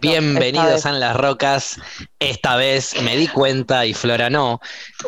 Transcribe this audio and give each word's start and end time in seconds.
Bienvenidos 0.00 0.86
a 0.86 0.92
las 0.92 1.16
Rocas. 1.16 1.76
Esta 2.20 2.54
vez 2.54 2.94
me 3.02 3.16
di 3.16 3.26
cuenta 3.26 3.84
y 3.84 3.94
Flora 3.94 4.30
no. 4.30 4.60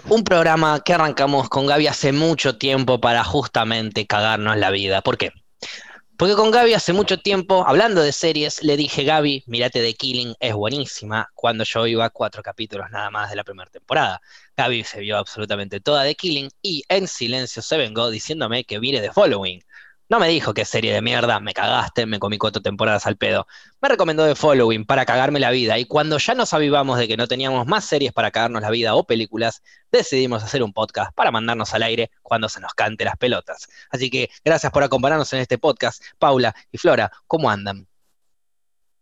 Un 0.09 0.25
programa 0.25 0.83
que 0.85 0.95
arrancamos 0.95 1.49
con 1.49 1.67
Gaby 1.67 1.87
hace 1.87 2.11
mucho 2.11 2.59
tiempo 2.59 3.01
para 3.01 3.23
justamente 3.23 4.09
cagarnos 4.09 4.57
la 4.57 4.73
vida. 4.73 5.01
¿Por 5.01 5.17
qué? 5.17 5.31
Porque 6.17 6.35
con 6.35 6.51
Gaby 6.51 6.75
hace 6.75 6.93
mucho 6.93 7.19
tiempo, 7.19 7.65
hablando 7.67 8.03
de 8.03 8.11
series, 8.11 8.65
le 8.65 8.77
dije, 8.77 9.05
Gaby, 9.05 9.45
mirate 9.47 9.81
The 9.81 9.95
Killing, 9.95 10.35
es 10.41 10.55
buenísima, 10.55 11.31
cuando 11.35 11.63
yo 11.63 11.87
iba 11.87 12.05
a 12.05 12.11
cuatro 12.11 12.43
capítulos 12.43 12.91
nada 12.91 13.11
más 13.11 13.31
de 13.31 13.37
la 13.37 13.45
primera 13.45 13.71
temporada. 13.71 14.21
Gaby 14.57 14.85
se 14.85 15.01
vio 15.01 15.17
absolutamente 15.17 15.81
toda 15.81 16.03
The 16.03 16.17
Killing 16.17 16.51
y 16.63 16.83
en 16.89 17.07
silencio 17.07 17.63
se 17.63 17.79
vengó 17.79 18.11
diciéndome 18.11 18.65
que 18.65 18.81
mire 18.81 19.01
The 19.01 19.13
Following. 19.13 19.63
No 20.11 20.19
me 20.19 20.27
dijo 20.27 20.53
que 20.55 20.65
serie 20.65 20.93
de 20.93 21.03
mierda, 21.03 21.39
me 21.39 21.55
cagaste, 21.55 22.05
me 22.05 22.19
comí 22.19 22.37
cuatro 22.37 22.61
temporadas 22.61 23.07
al 23.07 23.17
pedo. 23.17 23.47
Me 23.81 23.89
recomendó 23.89 24.27
The 24.27 24.35
Following 24.35 24.85
para 24.85 25.07
cagarme 25.07 25.39
la 25.39 25.53
vida 25.53 25.79
y 25.79 25.85
cuando 25.85 26.19
ya 26.19 26.35
nos 26.35 26.53
avivamos 26.53 26.99
de 26.99 27.07
que 27.07 27.17
no 27.17 27.29
teníamos 27.29 27.65
más 27.69 27.85
series 27.85 28.13
para 28.13 28.33
cagarnos 28.33 28.61
la 28.61 28.71
vida 28.71 28.97
o 28.97 29.05
películas, 29.05 29.63
decidimos 29.93 30.43
hacer 30.43 30.65
un 30.65 30.73
podcast 30.73 31.15
para 31.15 31.31
mandarnos 31.31 31.73
al 31.75 31.85
aire 31.85 32.11
cuando 32.23 32.49
se 32.49 32.59
nos 32.59 32.75
cante 32.75 33.05
las 33.05 33.17
pelotas. 33.19 33.69
Así 33.89 34.11
que 34.11 34.31
gracias 34.45 34.73
por 34.73 34.83
acompañarnos 34.83 35.33
en 35.33 35.39
este 35.39 35.59
podcast. 35.59 36.03
Paula 36.19 36.57
y 36.73 36.79
Flora, 36.79 37.13
¿cómo 37.29 37.49
andan? 37.49 37.87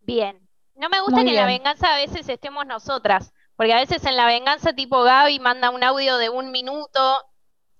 Bien. 0.01 0.47
No 0.75 0.91
me 0.91 1.01
gusta 1.01 1.25
que 1.25 1.31
en 1.31 1.37
la 1.37 1.47
venganza 1.47 1.95
a 1.95 1.97
veces 1.97 2.29
estemos 2.29 2.67
nosotras, 2.67 3.33
porque 3.57 3.73
a 3.73 3.79
veces 3.79 4.05
en 4.05 4.15
la 4.15 4.27
venganza 4.27 4.75
tipo 4.75 5.03
Gaby 5.03 5.41
manda 5.41 5.71
un 5.71 5.83
audio 5.83 6.19
de 6.19 6.29
un 6.29 6.51
minuto 6.51 7.25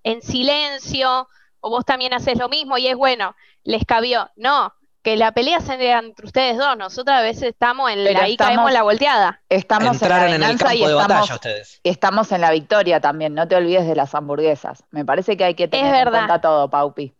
en 0.01 0.23
silencio 0.23 1.27
o 1.61 1.69
vos 1.69 1.85
también 1.85 2.13
haces 2.13 2.37
lo 2.37 2.49
mismo 2.49 2.77
y 2.77 2.87
es 2.87 2.95
bueno, 2.95 3.35
les 3.63 3.85
cabió. 3.85 4.29
No, 4.35 4.73
que 5.01 5.15
la 5.15 5.31
pelea 5.31 5.61
sea 5.61 5.99
entre 5.99 6.25
ustedes 6.25 6.57
dos, 6.57 6.77
nosotros 6.77 7.15
a 7.15 7.21
veces 7.21 7.43
estamos 7.43 7.89
en 7.91 8.03
la, 8.03 8.21
ahí 8.21 8.35
caemos 8.35 8.67
en 8.67 8.73
la 8.73 8.83
volteada. 8.83 9.41
Estamos 9.49 10.01
en 10.01 10.09
la 10.09 10.23
venganza 10.25 10.75
y 10.75 10.83
estamos, 10.83 11.39
estamos 11.83 12.31
en 12.31 12.41
la 12.41 12.51
victoria 12.51 12.99
también, 12.99 13.33
no 13.33 13.47
te 13.47 13.55
olvides 13.55 13.87
de 13.87 13.95
las 13.95 14.13
hamburguesas. 14.13 14.83
Me 14.91 15.05
parece 15.05 15.37
que 15.37 15.45
hay 15.45 15.55
que 15.55 15.67
tener 15.67 15.95
en 15.95 16.09
cuenta 16.09 16.41
todo, 16.41 16.69
Paupi. 16.69 17.13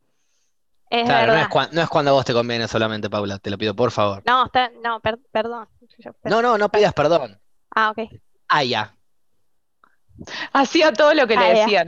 Es 0.90 1.06
claro, 1.06 1.34
no 1.34 1.40
es, 1.40 1.72
no 1.72 1.82
es, 1.84 1.90
cuando 1.90 2.14
vos 2.14 2.26
te 2.26 2.34
conviene 2.34 2.68
solamente, 2.68 3.10
Paula, 3.12 3.38
te 3.38 3.52
lo 3.52 3.60
pido 3.60 3.76
por 3.76 3.92
favor. 3.92 4.24
No, 4.26 4.46
está, 4.46 4.72
no, 4.84 5.00
perdón. 5.32 5.68
No, 6.24 6.42
no, 6.42 6.58
no 6.58 6.70
pidas 6.70 6.94
perdón. 6.94 7.40
Ah, 7.76 7.92
ok. 7.92 8.10
Ah, 8.48 8.64
ya. 8.64 8.96
Hacía 10.54 10.94
todo 10.94 11.14
lo 11.14 11.28
que 11.28 11.36
le 11.36 11.54
decían. 11.54 11.88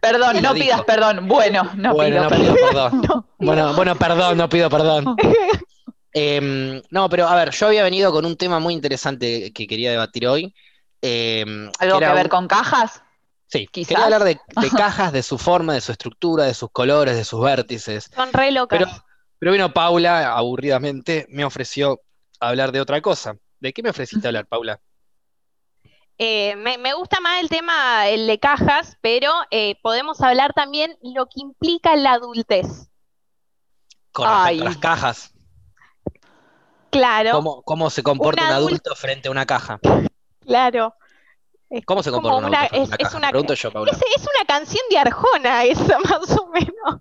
Perdón, 0.00 0.36
no 0.42 0.54
pidas 0.54 0.82
perdón. 0.84 1.26
Bueno, 1.28 1.70
no 1.76 1.94
pido 1.96 2.28
perdón. 2.28 3.02
Bueno, 3.38 3.74
bueno, 3.74 3.94
perdón, 3.96 4.38
no 4.38 4.48
pido 4.48 4.70
perdón. 4.70 5.16
Em, 6.16 6.80
no, 6.90 7.08
pero 7.08 7.26
a 7.26 7.34
ver, 7.34 7.50
yo 7.50 7.66
había 7.66 7.82
venido 7.82 8.12
con 8.12 8.24
un 8.24 8.36
tema 8.36 8.60
muy 8.60 8.72
interesante 8.72 9.52
que 9.52 9.66
quería 9.66 9.90
debatir 9.90 10.28
hoy. 10.28 10.54
Em, 11.02 11.68
¿Algo 11.80 11.98
que, 11.98 12.06
ver 12.06 12.28
con 12.28 12.46
cajas? 12.46 13.02
Sí, 13.48 13.66
quería 13.66 14.04
hablar 14.04 14.22
de, 14.22 14.38
cajas, 14.76 15.12
de 15.12 15.24
su 15.24 15.38
forma, 15.38 15.74
de 15.74 15.80
su 15.80 15.90
estructura, 15.90 16.44
de 16.44 16.54
sus 16.54 16.70
colores, 16.70 17.16
de 17.16 17.24
sus 17.24 17.40
vértices. 17.40 18.10
Son 18.14 18.32
re 18.32 18.52
locas. 18.52 18.78
Pero, 18.78 18.90
pero 19.40 19.52
vino 19.52 19.72
Paula, 19.72 20.36
aburridamente, 20.36 21.26
me 21.30 21.44
ofreció 21.44 22.00
hablar 22.38 22.70
de 22.70 22.80
otra 22.80 23.00
cosa. 23.00 23.34
¿De 23.58 23.72
qué 23.72 23.82
me 23.82 23.90
ofreciste 23.90 24.28
hablar, 24.28 24.46
Paula? 24.46 24.80
Eh, 26.16 26.54
me, 26.56 26.92
gusta 26.94 27.20
más 27.20 27.40
el 27.40 27.48
tema, 27.48 28.08
el 28.08 28.26
de 28.26 28.38
cajas, 28.38 28.96
pero 29.00 29.32
eh, 29.50 29.80
podemos 29.82 30.20
hablar 30.20 30.52
también 30.52 30.96
lo 31.02 31.26
que 31.26 31.40
implica 31.40 31.96
la 31.96 32.12
adultez. 32.12 32.88
Con 34.12 34.28
respecto 34.28 34.62
a 34.62 34.68
las 34.68 34.76
cajas. 34.76 35.34
Claro. 36.90 37.62
¿Cómo, 37.64 37.90
se 37.90 38.04
comporta 38.04 38.44
un 38.44 38.52
adulto, 38.52 38.94
frente 38.94 39.26
a 39.26 39.32
una 39.32 39.44
caja? 39.44 39.80
Claro. 40.46 40.94
¿Cómo 41.84 42.04
se 42.04 42.12
comporta 42.12 42.36
un 42.36 42.54
adulto 42.54 42.68
frente 42.68 43.02
a 43.02 43.16
una, 43.16 43.32
caja? 43.32 43.52
Es, 43.52 43.60
yo, 43.60 43.72
Paula. 43.72 43.90
Es, 43.90 44.22
una 44.22 44.44
canción 44.46 44.82
de 44.90 44.98
Arjona 44.98 45.64
esa, 45.64 45.98
más 45.98 46.30
o 46.38 46.46
menos. 46.46 47.00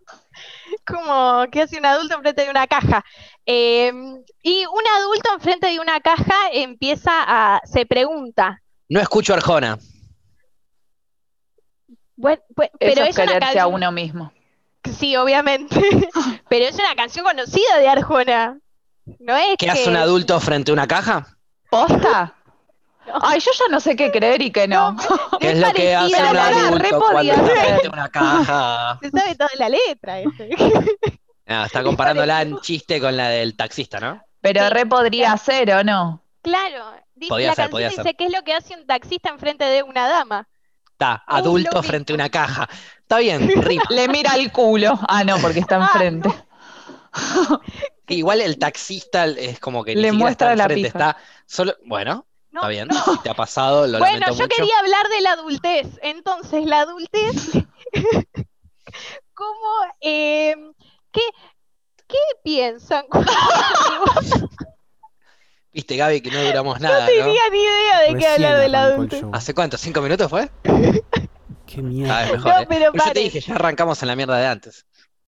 Como 0.87 1.45
que 1.51 1.61
hace 1.61 1.77
un 1.77 1.85
adulto 1.85 2.15
enfrente 2.15 2.45
de 2.45 2.49
una 2.49 2.65
caja. 2.65 3.05
Eh, 3.45 3.93
y 4.41 4.65
un 4.65 4.87
adulto 4.97 5.33
enfrente 5.35 5.67
de 5.67 5.79
una 5.79 5.99
caja 5.99 6.35
empieza 6.51 7.11
a, 7.11 7.61
se 7.65 7.85
pregunta, 7.85 8.62
no 8.89 8.99
escucho 8.99 9.33
Arjona. 9.33 9.77
Bueno, 12.15 12.41
pues, 12.55 12.69
pero 12.79 13.03
es, 13.03 13.15
quererse 13.15 13.59
a 13.59 13.67
uno 13.67 13.91
mismo. 13.91 14.31
Sí, 14.97 15.15
obviamente. 15.15 15.75
pero 16.49 16.65
es 16.65 16.75
una 16.75 16.95
canción 16.95 17.25
conocida 17.25 17.79
de 17.79 17.87
Arjona. 17.87 18.59
No 19.19 19.35
es 19.35 19.57
¿Qué 19.57 19.69
hace 19.69 19.89
un 19.89 19.97
adulto 19.97 20.39
frente 20.39 20.71
a 20.71 20.73
una 20.73 20.87
caja? 20.87 21.37
¿Posta? 21.69 22.35
Ay, 23.21 23.39
yo 23.39 23.51
ya 23.51 23.65
no 23.69 23.79
sé 23.79 23.95
qué 23.95 24.11
creer 24.11 24.41
y 24.41 24.51
qué 24.51 24.67
no. 24.67 24.95
¿Qué 25.39 25.51
es, 25.51 25.59
lo 25.59 25.71
que 25.73 25.93
hace 25.93 26.15
un 26.15 26.37
adulto 26.37 26.99
cuando 27.11 27.33
está 27.33 27.45
frente 27.45 27.87
a 27.87 27.91
una 27.91 28.09
caja? 28.09 28.99
Se 29.01 29.09
sabe 29.09 29.35
toda 29.35 29.49
la 29.57 29.69
letra. 29.69 30.15
Ah, 31.45 31.63
está 31.65 31.83
comparándola 31.83 32.41
en 32.41 32.59
chiste 32.59 33.01
con 33.01 33.17
la 33.17 33.29
del 33.29 33.57
taxista, 33.57 33.99
¿no? 33.99 34.21
Pero 34.39 34.69
re 34.69 34.85
podría 34.85 35.35
ser, 35.37 35.71
¿o 35.73 35.83
no? 35.83 36.23
Claro, 36.41 36.93
la 37.29 37.55
canción 37.55 37.89
dice 37.89 38.13
qué 38.15 38.25
es 38.25 38.31
lo 38.31 38.43
que 38.43 38.53
hace 38.53 38.75
un 38.75 38.85
taxista 38.85 39.29
enfrente 39.29 39.65
de 39.65 39.83
una 39.83 40.07
dama. 40.07 40.47
Está, 40.91 41.23
adulto 41.27 41.81
frente 41.81 42.13
a 42.13 42.15
una 42.15 42.29
caja. 42.29 42.69
Está 42.99 43.17
bien, 43.17 43.49
Le 43.89 44.07
mira 44.07 44.35
el 44.35 44.51
culo. 44.51 44.99
Ah, 45.07 45.23
no, 45.23 45.37
porque 45.39 45.59
está 45.59 45.77
ah, 45.81 45.89
enfrente. 45.91 46.29
Igual 48.07 48.41
el 48.41 48.57
taxista 48.57 49.25
es 49.25 49.59
como 49.59 49.83
que 49.83 49.95
le 49.95 50.11
muestra 50.11 50.55
la 50.55 50.67
pija. 50.67 50.87
está 50.87 51.17
solo. 51.45 51.75
Bueno, 51.85 52.25
está 52.53 52.67
bien. 52.67 52.89
Si 52.91 53.17
te 53.19 53.29
ha 53.29 53.33
pasado, 53.33 53.87
lo 53.87 53.99
Bueno, 53.99 54.27
yo 54.33 54.47
quería 54.47 54.77
hablar 54.79 55.07
de 55.09 55.21
la 55.21 55.31
adultez. 55.31 55.87
Entonces, 56.01 56.65
la 56.65 56.81
adultez. 56.81 57.51
¿Cómo? 59.33 59.69
Eh, 60.01 60.55
¿qué, 61.11 61.21
¿Qué 62.07 62.19
piensan? 62.43 63.05
Viste, 65.73 65.97
Gaby, 65.97 66.21
que 66.21 66.31
no 66.31 66.41
duramos 66.43 66.79
nada. 66.79 67.01
No 67.01 67.05
tenía 67.07 67.41
ni 67.51 67.63
idea 67.63 67.99
de 68.01 68.17
qué 68.17 68.27
hablar 68.27 68.59
del 68.59 68.75
adulto. 68.75 69.29
¿Hace 69.33 69.53
cuánto? 69.53 69.77
¿Cinco 69.77 70.01
minutos 70.01 70.29
fue? 70.29 70.49
Qué 71.65 71.81
mierda. 71.81 72.31
mejor, 72.33 72.53
no, 72.53 72.59
¿eh? 72.59 72.65
pero 72.69 72.93
Yo 72.93 73.11
te 73.11 73.19
dije, 73.19 73.41
ya 73.41 73.55
arrancamos 73.55 74.01
en 74.03 74.07
la 74.07 74.15
mierda 74.15 74.37
de 74.37 74.45
antes. 74.45 74.85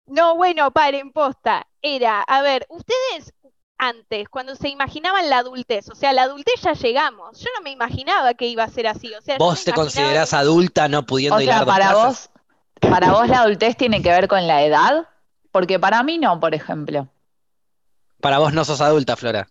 No, 0.06 0.36
bueno, 0.36 0.70
paren, 0.72 1.10
posta. 1.10 1.66
Era, 1.80 2.20
a 2.20 2.42
ver, 2.42 2.66
ustedes 2.68 3.32
antes, 3.78 4.28
cuando 4.28 4.54
se 4.54 4.68
imaginaban 4.68 5.30
la 5.30 5.38
adultez, 5.38 5.88
o 5.88 5.94
sea, 5.94 6.12
la 6.12 6.24
adultez 6.24 6.60
ya 6.60 6.74
llegamos. 6.74 7.40
Yo 7.40 7.48
no 7.56 7.62
me 7.62 7.70
imaginaba 7.70 8.34
que 8.34 8.46
iba 8.46 8.62
a 8.62 8.68
ser 8.68 8.86
así. 8.86 9.14
O 9.14 9.22
sea, 9.22 9.38
¿Vos 9.38 9.64
te 9.64 9.72
considerás 9.72 10.34
adulta 10.34 10.88
no 10.88 11.06
pudiendo 11.06 11.40
ir 11.40 11.50
a 11.50 11.64
para 11.64 11.94
vos, 11.94 12.30
para 12.80 13.12
vos 13.12 13.26
la 13.28 13.40
adultez 13.40 13.76
tiene 13.76 14.02
que 14.02 14.10
ver 14.10 14.28
con 14.28 14.46
la 14.46 14.64
edad? 14.64 15.08
Porque 15.50 15.78
para 15.78 16.02
mí 16.02 16.18
no, 16.18 16.40
por 16.40 16.54
ejemplo. 16.54 17.08
Para 18.20 18.38
vos 18.38 18.52
no 18.52 18.64
sos 18.64 18.80
adulta, 18.80 19.16
Flora. 19.16 19.48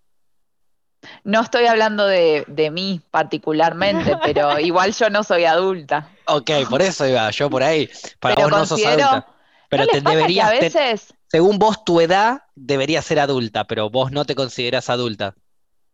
No 1.24 1.42
estoy 1.42 1.66
hablando 1.66 2.06
de, 2.06 2.70
mí 2.72 3.02
particularmente, 3.12 4.18
pero 4.24 4.60
igual 4.60 4.94
yo 4.94 5.10
no 5.10 5.24
soy 5.24 5.46
adulta. 5.46 6.10
Ok, 6.26 6.52
por 6.70 6.82
eso 6.82 7.08
iba, 7.08 7.30
yo 7.32 7.50
por 7.50 7.64
ahí. 7.64 7.90
Para 8.20 8.36
vos 8.36 8.52
no 8.52 8.66
sos 8.66 8.86
adulta. 8.86 9.28
Pero 9.70 9.88
te 9.88 10.02
deberías. 10.02 10.50
A 10.50 10.52
veces... 10.52 11.14
según 11.28 11.58
vos, 11.60 11.84
tu 11.84 12.00
edad 12.00 12.44
debería 12.56 13.02
ser 13.02 13.20
adulta, 13.20 13.66
pero 13.66 13.90
vos 13.90 14.12
no 14.12 14.26
te 14.26 14.36
consideras 14.36 14.90
adulta. 14.90 15.36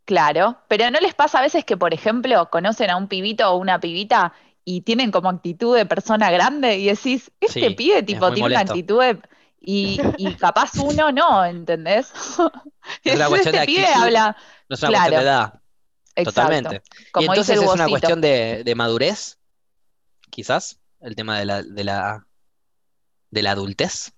Claro, 0.05 0.57
pero 0.67 0.89
¿no 0.89 0.99
les 0.99 1.13
pasa 1.13 1.37
a 1.37 1.41
veces 1.43 1.63
que, 1.63 1.77
por 1.77 1.93
ejemplo, 1.93 2.49
conocen 2.49 2.89
a 2.89 2.97
un 2.97 3.07
pibito 3.07 3.49
o 3.51 3.57
una 3.57 3.79
pibita 3.79 4.33
y 4.65 4.81
tienen 4.81 5.11
como 5.11 5.29
actitud 5.29 5.75
de 5.75 5.85
persona 5.85 6.31
grande 6.31 6.77
y 6.77 6.85
decís, 6.85 7.31
este 7.39 7.71
pibe 7.71 8.03
tipo 8.03 8.31
tiene 8.31 8.49
una 8.49 8.61
actitud 8.61 9.01
de... 9.01 9.19
Y, 9.61 9.99
capaz 10.39 10.71
uno 10.75 11.11
no, 11.11 11.45
¿entendés? 11.45 12.11
Es 13.03 13.15
una 13.15 13.27
cuestión 13.27 13.55
este 13.55 13.67
pibe 13.67 13.85
habla 13.85 14.35
no 14.67 14.73
es 14.73 14.83
una 14.83 14.91
cuestión 14.91 15.11
de 15.11 15.21
edad. 15.21 15.61
Totalmente. 16.23 16.81
y 17.19 17.25
entonces 17.25 17.61
es 17.61 17.67
una 17.67 17.87
cuestión 17.87 18.21
de, 18.21 18.73
madurez, 18.75 19.37
quizás, 20.29 20.79
el 21.01 21.15
tema 21.15 21.39
de 21.39 21.45
la, 21.45 21.63
de 21.63 21.83
la, 21.83 22.27
de 23.29 23.43
la 23.43 23.51
adultez. 23.51 24.13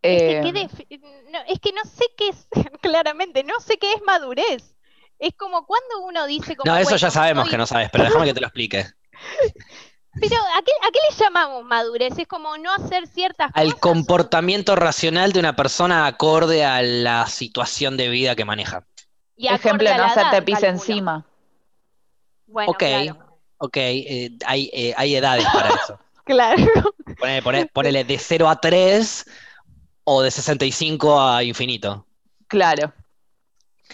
Es, 0.00 0.22
que 0.22 0.48
eh, 0.48 1.00
no, 1.30 1.38
es 1.48 1.60
que 1.60 1.72
no 1.72 1.82
sé 1.84 2.04
qué 2.16 2.28
es, 2.28 2.46
claramente, 2.80 3.42
no 3.44 3.58
sé 3.60 3.78
qué 3.78 3.92
es 3.92 4.02
madurez. 4.02 4.76
Es 5.18 5.34
como 5.34 5.66
cuando 5.66 6.00
uno 6.04 6.26
dice 6.26 6.54
como, 6.54 6.72
No, 6.72 6.78
eso 6.78 6.96
ya 6.96 7.10
sabemos 7.10 7.48
que 7.48 7.58
no 7.58 7.66
sabes, 7.66 7.90
pero 7.90 8.04
déjame 8.04 8.26
que 8.26 8.34
te 8.34 8.40
lo 8.40 8.46
explique. 8.46 8.86
Pero 10.20 10.36
¿a 10.36 10.62
qué, 10.62 10.72
¿a 10.82 10.90
qué, 10.90 10.98
le 11.10 11.16
llamamos 11.16 11.64
madurez? 11.64 12.18
Es 12.18 12.26
como 12.26 12.56
no 12.58 12.72
hacer 12.72 13.06
ciertas 13.06 13.50
Al 13.54 13.78
comportamiento 13.78 14.76
racional 14.76 15.32
de 15.32 15.40
una 15.40 15.56
persona 15.56 16.06
acorde 16.06 16.64
a 16.64 16.82
la 16.82 17.26
situación 17.26 17.96
de 17.96 18.08
vida 18.08 18.34
que 18.34 18.44
maneja. 18.44 18.84
Y 19.36 19.48
Ejemplo, 19.48 19.88
no 19.96 20.04
hacerte 20.04 20.42
pis 20.42 20.62
encima. 20.62 21.24
Bueno, 22.46 22.72
ok, 22.72 22.82
ok, 23.58 23.76
eh, 23.76 24.30
hay, 24.46 24.70
eh, 24.72 24.94
hay, 24.96 25.14
edades 25.14 25.44
para 25.52 25.68
eso. 25.68 25.98
claro. 26.24 26.64
ponele, 27.72 28.04
de 28.04 28.18
0 28.18 28.48
a 28.48 28.56
3 28.60 29.26
o 30.04 30.22
de 30.22 30.30
65 30.30 31.20
a 31.20 31.44
infinito. 31.44 32.06
Claro. 32.48 32.92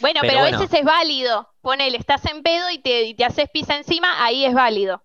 Bueno, 0.00 0.21
pero, 0.23 0.41
a 0.41 0.50
veces 0.50 0.73
es 0.73 0.85
válido. 0.85 1.49
Ponele, 1.61 1.99
estás 1.99 2.25
en 2.26 2.43
pedo 2.43 2.71
y 2.71 2.79
te, 2.79 3.15
te 3.15 3.25
haces 3.25 3.49
pisa 3.53 3.76
encima, 3.76 4.25
ahí 4.25 4.44
es 4.44 4.55
válido. 4.55 5.03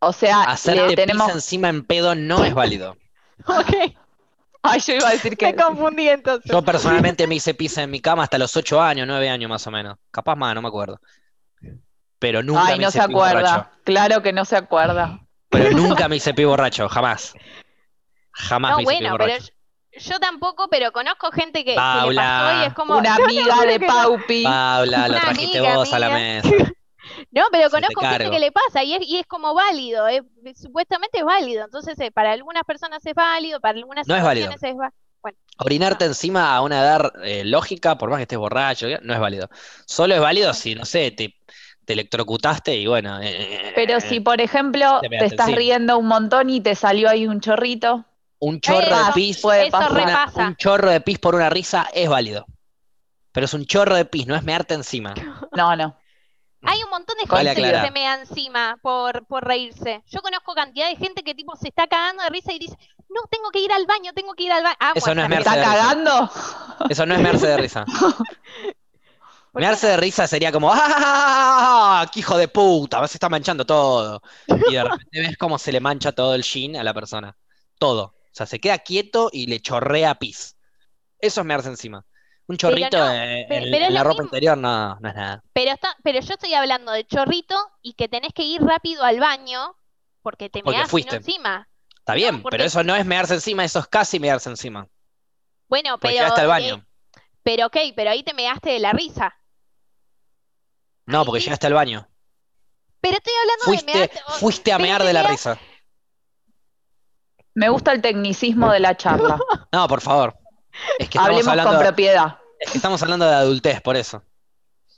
O 0.00 0.12
sea, 0.12 0.42
hacerte 0.42 0.96
tenemos... 0.96 1.26
pisa 1.26 1.36
encima 1.36 1.68
en 1.68 1.84
pedo 1.84 2.14
no 2.14 2.44
es 2.44 2.54
válido. 2.54 2.96
ok. 3.46 3.96
Ay, 4.66 4.80
yo 4.80 4.94
iba 4.94 5.08
a 5.08 5.12
decir 5.12 5.36
que. 5.36 5.46
Me 5.46 5.56
confundí 5.56 6.08
entonces. 6.08 6.50
Yo 6.50 6.62
personalmente 6.62 7.26
me 7.26 7.34
hice 7.34 7.52
pisa 7.52 7.82
en 7.82 7.90
mi 7.90 8.00
cama 8.00 8.22
hasta 8.22 8.38
los 8.38 8.56
8 8.56 8.80
años, 8.80 9.06
9 9.06 9.28
años 9.28 9.50
más 9.50 9.66
o 9.66 9.70
menos. 9.70 9.98
Capaz 10.10 10.36
más, 10.36 10.54
no 10.54 10.62
me 10.62 10.68
acuerdo. 10.68 10.98
Pero 12.18 12.42
nunca 12.42 12.68
Ay, 12.68 12.78
no 12.78 12.90
se 12.90 13.00
acuerda. 13.00 13.72
Claro 13.84 14.22
que 14.22 14.32
no 14.32 14.46
se 14.46 14.56
acuerda. 14.56 15.20
Pero 15.50 15.70
nunca 15.72 16.08
me 16.08 16.16
hice 16.16 16.32
pi 16.32 16.44
borracho, 16.44 16.88
jamás. 16.88 17.34
Jamás 18.32 18.70
no, 18.72 18.76
me 18.78 18.82
hice 18.84 18.92
bueno, 18.94 19.16
pero 19.18 19.34
yo 19.96 20.18
tampoco, 20.18 20.68
pero 20.68 20.90
conozco 20.92 21.30
gente 21.30 21.64
que, 21.64 21.74
que 21.74 22.10
le 22.10 22.16
pasó 22.16 22.62
y 22.62 22.64
es 22.64 22.74
como. 22.74 22.96
Una 22.96 23.14
amiga 23.16 23.66
de 23.66 23.80
Paupi. 23.80 24.42
Paula, 24.44 25.08
lo 25.08 25.20
trajiste 25.20 25.60
vos 25.60 25.92
a 25.92 25.98
la 25.98 26.08
mesa. 26.08 26.48
No, 27.30 27.42
pero 27.50 27.70
conozco 27.70 28.00
gente 28.00 28.30
que 28.30 28.38
le 28.38 28.52
pasa 28.52 28.82
y 28.82 28.94
es, 28.94 29.06
y 29.06 29.18
es 29.18 29.26
como 29.26 29.54
válido, 29.54 30.06
supuestamente 30.54 31.18
es 31.18 31.24
válido. 31.24 31.64
Entonces, 31.64 31.98
eh, 32.00 32.10
para 32.10 32.32
algunas 32.32 32.64
personas 32.64 33.04
es 33.04 33.14
válido, 33.14 33.60
para 33.60 33.78
algunas 33.78 34.06
no 34.06 34.16
es 34.16 34.22
válido. 34.22 34.50
es 34.50 34.74
Bueno, 35.22 35.38
Orinarte 35.58 36.04
encima 36.04 36.54
a 36.54 36.62
una 36.62 36.80
edad 36.80 37.12
eh, 37.24 37.44
lógica, 37.44 37.96
por 37.98 38.10
más 38.10 38.18
que 38.18 38.22
estés 38.22 38.38
borracho, 38.38 38.86
no 39.02 39.14
es 39.14 39.20
válido. 39.20 39.48
Solo 39.86 40.14
es 40.14 40.20
válido 40.20 40.52
si, 40.54 40.74
no 40.74 40.84
sé, 40.84 41.10
te, 41.10 41.34
electrocutaste 41.86 42.74
y 42.76 42.86
bueno. 42.86 43.20
Eh, 43.22 43.72
pero 43.74 44.00
si, 44.00 44.20
por 44.20 44.40
ejemplo, 44.40 45.00
te, 45.00 45.26
estás 45.26 45.52
riendo 45.52 45.98
un 45.98 46.06
montón 46.06 46.50
y 46.50 46.60
te 46.60 46.74
salió 46.74 47.08
ahí 47.08 47.26
un 47.26 47.40
chorrito. 47.40 48.04
Un 48.38 48.60
chorro 48.60 49.06
de 49.06 49.12
pis, 49.14 49.40
puede 49.40 49.70
un 50.36 50.56
chorro 50.56 50.90
de 50.90 51.00
pis 51.00 51.18
por 51.18 51.34
una 51.34 51.48
risa 51.48 51.88
es 51.94 52.08
válido. 52.08 52.46
Pero 53.32 53.46
es 53.46 53.54
un 53.54 53.64
chorro 53.64 53.96
de 53.96 54.04
pis, 54.04 54.26
no 54.26 54.36
es 54.36 54.42
mearte 54.44 54.74
encima. 54.74 55.14
No, 55.56 55.76
no. 55.76 55.96
Hay 56.66 56.82
un 56.82 56.90
montón 56.90 57.16
de 57.18 57.26
gente 57.26 57.54
que 57.54 57.80
se 57.80 57.90
mea 57.90 58.14
encima 58.14 58.78
por, 58.82 59.26
por 59.26 59.44
reírse. 59.44 60.02
Yo 60.06 60.20
conozco 60.22 60.54
cantidad 60.54 60.88
de 60.88 60.96
gente 60.96 61.22
que 61.22 61.34
tipo 61.34 61.56
se 61.56 61.68
está 61.68 61.86
cagando 61.86 62.22
de 62.22 62.30
risa 62.30 62.52
y 62.52 62.58
dice, 62.58 62.76
no, 63.08 63.22
tengo 63.30 63.50
que 63.50 63.60
ir 63.60 63.72
al 63.72 63.86
baño, 63.86 64.12
tengo 64.14 64.34
que 64.34 64.44
ir 64.44 64.52
al 64.52 64.62
baño. 64.62 64.76
Ah, 64.80 64.92
Eso 64.94 65.14
no 65.14 65.24
es 65.24 65.30
¿Está 65.30 65.54
cagando? 65.54 66.30
Eso 66.88 67.06
no 67.06 67.14
es 67.14 67.20
mearse 67.20 67.46
de 67.46 67.56
risa. 67.56 67.84
mearse 69.52 69.86
de 69.88 69.96
risa 69.96 70.26
sería 70.26 70.50
como, 70.50 70.70
¡ah! 70.72 72.06
¡Qué 72.12 72.20
hijo 72.20 72.36
de 72.36 72.48
puta! 72.48 73.06
Se 73.06 73.16
está 73.16 73.28
manchando 73.28 73.64
todo. 73.64 74.22
Y 74.46 74.74
de 74.74 74.82
repente 74.82 75.20
ves 75.20 75.36
cómo 75.36 75.58
se 75.58 75.72
le 75.72 75.80
mancha 75.80 76.12
todo 76.12 76.34
el 76.34 76.42
jean 76.42 76.76
a 76.76 76.82
la 76.82 76.94
persona. 76.94 77.36
Todo. 77.78 78.04
O 78.04 78.36
sea, 78.36 78.46
se 78.46 78.58
queda 78.58 78.78
quieto 78.78 79.30
y 79.32 79.46
le 79.46 79.60
chorrea 79.60 80.16
pis. 80.16 80.56
Eso 81.20 81.40
es 81.40 81.46
mearse 81.46 81.68
encima. 81.68 82.04
Un 82.46 82.58
chorrito 82.58 82.98
en, 83.10 83.94
la 83.94 84.04
ropa 84.04 84.22
interior 84.22 84.58
no, 84.58 84.98
no 85.00 85.08
es 85.08 85.14
nada. 85.14 85.42
Pero, 85.54 85.72
está, 85.72 85.96
pero 86.02 86.20
yo 86.20 86.34
estoy 86.34 86.52
hablando 86.52 86.92
de 86.92 87.06
chorrito 87.06 87.56
y 87.80 87.94
que 87.94 88.08
tenés 88.08 88.34
que 88.34 88.42
ir 88.42 88.62
rápido 88.62 89.02
al 89.02 89.18
baño 89.18 89.76
porque 90.22 90.50
te 90.50 90.62
meas 90.62 90.92
encima. 90.92 91.68
Está 91.98 92.14
bien, 92.14 92.42
pero 92.42 92.64
eso 92.64 92.84
no 92.84 92.94
es 92.94 93.06
mearse 93.06 93.34
encima, 93.34 93.64
eso 93.64 93.78
es 93.78 93.86
casi 93.86 94.20
mearse 94.20 94.50
encima. 94.50 94.86
Bueno, 95.68 95.98
pero. 95.98 96.12
Llegaste 96.12 96.42
al 96.42 96.48
baño. 96.48 96.84
pero 97.42 97.66
ok, 97.66 97.76
pero 97.96 98.10
ahí 98.10 98.22
te 98.22 98.34
measte 98.34 98.70
de 98.70 98.78
la 98.78 98.92
risa. 98.92 99.34
No, 101.06 101.24
porque 101.24 101.40
llegaste 101.40 101.66
al 101.66 101.74
baño. 101.74 102.06
Pero 103.00 103.16
estoy 103.16 103.32
hablando 103.40 103.86
de 103.86 103.92
mear. 103.92 104.10
Fuiste 104.38 104.72
a 104.72 104.78
mear 104.78 105.02
de 105.02 105.12
la 105.14 105.22
risa. 105.22 105.58
Me 107.54 107.68
gusta 107.68 107.92
el 107.92 108.02
tecnicismo 108.02 108.70
de 108.70 108.80
la 108.80 108.96
charla. 108.96 109.38
No, 109.72 109.88
por 109.88 110.00
favor. 110.00 110.36
Es 110.98 111.08
que 111.08 111.18
Hablemos 111.18 111.48
hablando, 111.48 111.72
con 111.72 111.80
propiedad. 111.80 112.38
Es 112.58 112.72
que 112.72 112.78
estamos 112.78 113.02
hablando 113.02 113.26
de 113.26 113.34
adultez, 113.34 113.80
por 113.80 113.96
eso. 113.96 114.22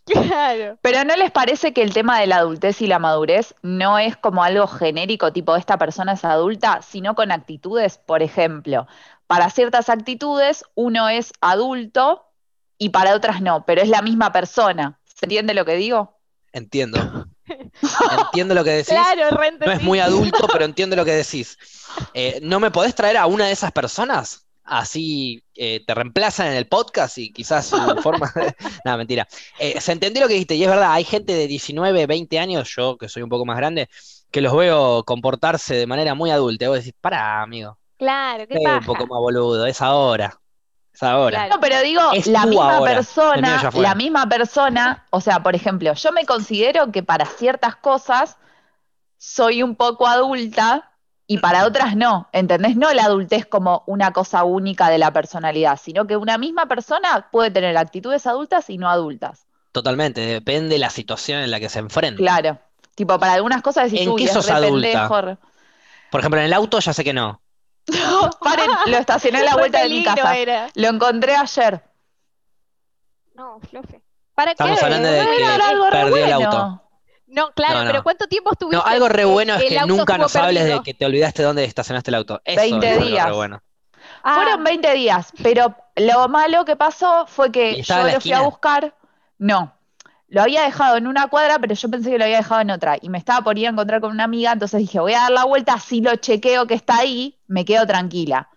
Claro. 0.07 0.79
Pero 0.83 1.05
¿no 1.05 1.17
les 1.17 1.33
parece 1.33 1.73
que 1.73 1.83
el 1.83 1.93
tema 1.93 2.21
de 2.21 2.29
la 2.29 2.37
adultez 2.37 2.81
y 2.81 2.87
la 2.87 3.01
madurez 3.01 3.55
no 3.63 3.99
es 3.99 4.17
como 4.17 4.45
algo 4.45 4.69
genérico, 4.69 5.33
tipo 5.33 5.57
esta 5.57 5.79
persona 5.79 6.13
es 6.13 6.25
adulta, 6.25 6.81
sino 6.83 7.17
con 7.17 7.33
actitudes? 7.33 7.99
Por 7.99 8.23
ejemplo, 8.23 8.87
para 9.27 9.51
ciertas 9.51 9.89
actitudes 9.89 10.65
uno 10.75 11.09
es 11.09 11.33
adulto 11.41 12.31
y 12.79 12.91
para 12.91 13.15
otras 13.15 13.43
no, 13.43 13.65
pero 13.67 13.83
es 13.83 13.89
la 13.89 14.03
misma 14.03 14.33
persona. 14.33 15.01
¿Se 15.05 15.27
entiende 15.27 15.55
lo 15.55 15.65
que 15.65 15.75
digo? 15.75 16.21
Entiendo. 16.53 17.27
entiendo 18.19 18.55
lo 18.55 18.63
que 18.63 18.71
decís. 18.71 18.95
Claro, 18.95 19.37
no 19.65 19.73
es 19.73 19.83
muy 19.83 19.99
adulto, 19.99 20.47
pero 20.53 20.65
entiendo 20.65 20.95
lo 20.95 21.05
que 21.05 21.13
decís. 21.13 21.59
Eh, 22.15 22.39
¿No 22.43 22.61
me 22.61 22.71
podés 22.71 22.95
traer 22.95 23.17
a 23.17 23.27
una 23.27 23.47
de 23.47 23.53
esas 23.53 23.73
personas? 23.73 24.46
Así 24.67 25.43
eh, 25.55 25.83
te 25.87 25.95
reemplazan 25.95 26.49
en 26.49 26.55
el 26.55 26.67
podcast 26.67 27.19
y 27.19 27.33
quizás 27.33 27.67
su 27.67 27.77
forma 28.03 28.33
de... 28.35 28.55
Nada, 28.85 28.97
mentira. 28.97 29.27
Eh, 29.59 29.81
se 29.81 29.93
entendió 29.93 30.23
lo 30.23 30.29
que 30.29 30.35
dijiste 30.35 30.57
y 30.57 30.65
es 30.65 30.69
verdad, 30.69 30.93
hay 30.93 31.05
gente 31.05 31.33
de 31.35 31.47
19, 31.47 32.07
20 32.07 32.39
años, 32.39 32.75
yo 32.77 32.99
que 32.99 33.09
soy 33.09 33.23
un 33.23 33.29
poco 33.29 33.47
más 33.47 33.57
grande, 33.57 33.89
que 34.31 34.41
los 34.41 34.55
veo 34.57 35.05
comportarse 35.05 35.75
de 35.75 35.87
manera 35.87 36.15
muy 36.15 36.31
adulta. 36.31 36.65
Y 36.65 36.69
vos 36.69 36.79
decís, 36.79 36.95
para, 37.01 37.43
amigo. 37.43 37.79
Claro, 37.97 38.47
¿qué 38.47 38.59
pasa? 38.63 38.79
un 38.79 38.85
poco 38.85 39.07
más 39.07 39.21
boludo, 39.21 39.67
es 39.67 39.81
ahora. 39.81 40.39
Es 40.93 41.03
ahora. 41.03 41.49
No, 41.49 41.61
pero 41.61 41.81
digo, 41.81 42.03
la 42.27 42.47
misma 42.47 42.83
persona, 42.83 43.71
la 43.75 43.95
misma 43.95 44.29
persona, 44.29 45.07
o 45.11 45.21
sea, 45.21 45.43
por 45.43 45.55
ejemplo, 45.55 45.93
yo 45.95 46.13
me 46.13 46.25
considero 46.25 46.91
que 46.93 47.03
para 47.03 47.27
ciertas 47.27 47.77
cosas 47.77 48.37
soy 49.19 49.63
un 49.63 49.77
poco 49.77 50.07
adulta, 50.07 50.93
y 51.27 51.39
para 51.39 51.67
otras 51.67 51.97
no, 51.97 52.29
¿entendés? 52.33 52.77
No 52.77 52.93
la 52.93 53.05
adultez 53.05 53.47
como 53.47 53.83
una 53.87 54.13
cosa 54.13 54.45
única 54.45 54.89
de 54.89 54.99
la 54.99 55.13
personalidad, 55.13 55.79
sino 55.83 56.07
que 56.07 56.17
una 56.17 56.39
misma 56.39 56.67
persona 56.67 57.29
puede 57.33 57.51
tener 57.51 57.77
actitudes 57.77 58.27
adultas 58.27 58.71
y 58.71 58.79
no 58.79 58.89
adultas. 58.89 59.47
Totalmente, 59.73 60.21
depende 60.21 60.75
de 60.75 60.79
la 60.79 60.91
situación 60.91 61.41
en 61.41 61.51
la 61.51 61.59
que 61.59 61.69
se 61.69 61.81
enfrenta. 61.81 62.19
Claro, 62.19 62.59
tipo 62.95 63.19
para 63.19 63.35
algunas 63.35 63.61
cosas 63.61 63.91
decís, 63.91 64.07
¿En 64.07 64.17
qué 64.17 64.29
sos 64.29 64.49
adulta? 64.51 65.09
Por 66.11 66.21
ejemplo, 66.21 66.41
en 66.41 66.47
el 66.47 66.53
auto 66.53 66.79
ya 66.79 66.93
sé 66.93 67.03
que 67.03 67.13
no. 67.13 67.41
paren, 68.41 68.71
lo 68.87 68.97
estacioné 68.97 69.39
a 69.39 69.45
la 69.45 69.57
vuelta 69.57 69.83
de 69.83 69.89
mi 69.89 70.05
casa. 70.05 70.35
Lo 70.75 70.89
encontré 70.89 71.35
ayer. 71.35 71.83
No, 73.35 73.61
flofe. 73.61 74.01
¿Para 74.35 74.53
Estamos 74.53 74.83
hablando 74.83 75.09
de 75.09 75.21
que 75.21 75.27
perdió 75.91 76.25
el 76.25 76.33
auto. 76.33 76.83
No, 77.37 77.53
claro, 77.53 77.81
pero 77.87 78.03
¿cuánto 78.03 78.27
tiempo 78.27 78.53
estuviste? 78.53 78.79
No, 78.79 78.91
algo 78.91 79.11
re 79.11 79.27
bueno 79.27 79.55
es 79.57 79.65
que 79.65 79.79
nunca 79.87 80.17
nos 80.17 80.35
hables 80.37 80.65
de 80.65 80.83
que 80.83 80.95
te 80.95 81.05
olvidaste 81.05 81.43
dónde 81.43 81.65
estacionaste 81.65 82.11
el 82.11 82.15
auto. 82.15 82.41
Eso 82.43 82.59
20 82.59 82.99
días. 83.01 83.31
bueno. 83.31 83.63
Fueron 84.23 84.65
20 84.65 84.89
ah. 84.89 84.93
días, 84.95 85.33
pero 85.43 85.77
lo 85.97 86.29
malo 86.29 86.65
que 86.65 86.77
pasó 86.77 87.27
fue 87.27 87.53
que 87.53 87.83
yo 87.83 88.05
lo 88.05 88.21
fui 88.23 88.33
a 88.33 88.41
buscar. 88.41 88.95
No, 89.39 89.77
lo 90.29 90.43
había 90.43 90.63
dejado 90.63 90.97
en 90.97 91.07
una 91.07 91.29
cuadra, 91.29 91.59
pero 91.59 91.75
yo 91.75 91.91
pensé 91.91 92.11
que 92.11 92.19
lo 92.19 92.25
había 92.25 92.39
dejado 92.39 92.63
en 92.63 92.71
otra. 92.71 92.97
Y 93.01 93.11
me 93.11 93.19
estaba 93.19 93.43
por 93.43 93.59
ir 93.59 93.67
a 93.67 93.71
encontrar 93.71 94.01
con 94.01 94.13
una 94.13 94.25
amiga, 94.25 94.53
entonces 94.53 94.81
dije, 94.81 94.99
voy 94.99 95.13
a 95.13 95.21
dar 95.21 95.33
la 95.33 95.45
vuelta, 95.45 95.75
así 95.75 96.01
lo 96.01 96.17
chequeo 96.17 96.67
que 96.67 96.75
está 96.75 96.97
ahí, 96.97 97.39
me 97.49 97.67
quedo 97.67 97.87
tranquila. 97.87 98.49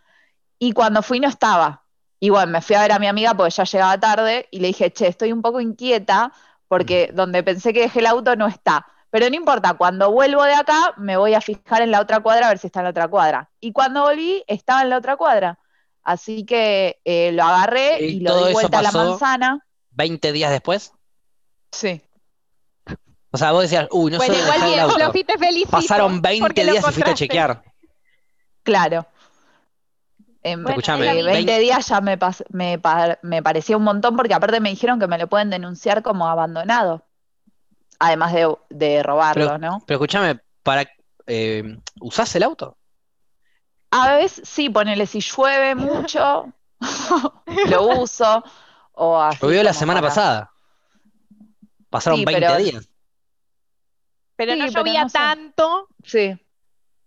Y 0.58 0.72
cuando 0.72 1.04
fui 1.04 1.20
no 1.20 1.28
estaba. 1.28 1.84
Y 2.22 2.30
bueno, 2.30 2.52
me 2.54 2.62
fui 2.62 2.78
a 2.78 2.82
ver 2.82 2.94
a 2.94 3.00
mi 3.00 3.08
amiga 3.08 3.34
porque 3.34 3.52
ya 3.52 3.66
llegaba 3.66 4.00
tarde 4.00 4.48
y 4.52 4.60
le 4.60 4.68
dije, 4.68 4.92
che, 4.92 5.08
estoy 5.08 5.34
un 5.34 5.42
poco 5.42 5.60
inquieta 5.60 6.32
porque 6.70 7.10
donde 7.14 7.44
pensé 7.44 7.74
que 7.74 7.82
dejé 7.82 8.00
el 8.00 8.06
auto 8.06 8.38
no 8.38 8.48
está. 8.48 8.86
Pero 9.10 9.28
no 9.30 9.36
importa, 9.36 9.74
cuando 9.74 10.12
vuelvo 10.12 10.44
de 10.44 10.54
acá 10.54 10.94
me 10.96 11.18
voy 11.18 11.34
a 11.34 11.42
fijar 11.42 11.82
en 11.82 11.92
la 11.92 12.00
otra 12.00 12.22
cuadra 12.22 12.46
a 12.46 12.50
ver 12.50 12.60
si 12.60 12.68
está 12.68 12.80
en 12.80 12.86
la 12.86 12.92
otra 12.92 13.08
cuadra. 13.10 13.50
Y 13.60 13.74
cuando 13.74 14.04
volví, 14.04 14.44
estaba 14.48 14.84
en 14.84 14.92
la 14.92 14.98
otra 14.98 15.18
cuadra. 15.18 15.60
Así 16.04 16.46
que 16.46 17.02
eh, 17.04 17.32
lo 17.34 17.44
agarré 17.44 18.06
y, 18.06 18.20
lo 18.20 18.46
di 18.46 18.54
vuelta 18.54 18.80
a 18.80 18.84
la 18.84 18.92
manzana. 18.92 19.66
¿20 19.98 20.32
días 20.32 20.52
después? 20.52 20.94
Sí. 21.72 22.02
O 23.32 23.38
sea, 23.38 23.52
vos 23.52 23.64
decías, 23.64 23.88
uy, 23.92 24.12
no 24.12 24.20
sé 24.20 24.32
igual 24.32 24.62
bien, 24.62 24.74
el 24.74 24.80
auto. 24.80 25.12
Pasaron 25.70 26.22
20 26.22 26.64
días 26.64 26.78
y 26.78 26.82
fuiste 26.82 27.10
a 27.10 27.14
chequear. 27.16 27.64
Claro. 28.64 29.08
En 30.42 30.64
20, 30.64 31.60
días 31.60 31.88
ya 31.88 32.00
me, 32.00 32.18
me, 33.22 33.44
parecía 33.44 33.76
un 33.76 33.84
montón 33.84 34.16
porque 34.16 34.34
aparte 34.34 34.62
me 34.62 34.70
dijeron 34.70 35.00
que 35.00 35.08
me 35.08 35.18
lo 35.18 35.28
pueden 35.28 35.50
denunciar 35.50 36.02
como 36.02 36.28
abandonado. 36.28 37.06
Además 38.00 38.34
de, 38.70 39.04
robarlo, 39.04 39.58
¿no? 39.58 39.84
Pero 39.86 39.98
escúchame, 39.98 40.40
para 40.64 40.90
eh, 41.28 41.78
¿usás 42.00 42.34
el 42.36 42.44
auto? 42.44 42.78
A 43.92 44.16
veces 44.16 44.48
sí, 44.48 44.70
ponele 44.70 45.06
si 45.06 45.20
llueve 45.20 45.76
mucho, 45.76 46.54
lo 47.68 48.00
uso. 48.00 48.44
O 48.94 49.30
Llovió 49.42 49.64
la 49.64 49.74
semana 49.74 50.02
pasada. 50.02 50.52
Pasaron 51.90 52.24
20 52.24 52.58
días. 52.58 52.90
Pero 54.36 54.56
no 54.56 54.68
llovía 54.68 55.08
tanto. 55.08 55.90
Sí. 56.04 56.38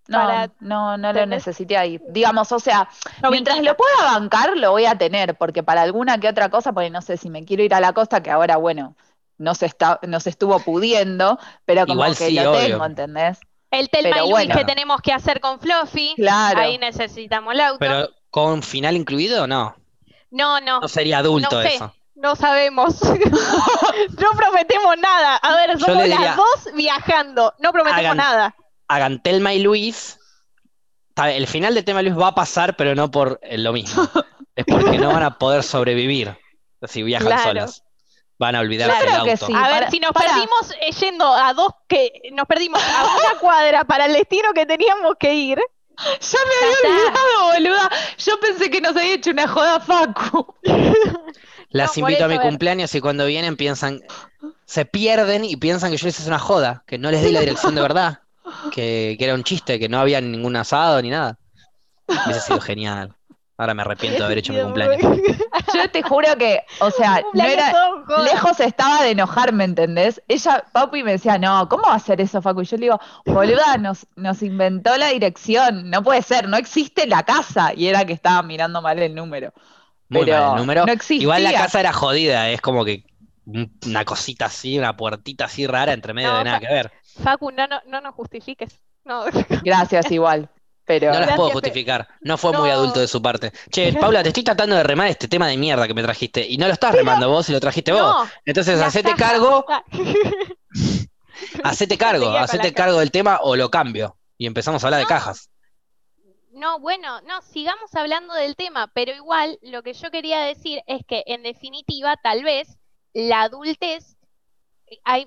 No, 0.08 0.46
no, 0.60 0.98
no 0.98 1.12
lo 1.12 1.26
necesité 1.26 1.76
ahí. 1.76 2.00
Digamos, 2.08 2.50
o 2.52 2.58
sea, 2.58 2.88
mientras 3.30 3.62
lo 3.62 3.76
pueda 3.76 4.12
bancar, 4.18 4.56
lo 4.56 4.72
voy 4.72 4.86
a 4.86 4.96
tener, 4.96 5.36
porque 5.36 5.62
para 5.62 5.82
alguna 5.82 6.18
que 6.18 6.28
otra 6.28 6.48
cosa, 6.48 6.72
pues 6.72 6.90
no 6.90 7.02
sé 7.02 7.16
si 7.16 7.30
me 7.30 7.44
quiero 7.44 7.62
ir 7.62 7.72
a 7.74 7.80
la 7.80 7.92
costa, 7.92 8.22
que 8.22 8.30
ahora, 8.30 8.56
bueno, 8.56 8.96
no 9.38 9.54
se, 9.54 9.66
está, 9.66 10.00
no 10.02 10.20
se 10.20 10.30
estuvo 10.30 10.58
pudiendo, 10.60 11.38
pero 11.64 11.86
como 11.86 12.02
que 12.14 12.30
lo 12.32 12.52
tengo, 12.52 12.84
¿entendés? 12.84 13.40
El 13.70 13.88
Telma 13.88 14.42
y 14.42 14.48
que 14.48 14.64
tenemos 14.64 15.00
que 15.00 15.12
hacer 15.12 15.40
con 15.40 15.58
Fluffy, 15.58 16.14
claro. 16.16 16.60
ahí 16.60 16.76
necesitamos 16.78 17.54
el 17.54 17.60
auto. 17.60 17.78
¿Pero 17.78 18.10
con 18.30 18.62
final 18.62 18.96
incluido 18.96 19.44
o 19.44 19.46
no? 19.46 19.74
No, 20.30 20.60
no. 20.60 20.80
No 20.80 20.88
sería 20.88 21.18
adulto 21.18 21.60
eso. 21.62 21.94
No 22.14 22.36
sabemos. 22.36 23.00
no 23.02 24.30
prometemos 24.36 24.98
nada. 24.98 25.36
A 25.36 25.56
ver, 25.56 25.78
somos 25.80 26.06
las 26.06 26.36
dos 26.36 26.68
viajando. 26.74 27.54
No 27.58 27.72
prometemos 27.72 28.14
nada. 28.14 28.54
Hagan 28.94 29.22
Telma 29.22 29.54
y 29.54 29.62
Luis. 29.62 30.18
El 31.16 31.46
final 31.46 31.74
de 31.74 31.82
Telma 31.82 32.02
y 32.02 32.06
Luis 32.06 32.18
va 32.18 32.28
a 32.28 32.34
pasar, 32.34 32.76
pero 32.76 32.94
no 32.94 33.10
por 33.10 33.40
lo 33.50 33.72
mismo. 33.72 34.08
es 34.56 34.64
porque 34.66 34.98
no 34.98 35.08
van 35.08 35.22
a 35.22 35.38
poder 35.38 35.62
sobrevivir 35.62 36.36
si 36.86 37.02
viajan 37.02 37.38
solas. 37.42 37.82
Van 38.38 38.56
a 38.56 38.60
olvidarse 38.60 39.04
del 39.04 39.14
auto. 39.14 39.46
a 39.54 39.68
ver, 39.68 39.90
si 39.90 40.00
nos 40.00 40.10
perdimos 40.12 40.74
eh, 40.80 40.90
yendo 40.92 41.32
a 41.32 41.54
dos 41.54 41.72
que 41.86 42.10
nos 42.32 42.46
perdimos 42.46 42.82
a 42.82 43.16
una 43.16 43.38
cuadra 43.40 43.84
para 43.84 44.06
el 44.06 44.14
destino 44.14 44.52
que 44.52 44.66
teníamos 44.66 45.14
que 45.18 45.32
ir. 45.32 45.58
Ya 45.98 46.38
me 46.48 46.66
había 46.66 46.96
olvidado, 46.96 47.52
boluda. 47.52 47.90
Yo 48.18 48.40
pensé 48.40 48.70
que 48.70 48.80
nos 48.80 48.96
había 48.96 49.14
hecho 49.14 49.30
una 49.30 49.46
joda 49.46 49.78
Facu. 49.78 50.54
Las 51.68 51.96
invito 51.96 52.24
a 52.24 52.28
mi 52.28 52.38
cumpleaños 52.38 52.94
y 52.94 53.00
cuando 53.00 53.26
vienen 53.26 53.56
piensan, 53.56 54.02
se 54.66 54.84
pierden 54.84 55.44
y 55.44 55.56
piensan 55.56 55.90
que 55.90 55.96
yo 55.96 56.06
les 56.06 56.18
hice 56.18 56.28
una 56.28 56.38
joda, 56.38 56.82
que 56.86 56.98
no 56.98 57.10
les 57.10 57.22
di 57.22 57.30
la 57.30 57.40
dirección 57.40 57.74
de 57.74 57.80
verdad, 57.80 58.21
que, 58.70 59.16
que 59.18 59.24
era 59.24 59.34
un 59.34 59.44
chiste, 59.44 59.78
que 59.78 59.88
no 59.88 59.98
había 60.00 60.20
ningún 60.20 60.56
asado 60.56 61.00
ni 61.02 61.10
nada. 61.10 61.38
Hubiese 62.06 62.40
sido 62.40 62.60
genial. 62.60 63.14
Ahora 63.58 63.74
me 63.74 63.82
arrepiento 63.82 64.18
de 64.18 64.24
haber 64.24 64.38
hecho 64.38 64.52
mi 64.52 64.60
cumpleaños. 64.60 65.00
Yo 65.74 65.90
te 65.90 66.02
juro 66.02 66.36
que, 66.36 66.64
o 66.80 66.90
sea, 66.90 67.22
no 67.32 67.44
era, 67.44 67.72
lejos 68.24 68.58
estaba 68.60 69.02
de 69.04 69.10
enojarme, 69.10 69.64
¿entendés? 69.64 70.20
Ella, 70.26 70.64
Papi, 70.72 71.04
me 71.04 71.12
decía, 71.12 71.38
no, 71.38 71.68
¿cómo 71.68 71.84
va 71.84 71.92
a 71.92 71.96
hacer 71.96 72.20
eso, 72.20 72.42
Facu? 72.42 72.62
Y 72.62 72.64
yo 72.64 72.76
le 72.76 72.86
digo, 72.86 73.00
boluda, 73.26 73.76
nos, 73.78 74.06
nos 74.16 74.42
inventó 74.42 74.96
la 74.96 75.08
dirección, 75.08 75.90
no 75.90 76.02
puede 76.02 76.22
ser, 76.22 76.48
no 76.48 76.56
existe 76.56 77.06
la 77.06 77.22
casa. 77.22 77.72
Y 77.74 77.86
era 77.86 78.04
que 78.04 78.14
estaba 78.14 78.42
mirando 78.42 78.82
mal 78.82 78.98
el 78.98 79.14
número. 79.14 79.52
Pero 80.08 80.52
el 80.54 80.56
número. 80.56 80.84
No 80.84 80.92
existía. 80.92 81.22
Igual 81.22 81.44
la 81.44 81.52
casa 81.52 81.78
era 81.78 81.92
jodida, 81.92 82.50
es 82.50 82.60
como 82.60 82.84
que 82.84 83.04
una 83.44 84.04
cosita 84.04 84.46
así, 84.46 84.78
una 84.78 84.96
puertita 84.96 85.44
así 85.44 85.66
rara 85.66 85.92
entre 85.92 86.14
medio 86.14 86.36
de 86.38 86.44
nada 86.44 86.58
que 86.60 86.66
ver. 86.66 86.92
Facu, 87.22 87.50
no, 87.50 87.66
no, 87.66 87.80
no 87.86 88.00
nos 88.00 88.14
justifiques. 88.14 88.78
No. 89.04 89.24
Gracias, 89.64 90.10
igual. 90.10 90.48
No 90.88 91.20
las 91.20 91.36
puedo 91.36 91.50
justificar. 91.50 92.08
No 92.20 92.36
fue 92.36 92.52
muy 92.52 92.70
adulto 92.70 93.00
de 93.00 93.08
su 93.08 93.22
parte. 93.22 93.52
Che, 93.70 93.92
Paula, 93.94 94.22
te 94.22 94.28
estoy 94.28 94.42
tratando 94.42 94.76
de 94.76 94.82
remar 94.82 95.08
este 95.08 95.28
tema 95.28 95.46
de 95.46 95.56
mierda 95.56 95.86
que 95.86 95.94
me 95.94 96.02
trajiste. 96.02 96.46
Y 96.46 96.58
no 96.58 96.66
lo 96.66 96.72
estás 96.72 96.92
remando 96.94 97.28
vos 97.28 97.48
y 97.48 97.52
lo 97.52 97.60
trajiste 97.60 97.92
vos. 97.92 98.28
Entonces, 98.44 98.80
hacete 98.82 99.14
cargo. 99.14 99.64
hacete 101.62 101.96
cargo. 101.96 102.30
Hacete 102.30 102.74
cargo 102.74 102.98
del 102.98 103.10
tema 103.10 103.38
o 103.42 103.56
lo 103.56 103.70
cambio. 103.70 104.16
Y 104.36 104.46
empezamos 104.46 104.82
a 104.82 104.88
hablar 104.88 105.00
de 105.00 105.06
cajas. 105.06 105.50
No, 106.52 106.78
bueno, 106.80 107.20
no, 107.22 107.40
sigamos 107.40 107.94
hablando 107.94 108.34
del 108.34 108.56
tema, 108.56 108.90
pero 108.92 109.14
igual 109.14 109.58
lo 109.62 109.82
que 109.82 109.94
yo 109.94 110.10
quería 110.10 110.40
decir 110.40 110.82
es 110.86 111.00
que 111.06 111.22
en 111.26 111.42
definitiva, 111.42 112.16
tal 112.22 112.44
vez 112.44 112.76
la 113.14 113.42
adultez 113.42 114.11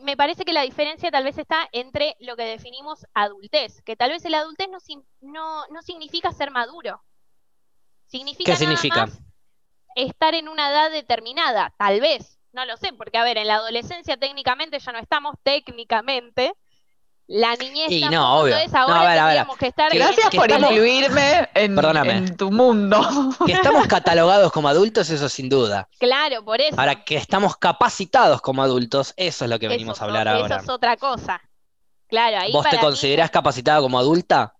me 0.01 0.17
parece 0.17 0.45
que 0.45 0.53
la 0.53 0.61
diferencia 0.61 1.11
tal 1.11 1.23
vez 1.23 1.37
está 1.37 1.67
entre 1.71 2.15
lo 2.19 2.35
que 2.35 2.43
definimos 2.43 3.05
adultez, 3.13 3.81
que 3.81 3.95
tal 3.95 4.11
vez 4.11 4.23
el 4.25 4.33
adultez 4.33 4.67
no, 5.21 5.67
no, 5.67 5.81
significa 5.81 6.31
ser 6.31 6.51
maduro. 6.51 7.03
Significa 8.07 8.51
¿Qué 8.51 8.57
significa? 8.57 9.07
estar 9.95 10.35
en 10.35 10.49
una 10.49 10.69
edad 10.69 10.91
determinada, 10.91 11.73
tal 11.77 12.01
vez, 12.01 12.39
no 12.51 12.65
lo 12.65 12.77
sé, 12.77 12.93
porque 12.93 13.17
a 13.17 13.23
ver, 13.23 13.37
en 13.37 13.47
la 13.47 13.55
adolescencia 13.55 14.17
técnicamente 14.17 14.79
ya 14.79 14.91
no 14.91 14.99
estamos 14.99 15.35
técnicamente, 15.43 16.53
la 17.27 17.55
niñez 17.55 17.91
y 17.91 18.01
no, 18.07 18.39
obvio. 18.39 18.55
ahora 18.73 19.47
que 19.57 19.67
estar 19.67 19.91
Gracias 19.91 20.29
por 20.35 20.49
incluirme 20.49 21.49
en, 21.55 22.37
tu 22.37 22.51
mundo. 22.51 23.01
Que 23.45 23.53
estamos 23.53 23.87
catalogados 23.87 24.51
como 24.51 24.67
adultos, 24.67 25.09
eso 25.09 25.27
sin 25.29 25.49
duda. 25.49 25.89
Claro, 25.99 26.43
por 26.45 26.61
eso. 26.61 26.79
Ahora 26.79 27.03
que 27.03 27.15
estamos 27.15 27.57
capacitados 27.57 28.41
como 28.41 28.61
adultos, 28.61 29.13
eso 29.17 29.45
es 29.45 29.51
lo 29.51 29.57
que 29.59 29.67
venimos 29.67 30.01
a 30.01 30.05
hablar 30.05 30.27
ahora. 30.27 30.57
Eso 30.57 30.63
es 30.65 30.69
otra 30.69 30.97
cosa. 30.97 31.41
Claro, 32.07 32.37
ahí 32.39 32.51
¿Vos 32.51 32.67
te 32.69 32.77
considerás 32.77 33.31
capacitada 33.31 33.81
como 33.81 33.97
adulta? 33.97 34.53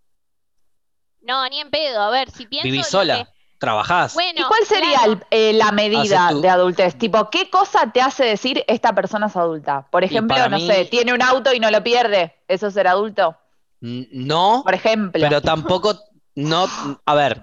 No, 1.22 1.48
ni 1.50 1.60
en 1.60 1.70
pedo. 1.70 2.02
A 2.02 2.10
ver, 2.10 2.32
si 2.32 2.48
pienso. 2.48 2.66
¿Vivís 2.66 2.88
sola? 2.88 3.30
Trabajás. 3.58 4.16
¿Y 4.36 4.44
cuál 4.44 4.66
sería 4.66 5.00
eh, 5.32 5.54
la 5.54 5.72
medida 5.72 6.32
de 6.34 6.50
adultez? 6.50 6.96
Tipo, 6.96 7.30
¿qué 7.30 7.50
cosa 7.50 7.92
te 7.92 8.02
hace 8.02 8.26
decir 8.26 8.64
esta 8.68 8.94
persona 8.94 9.28
es 9.28 9.36
adulta? 9.36 9.88
Por 9.92 10.04
ejemplo, 10.04 10.50
no 10.50 10.60
sé, 10.60 10.86
tiene 10.86 11.14
un 11.14 11.22
auto 11.22 11.54
y 11.54 11.60
no 11.60 11.72
lo 11.72 11.84
pierde. 11.84 12.36
¿Eso 12.48 12.68
es 12.68 12.74
ser 12.74 12.88
adulto? 12.88 13.38
No. 13.80 14.62
Por 14.64 14.74
ejemplo. 14.74 15.22
Pero 15.22 15.42
tampoco, 15.42 16.00
no, 16.36 16.68
a 17.06 17.16
ver, 17.16 17.42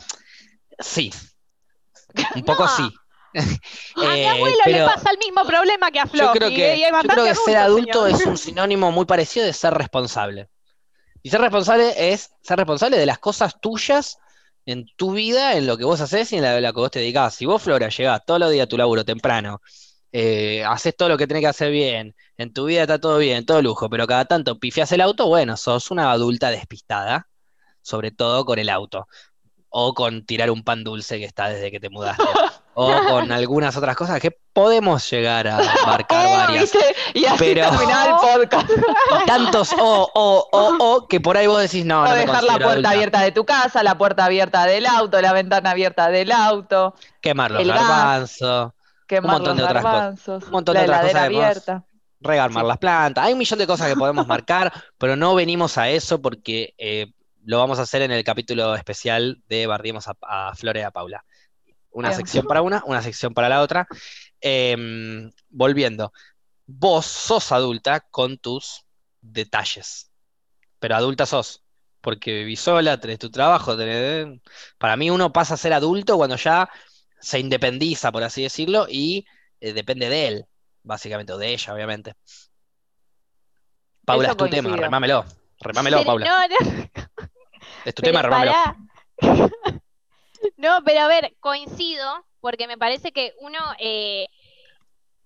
sí. 0.79 1.13
Un 2.35 2.43
poco 2.43 2.69
sí. 2.69 2.89
A 3.97 4.13
mi 4.13 4.27
abuelo 4.27 4.59
le 4.67 4.85
pasa 4.85 5.11
el 5.11 5.17
mismo 5.17 5.45
problema 5.47 5.91
que 5.91 6.01
a 6.01 6.07
Flo. 6.07 6.25
Yo 6.25 6.33
creo 6.33 6.51
que, 6.51 6.79
yo 6.79 7.09
creo 7.09 7.25
que 7.25 7.35
ser 7.35 7.57
adulto 7.57 8.07
es 8.07 8.27
un 8.27 8.37
sinónimo 8.37 8.93
muy 8.93 9.07
parecido 9.07 9.47
de 9.47 9.55
ser 9.55 9.73
responsable. 9.73 10.51
Y 11.23 11.31
ser 11.31 11.41
responsable 11.41 12.13
es 12.13 12.31
ser 12.43 12.59
responsable 12.59 12.99
de 12.99 13.07
las 13.07 13.19
cosas 13.19 13.59
tuyas 13.59 14.19
en 14.67 14.87
tu 14.97 15.13
vida, 15.13 15.57
en 15.57 15.67
lo 15.67 15.77
que 15.77 15.85
vos 15.85 16.01
haces 16.01 16.33
y 16.33 16.37
en 16.37 16.43
la, 16.43 16.73
que 16.73 16.79
vos 16.79 16.91
te 16.91 17.01
dedicás. 17.01 17.35
Si 17.35 17.47
vos, 17.47 17.63
Flora, 17.63 17.89
llegás 17.89 18.25
todos 18.25 18.41
los 18.41 18.51
días 18.51 18.65
a 18.65 18.69
tu 18.69 18.77
laburo 18.77 19.05
temprano, 19.05 19.61
eh, 20.13 20.65
haces 20.65 20.97
todo 20.97 21.09
lo 21.09 21.19
que 21.19 21.27
tenés 21.27 21.43
que 21.43 21.47
hacer 21.49 21.71
bien, 21.71 22.15
en 22.37 22.53
tu 22.53 22.67
vida 22.67 22.83
está 22.83 23.01
todo 23.01 23.19
bien, 23.19 23.47
todo 23.47 23.63
lujo, 23.63 23.89
pero 23.89 24.07
cada 24.07 24.27
tanto 24.27 24.59
pifias 24.59 24.93
el 24.93 25.01
auto, 25.01 25.27
bueno, 25.27 25.57
sos 25.57 25.91
una 25.91 26.13
adulta 26.13 26.51
despistada, 26.51 27.29
sobre 27.81 28.11
todo 28.11 28.45
con 28.45 28.59
el 28.59 28.69
auto 28.69 29.09
o 29.71 29.95
con 29.95 30.27
tirar 30.27 30.51
un 30.51 30.63
pan 30.65 30.85
dulce 30.85 31.19
que 31.19 31.25
está 31.25 31.49
desde 31.49 31.71
que 31.71 31.81
te 31.81 31.89
mudaste, 31.91 32.23
o 32.75 32.93
con 33.09 33.33
algunas 33.33 33.77
otras 33.77 33.97
cosas 33.97 34.21
que 34.21 34.31
podemos 34.53 35.09
llegar 35.11 35.47
a 35.49 35.59
marcar 35.87 36.27
oh, 36.27 36.31
varias. 36.31 36.73
Y 37.15 37.25
así 37.25 37.37
pero 37.39 37.65
el 37.65 38.15
podcast. 38.21 38.71
tantos 39.27 39.73
o, 39.79 40.11
o, 40.15 40.49
o, 40.51 40.77
o, 40.79 41.09
que 41.09 41.21
por 41.21 41.37
ahí 41.37 41.47
vos 41.47 41.61
decís, 41.61 41.85
no, 41.85 42.05
no 42.05 42.15
dejar 42.15 42.45
la 42.45 42.59
puerta 42.59 42.91
abierta 42.91 43.21
de 43.21 43.33
tu 43.33 43.45
casa, 43.45 43.83
la 43.83 43.99
puerta 43.99 44.25
abierta 44.25 44.65
del 44.65 44.87
auto, 44.87 45.21
la 45.21 45.33
ventana 45.33 45.71
abierta 45.71 46.09
del 46.09 46.33
auto. 46.33 46.95
Quemar 47.21 47.51
los 47.51 47.67
garbanzos. 47.67 48.73
un 49.11 49.27
montón 49.27 49.57
de 49.57 49.63
otras 49.65 49.83
cosas. 49.83 50.45
Un 50.45 50.51
montón 50.51 50.77
de 50.77 50.83
otras 50.83 51.01
cosas 51.03 51.23
abierta. 51.23 51.85
Regarmar 52.21 52.65
las 52.65 52.79
plantas. 52.79 53.25
Hay 53.25 53.33
un 53.33 53.39
millón 53.41 53.59
de 53.59 53.67
cosas 53.67 53.89
que 53.89 53.97
podemos 53.97 54.27
marcar, 54.27 54.73
pero 54.99 55.17
no 55.17 55.35
venimos 55.35 55.77
a 55.77 55.89
eso 55.89 56.23
porque 56.23 56.73
eh, 56.79 57.13
lo 57.45 57.59
vamos 57.59 57.81
a 57.81 57.83
hacer 57.83 58.03
en 58.03 58.13
el 58.13 58.23
capítulo 58.23 58.77
especial 58.77 59.43
de 59.49 59.67
Bardiemos 59.67 60.07
a, 60.07 60.15
a 60.23 60.55
Flore 60.55 60.81
y 60.81 60.83
a 60.85 60.93
Paula. 60.93 61.25
Una 61.93 62.13
sección 62.13 62.47
para 62.47 62.63
una, 62.63 62.83
una 62.87 63.03
sección 63.03 63.35
para 63.35 63.49
la 63.49 63.61
otra. 63.61 63.87
Em, 64.41 65.31
volviendo, 65.51 66.13
vos 66.67 67.07
sos 67.07 67.53
adulta 67.53 68.01
con 68.01 68.39
tus 68.39 68.85
detalles, 69.21 70.11
pero 70.79 70.97
adulta 70.97 71.27
sos, 71.27 71.63
porque 72.01 72.33
vivís 72.33 72.61
sola, 72.61 72.99
tenés 72.99 73.19
tu 73.19 73.31
trabajo, 73.31 73.77
para 74.79 74.97
mí 74.97 75.11
uno 75.11 75.33
pasa 75.33 75.55
a 75.55 75.59
ser 75.59 75.73
adulto 75.73 76.17
cuando 76.17 76.37
ya 76.37 76.69
se 77.21 77.39
independiza, 77.39 78.11
por 78.11 78.25
así 78.25 78.43
decirlo, 78.43 78.87
y 78.89 79.25
eh, 79.61 79.73
depende 79.73 80.09
de 80.09 80.29
él, 80.29 80.47
básicamente, 80.83 81.33
o 81.33 81.39
de 81.39 81.53
ella, 81.53 81.73
obviamente. 81.73 82.15
Paula, 84.05 84.31
es 84.31 84.37
tu 84.37 84.49
tema, 84.49 84.77
remámelo. 84.77 85.25
Remámelo, 85.61 86.05
Paula. 86.05 86.49
Es 87.85 87.95
tu 87.95 88.03
tema, 88.03 88.23
remámelo. 88.23 88.53
no, 90.57 90.79
pero 90.85 91.01
a 91.01 91.09
ver, 91.09 91.35
coincido, 91.41 92.25
porque 92.41 92.67
me 92.67 92.79
parece 92.79 93.13
que 93.13 93.35
uno. 93.41 93.59
Eh, 93.79 94.27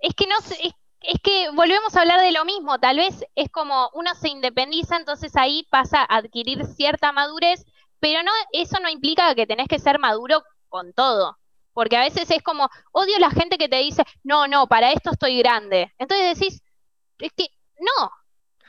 es 0.01 0.15
que 0.15 0.27
no 0.27 0.37
es, 0.39 0.75
es, 1.01 1.21
que 1.23 1.51
volvemos 1.51 1.97
a 1.97 2.01
hablar 2.01 2.21
de 2.21 2.33
lo 2.33 2.45
mismo. 2.45 2.79
Tal 2.79 2.97
vez 2.97 3.25
es 3.35 3.51
como 3.51 3.91
uno 3.95 4.15
se 4.15 4.29
independiza, 4.29 4.97
entonces 4.97 5.37
ahí 5.37 5.67
pasa 5.71 6.01
a 6.01 6.17
adquirir 6.17 6.65
cierta 6.67 7.13
madurez, 7.13 7.65
pero 8.01 8.23
no, 8.23 8.31
eso 8.53 8.79
no 8.81 8.89
implica 8.89 9.35
que 9.35 9.47
tenés 9.47 9.69
que 9.69 9.79
ser 9.79 9.99
maduro 9.99 10.43
con 10.69 10.93
todo. 10.93 11.39
Porque 11.73 11.97
a 11.97 12.01
veces 12.01 12.31
es 12.31 12.43
como, 12.43 12.69
odio 12.93 13.19
la 13.19 13.31
gente 13.31 13.59
que 13.59 13.69
te 13.69 13.77
dice, 13.77 14.03
no, 14.23 14.49
no, 14.49 14.67
para 14.67 14.93
esto 14.93 15.11
estoy 15.13 15.39
grande. 15.39 15.93
Entonces 15.99 16.39
decís, 16.39 16.63
es 17.19 17.33
que 17.33 17.49
no, 17.79 18.11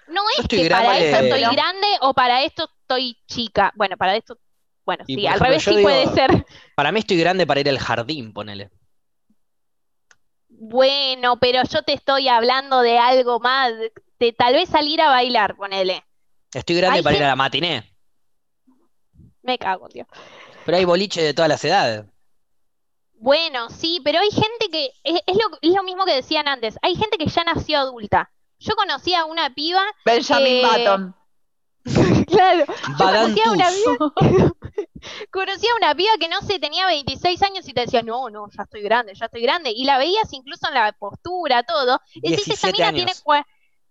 no 0.07 0.21
es 0.37 0.47
que 0.47 0.69
para 0.69 0.97
esto 0.97 1.17
estoy 1.23 1.41
grande 1.41 1.87
o 2.01 2.13
para 2.13 2.43
esto 2.43 2.69
estoy 2.81 3.17
chica. 3.27 3.71
Bueno, 3.75 3.97
para 3.97 4.15
esto, 4.15 4.37
bueno, 4.87 5.03
sí, 5.05 5.27
al 5.27 5.37
revés 5.41 5.63
sí 5.63 5.81
puede 5.81 6.07
ser. 6.13 6.45
Para 6.73 6.93
mí 6.93 7.01
estoy 7.01 7.17
grande 7.17 7.45
para 7.45 7.59
ir 7.59 7.67
al 7.67 7.77
jardín, 7.77 8.31
ponele. 8.31 8.71
Bueno, 10.47 11.37
pero 11.41 11.61
yo 11.69 11.81
te 11.81 11.91
estoy 11.91 12.29
hablando 12.29 12.79
de 12.79 12.97
algo 12.97 13.41
más, 13.41 13.73
de 14.17 14.31
tal 14.31 14.53
vez 14.53 14.69
salir 14.69 15.01
a 15.01 15.09
bailar, 15.09 15.57
ponele. 15.57 16.05
Estoy 16.53 16.77
grande 16.77 17.03
para 17.03 17.17
ir 17.17 17.23
a 17.25 17.27
la 17.27 17.35
matiné. 17.35 17.93
Me 19.41 19.57
cago, 19.57 19.89
tío. 19.89 20.07
Pero 20.65 20.77
hay 20.77 20.85
boliche 20.85 21.21
de 21.21 21.33
todas 21.33 21.49
las 21.49 21.65
edades. 21.65 22.05
Bueno, 23.15 23.69
sí, 23.69 23.99
pero 24.05 24.19
hay 24.19 24.31
gente 24.31 24.69
que, 24.71 24.91
es, 25.03 25.35
lo, 25.35 25.57
es 25.61 25.75
lo 25.75 25.83
mismo 25.83 26.05
que 26.05 26.13
decían 26.13 26.47
antes, 26.47 26.77
hay 26.81 26.95
gente 26.95 27.17
que 27.17 27.27
ya 27.27 27.43
nació 27.43 27.79
adulta. 27.79 28.31
Yo 28.57 28.73
conocí 28.77 29.13
a 29.13 29.25
una 29.25 29.53
piba. 29.53 29.83
Benjamin 30.05 30.61
Button. 30.65 31.15
Claro, 32.27 32.65
conocía 32.97 33.45
a 33.45 33.51
una 33.51 33.69
piba, 33.69 34.13
conocía 35.31 35.69
una 35.77 35.95
piba 35.95 36.11
que 36.19 36.27
no 36.27 36.41
sé, 36.41 36.59
tenía 36.59 36.85
26 36.85 37.41
años 37.43 37.67
y 37.67 37.73
te 37.73 37.81
decía, 37.81 38.03
no, 38.03 38.29
no, 38.29 38.47
ya 38.55 38.63
estoy 38.63 38.81
grande, 38.81 39.13
ya 39.15 39.25
estoy 39.25 39.41
grande. 39.41 39.71
Y 39.71 39.85
la 39.85 39.97
veías 39.97 40.31
incluso 40.33 40.67
en 40.67 40.73
la 40.73 40.91
postura, 40.91 41.63
todo. 41.63 42.01
Y 42.15 42.31
decís, 42.31 42.49
esta 42.49 42.71
mina 42.71 42.91
tiene. 42.91 43.13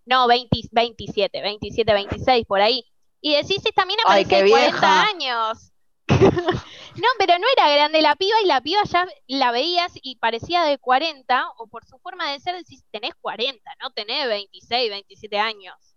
No, 0.05 0.29
20, 0.29 0.69
27, 0.71 1.43
27, 1.43 1.93
26, 1.93 2.47
por 2.47 2.61
ahí. 2.61 2.85
Y 3.21 3.35
decís, 3.35 3.63
esta 3.65 3.85
mina 3.87 4.03
parece 4.05 4.49
40 4.49 5.03
años. 5.03 5.73
no, 6.09 7.09
pero 7.19 7.39
no 7.39 7.47
era 7.57 7.69
grande 7.71 8.01
la 8.01 8.15
piba 8.15 8.41
y 8.41 8.47
la 8.47 8.61
piba 8.61 8.83
ya 8.85 9.09
la 9.27 9.51
veías 9.51 9.93
y 9.95 10.17
parecía 10.17 10.63
de 10.63 10.79
40, 10.79 11.49
o 11.59 11.67
por 11.67 11.85
su 11.85 11.99
forma 11.99 12.31
de 12.31 12.39
ser 12.39 12.55
decís, 12.55 12.85
tenés 12.93 13.15
40, 13.21 13.61
no 13.83 13.91
tenés 13.91 14.29
26, 14.29 14.91
27 14.91 15.39
años. 15.39 15.96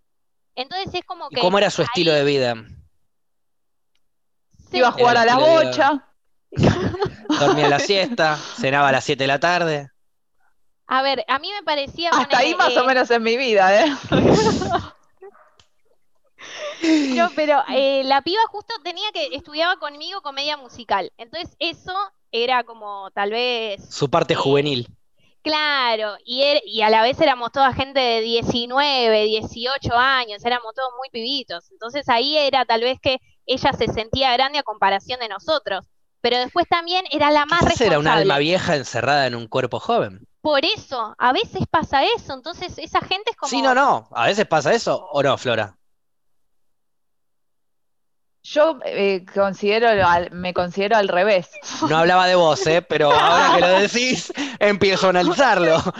Entonces 0.54 0.94
es 0.94 1.04
como 1.04 1.28
que... 1.28 1.40
¿Cómo 1.40 1.58
era 1.58 1.70
su 1.70 1.82
estilo 1.82 2.12
de 2.12 2.24
vida? 2.24 2.54
Iba 4.72 4.88
a 4.88 4.92
jugar 4.92 5.16
a 5.16 5.24
la 5.24 5.36
bocha. 5.36 6.06
Dormía 7.40 7.68
la 7.68 7.78
siesta, 7.78 8.36
cenaba 8.36 8.88
a 8.88 8.92
las 8.92 9.04
7 9.04 9.22
de 9.22 9.28
la 9.28 9.40
tarde. 9.40 9.90
A 10.86 11.02
ver, 11.02 11.24
a 11.28 11.38
mí 11.38 11.48
me 11.52 11.62
parecía... 11.62 12.10
Hasta 12.10 12.38
ahí 12.38 12.54
más 12.54 12.76
o 12.76 12.84
menos 12.84 13.10
en 13.10 13.22
mi 13.22 13.36
vida, 13.36 13.84
¿eh? 13.84 13.96
No, 17.14 17.30
pero 17.36 17.62
eh, 17.74 18.02
la 18.04 18.22
piba 18.22 18.40
justo 18.48 18.72
tenía 18.82 19.10
que, 19.12 19.28
estudiaba 19.36 19.76
conmigo 19.78 20.22
comedia 20.22 20.56
musical. 20.56 21.12
Entonces 21.18 21.54
eso 21.58 21.94
era 22.32 22.64
como 22.64 23.10
tal 23.10 23.30
vez... 23.30 23.94
Su 23.94 24.10
parte 24.10 24.34
eh, 24.34 24.36
juvenil. 24.36 24.88
Claro, 25.42 26.16
y, 26.24 26.42
er, 26.42 26.60
y 26.66 26.82
a 26.82 26.90
la 26.90 27.02
vez 27.02 27.18
éramos 27.20 27.50
toda 27.50 27.72
gente 27.72 27.98
de 27.98 28.20
19, 28.20 29.24
18 29.24 29.96
años, 29.96 30.44
éramos 30.44 30.74
todos 30.74 30.90
muy 30.98 31.08
pibitos. 31.10 31.70
Entonces 31.70 32.08
ahí 32.08 32.36
era 32.36 32.66
tal 32.66 32.82
vez 32.82 32.98
que 33.00 33.18
ella 33.46 33.72
se 33.72 33.88
sentía 33.88 34.32
grande 34.34 34.58
a 34.58 34.62
comparación 34.62 35.18
de 35.20 35.28
nosotros. 35.28 35.86
Pero 36.20 36.38
después 36.38 36.66
también 36.68 37.06
era 37.10 37.30
la 37.30 37.46
más 37.46 37.60
Quizás 37.60 37.80
era 37.80 37.98
un 37.98 38.06
alma 38.06 38.36
vieja 38.36 38.76
encerrada 38.76 39.26
en 39.26 39.34
un 39.34 39.48
cuerpo 39.48 39.80
joven. 39.80 40.26
Por 40.42 40.64
eso, 40.66 41.14
a 41.16 41.32
veces 41.32 41.62
pasa 41.70 42.04
eso. 42.04 42.34
Entonces 42.34 42.76
esa 42.76 43.00
gente 43.00 43.30
es 43.30 43.36
como... 43.36 43.48
Sí, 43.48 43.62
no, 43.62 43.74
no. 43.74 44.08
A 44.12 44.26
veces 44.26 44.46
pasa 44.46 44.74
eso 44.74 45.08
o 45.10 45.22
no, 45.22 45.38
Flora. 45.38 45.78
Yo 48.42 48.78
eh, 48.84 49.24
considero, 49.34 49.88
me 50.32 50.54
considero 50.54 50.96
al 50.96 51.08
revés. 51.08 51.50
No 51.88 51.98
hablaba 51.98 52.26
de 52.26 52.34
vos, 52.34 52.66
¿eh? 52.66 52.80
pero 52.82 53.12
ahora 53.12 53.54
que 53.54 53.60
lo 53.60 53.68
decís, 53.80 54.32
empiezo 54.58 55.06
a 55.06 55.10
analizarlo. 55.10 55.76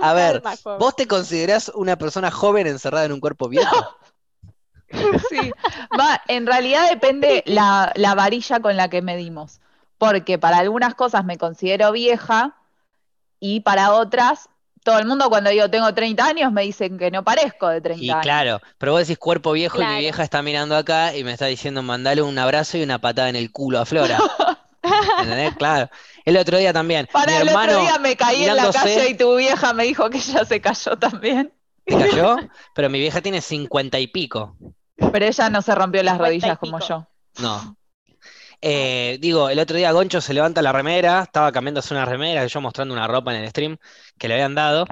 A 0.00 0.14
ver, 0.14 0.42
¿vos 0.78 0.96
te 0.96 1.06
considerás 1.06 1.70
una 1.74 1.96
persona 1.96 2.30
joven 2.30 2.66
encerrada 2.66 3.04
en 3.04 3.12
un 3.12 3.20
cuerpo 3.20 3.48
viejo? 3.48 3.76
Sí, 5.28 5.52
va, 6.00 6.22
en 6.28 6.46
realidad 6.46 6.88
depende 6.88 7.44
la, 7.44 7.92
la 7.94 8.14
varilla 8.14 8.60
con 8.60 8.78
la 8.78 8.88
que 8.88 9.02
medimos, 9.02 9.60
porque 9.98 10.38
para 10.38 10.56
algunas 10.56 10.94
cosas 10.94 11.26
me 11.26 11.36
considero 11.36 11.92
vieja 11.92 12.56
y 13.38 13.60
para 13.60 13.92
otras 13.92 14.48
todo 14.88 14.98
el 14.98 15.04
mundo 15.04 15.28
cuando 15.28 15.50
digo 15.50 15.68
tengo 15.68 15.92
30 15.92 16.24
años 16.24 16.50
me 16.50 16.62
dicen 16.62 16.96
que 16.96 17.10
no 17.10 17.22
parezco 17.22 17.68
de 17.68 17.82
30 17.82 18.02
años. 18.02 18.16
Y 18.16 18.20
claro, 18.22 18.60
pero 18.78 18.92
vos 18.92 19.02
decís 19.02 19.18
cuerpo 19.18 19.52
viejo 19.52 19.82
y 19.82 19.84
mi 19.84 19.98
vieja 19.98 20.22
está 20.22 20.40
mirando 20.40 20.78
acá 20.78 21.14
y 21.14 21.24
me 21.24 21.32
está 21.32 21.44
diciendo 21.44 21.82
mandale 21.82 22.22
un 22.22 22.38
abrazo 22.38 22.78
y 22.78 22.82
una 22.84 22.98
patada 22.98 23.28
en 23.28 23.36
el 23.36 23.52
culo 23.52 23.80
a 23.80 23.84
Flora. 23.84 24.18
¿Entendés? 25.20 25.54
Claro. 25.56 25.90
El 26.24 26.38
otro 26.38 26.56
día 26.56 26.72
también. 26.72 27.06
Para 27.12 27.42
el 27.42 27.50
otro 27.50 27.82
día 27.82 27.98
me 27.98 28.16
caí 28.16 28.44
en 28.44 28.56
la 28.56 28.72
calle 28.72 29.10
y 29.10 29.14
tu 29.14 29.36
vieja 29.36 29.74
me 29.74 29.84
dijo 29.84 30.08
que 30.08 30.16
ella 30.16 30.46
se 30.46 30.58
cayó 30.58 30.96
también. 30.96 31.52
¿Se 31.86 31.94
cayó? 31.94 32.36
Pero 32.74 32.88
mi 32.88 32.98
vieja 32.98 33.20
tiene 33.20 33.42
50 33.42 33.98
y 33.98 34.06
pico. 34.06 34.56
Pero 35.12 35.26
ella 35.26 35.50
no 35.50 35.60
se 35.60 35.74
rompió 35.74 36.02
las 36.02 36.16
rodillas 36.16 36.58
como 36.58 36.80
yo. 36.80 37.06
No, 37.40 37.76
eh, 38.60 39.18
digo, 39.20 39.48
el 39.50 39.58
otro 39.58 39.76
día 39.76 39.92
Goncho 39.92 40.20
se 40.20 40.34
levanta 40.34 40.62
la 40.62 40.72
remera, 40.72 41.22
estaba 41.22 41.52
cambiándose 41.52 41.94
una 41.94 42.04
remera, 42.04 42.46
yo 42.46 42.60
mostrando 42.60 42.94
una 42.94 43.06
ropa 43.06 43.34
en 43.34 43.42
el 43.42 43.50
stream 43.50 43.76
que 44.18 44.28
le 44.28 44.34
habían 44.34 44.54
dado, 44.54 44.86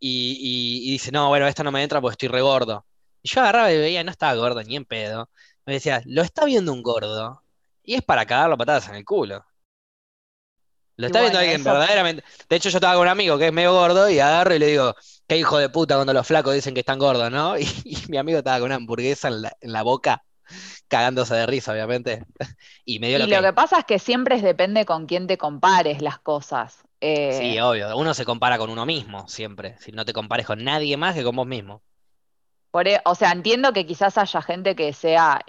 y, 0.00 0.90
dice, 0.90 1.10
no, 1.12 1.28
bueno, 1.28 1.46
esta 1.46 1.64
no 1.64 1.72
me 1.72 1.82
entra 1.82 2.00
porque 2.00 2.12
estoy 2.14 2.28
regordo. 2.28 2.86
Y 3.22 3.28
yo 3.28 3.40
agarraba 3.40 3.72
y 3.72 3.78
veía, 3.78 4.04
no 4.04 4.10
estaba 4.10 4.34
gordo 4.34 4.62
ni 4.62 4.76
en 4.76 4.84
pedo. 4.84 5.30
Me 5.66 5.74
decía, 5.74 6.02
lo 6.06 6.22
está 6.22 6.44
viendo 6.44 6.72
un 6.72 6.82
gordo, 6.82 7.42
y 7.82 7.94
es 7.94 8.02
para 8.02 8.26
cagarlo 8.26 8.56
patadas 8.56 8.88
en 8.88 8.94
el 8.96 9.04
culo. 9.04 9.44
Lo 10.96 11.06
está 11.06 11.20
viendo 11.20 11.38
alguien 11.38 11.62
verdaderamente. 11.62 12.24
De 12.48 12.56
hecho, 12.56 12.70
yo 12.70 12.78
estaba 12.78 12.94
con 12.94 13.02
un 13.02 13.08
amigo 13.08 13.38
que 13.38 13.46
es 13.48 13.52
medio 13.52 13.72
gordo 13.72 14.10
y 14.10 14.18
agarro 14.18 14.54
y 14.54 14.58
le 14.58 14.66
digo, 14.66 14.94
qué 15.28 15.36
hijo 15.38 15.58
de 15.58 15.68
puta 15.68 15.94
cuando 15.94 16.12
los 16.12 16.26
flacos 16.26 16.54
dicen 16.54 16.74
que 16.74 16.80
están 16.80 16.98
gordos, 16.98 17.30
¿no? 17.30 17.56
Y, 17.84 17.96
mi 18.08 18.16
amigo 18.18 18.38
estaba 18.38 18.58
con 18.58 18.66
una 18.66 18.76
hamburguesa 18.76 19.28
en 19.28 19.72
la 19.72 19.82
boca 19.82 20.24
cagándose 20.88 21.34
de 21.34 21.46
risa, 21.46 21.72
obviamente. 21.72 22.24
y 22.84 22.98
me 22.98 23.08
dio 23.08 23.18
lo, 23.18 23.26
que... 23.26 23.52
pasa 23.52 23.80
es 23.80 23.84
que 23.84 23.98
siempre 23.98 24.40
depende 24.40 24.84
con 24.84 25.06
quién 25.06 25.26
te 25.26 25.38
compares 25.38 26.02
las 26.02 26.18
cosas. 26.18 26.84
Eh, 27.00 27.36
sí, 27.38 27.60
obvio. 27.60 27.96
Uno 27.96 28.14
se 28.14 28.24
compara 28.24 28.58
con 28.58 28.70
uno 28.70 28.84
mismo, 28.86 29.28
siempre. 29.28 29.76
Si 29.78 29.92
no 29.92 30.04
te 30.04 30.12
compares 30.12 30.46
con 30.46 30.64
nadie 30.64 30.96
más 30.96 31.14
que 31.14 31.24
con 31.24 31.36
vos 31.36 31.46
mismo. 31.46 31.82
Por, 32.70 32.88
e, 32.88 33.00
o 33.04 33.14
sea, 33.14 33.30
entiendo 33.32 33.72
que 33.72 33.86
quizás 33.86 34.18
haya 34.18 34.42
gente 34.42 34.74
que 34.74 34.92
sea, 34.92 35.40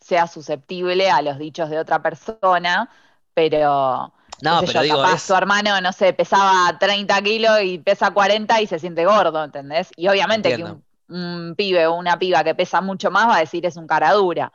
sea 0.00 0.26
susceptible 0.26 1.10
a 1.10 1.22
los 1.22 1.38
dichos 1.38 1.70
de 1.70 1.78
otra 1.78 2.02
persona, 2.02 2.90
pero. 3.34 4.12
No, 4.42 4.60
pero 4.66 4.82
digo, 4.82 4.96
capaz 4.96 5.20
su 5.20 5.34
hermano, 5.34 5.80
no 5.80 5.92
sé, 5.92 6.12
pesaba 6.12 6.76
30 6.78 7.22
kilos 7.22 7.62
y 7.62 7.78
pesa 7.78 8.10
40 8.10 8.60
y 8.60 8.66
se 8.66 8.78
siente 8.78 9.06
gordo, 9.06 9.42
¿entendés? 9.42 9.90
Y 9.96 10.08
obviamente 10.08 10.54
que 10.54 10.62
un, 10.62 10.84
un 11.08 11.54
pibe 11.56 11.86
o 11.86 11.94
una 11.94 12.18
piba 12.18 12.44
que 12.44 12.54
pesa 12.54 12.80
mucho 12.80 13.10
más 13.10 13.28
va 13.28 13.36
a 13.36 13.40
decir 13.40 13.64
es 13.66 13.76
un 13.76 13.86
cara 13.86 14.12
dura. 14.12 14.52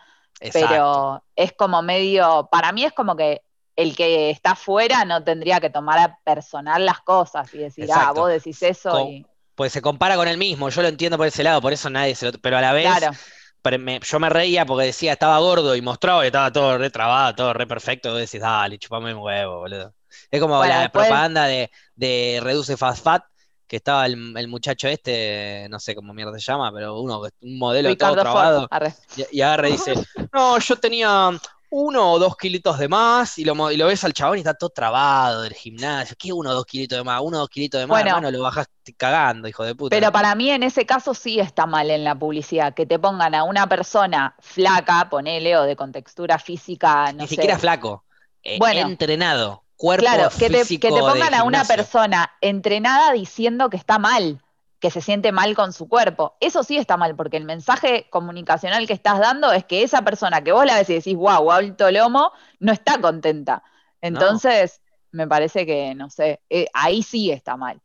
Pero 0.52 1.24
es 1.36 1.54
como 1.54 1.82
medio, 1.82 2.50
para 2.52 2.72
mí 2.72 2.84
es 2.84 2.94
como 2.94 3.16
que 3.16 3.44
el 3.76 3.96
que 3.96 4.30
está 4.30 4.56
fuera 4.56 5.06
no 5.06 5.24
tendría 5.24 5.60
que 5.60 5.70
tomar 5.70 6.00
a 6.00 6.18
personal 6.24 6.86
las 6.86 7.02
cosas 7.02 7.54
y 7.54 7.60
decir, 7.60 7.90
ah, 7.94 8.12
vos 8.12 8.30
decís 8.30 8.62
eso. 8.64 9.08
Pues 9.56 9.72
se 9.72 9.82
compara 9.82 10.16
con 10.16 10.28
él 10.28 10.38
mismo, 10.38 10.70
yo 10.70 10.82
lo 10.82 10.88
entiendo 10.88 11.18
por 11.18 11.28
ese 11.28 11.44
lado, 11.44 11.62
por 11.62 11.74
eso 11.74 11.90
nadie 11.90 12.16
se 12.16 12.26
lo. 12.26 12.32
Pero 12.40 12.58
a 12.58 12.62
la 12.62 12.74
vez, 12.74 12.88
yo 14.04 14.20
me 14.20 14.30
reía 14.30 14.66
porque 14.66 14.86
decía, 14.88 15.14
estaba 15.14 15.38
gordo 15.40 15.76
y 15.76 15.82
mostraba 15.82 16.22
que 16.22 16.28
estaba 16.28 16.52
todo 16.52 16.78
re 16.78 16.90
trabado, 16.90 17.36
todo 17.36 17.54
re 17.54 17.68
perfecto. 17.68 18.12
Vos 18.12 18.20
decís, 18.20 18.42
dale, 18.42 18.80
chupame 18.80 19.14
un 19.14 19.22
huevo, 19.22 19.60
boludo. 19.60 19.94
Es 20.30 20.42
como 20.42 20.64
la 20.66 20.92
propaganda 20.92 21.46
de, 21.46 21.72
de 21.96 22.40
Reduce 22.42 22.76
Fast 22.76 23.04
Fat, 23.04 23.24
que 23.72 23.78
estaba 23.78 24.06
el, 24.06 24.48
muchacho 24.50 24.90
este, 24.90 25.66
no 25.70 25.80
sé 25.80 25.96
cómo 25.96 26.14
mierda 26.14 26.34
se 26.34 26.42
llama, 26.42 26.74
pero 26.74 27.00
uno, 27.00 27.22
un 27.40 27.58
modelo 27.58 27.96
todo 27.96 28.16
trabado. 28.18 28.68
Y, 29.16 29.38
y, 29.38 29.42
agarra 29.42 29.70
y 29.70 29.72
dice, 29.72 29.94
no, 30.34 30.60
yo 30.60 30.76
tenía 30.76 31.32
uno 31.70 32.12
o 32.12 32.20
dos 32.20 32.36
kilitos 32.36 32.78
de 32.78 32.90
más, 32.90 33.38
y 33.38 33.46
lo, 33.46 33.72
y 33.72 33.78
lo 33.78 33.88
ves 33.88 34.04
al 34.04 34.12
chabón 34.12 34.36
y 34.36 34.42
está 34.42 34.56
todo 34.56 34.72
trabado 34.72 35.44
del 35.44 35.54
gimnasio. 35.54 36.18
¿Qué 36.20 36.34
uno 36.34 36.50
o 36.50 36.54
dos 36.54 36.66
kilitos 36.66 36.98
de 36.98 37.06
más? 37.06 37.22
Uno 37.24 37.38
o 37.38 37.40
dos 37.40 37.50
kilitos 37.50 37.80
de 37.80 37.88
más, 37.88 38.04
bueno, 38.04 38.30
lo 38.30 38.42
bajaste 38.42 38.94
cagando, 38.98 39.48
hijo 39.48 39.64
de 39.64 39.74
puta. 39.74 39.96
Pero 39.96 40.12
para 40.12 40.36
mí 40.36 40.52
en 40.52 40.64
ese 40.64 40.86
caso 40.86 41.14
sí 41.14 41.40
está 41.40 41.66
mal 41.66 41.90
en 41.90 42.04
la 42.04 42.14
publicidad, 42.14 42.74
que 42.74 42.86
te 42.86 43.00
pongan 43.00 43.36
a 43.36 43.46
una 43.46 43.70
persona 43.70 44.36
flaca, 44.42 45.10
ponele, 45.10 45.56
o 45.56 45.64
de 45.64 45.78
contextura 45.78 46.40
física, 46.40 47.14
no 47.14 47.22
Ni 47.22 47.30
siquiera 47.30 47.58
flaco, 47.58 48.04
eh, 48.44 48.60
entrenado 48.76 49.64
claro, 49.98 50.30
que 50.38 50.50
te, 50.50 50.66
que 50.66 50.90
te 50.90 51.00
pongan 51.00 51.34
a 51.34 51.44
una 51.44 51.64
persona 51.66 52.32
entrenada 52.42 53.12
diciendo 53.14 53.70
que 53.70 53.78
está 53.78 54.00
mal, 54.00 54.42
que 54.80 54.92
se 54.92 55.02
siente 55.02 55.32
mal 55.32 55.56
con 55.56 55.74
su 55.74 55.88
cuerpo. 55.88 56.36
Eso 56.40 56.64
sí 56.64 56.78
está 56.78 56.98
mal, 56.98 57.16
porque 57.16 57.38
el 57.38 57.46
mensaje 57.46 58.08
comunicacional 58.10 58.88
que 58.88 58.94
estás 58.94 59.20
dando 59.20 59.52
es 59.52 59.66
que 59.66 59.84
esa 59.84 60.02
persona 60.04 60.44
que 60.44 60.52
vos 60.52 60.66
la 60.66 60.76
ves 60.76 60.90
y 60.90 60.96
decís, 60.96 61.16
wow, 61.16 61.52
alto 61.52 61.90
lomo, 61.92 62.32
no 62.60 62.72
está 62.72 63.00
contenta. 63.00 63.64
Entonces, 64.02 64.82
me 65.12 65.28
parece 65.28 65.66
que, 65.66 65.94
no 65.96 66.10
sé, 66.10 66.42
eh, 66.50 66.68
ahí 66.74 67.04
sí 67.04 67.32
está 67.32 67.58
mal 67.58 67.82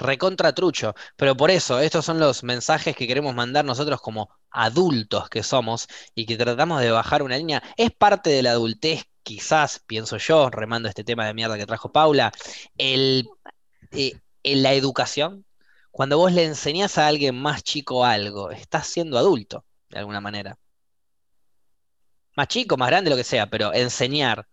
recontra 0.00 0.54
trucho. 0.54 0.94
Pero 1.16 1.36
por 1.36 1.50
eso, 1.50 1.78
estos 1.78 2.04
son 2.04 2.18
los 2.18 2.42
mensajes 2.42 2.96
que 2.96 3.06
queremos 3.06 3.34
mandar 3.34 3.64
nosotros 3.64 4.00
como 4.00 4.30
adultos 4.50 5.28
que 5.28 5.42
somos 5.42 5.86
y 6.14 6.26
que 6.26 6.36
tratamos 6.36 6.80
de 6.80 6.90
bajar 6.90 7.22
una 7.22 7.36
línea. 7.36 7.62
Es 7.76 7.90
parte 7.92 8.30
de 8.30 8.42
la 8.42 8.52
adultez 8.52 9.04
quizás, 9.22 9.80
pienso 9.86 10.16
yo, 10.16 10.50
remando 10.50 10.88
este 10.88 11.04
tema 11.04 11.26
de 11.26 11.34
mierda 11.34 11.58
que 11.58 11.66
trajo 11.66 11.92
Paula, 11.92 12.32
el, 12.78 13.28
eh, 13.92 14.18
en 14.42 14.62
la 14.62 14.72
educación, 14.72 15.44
cuando 15.90 16.18
vos 16.18 16.32
le 16.32 16.44
enseñás 16.44 16.98
a 16.98 17.06
alguien 17.06 17.40
más 17.40 17.62
chico 17.62 18.04
algo, 18.04 18.50
estás 18.50 18.86
siendo 18.86 19.18
adulto, 19.18 19.64
de 19.88 19.98
alguna 19.98 20.20
manera. 20.20 20.56
Más 22.36 22.48
chico, 22.48 22.76
más 22.76 22.88
grande, 22.88 23.10
lo 23.10 23.16
que 23.16 23.24
sea, 23.24 23.46
pero 23.48 23.74
enseñar. 23.74 24.46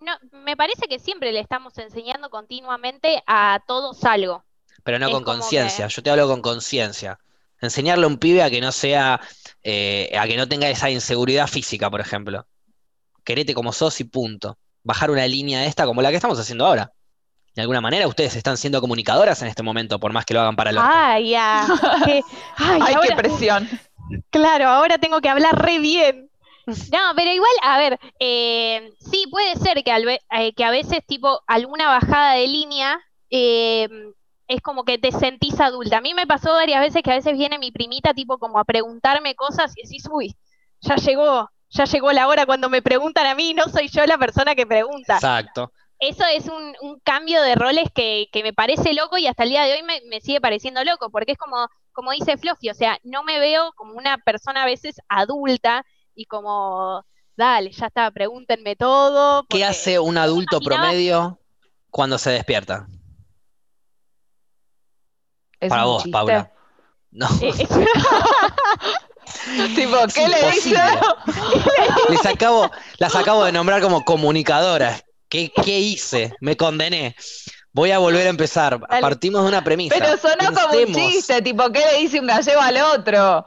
No, 0.00 0.12
me 0.30 0.56
parece 0.56 0.86
que 0.86 0.98
siempre 0.98 1.32
le 1.32 1.40
estamos 1.40 1.76
enseñando 1.78 2.30
continuamente 2.30 3.22
a 3.26 3.60
todos 3.66 4.04
algo. 4.04 4.44
Pero 4.84 4.98
no 4.98 5.10
con 5.10 5.24
conciencia, 5.24 5.88
yo 5.88 6.02
te 6.02 6.10
hablo 6.10 6.28
con 6.28 6.40
conciencia. 6.40 7.18
Enseñarle 7.60 8.04
a 8.04 8.08
un 8.08 8.18
pibe 8.18 8.42
a 8.42 8.50
que 8.50 8.60
no 8.60 8.70
sea, 8.70 9.20
eh, 9.62 10.16
a 10.16 10.26
que 10.26 10.36
no 10.36 10.46
tenga 10.48 10.68
esa 10.68 10.90
inseguridad 10.90 11.48
física, 11.48 11.90
por 11.90 12.00
ejemplo 12.00 12.46
querete 13.28 13.52
como 13.52 13.74
sos 13.74 14.00
y 14.00 14.04
punto. 14.04 14.56
Bajar 14.82 15.10
una 15.10 15.26
línea 15.26 15.60
de 15.60 15.66
esta 15.66 15.84
como 15.84 16.00
la 16.00 16.08
que 16.08 16.16
estamos 16.16 16.38
haciendo 16.38 16.64
ahora. 16.64 16.90
de 17.54 17.60
alguna 17.60 17.82
manera 17.82 18.08
ustedes 18.08 18.34
están 18.36 18.56
siendo 18.56 18.80
comunicadoras 18.80 19.42
en 19.42 19.48
este 19.48 19.62
momento, 19.62 20.00
por 20.00 20.14
más 20.14 20.24
que 20.24 20.32
lo 20.32 20.40
hagan 20.40 20.56
para 20.56 20.70
el 20.70 20.78
otro. 20.78 20.90
Ay, 20.90 21.30
ya. 21.30 21.66
ay, 22.56 22.94
qué 23.06 23.14
presión. 23.14 23.68
Claro, 24.30 24.68
ahora 24.68 24.96
tengo 24.96 25.20
que 25.20 25.28
hablar 25.28 25.62
re 25.62 25.78
bien. 25.78 26.30
No, 26.66 26.98
pero 27.16 27.30
igual, 27.30 27.50
a 27.62 27.78
ver, 27.78 27.98
eh, 28.18 28.92
sí, 28.98 29.26
puede 29.30 29.56
ser 29.56 29.82
que, 29.84 30.20
eh, 30.30 30.54
que 30.54 30.64
a 30.64 30.70
veces, 30.70 31.00
tipo, 31.06 31.42
alguna 31.46 31.88
bajada 31.88 32.32
de 32.34 32.46
línea 32.46 32.98
eh, 33.30 33.88
es 34.46 34.62
como 34.62 34.84
que 34.84 34.96
te 34.96 35.12
sentís 35.12 35.60
adulta. 35.60 35.98
A 35.98 36.00
mí 36.00 36.14
me 36.14 36.26
pasó 36.26 36.52
varias 36.54 36.80
veces 36.80 37.02
que 37.02 37.10
a 37.10 37.16
veces 37.16 37.36
viene 37.36 37.58
mi 37.58 37.72
primita, 37.72 38.14
tipo, 38.14 38.38
como 38.38 38.58
a 38.58 38.64
preguntarme 38.64 39.34
cosas 39.34 39.72
y 39.76 39.82
decís, 39.82 40.08
uy, 40.10 40.34
ya 40.80 40.96
llegó, 40.96 41.50
ya 41.70 41.84
llegó 41.84 42.12
la 42.12 42.26
hora 42.28 42.46
cuando 42.46 42.68
me 42.68 42.82
preguntan 42.82 43.26
a 43.26 43.34
mí, 43.34 43.54
no 43.54 43.68
soy 43.68 43.88
yo 43.88 44.04
la 44.06 44.18
persona 44.18 44.54
que 44.54 44.66
pregunta. 44.66 45.16
Exacto. 45.16 45.72
Eso 46.00 46.24
es 46.32 46.46
un, 46.46 47.00
cambio 47.02 47.42
de 47.42 47.56
roles 47.56 47.88
que, 47.92 48.28
me 48.42 48.52
parece 48.52 48.94
loco 48.94 49.18
y 49.18 49.26
hasta 49.26 49.42
el 49.42 49.50
día 49.50 49.64
de 49.64 49.72
hoy 49.72 49.82
me, 49.82 50.20
sigue 50.20 50.40
pareciendo 50.40 50.84
loco, 50.84 51.10
porque 51.10 51.32
es 51.32 51.38
como, 51.38 51.68
como 51.92 52.12
dice 52.12 52.36
Fluffy, 52.36 52.70
o 52.70 52.74
sea, 52.74 52.98
no 53.02 53.24
me 53.24 53.40
veo 53.40 53.72
como 53.74 53.94
una 53.94 54.18
persona 54.18 54.62
a 54.62 54.66
veces 54.66 54.96
adulta 55.08 55.84
y 56.14 56.26
como, 56.26 57.04
dale, 57.36 57.72
ya 57.72 57.86
está, 57.86 58.10
pregúntenme 58.12 58.76
todo. 58.76 59.44
¿Qué 59.48 59.64
hace 59.64 59.98
un 59.98 60.18
adulto 60.18 60.60
promedio 60.60 61.40
cuando 61.90 62.16
se 62.18 62.30
despierta? 62.30 62.86
Para 65.68 65.84
vos, 65.84 66.04
Paula. 66.12 66.52
No. 67.10 67.26
Eh, 67.42 67.52
tipo, 69.74 69.96
¿qué 70.14 70.28
le 70.28 70.50
dice? 70.52 70.74
Les 72.10 72.26
acabo, 72.26 72.70
las 72.98 73.14
acabo 73.14 73.44
de 73.44 73.52
nombrar 73.52 73.80
como 73.80 74.04
comunicadoras. 74.04 75.04
¿Qué, 75.28 75.50
hice? 75.66 76.34
Me 76.40 76.56
condené. 76.56 77.14
Voy 77.72 77.90
a 77.90 77.98
volver 77.98 78.26
a 78.26 78.30
empezar. 78.30 78.80
Partimos 78.80 79.42
de 79.42 79.48
una 79.48 79.62
premisa. 79.62 79.94
Pero 79.98 80.16
sonó 80.16 80.52
como 80.54 80.78
un 80.78 80.94
chiste, 80.94 81.42
tipo, 81.42 81.70
¿qué 81.70 81.80
le 81.80 81.98
dice 81.98 82.18
un 82.18 82.26
gallego 82.26 82.60
al 82.60 82.76
otro? 82.78 83.44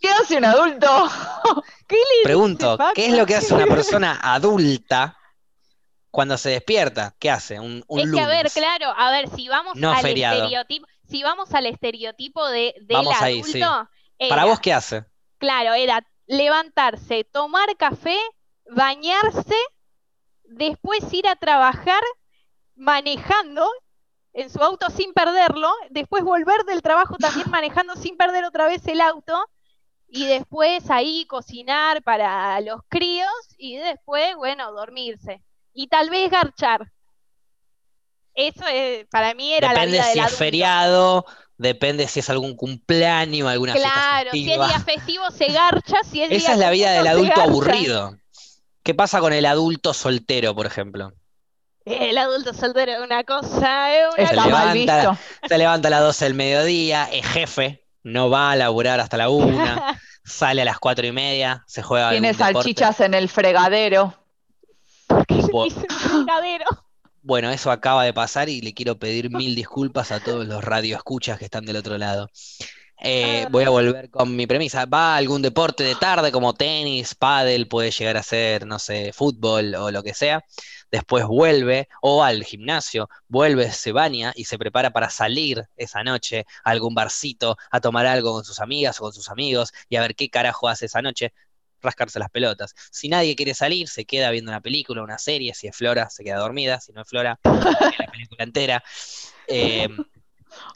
¿Qué 0.00 0.08
hace 0.08 0.36
un 0.36 0.44
adulto? 0.44 0.86
¿Qué 1.86 1.96
le 1.96 2.24
Pregunto, 2.24 2.78
¿qué 2.94 3.06
es 3.06 3.16
lo 3.16 3.26
que 3.26 3.34
hace 3.34 3.54
una 3.54 3.66
persona 3.66 4.18
adulta 4.22 5.16
cuando 6.10 6.36
se 6.38 6.50
despierta? 6.50 7.14
¿Qué 7.18 7.30
hace? 7.30 7.58
Un, 7.58 7.84
es 7.88 8.10
que, 8.10 8.20
a 8.20 8.26
ver, 8.26 8.50
claro, 8.50 8.92
a 8.96 9.10
ver, 9.10 9.28
si 9.34 9.48
vamos 9.48 9.74
al 9.76 10.06
estereotipo, 10.06 10.86
si 11.08 11.22
vamos 11.22 11.52
al 11.54 11.66
estereotipo 11.66 12.46
de, 12.48 12.74
del 12.82 13.08
adulto. 13.08 13.88
¿Para 14.28 14.44
vos 14.44 14.60
qué 14.60 14.72
hace? 14.72 15.04
Claro, 15.38 15.74
era 15.74 16.06
levantarse, 16.26 17.24
tomar 17.24 17.76
café, 17.76 18.18
bañarse 18.70 19.56
después 20.50 21.00
ir 21.12 21.26
a 21.28 21.36
trabajar 21.36 22.02
manejando 22.74 23.68
en 24.32 24.50
su 24.50 24.62
auto 24.62 24.90
sin 24.90 25.12
perderlo, 25.12 25.72
después 25.90 26.22
volver 26.22 26.64
del 26.64 26.82
trabajo 26.82 27.16
también 27.16 27.50
manejando 27.50 27.96
sin 27.96 28.16
perder 28.16 28.44
otra 28.44 28.66
vez 28.66 28.86
el 28.86 29.00
auto, 29.00 29.44
y 30.08 30.26
después 30.26 30.90
ahí 30.90 31.24
cocinar 31.26 32.02
para 32.02 32.60
los 32.60 32.80
críos, 32.88 33.30
y 33.56 33.76
después, 33.76 34.34
bueno, 34.36 34.72
dormirse. 34.72 35.42
Y 35.72 35.86
tal 35.86 36.10
vez 36.10 36.30
garchar. 36.30 36.90
Eso 38.34 38.66
es, 38.66 39.06
para 39.08 39.34
mí 39.34 39.52
era 39.52 39.72
la 39.72 39.86
vida 39.86 40.04
si 40.04 40.18
es 40.18 40.36
feriado, 40.36 41.26
depende 41.60 42.08
si 42.08 42.20
es 42.20 42.30
algún 42.30 42.56
cumpleaños, 42.56 43.46
alguna 43.46 43.74
claro, 43.74 44.30
si 44.32 44.50
es 44.50 44.58
día 44.58 44.80
festivo 44.80 45.30
se 45.30 45.46
garcha, 45.52 45.96
si 46.10 46.22
es 46.22 46.30
Esa 46.42 46.52
es 46.52 46.58
la 46.58 46.70
vida 46.70 46.92
del 46.92 47.06
adulto 47.06 47.40
aburrido. 47.40 48.16
¿Qué 48.82 48.94
pasa 48.94 49.20
con 49.20 49.34
el 49.34 49.44
adulto 49.44 49.92
soltero, 49.92 50.54
por 50.54 50.66
ejemplo? 50.66 51.12
El 51.84 52.16
adulto 52.16 52.54
soltero 52.54 52.92
es 52.92 53.00
una 53.00 53.24
cosa, 53.24 53.88
se, 54.16 54.34
levanta, 54.34 55.18
se 55.46 55.58
levanta 55.58 55.88
a 55.88 55.90
las 55.90 56.00
12 56.00 56.24
del 56.24 56.34
mediodía, 56.34 57.08
es 57.12 57.26
jefe, 57.26 57.84
no 58.02 58.30
va 58.30 58.52
a 58.52 58.56
laburar 58.56 59.00
hasta 59.00 59.18
la 59.18 59.28
una, 59.28 60.00
sale 60.24 60.62
a 60.62 60.64
las 60.64 60.78
cuatro 60.78 61.06
y 61.06 61.12
media, 61.12 61.62
se 61.66 61.82
juega. 61.82 62.10
Tiene 62.10 62.32
salchichas 62.32 63.00
en 63.00 63.12
el 63.12 63.28
fregadero. 63.28 64.14
¿Por 65.06 65.26
qué 65.26 65.42
fregadero? 65.42 66.64
Bueno, 67.22 67.50
eso 67.50 67.70
acaba 67.70 68.04
de 68.04 68.14
pasar 68.14 68.48
y 68.48 68.62
le 68.62 68.72
quiero 68.72 68.98
pedir 68.98 69.30
mil 69.30 69.54
disculpas 69.54 70.10
a 70.10 70.20
todos 70.20 70.46
los 70.46 70.64
radioescuchas 70.64 71.38
que 71.38 71.44
están 71.44 71.66
del 71.66 71.76
otro 71.76 71.98
lado. 71.98 72.28
Eh, 73.02 73.46
voy 73.50 73.64
a 73.64 73.70
volver 73.70 74.10
con 74.10 74.36
mi 74.36 74.46
premisa. 74.46 74.86
Va 74.86 75.14
a 75.14 75.16
algún 75.16 75.42
deporte 75.42 75.84
de 75.84 75.94
tarde 75.94 76.32
como 76.32 76.54
tenis, 76.54 77.14
pádel, 77.14 77.68
puede 77.68 77.90
llegar 77.90 78.16
a 78.16 78.22
ser, 78.22 78.66
no 78.66 78.78
sé, 78.78 79.12
fútbol 79.12 79.74
o 79.74 79.90
lo 79.90 80.02
que 80.02 80.14
sea. 80.14 80.44
Después 80.90 81.24
vuelve 81.26 81.88
o 82.02 82.22
al 82.24 82.44
gimnasio, 82.44 83.08
vuelve, 83.28 83.70
se 83.70 83.92
baña 83.92 84.32
y 84.34 84.44
se 84.44 84.58
prepara 84.58 84.90
para 84.90 85.08
salir 85.10 85.66
esa 85.76 86.02
noche 86.02 86.46
a 86.64 86.70
algún 86.70 86.94
barcito 86.94 87.56
a 87.70 87.80
tomar 87.80 88.06
algo 88.06 88.32
con 88.32 88.44
sus 88.44 88.60
amigas 88.60 88.98
o 89.00 89.04
con 89.04 89.12
sus 89.12 89.28
amigos 89.30 89.72
y 89.88 89.96
a 89.96 90.00
ver 90.02 90.14
qué 90.14 90.28
carajo 90.30 90.68
hace 90.68 90.86
esa 90.86 91.00
noche 91.02 91.32
rascarse 91.82 92.18
las 92.18 92.30
pelotas. 92.30 92.74
Si 92.90 93.08
nadie 93.08 93.36
quiere 93.36 93.54
salir, 93.54 93.88
se 93.88 94.04
queda 94.04 94.30
viendo 94.30 94.50
una 94.50 94.60
película, 94.60 95.02
una 95.02 95.18
serie. 95.18 95.54
Si 95.54 95.66
es 95.66 95.76
Flora, 95.76 96.10
se 96.10 96.24
queda 96.24 96.38
dormida. 96.38 96.80
Si 96.80 96.92
no 96.92 97.02
es 97.02 97.08
Flora, 97.08 97.38
la 97.44 98.10
película 98.10 98.44
entera. 98.44 98.82
Eh, 99.46 99.88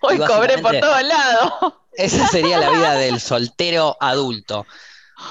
Hoy 0.00 0.18
cobré 0.18 0.58
por 0.58 0.78
todos 0.78 1.02
lados. 1.02 1.74
Esa 1.92 2.26
sería 2.28 2.58
la 2.58 2.70
vida 2.70 2.94
del 2.94 3.20
soltero 3.20 3.96
adulto. 4.00 4.66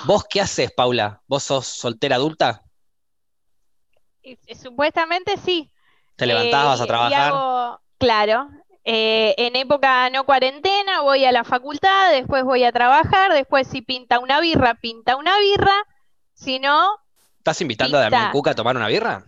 ¿Vos 0.05 0.25
qué 0.29 0.41
haces, 0.41 0.71
Paula? 0.71 1.21
¿Vos 1.27 1.43
sos 1.43 1.67
soltera 1.67 2.15
adulta? 2.15 2.63
Supuestamente 4.61 5.37
sí. 5.37 5.69
¿Te 6.15 6.25
levantás, 6.25 6.65
vas 6.65 6.81
a 6.81 6.83
eh, 6.83 6.87
trabajar? 6.87 7.33
claro. 7.97 8.49
Eh, 8.85 9.33
en 9.37 9.55
época 9.55 10.09
no 10.09 10.25
cuarentena 10.25 11.01
voy 11.01 11.23
a 11.23 11.31
la 11.31 11.43
facultad, 11.43 12.11
después 12.11 12.43
voy 12.43 12.65
a 12.65 12.71
trabajar, 12.73 13.31
después 13.31 13.67
si 13.67 13.81
pinta 13.81 14.19
una 14.19 14.41
birra, 14.41 14.75
pinta 14.75 15.15
una 15.15 15.37
birra. 15.39 15.75
Si 16.33 16.59
no. 16.59 16.99
¿Estás 17.37 17.61
invitando 17.61 17.97
a 17.97 18.01
Damián 18.01 18.31
Cook 18.31 18.49
a 18.49 18.55
tomar 18.55 18.75
una 18.75 18.87
birra? 18.87 19.23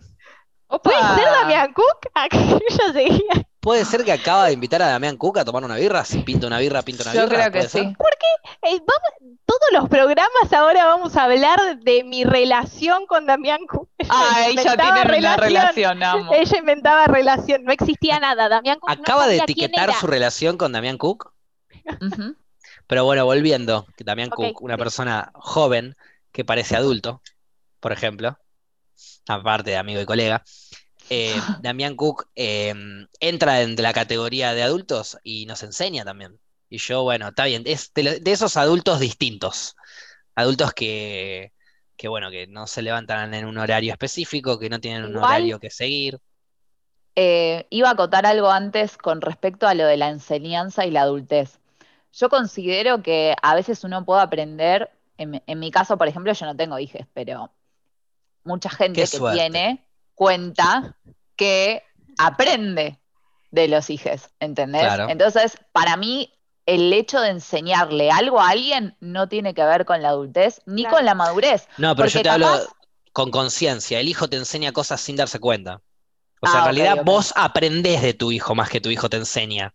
¿Puede 0.68 0.98
ser 1.14 1.24
Damián 1.24 1.72
Cook? 1.72 2.10
Yo 2.78 2.92
seguía. 2.92 3.48
¿Puede 3.66 3.84
ser 3.84 4.04
que 4.04 4.12
acaba 4.12 4.46
de 4.46 4.52
invitar 4.52 4.80
a 4.80 4.90
Damián 4.90 5.16
Cuca 5.16 5.40
a 5.40 5.44
tomar 5.44 5.64
una 5.64 5.74
birra? 5.74 6.04
Si 6.04 6.20
pinta 6.20 6.46
una 6.46 6.60
birra, 6.60 6.82
pinta 6.82 7.02
una 7.02 7.10
birra. 7.14 7.24
Yo 7.24 7.28
creo 7.28 7.50
que 7.50 7.68
sí. 7.68 7.96
Porque 7.98 8.26
eh, 8.62 8.80
todos 9.44 9.72
los 9.72 9.88
programas 9.88 10.52
ahora 10.52 10.84
vamos 10.84 11.16
a 11.16 11.24
hablar 11.24 11.80
de 11.80 12.04
mi 12.04 12.22
relación 12.22 13.06
con 13.06 13.26
Damián 13.26 13.66
Cook. 13.66 13.88
Ah, 14.08 14.46
ella 14.46 14.76
tiene 14.76 15.18
una 15.18 15.36
relación, 15.36 16.00
amo. 16.00 16.32
Ella 16.32 16.58
inventaba 16.58 17.06
relación, 17.06 17.64
no 17.64 17.72
existía 17.72 18.20
nada. 18.20 18.48
Damián 18.48 18.78
Cook 18.78 18.88
Acaba 18.88 19.26
de 19.26 19.38
etiquetar 19.38 19.92
su 19.94 20.06
relación 20.06 20.58
con 20.58 20.70
Damián 20.70 20.96
Cook. 20.96 21.32
Pero 22.86 23.04
bueno, 23.04 23.24
volviendo, 23.24 23.84
Damián 23.98 24.30
Cook, 24.30 24.62
una 24.62 24.78
persona 24.78 25.32
joven 25.34 25.96
que 26.30 26.44
parece 26.44 26.76
adulto, 26.76 27.20
por 27.80 27.90
ejemplo, 27.90 28.38
aparte 29.26 29.70
de 29.70 29.76
amigo 29.76 30.00
y 30.00 30.06
colega, 30.06 30.44
eh, 31.10 31.34
Damián 31.62 31.96
Cook 31.96 32.28
em, 32.34 33.06
entra 33.20 33.62
en 33.62 33.76
la 33.76 33.92
categoría 33.92 34.54
de 34.54 34.62
adultos 34.62 35.18
y 35.22 35.46
nos 35.46 35.62
enseña 35.62 36.04
también. 36.04 36.38
Y 36.68 36.78
yo, 36.78 37.02
bueno, 37.02 37.28
está 37.28 37.44
bien, 37.44 37.62
es 37.66 37.92
de, 37.94 38.20
esos 38.24 38.56
adultos 38.56 38.98
distintos, 38.98 39.76
adultos 40.34 40.72
que, 40.72 41.52
que, 41.96 42.08
bueno, 42.08 42.30
que 42.30 42.46
no 42.48 42.66
se 42.66 42.82
levantan 42.82 43.34
en 43.34 43.44
un 43.44 43.56
horario 43.58 43.92
específico, 43.92 44.58
que 44.58 44.68
no 44.68 44.80
tienen 44.80 45.04
un 45.04 45.16
horario 45.16 45.60
que 45.60 45.70
seguir. 45.70 46.18
Eh, 47.14 47.66
iba 47.70 47.88
a 47.88 47.92
acotar 47.92 48.26
algo 48.26 48.50
antes 48.50 48.98
con 48.98 49.20
respecto 49.20 49.66
a 49.66 49.74
lo 49.74 49.86
de 49.86 49.96
la 49.96 50.08
enseñanza 50.08 50.84
y 50.86 50.90
la 50.90 51.02
adultez. 51.02 51.60
Yo 52.12 52.28
considero 52.28 53.02
que 53.02 53.34
a 53.42 53.54
veces 53.54 53.84
uno 53.84 54.04
puede 54.04 54.22
aprender, 54.22 54.90
en, 55.18 55.58
mi 55.58 55.70
caso, 55.70 55.96
por 55.96 56.08
ejemplo, 56.08 56.32
yo 56.32 56.46
no 56.46 56.56
tengo 56.56 56.78
hijos, 56.78 57.02
pero 57.14 57.50
mucha 58.44 58.70
gente 58.70 59.02
que 59.02 59.18
tiene 59.32 59.85
cuenta 60.16 60.96
que 61.36 61.84
aprende 62.18 62.98
de 63.52 63.68
los 63.68 63.88
hijos, 63.90 64.30
¿entendés? 64.40 64.82
Entonces, 65.08 65.56
para 65.72 65.96
mí, 65.96 66.32
el 66.66 66.92
hecho 66.92 67.20
de 67.20 67.30
enseñarle 67.30 68.10
algo 68.10 68.40
a 68.40 68.48
alguien 68.48 68.96
no 68.98 69.28
tiene 69.28 69.54
que 69.54 69.64
ver 69.64 69.84
con 69.84 70.02
la 70.02 70.08
adultez 70.08 70.60
ni 70.66 70.84
con 70.84 71.04
la 71.04 71.14
madurez. 71.14 71.68
No, 71.78 71.94
pero 71.94 72.08
yo 72.08 72.22
te 72.22 72.28
hablo 72.28 72.66
con 73.12 73.30
conciencia. 73.30 74.00
El 74.00 74.08
hijo 74.08 74.28
te 74.28 74.36
enseña 74.36 74.72
cosas 74.72 75.00
sin 75.00 75.14
darse 75.14 75.38
cuenta. 75.38 75.80
O 76.40 76.46
sea, 76.46 76.56
en 76.56 76.60
ah, 76.60 76.64
realidad 76.64 77.04
vos 77.04 77.32
aprendés 77.36 78.02
de 78.02 78.12
tu 78.12 78.32
hijo 78.32 78.54
más 78.54 78.68
que 78.68 78.80
tu 78.80 78.90
hijo 78.90 79.08
te 79.08 79.16
enseña. 79.16 79.72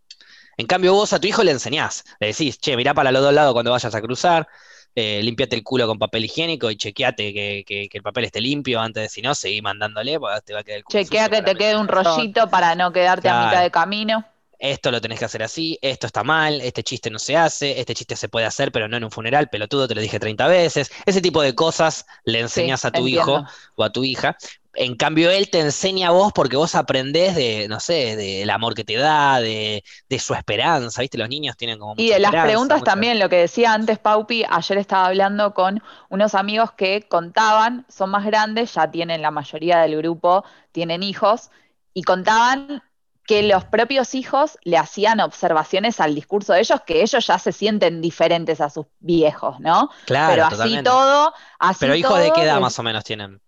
En 0.57 0.67
cambio, 0.67 0.93
vos 0.93 1.13
a 1.13 1.19
tu 1.19 1.27
hijo 1.27 1.43
le 1.43 1.51
enseñás. 1.51 2.03
Le 2.19 2.27
decís, 2.27 2.59
che, 2.59 2.75
mirá 2.75 2.93
para 2.93 3.11
los 3.11 3.23
dos 3.23 3.33
lados 3.33 3.53
cuando 3.53 3.71
vayas 3.71 3.95
a 3.95 4.01
cruzar, 4.01 4.47
eh, 4.95 5.21
limpiate 5.23 5.55
el 5.55 5.63
culo 5.63 5.87
con 5.87 5.97
papel 5.97 6.25
higiénico 6.25 6.69
y 6.69 6.75
chequeate 6.75 7.33
que, 7.33 7.89
el 7.91 8.01
papel 8.01 8.25
esté 8.25 8.41
limpio 8.41 8.79
antes 8.79 9.03
de 9.03 9.09
si 9.09 9.21
no, 9.21 9.35
seguí 9.35 9.61
mandándole, 9.61 10.19
porque 10.19 10.41
te 10.41 10.53
va 10.53 10.59
a 10.59 10.63
quedar 10.63 10.77
el 10.79 10.83
culo 10.83 11.03
Chequea 11.03 11.29
que 11.29 11.41
te 11.41 11.55
quede 11.55 11.77
un 11.77 11.87
rollito 11.87 12.49
para 12.49 12.75
no 12.75 12.91
quedarte 12.91 13.29
a 13.29 13.45
mitad 13.45 13.61
de 13.61 13.71
camino. 13.71 14.25
Esto 14.59 14.91
lo 14.91 15.01
tenés 15.01 15.17
que 15.17 15.25
hacer 15.25 15.41
así, 15.41 15.79
esto 15.81 16.05
está 16.05 16.23
mal, 16.23 16.61
este 16.61 16.83
chiste 16.83 17.09
no 17.09 17.17
se 17.17 17.35
hace, 17.35 17.79
este 17.79 17.95
chiste 17.95 18.15
se 18.15 18.29
puede 18.29 18.45
hacer, 18.45 18.71
pero 18.71 18.87
no 18.87 18.95
en 18.95 19.03
un 19.03 19.09
funeral, 19.09 19.49
pelotudo, 19.49 19.87
te 19.87 19.95
lo 19.95 20.01
dije 20.01 20.19
30 20.19 20.47
veces. 20.47 20.91
Ese 21.07 21.19
tipo 21.19 21.41
de 21.41 21.55
cosas 21.55 22.05
le 22.25 22.41
enseñas 22.41 22.85
a 22.85 22.91
tu 22.91 23.07
hijo 23.07 23.43
o 23.73 23.83
a 23.83 23.89
tu 23.91 24.03
hija, 24.03 24.37
en 24.73 24.95
cambio, 24.95 25.29
él 25.29 25.49
te 25.49 25.59
enseña 25.59 26.09
a 26.09 26.11
vos 26.11 26.31
porque 26.33 26.55
vos 26.55 26.75
aprendés 26.75 27.35
de, 27.35 27.67
no 27.67 27.79
sé, 27.79 28.15
del 28.15 28.49
amor 28.49 28.73
que 28.73 28.85
te 28.85 28.95
da, 28.95 29.41
de, 29.41 29.83
su 30.17 30.33
esperanza, 30.33 31.01
¿viste? 31.01 31.17
Los 31.17 31.29
niños 31.29 31.57
tienen 31.57 31.77
como... 31.77 31.95
Y 31.97 32.09
de 32.09 32.19
las 32.19 32.31
preguntas 32.31 32.83
también, 32.83 33.19
lo 33.19 33.27
que 33.27 33.37
decía 33.37 33.73
antes 33.73 33.99
Paupi, 33.99 34.45
ayer 34.49 34.77
estaba 34.77 35.07
hablando 35.07 35.53
con 35.53 35.83
unos 36.09 36.35
amigos 36.35 36.71
que 36.71 37.05
contaban, 37.07 37.85
son 37.89 38.11
más 38.11 38.25
grandes, 38.25 38.73
ya 38.73 38.89
tienen 38.89 39.21
la 39.21 39.31
mayoría 39.31 39.79
del 39.79 39.97
grupo, 39.97 40.45
tienen 40.71 41.03
hijos, 41.03 41.49
y 41.93 42.03
contaban 42.03 42.81
que 43.25 43.43
los 43.43 43.65
propios 43.65 44.15
hijos 44.15 44.57
le 44.63 44.77
hacían 44.77 45.19
observaciones 45.19 45.99
al 45.99 46.15
discurso 46.15 46.53
de 46.53 46.61
ellos, 46.61 46.81
que 46.85 47.01
ellos 47.01 47.27
ya 47.27 47.37
se 47.39 47.51
sienten 47.51 48.01
diferentes 48.01 48.61
a 48.61 48.69
sus 48.69 48.85
viejos, 48.99 49.59
¿no? 49.59 49.89
Claro. 50.05 50.47
Pero 50.49 50.63
así 50.63 50.81
todo... 50.83 51.33
Así 51.59 51.79
Pero 51.81 51.95
hijos 51.95 52.19
de 52.19 52.31
qué 52.31 52.43
edad 52.43 52.59
más 52.59 52.79
o 52.79 52.83
menos 52.83 53.03
tienen? 53.03 53.41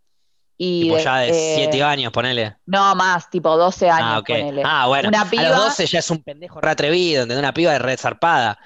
Y 0.58 0.84
tipo 0.84 0.98
ya 0.98 1.18
de 1.18 1.34
7 1.56 1.78
eh, 1.78 1.84
años, 1.84 2.12
ponele. 2.12 2.56
No, 2.66 2.96
más, 2.96 3.30
tipo 3.30 3.58
12 3.58 3.90
años, 3.90 4.10
ah, 4.20 4.24
ponele. 4.26 4.62
Ah, 4.66 4.88
bueno, 4.88 5.10
a 5.18 5.44
los 5.44 5.58
12 5.58 5.86
ya 5.88 6.00
es 6.00 6.10
un 6.12 6.22
pendejo 6.24 6.62
re 6.62 6.72
atrevido, 6.72 7.26
Una 7.26 7.54
piba 7.54 7.74
de 7.74 7.80
red 7.80 7.98
zarpada. 7.98 8.60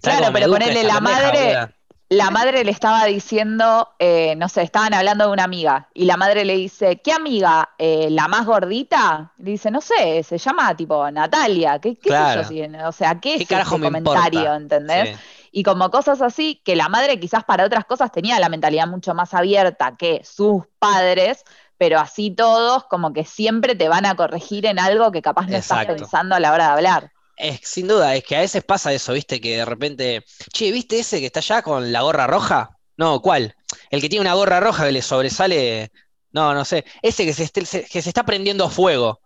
Claro, 0.00 0.32
pero 0.32 0.50
ponele 0.50 0.84
la 0.84 1.00
madre... 1.00 1.74
La 2.12 2.30
madre 2.30 2.62
le 2.62 2.70
estaba 2.72 3.06
diciendo, 3.06 3.88
eh, 3.98 4.34
no 4.36 4.46
sé, 4.50 4.60
estaban 4.60 4.92
hablando 4.92 5.24
de 5.24 5.32
una 5.32 5.44
amiga, 5.44 5.88
y 5.94 6.04
la 6.04 6.18
madre 6.18 6.44
le 6.44 6.56
dice, 6.56 7.00
¿qué 7.00 7.10
amiga? 7.10 7.70
Eh, 7.78 8.08
¿La 8.10 8.28
más 8.28 8.44
gordita? 8.44 9.32
Le 9.38 9.52
dice, 9.52 9.70
no 9.70 9.80
sé, 9.80 10.22
se 10.22 10.36
llama 10.36 10.76
tipo 10.76 11.10
Natalia, 11.10 11.78
¿qué, 11.78 11.96
qué 11.96 12.10
sé 12.10 12.68
yo? 12.68 12.86
O 12.86 12.92
sea, 12.92 13.18
¿qué, 13.18 13.36
es 13.36 13.50
ese 13.50 13.64
comentario, 13.64 14.52
entendés? 14.52 15.18
Y 15.52 15.62
como 15.62 15.90
cosas 15.90 16.22
así, 16.22 16.62
que 16.64 16.74
la 16.74 16.88
madre 16.88 17.20
quizás 17.20 17.44
para 17.44 17.66
otras 17.66 17.84
cosas 17.84 18.10
tenía 18.10 18.40
la 18.40 18.48
mentalidad 18.48 18.86
mucho 18.88 19.14
más 19.14 19.34
abierta 19.34 19.96
que 19.96 20.22
sus 20.24 20.64
padres, 20.78 21.44
pero 21.76 22.00
así 22.00 22.30
todos 22.30 22.84
como 22.84 23.12
que 23.12 23.24
siempre 23.24 23.74
te 23.74 23.88
van 23.88 24.06
a 24.06 24.16
corregir 24.16 24.64
en 24.64 24.78
algo 24.78 25.12
que 25.12 25.20
capaz 25.20 25.46
no 25.48 25.56
estás 25.58 25.84
pensando 25.84 26.34
a 26.34 26.40
la 26.40 26.52
hora 26.52 26.66
de 26.68 26.72
hablar. 26.72 27.12
Es, 27.36 27.60
sin 27.64 27.86
duda, 27.86 28.14
es 28.14 28.24
que 28.24 28.36
a 28.36 28.40
veces 28.40 28.64
pasa 28.64 28.92
eso, 28.92 29.12
viste, 29.12 29.40
que 29.40 29.58
de 29.58 29.64
repente, 29.64 30.24
che, 30.52 30.70
¿viste 30.72 31.00
ese 31.00 31.20
que 31.20 31.26
está 31.26 31.40
allá 31.40 31.62
con 31.62 31.92
la 31.92 32.00
gorra 32.02 32.26
roja? 32.26 32.78
No, 32.96 33.20
¿cuál? 33.20 33.54
El 33.90 34.00
que 34.00 34.08
tiene 34.08 34.22
una 34.22 34.34
gorra 34.34 34.60
roja 34.60 34.86
que 34.86 34.92
le 34.92 35.02
sobresale, 35.02 35.92
no, 36.30 36.54
no 36.54 36.64
sé, 36.64 36.84
ese 37.02 37.26
que 37.26 37.34
se, 37.34 37.50
que 37.50 38.02
se 38.02 38.08
está 38.08 38.24
prendiendo 38.24 38.70
fuego. 38.70 39.21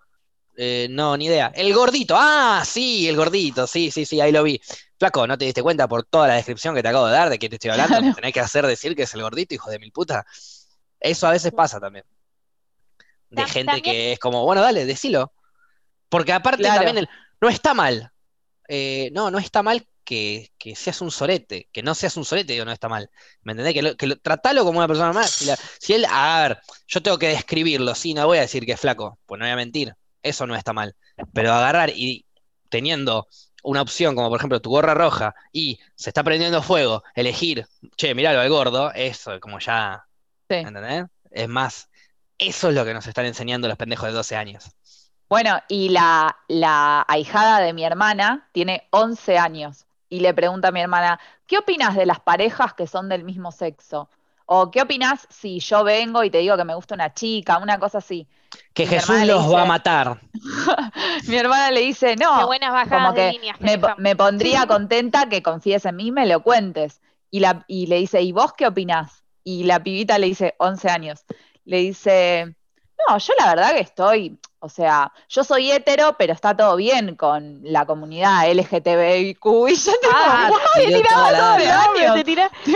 Eh, 0.56 0.88
no, 0.90 1.16
ni 1.16 1.26
idea. 1.26 1.52
El 1.54 1.72
gordito, 1.74 2.14
ah, 2.18 2.62
sí, 2.64 3.08
el 3.08 3.16
gordito, 3.16 3.66
sí, 3.66 3.90
sí, 3.90 4.06
sí, 4.06 4.20
ahí 4.20 4.32
lo 4.32 4.42
vi. 4.42 4.60
Flaco, 4.98 5.26
¿no 5.26 5.36
te 5.36 5.44
diste 5.44 5.62
cuenta 5.62 5.86
por 5.86 6.04
toda 6.04 6.28
la 6.28 6.34
descripción 6.34 6.74
que 6.74 6.82
te 6.82 6.88
acabo 6.88 7.06
de 7.06 7.12
dar 7.12 7.28
de 7.28 7.38
que 7.38 7.48
te 7.48 7.56
estoy 7.56 7.70
hablando? 7.70 8.14
Tenés 8.14 8.32
que 8.32 8.40
hacer 8.40 8.66
decir 8.66 8.96
que 8.96 9.02
es 9.02 9.14
el 9.14 9.22
gordito, 9.22 9.54
hijo 9.54 9.70
de 9.70 9.78
mil 9.78 9.92
puta. 9.92 10.24
Eso 10.98 11.26
a 11.26 11.32
veces 11.32 11.52
pasa 11.52 11.78
también. 11.78 12.04
De 13.28 13.44
gente 13.44 13.82
que 13.82 14.12
es 14.12 14.18
como, 14.18 14.44
bueno, 14.44 14.62
dale, 14.62 14.86
decilo. 14.86 15.32
Porque 16.08 16.32
aparte 16.32 16.62
también 16.62 17.06
no 17.40 17.48
está 17.48 17.74
mal. 17.74 18.10
Eh, 18.68 19.10
no, 19.12 19.30
no 19.30 19.38
está 19.38 19.62
mal 19.62 19.86
que, 20.04 20.50
seas 20.74 21.02
un 21.02 21.10
sorete. 21.10 21.68
Que 21.70 21.82
no 21.82 21.94
seas 21.94 22.16
un 22.16 22.24
sorete, 22.24 22.54
digo, 22.54 22.64
no 22.64 22.72
está 22.72 22.88
mal. 22.88 23.10
¿Me 23.42 23.52
entendés? 23.52 23.74
Que, 23.74 23.96
que 23.96 24.16
tratalo 24.16 24.64
como 24.64 24.78
una 24.78 24.88
persona 24.88 25.12
más. 25.12 25.30
Si, 25.30 25.50
si, 25.78 25.92
él, 25.92 26.06
a 26.08 26.48
ver, 26.48 26.58
yo 26.86 27.02
tengo 27.02 27.18
que 27.18 27.28
describirlo, 27.28 27.94
sí, 27.94 28.14
no 28.14 28.24
voy 28.26 28.38
a 28.38 28.42
decir 28.42 28.64
que 28.64 28.72
es 28.72 28.80
flaco, 28.80 29.18
pues 29.26 29.38
no 29.38 29.44
voy 29.44 29.52
a 29.52 29.56
mentir. 29.56 29.94
Eso 30.26 30.46
no 30.46 30.54
está 30.56 30.72
mal. 30.72 30.94
Pero 31.32 31.52
agarrar 31.52 31.90
y 31.90 32.26
teniendo 32.68 33.28
una 33.62 33.82
opción 33.82 34.14
como 34.14 34.28
por 34.28 34.38
ejemplo 34.38 34.60
tu 34.60 34.70
gorra 34.70 34.94
roja 34.94 35.34
y 35.52 35.78
se 35.94 36.10
está 36.10 36.22
prendiendo 36.22 36.62
fuego, 36.62 37.02
elegir, 37.14 37.66
che, 37.96 38.14
miralo 38.14 38.40
al 38.40 38.48
gordo, 38.48 38.92
eso 38.94 39.38
como 39.40 39.58
ya, 39.58 40.04
¿entendés? 40.48 41.06
Es 41.30 41.48
más, 41.48 41.88
eso 42.38 42.68
es 42.68 42.74
lo 42.74 42.84
que 42.84 42.94
nos 42.94 43.06
están 43.06 43.26
enseñando 43.26 43.68
los 43.68 43.76
pendejos 43.76 44.08
de 44.08 44.14
12 44.14 44.36
años. 44.36 44.70
Bueno, 45.28 45.58
y 45.68 45.88
la, 45.88 46.36
la 46.48 47.04
ahijada 47.08 47.60
de 47.60 47.72
mi 47.72 47.84
hermana 47.84 48.48
tiene 48.52 48.86
11 48.90 49.38
años 49.38 49.86
y 50.08 50.20
le 50.20 50.32
pregunta 50.34 50.68
a 50.68 50.72
mi 50.72 50.80
hermana, 50.80 51.18
¿qué 51.46 51.58
opinas 51.58 51.96
de 51.96 52.06
las 52.06 52.20
parejas 52.20 52.74
que 52.74 52.86
son 52.86 53.08
del 53.08 53.24
mismo 53.24 53.50
sexo? 53.50 54.08
¿O 54.46 54.70
qué 54.70 54.82
opinas 54.82 55.26
si 55.28 55.58
yo 55.58 55.82
vengo 55.82 56.22
y 56.22 56.30
te 56.30 56.38
digo 56.38 56.56
que 56.56 56.64
me 56.64 56.74
gusta 56.74 56.94
una 56.94 57.12
chica, 57.12 57.58
una 57.58 57.78
cosa 57.78 57.98
así? 57.98 58.28
Que 58.72 58.86
Jesús 58.86 59.26
los 59.26 59.52
va 59.52 59.62
a 59.62 59.66
matar. 59.66 60.20
mi 61.26 61.36
hermana 61.36 61.72
le 61.72 61.80
dice, 61.80 62.14
no, 62.14 62.48
como 62.88 63.14
que 63.14 63.38
me, 63.98 64.14
pondría 64.14 64.66
contenta 64.66 65.28
que 65.28 65.42
confíes 65.42 65.84
en 65.84 65.96
mí, 65.96 66.12
me 66.12 66.26
lo 66.26 66.42
cuentes. 66.42 67.00
Y, 67.30 67.40
la, 67.40 67.64
y 67.66 67.86
le 67.88 67.96
dice, 67.96 68.22
¿y 68.22 68.30
vos 68.30 68.52
qué 68.56 68.68
opinás? 68.68 69.24
Y 69.42 69.64
la 69.64 69.82
pibita 69.82 70.16
le 70.18 70.28
dice, 70.28 70.54
11 70.58 70.90
años, 70.90 71.24
le 71.64 71.78
dice, 71.78 72.54
no, 73.08 73.18
yo 73.18 73.32
la 73.38 73.54
verdad 73.54 73.74
que 73.74 73.80
estoy, 73.80 74.38
o 74.58 74.68
sea, 74.68 75.12
yo 75.28 75.44
soy 75.44 75.70
hetero, 75.70 76.16
pero 76.18 76.32
está 76.32 76.56
todo 76.56 76.76
bien 76.76 77.14
con 77.14 77.60
la 77.62 77.86
comunidad 77.86 78.50
LGTBIQ 78.50 79.44
y 79.68 79.74
yo 79.76 79.92
ah, 80.12 80.50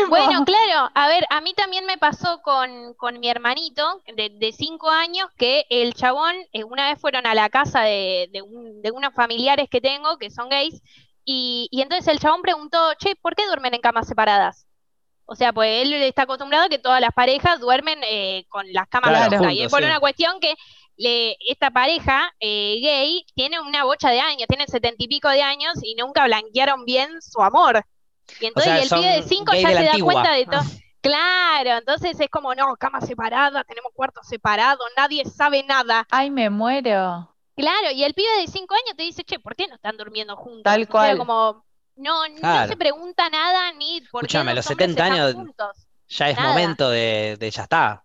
Bueno, 0.08 0.44
claro, 0.46 0.90
a 0.94 1.08
ver, 1.08 1.24
a 1.30 1.40
mí 1.40 1.54
también 1.54 1.86
me 1.86 1.98
pasó 1.98 2.42
con, 2.42 2.94
mi 3.18 3.28
hermanito 3.28 4.02
de, 4.14 4.54
cinco 4.56 4.90
años 4.90 5.28
que 5.36 5.66
el 5.70 5.94
chabón, 5.94 6.36
eh, 6.52 6.64
una 6.64 6.90
vez 6.90 7.00
fueron 7.00 7.26
a 7.26 7.34
la 7.34 7.48
casa 7.48 7.80
de, 7.80 8.28
de, 8.32 8.90
unos 8.90 9.14
familiares 9.14 9.68
que 9.70 9.80
tengo 9.80 10.18
que 10.18 10.30
son 10.30 10.48
gays 10.48 10.82
y, 11.24 11.68
y 11.70 11.82
entonces 11.82 12.08
el 12.08 12.20
chabón 12.20 12.42
preguntó, 12.42 12.78
che, 12.98 13.16
¿por 13.16 13.34
qué 13.34 13.46
duermen 13.46 13.74
en 13.74 13.80
camas 13.80 14.06
separadas? 14.06 14.66
O 15.32 15.36
sea, 15.36 15.52
pues 15.52 15.82
él 15.82 15.92
está 15.92 16.22
acostumbrado 16.22 16.64
a 16.64 16.68
que 16.68 16.80
todas 16.80 17.00
las 17.00 17.12
parejas 17.12 17.60
duermen 17.60 18.00
eh, 18.02 18.46
con 18.48 18.66
las 18.72 18.88
camas 18.88 19.28
juntas. 19.28 19.52
y 19.52 19.62
es 19.62 19.70
por 19.70 19.80
una 19.80 20.00
cuestión 20.00 20.40
que 20.40 20.56
esta 21.48 21.70
pareja 21.70 22.34
eh, 22.40 22.80
gay 22.82 23.24
tiene 23.36 23.60
una 23.60 23.84
bocha 23.84 24.10
de 24.10 24.18
años, 24.18 24.48
tiene 24.48 24.66
setenta 24.66 24.96
y 24.98 25.06
pico 25.06 25.28
de 25.28 25.40
años 25.40 25.74
y 25.82 25.94
nunca 25.94 26.24
blanquearon 26.24 26.84
bien 26.84 27.22
su 27.22 27.40
amor. 27.42 27.84
Y 28.40 28.46
entonces 28.46 28.82
el 28.82 28.98
pibe 28.98 29.12
de 29.12 29.22
cinco 29.22 29.52
ya 29.54 29.68
se 29.68 29.84
da 29.84 29.92
cuenta 30.02 30.32
de 30.32 30.46
todo. 30.46 30.62
Claro, 31.00 31.78
entonces 31.78 32.18
es 32.18 32.28
como, 32.28 32.52
no, 32.56 32.74
cama 32.76 33.00
separada, 33.00 33.62
tenemos 33.62 33.92
cuartos 33.94 34.26
separados, 34.26 34.84
nadie 34.96 35.24
sabe 35.24 35.62
nada. 35.62 36.08
Ay, 36.10 36.28
me 36.28 36.50
muero. 36.50 37.32
Claro, 37.56 37.92
y 37.94 38.02
el 38.02 38.14
pibe 38.14 38.36
de 38.40 38.48
cinco 38.48 38.74
años 38.74 38.96
te 38.96 39.04
dice, 39.04 39.22
che, 39.22 39.38
¿por 39.38 39.54
qué 39.54 39.68
no 39.68 39.76
están 39.76 39.96
durmiendo 39.96 40.36
juntos? 40.36 40.64
Tal 40.64 40.88
cual. 40.88 41.18
como, 41.18 41.64
no, 42.00 42.28
no 42.28 42.66
se 42.66 42.76
pregunta 42.76 43.28
nada 43.30 43.72
ni 43.72 44.00
por 44.10 44.24
Escúchame, 44.24 44.52
a 44.52 44.54
los 44.54 44.66
70 44.66 45.04
años 45.04 45.36
ya 46.08 46.28
es 46.28 46.38
momento 46.38 46.90
de, 46.90 47.36
de, 47.38 47.50
ya 47.50 47.62
está. 47.62 48.04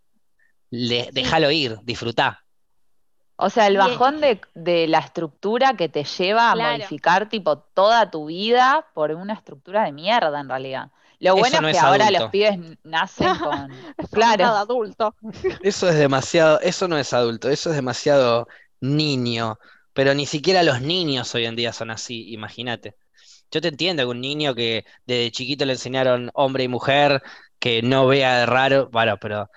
Déjalo 0.70 1.52
ir, 1.52 1.80
disfrutá. 1.84 2.46
O 3.38 3.50
sea, 3.50 3.68
el 3.68 3.78
bajón 3.78 4.22
de, 4.22 4.88
la 4.88 5.00
estructura 5.00 5.74
que 5.76 5.90
te 5.90 6.04
lleva 6.04 6.52
a 6.52 6.56
modificar 6.56 7.28
tipo 7.28 7.58
toda 7.58 8.10
tu 8.10 8.28
vida 8.28 8.88
por 8.94 9.12
una 9.12 9.34
estructura 9.34 9.84
de 9.84 9.92
mierda 9.92 10.40
en 10.40 10.48
realidad. 10.48 10.92
Lo 11.20 11.36
bueno 11.36 11.68
es 11.68 11.78
que 11.78 11.80
ahora 11.80 12.12
los 12.12 12.30
pibes 12.30 12.58
nacen 12.84 13.28
con. 13.40 13.72
claro. 14.12 14.46
adulto. 14.46 15.16
Eso 15.62 15.90
es 15.90 15.96
demasiado, 15.96 16.60
eso 16.62 16.88
no 16.88 16.98
es 16.98 17.14
adulto, 17.14 17.50
eso 17.50 17.70
es 17.72 17.76
demasiado 17.76 18.48
niño. 18.80 19.60
Pero 19.94 20.14
ni 20.14 20.26
siquiera 20.26 20.64
los 20.64 20.82
niños 20.82 21.34
hoy 21.36 21.46
en 21.46 21.56
día 21.56 21.74
son 21.74 21.92
así, 21.92 22.32
imagínate. 22.34 22.96
Yo 23.56 23.62
te 23.62 23.70
entiendo 23.70 24.04
que 24.04 24.08
un 24.08 24.20
niño 24.20 24.54
que 24.54 24.84
desde 25.06 25.32
chiquito 25.32 25.64
le 25.64 25.72
enseñaron 25.72 26.30
hombre 26.34 26.66
y 26.66 26.68
mujer, 26.68 27.24
que 27.58 27.82
no 27.82 28.06
vea 28.06 28.40
de 28.40 28.46
raro, 28.46 28.90
bueno, 28.92 29.18
pero 29.18 29.50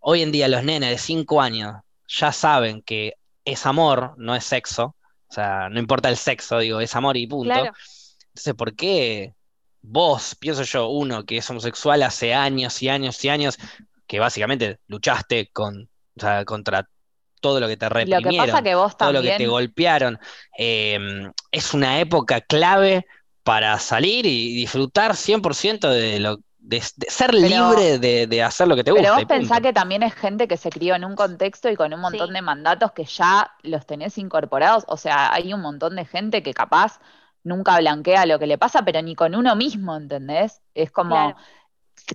hoy 0.00 0.20
en 0.20 0.30
día 0.32 0.48
los 0.48 0.64
nenes 0.64 0.90
de 0.90 0.98
5 0.98 1.40
años 1.40 1.76
ya 2.06 2.30
saben 2.30 2.82
que 2.82 3.14
es 3.46 3.64
amor, 3.64 4.12
no 4.18 4.36
es 4.36 4.44
sexo. 4.44 4.94
O 5.30 5.32
sea, 5.32 5.70
no 5.70 5.78
importa 5.78 6.10
el 6.10 6.18
sexo, 6.18 6.58
digo, 6.58 6.78
es 6.82 6.94
amor 6.94 7.16
y 7.16 7.26
punto. 7.26 7.54
Entonces, 7.54 8.54
¿por 8.54 8.76
qué 8.76 9.32
vos, 9.80 10.34
pienso 10.34 10.62
yo, 10.64 10.88
uno 10.88 11.24
que 11.24 11.38
es 11.38 11.48
homosexual 11.48 12.02
hace 12.02 12.34
años 12.34 12.82
y 12.82 12.90
años 12.90 13.24
y 13.24 13.30
años, 13.30 13.56
que 14.06 14.20
básicamente 14.20 14.80
luchaste 14.88 15.48
con, 15.54 15.88
contra 16.44 16.86
todo 17.40 17.60
lo 17.60 17.66
que 17.66 17.78
te 17.78 17.88
reprimieron, 17.88 18.62
todo 18.98 19.12
lo 19.12 19.22
que 19.22 19.38
te 19.38 19.46
golpearon, 19.46 20.18
em, 20.54 21.32
es 21.50 21.72
una 21.72 21.98
época 21.98 22.42
clave 22.42 23.06
para 23.48 23.78
salir 23.78 24.26
y 24.26 24.54
disfrutar 24.54 25.12
100% 25.12 25.88
de 25.88 26.20
lo 26.20 26.36
de, 26.58 26.82
ser 26.82 27.32
libre 27.32 27.98
de, 27.98 28.42
hacer 28.42 28.68
lo 28.68 28.76
que 28.76 28.84
te 28.84 28.90
gusta. 28.90 29.02
Pero 29.02 29.14
vos 29.14 29.24
pensás 29.24 29.62
que 29.62 29.72
también 29.72 30.02
es 30.02 30.12
gente 30.12 30.46
que 30.46 30.58
se 30.58 30.68
crió 30.68 30.94
en 30.94 31.06
un 31.06 31.16
contexto 31.16 31.70
y 31.70 31.74
con 31.74 31.94
un 31.94 32.00
montón 32.00 32.34
de 32.34 32.42
mandatos 32.42 32.92
que 32.92 33.06
ya 33.06 33.50
los 33.62 33.86
tenés 33.86 34.18
incorporados. 34.18 34.84
O 34.86 34.98
sea, 34.98 35.32
hay 35.32 35.54
un 35.54 35.62
montón 35.62 35.96
de 35.96 36.04
gente 36.04 36.42
que 36.42 36.52
capaz 36.52 37.00
nunca 37.42 37.78
blanquea 37.78 38.26
lo 38.26 38.38
que 38.38 38.46
le 38.46 38.58
pasa, 38.58 38.84
pero 38.84 39.00
ni 39.00 39.14
con 39.14 39.34
uno 39.34 39.56
mismo, 39.56 39.96
¿entendés? 39.96 40.60
Es 40.74 40.90
como, 40.90 41.34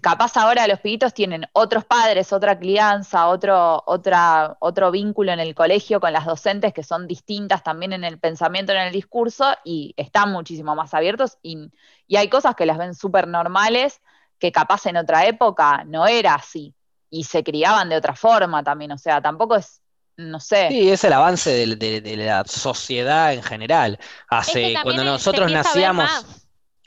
capaz 0.01 0.37
ahora 0.37 0.67
los 0.67 0.79
pibitos 0.79 1.13
tienen 1.13 1.45
otros 1.53 1.85
padres, 1.85 2.33
otra 2.33 2.57
crianza, 2.57 3.27
otro, 3.27 3.83
otra, 3.85 4.57
otro 4.59 4.91
vínculo 4.91 5.31
en 5.31 5.39
el 5.39 5.53
colegio 5.53 5.99
con 5.99 6.13
las 6.13 6.25
docentes 6.25 6.73
que 6.73 6.83
son 6.83 7.07
distintas 7.07 7.63
también 7.63 7.93
en 7.93 8.03
el 8.03 8.19
pensamiento, 8.19 8.71
en 8.71 8.79
el 8.79 8.91
discurso, 8.91 9.55
y 9.63 9.93
están 9.97 10.31
muchísimo 10.31 10.75
más 10.75 10.93
abiertos 10.93 11.37
y, 11.41 11.71
y 12.07 12.15
hay 12.17 12.29
cosas 12.29 12.55
que 12.55 12.65
las 12.65 12.77
ven 12.77 12.95
súper 12.95 13.27
normales 13.27 14.01
que 14.39 14.51
capaz 14.51 14.85
en 14.87 14.97
otra 14.97 15.25
época 15.25 15.83
no 15.85 16.05
era 16.07 16.35
así. 16.35 16.73
y 17.09 17.25
se 17.25 17.43
criaban 17.43 17.89
de 17.89 17.95
otra 17.95 18.15
forma 18.15 18.63
también, 18.63 18.91
o 18.91 18.97
sea, 18.97 19.21
tampoco 19.21 19.55
es, 19.55 19.81
no 20.17 20.39
sé. 20.39 20.69
Sí, 20.69 20.89
es 20.89 21.03
el 21.03 21.13
avance 21.13 21.51
de, 21.51 22.17
la 22.17 22.43
sociedad 22.45 23.33
en 23.33 23.43
general. 23.43 23.99
Hace, 24.27 24.73
cuando 24.81 25.03
nosotros 25.03 25.51
nacíamos, 25.51 26.09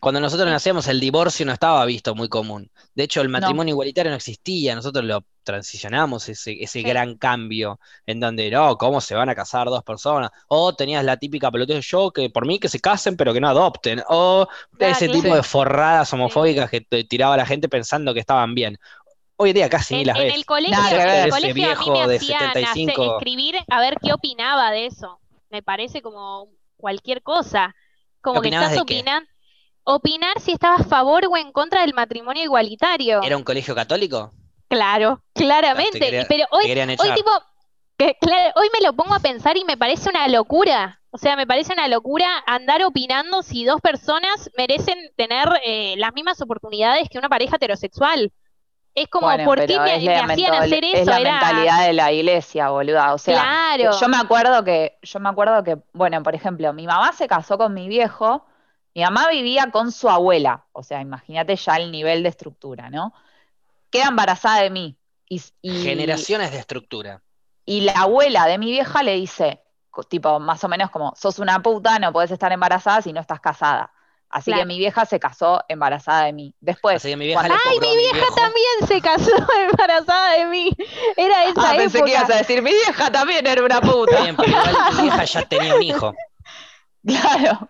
cuando 0.00 0.20
nosotros 0.20 0.48
nacíamos 0.48 0.88
el 0.88 1.00
divorcio 1.00 1.46
no 1.46 1.52
estaba 1.52 1.84
visto 1.84 2.14
muy 2.14 2.28
común. 2.28 2.70
De 2.94 3.04
hecho, 3.04 3.22
el 3.22 3.28
matrimonio 3.28 3.72
igualitario 3.72 4.10
no 4.10 4.16
existía, 4.16 4.74
nosotros 4.74 5.04
lo 5.04 5.24
transicionamos 5.42 6.28
ese, 6.28 6.62
ese 6.62 6.82
gran 6.82 7.16
cambio 7.16 7.80
en 8.04 8.20
donde, 8.20 8.50
no, 8.50 8.76
¿cómo 8.76 9.00
se 9.00 9.14
van 9.14 9.28
a 9.28 9.34
casar 9.34 9.68
dos 9.68 9.82
personas? 9.84 10.30
O 10.48 10.74
tenías 10.74 11.04
la 11.04 11.16
típica 11.16 11.50
pelotilla 11.50 11.80
yo, 11.80 12.10
que 12.10 12.28
por 12.28 12.46
mí 12.46 12.58
que 12.58 12.68
se 12.68 12.80
casen 12.80 13.16
pero 13.16 13.32
que 13.32 13.40
no 13.40 13.48
adopten. 13.48 14.02
O 14.08 14.46
ese 14.78 15.08
tipo 15.08 15.34
de 15.34 15.42
forradas 15.42 16.12
homofóbicas 16.12 16.70
que 16.70 16.82
tiraba 17.04 17.36
la 17.36 17.46
gente 17.46 17.68
pensando 17.68 18.12
que 18.12 18.20
estaban 18.20 18.54
bien. 18.54 18.78
Hoy 19.36 19.52
día 19.52 19.68
casi 19.68 19.96
ni 19.96 20.04
las 20.04 20.18
ves. 20.18 20.32
En 20.32 20.38
el 20.38 20.46
colegio, 20.46 20.76
en 20.76 21.24
el 21.24 21.30
colegio 21.30 21.70
a 21.70 21.76
mí 21.76 21.90
me 21.90 22.16
hacían 22.16 22.90
escribir 22.90 23.56
a 23.68 23.80
ver 23.80 23.96
qué 24.02 24.12
opinaba 24.12 24.70
de 24.70 24.86
eso. 24.86 25.20
Me 25.50 25.62
parece 25.62 26.02
como 26.02 26.48
cualquier 26.76 27.22
cosa. 27.22 27.74
Como 28.20 28.40
que 28.40 28.48
estás 28.48 28.76
opinando. 28.78 29.28
Opinar 29.88 30.40
si 30.40 30.50
estabas 30.50 30.80
a 30.80 30.84
favor 30.84 31.26
o 31.30 31.36
en 31.36 31.52
contra 31.52 31.82
del 31.82 31.94
matrimonio 31.94 32.42
igualitario. 32.42 33.22
¿Era 33.22 33.36
un 33.36 33.44
colegio 33.44 33.72
católico? 33.72 34.32
Claro, 34.68 35.22
claramente. 35.32 36.26
Pero 36.28 36.44
hoy, 36.50 36.64
hoy 36.68 37.14
tipo, 37.14 37.30
que, 37.96 38.16
hoy 38.56 38.68
me 38.72 38.84
lo 38.84 38.94
pongo 38.94 39.14
a 39.14 39.20
pensar 39.20 39.56
y 39.56 39.64
me 39.64 39.76
parece 39.76 40.10
una 40.10 40.26
locura. 40.26 41.00
O 41.10 41.18
sea, 41.18 41.36
me 41.36 41.46
parece 41.46 41.72
una 41.72 41.86
locura 41.86 42.26
andar 42.48 42.82
opinando 42.82 43.42
si 43.42 43.64
dos 43.64 43.80
personas 43.80 44.50
merecen 44.58 44.98
tener 45.16 45.48
eh, 45.64 45.94
las 45.98 46.12
mismas 46.14 46.40
oportunidades 46.42 47.08
que 47.08 47.18
una 47.18 47.28
pareja 47.28 47.54
heterosexual. 47.54 48.32
Es 48.92 49.06
como, 49.08 49.28
¿por 49.44 49.64
qué 49.66 49.78
me, 49.78 49.92
hacían 49.94 50.54
hacer 50.54 50.84
eso? 50.84 50.96
Es 50.96 51.06
la 51.06 51.20
mentalidad 51.20 51.86
de 51.86 51.92
la 51.92 52.10
iglesia, 52.10 52.70
boluda. 52.70 53.14
O 53.14 53.18
sea, 53.18 53.76
yo 53.78 54.08
me 54.08 54.16
acuerdo 54.16 54.64
que, 54.64 54.98
yo 55.02 55.20
me 55.20 55.28
acuerdo 55.28 55.62
que, 55.62 55.78
bueno, 55.92 56.22
por 56.24 56.34
ejemplo, 56.34 56.72
mi 56.72 56.86
mamá 56.86 57.12
se 57.12 57.28
casó 57.28 57.56
con 57.56 57.72
mi 57.72 57.88
viejo, 57.88 58.46
mi 58.96 59.02
mamá 59.02 59.28
vivía 59.28 59.70
con 59.70 59.92
su 59.92 60.08
abuela. 60.08 60.64
O 60.72 60.82
sea, 60.82 61.02
imagínate 61.02 61.54
ya 61.54 61.76
el 61.76 61.92
nivel 61.92 62.22
de 62.22 62.30
estructura, 62.30 62.88
¿no? 62.88 63.12
Queda 63.90 64.06
embarazada 64.06 64.62
de 64.62 64.70
mí. 64.70 64.96
Y, 65.28 65.42
Generaciones 65.62 66.50
de 66.50 66.58
estructura. 66.60 67.20
Y 67.66 67.82
la 67.82 67.92
abuela 67.92 68.46
de 68.46 68.56
mi 68.56 68.70
vieja 68.70 69.02
le 69.02 69.16
dice, 69.16 69.60
tipo, 70.08 70.40
más 70.40 70.64
o 70.64 70.68
menos 70.68 70.90
como, 70.90 71.12
sos 71.14 71.38
una 71.40 71.60
puta, 71.60 71.98
no 71.98 72.10
puedes 72.10 72.30
estar 72.30 72.50
embarazada 72.52 73.02
si 73.02 73.12
no 73.12 73.20
estás 73.20 73.38
casada. 73.38 73.92
Así 74.30 74.50
que 74.50 74.64
mi 74.64 74.78
vieja 74.78 75.04
se 75.04 75.20
casó 75.20 75.62
embarazada 75.68 76.24
de 76.24 76.32
mí. 76.32 76.54
Después. 76.60 76.96
Así 76.96 77.14
mi 77.16 77.26
vieja 77.26 77.42
¡Ay, 77.42 77.78
mi 77.78 77.96
vieja 77.98 78.26
también 78.34 78.88
se 78.88 79.02
casó 79.02 79.30
embarazada 79.70 80.38
de 80.38 80.46
mí! 80.46 80.74
Era 81.18 81.44
esa 81.44 81.70
ah, 81.70 81.74
pensé 81.76 82.02
que 82.02 82.12
ibas 82.12 82.30
a 82.30 82.36
decir, 82.36 82.62
mi 82.62 82.70
vieja 82.70 83.12
también 83.12 83.46
era 83.46 83.62
una 83.62 83.78
puta. 83.82 84.22
Bien, 84.22 84.34
pero 84.36 84.48
igual 84.48 84.74
mi 84.96 85.02
vieja 85.02 85.24
ya 85.24 85.42
tenía 85.42 85.74
un 85.74 85.82
hijo. 85.82 86.14
Claro. 87.06 87.68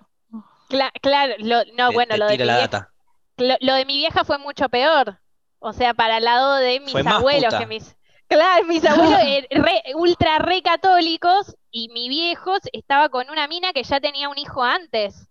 Claro, 1.01 1.35
no, 1.77 1.93
bueno, 1.93 2.17
lo 2.17 2.27
de, 2.27 2.39
mi 2.39 2.45
vieja, 2.45 2.91
lo, 3.37 3.75
de 3.75 3.85
mi 3.85 3.97
vieja 3.97 4.25
fue 4.25 4.39
mucho 4.39 4.69
peor. 4.69 5.19
O 5.59 5.73
sea, 5.73 5.95
para 5.95 6.19
el 6.19 6.25
lado 6.25 6.57
de 6.57 6.81
mis 6.81 7.07
abuelos, 7.07 7.55
que 7.55 7.67
mis. 7.67 7.97
Claro, 8.29 8.65
mis 8.67 8.85
abuelos 8.85 9.21
er, 9.25 9.47
ultra 9.95 10.39
re 10.39 10.61
católicos 10.61 11.57
y 11.71 11.89
mi 11.91 12.09
viejo 12.09 12.57
estaba 12.73 13.09
con 13.09 13.31
una 13.31 13.47
mina 13.47 13.73
que 13.73 13.85
ya 13.85 14.01
tenía 14.01 14.29
un 14.29 14.39
hijo 14.39 14.63
antes. 14.63 15.29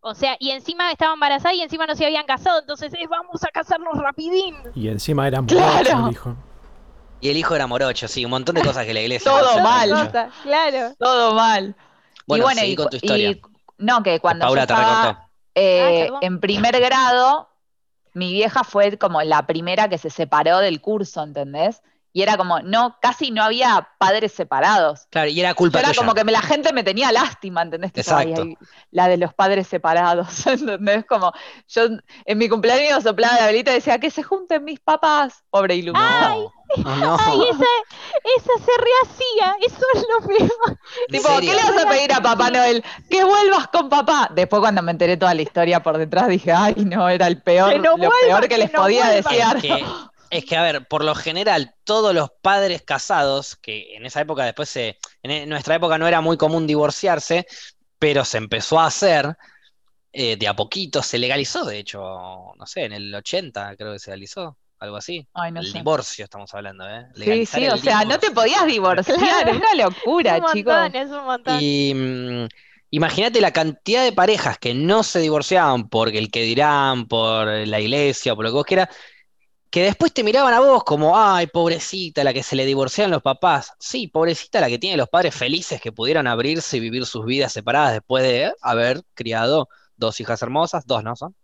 O 0.00 0.14
sea, 0.14 0.36
y 0.38 0.50
encima 0.50 0.90
estaba 0.92 1.12
embarazada 1.12 1.54
y 1.54 1.60
encima 1.60 1.86
no 1.86 1.94
se 1.94 2.06
habían 2.06 2.24
casado, 2.24 2.60
entonces 2.60 2.92
es 2.98 3.08
vamos 3.08 3.42
a 3.44 3.48
casarnos 3.48 3.98
rapidín. 3.98 4.56
Y 4.74 4.88
encima 4.88 5.26
era 5.26 5.42
morocho 5.42 6.06
el 6.06 6.12
hijo. 6.12 6.36
Y 7.20 7.28
el 7.28 7.36
hijo 7.36 7.54
era 7.54 7.66
morocho, 7.66 8.08
sí, 8.08 8.24
un 8.24 8.30
montón 8.30 8.54
de 8.54 8.62
cosas 8.62 8.86
que 8.86 8.94
la 8.94 9.00
iglesia. 9.00 9.30
Todo 9.30 9.60
mal. 9.60 10.10
claro. 10.42 10.94
Todo 10.98 11.34
mal. 11.34 11.74
Bueno, 12.26 12.42
y 12.42 12.44
bueno, 12.44 12.64
y, 12.64 12.76
con 12.76 12.88
tu 12.88 12.96
historia. 12.96 13.36
No, 13.80 14.02
que 14.02 14.20
cuando 14.20 14.54
yo 14.54 14.60
estaba, 14.60 15.30
eh, 15.54 16.08
ah, 16.12 16.18
en 16.20 16.40
primer 16.40 16.78
grado, 16.80 17.48
mi 18.12 18.32
vieja 18.32 18.64
fue 18.64 18.96
como 18.98 19.22
la 19.22 19.46
primera 19.46 19.88
que 19.88 19.98
se 19.98 20.10
separó 20.10 20.58
del 20.58 20.80
curso, 20.80 21.22
¿entendés? 21.22 21.82
Y 22.12 22.22
era 22.22 22.36
como, 22.36 22.60
no, 22.60 22.96
casi 23.00 23.30
no 23.30 23.42
había 23.42 23.88
padres 23.98 24.32
separados. 24.32 25.06
Claro, 25.10 25.28
y 25.28 25.38
era 25.38 25.54
culpa 25.54 25.78
Era 25.78 25.94
como 25.94 26.14
que 26.14 26.24
la 26.24 26.42
gente 26.42 26.72
me 26.72 26.82
tenía 26.82 27.12
lástima, 27.12 27.62
¿entendés? 27.62 27.92
Exacto. 27.94 28.44
la 28.90 29.08
de 29.08 29.16
los 29.16 29.32
padres 29.32 29.68
separados, 29.68 30.46
¿entendés? 30.46 31.04
Como, 31.06 31.32
yo 31.68 31.82
en 32.24 32.38
mi 32.38 32.48
cumpleaños 32.48 33.04
soplaba 33.04 33.38
la 33.38 33.46
velita 33.46 33.70
y 33.70 33.74
decía, 33.74 33.98
que 33.98 34.10
se 34.10 34.22
junten 34.22 34.64
mis 34.64 34.80
papás. 34.80 35.44
Pobre 35.50 35.76
iluminado. 35.76 36.30
Ay, 36.30 36.46
Ay 36.84 37.40
esa, 38.36 38.52
se 38.64 38.70
rehacía, 38.78 39.56
eso 39.66 39.84
es 39.94 40.04
lo 40.08 40.26
peor. 40.26 40.78
Tipo, 41.08 41.28
¿qué 41.40 41.46
le 41.46 41.62
vas 41.62 41.84
a 41.84 41.88
pedir 41.88 42.12
a 42.12 42.20
Papá 42.20 42.50
Noel? 42.50 42.84
Que 43.08 43.24
vuelvas 43.24 43.68
con 43.68 43.88
papá. 43.88 44.30
Después 44.32 44.60
cuando 44.60 44.82
me 44.82 44.92
enteré 44.92 45.16
toda 45.16 45.34
la 45.34 45.42
historia 45.42 45.82
por 45.82 45.98
detrás 45.98 46.28
dije, 46.28 46.52
ay 46.52 46.74
no, 46.84 47.08
era 47.08 47.26
el 47.26 47.42
peor, 47.42 47.76
lo 47.76 47.96
peor 47.96 48.48
que, 48.48 48.58
les 48.58 48.70
podía 48.70 49.08
decir. 49.08 49.40
Es 50.30 50.44
que, 50.44 50.56
a 50.56 50.62
ver, 50.62 50.86
por 50.86 51.04
lo 51.04 51.16
general, 51.16 51.74
todos 51.82 52.14
los 52.14 52.30
padres 52.40 52.82
casados, 52.82 53.56
que 53.56 53.96
en 53.96 54.06
esa 54.06 54.20
época 54.20 54.44
después 54.44 54.68
se, 54.68 54.96
en 55.24 55.48
nuestra 55.48 55.74
época 55.74 55.98
no 55.98 56.06
era 56.06 56.20
muy 56.20 56.36
común 56.36 56.68
divorciarse, 56.68 57.46
pero 57.98 58.24
se 58.24 58.38
empezó 58.38 58.78
a 58.78 58.86
hacer, 58.86 59.36
eh, 60.12 60.36
de 60.36 60.46
a 60.46 60.54
poquito 60.54 61.02
se 61.02 61.18
legalizó, 61.18 61.64
de 61.64 61.80
hecho, 61.80 62.00
no 62.56 62.66
sé, 62.66 62.84
en 62.84 62.92
el 62.92 63.12
80 63.12 63.76
creo 63.76 63.92
que 63.92 63.98
se 63.98 64.10
legalizó, 64.10 64.56
algo 64.78 64.96
así. 64.96 65.26
el 65.54 65.72
divorcio 65.72 66.24
estamos 66.24 66.54
hablando, 66.54 66.88
¿eh? 66.88 67.06
sí, 67.16 67.44
sí, 67.44 67.68
o 67.68 67.76
sea, 67.76 68.04
no 68.04 68.20
te 68.20 68.30
podías 68.30 68.66
divorciar, 68.66 69.48
es 69.48 69.56
una 69.56 69.74
locura, 69.74 70.36
es 70.36 70.42
un 70.44 70.52
chicos. 70.52 70.74
Montón, 70.74 71.02
es 71.02 71.10
un 71.10 71.24
montón. 71.24 71.58
Y 71.60 71.92
mm, 71.94 72.48
imagínate 72.90 73.40
la 73.40 73.52
cantidad 73.52 74.04
de 74.04 74.12
parejas 74.12 74.58
que 74.58 74.74
no 74.74 75.02
se 75.02 75.18
divorciaban 75.18 75.88
porque 75.88 76.18
el 76.18 76.30
que 76.30 76.42
dirán, 76.42 77.08
por 77.08 77.48
la 77.48 77.80
iglesia 77.80 78.32
o 78.32 78.36
por 78.36 78.44
lo 78.44 78.52
que 78.52 78.54
vos 78.54 78.64
quieras, 78.64 78.88
que 79.70 79.84
después 79.84 80.12
te 80.12 80.24
miraban 80.24 80.52
a 80.52 80.60
vos 80.60 80.82
como, 80.82 81.16
ay, 81.16 81.46
pobrecita, 81.46 82.24
la 82.24 82.32
que 82.32 82.42
se 82.42 82.56
le 82.56 82.66
divorciaron 82.66 83.12
los 83.12 83.22
papás. 83.22 83.72
Sí, 83.78 84.08
pobrecita 84.08 84.60
la 84.60 84.68
que 84.68 84.78
tiene 84.78 84.96
los 84.96 85.08
padres 85.08 85.34
felices 85.34 85.80
que 85.80 85.92
pudieron 85.92 86.26
abrirse 86.26 86.76
y 86.76 86.80
vivir 86.80 87.06
sus 87.06 87.24
vidas 87.24 87.52
separadas 87.52 87.92
después 87.92 88.24
de 88.24 88.52
haber 88.60 89.02
criado 89.14 89.68
dos 89.96 90.20
hijas 90.20 90.42
hermosas, 90.42 90.86
dos, 90.86 91.04
¿no 91.04 91.14
son? 91.14 91.36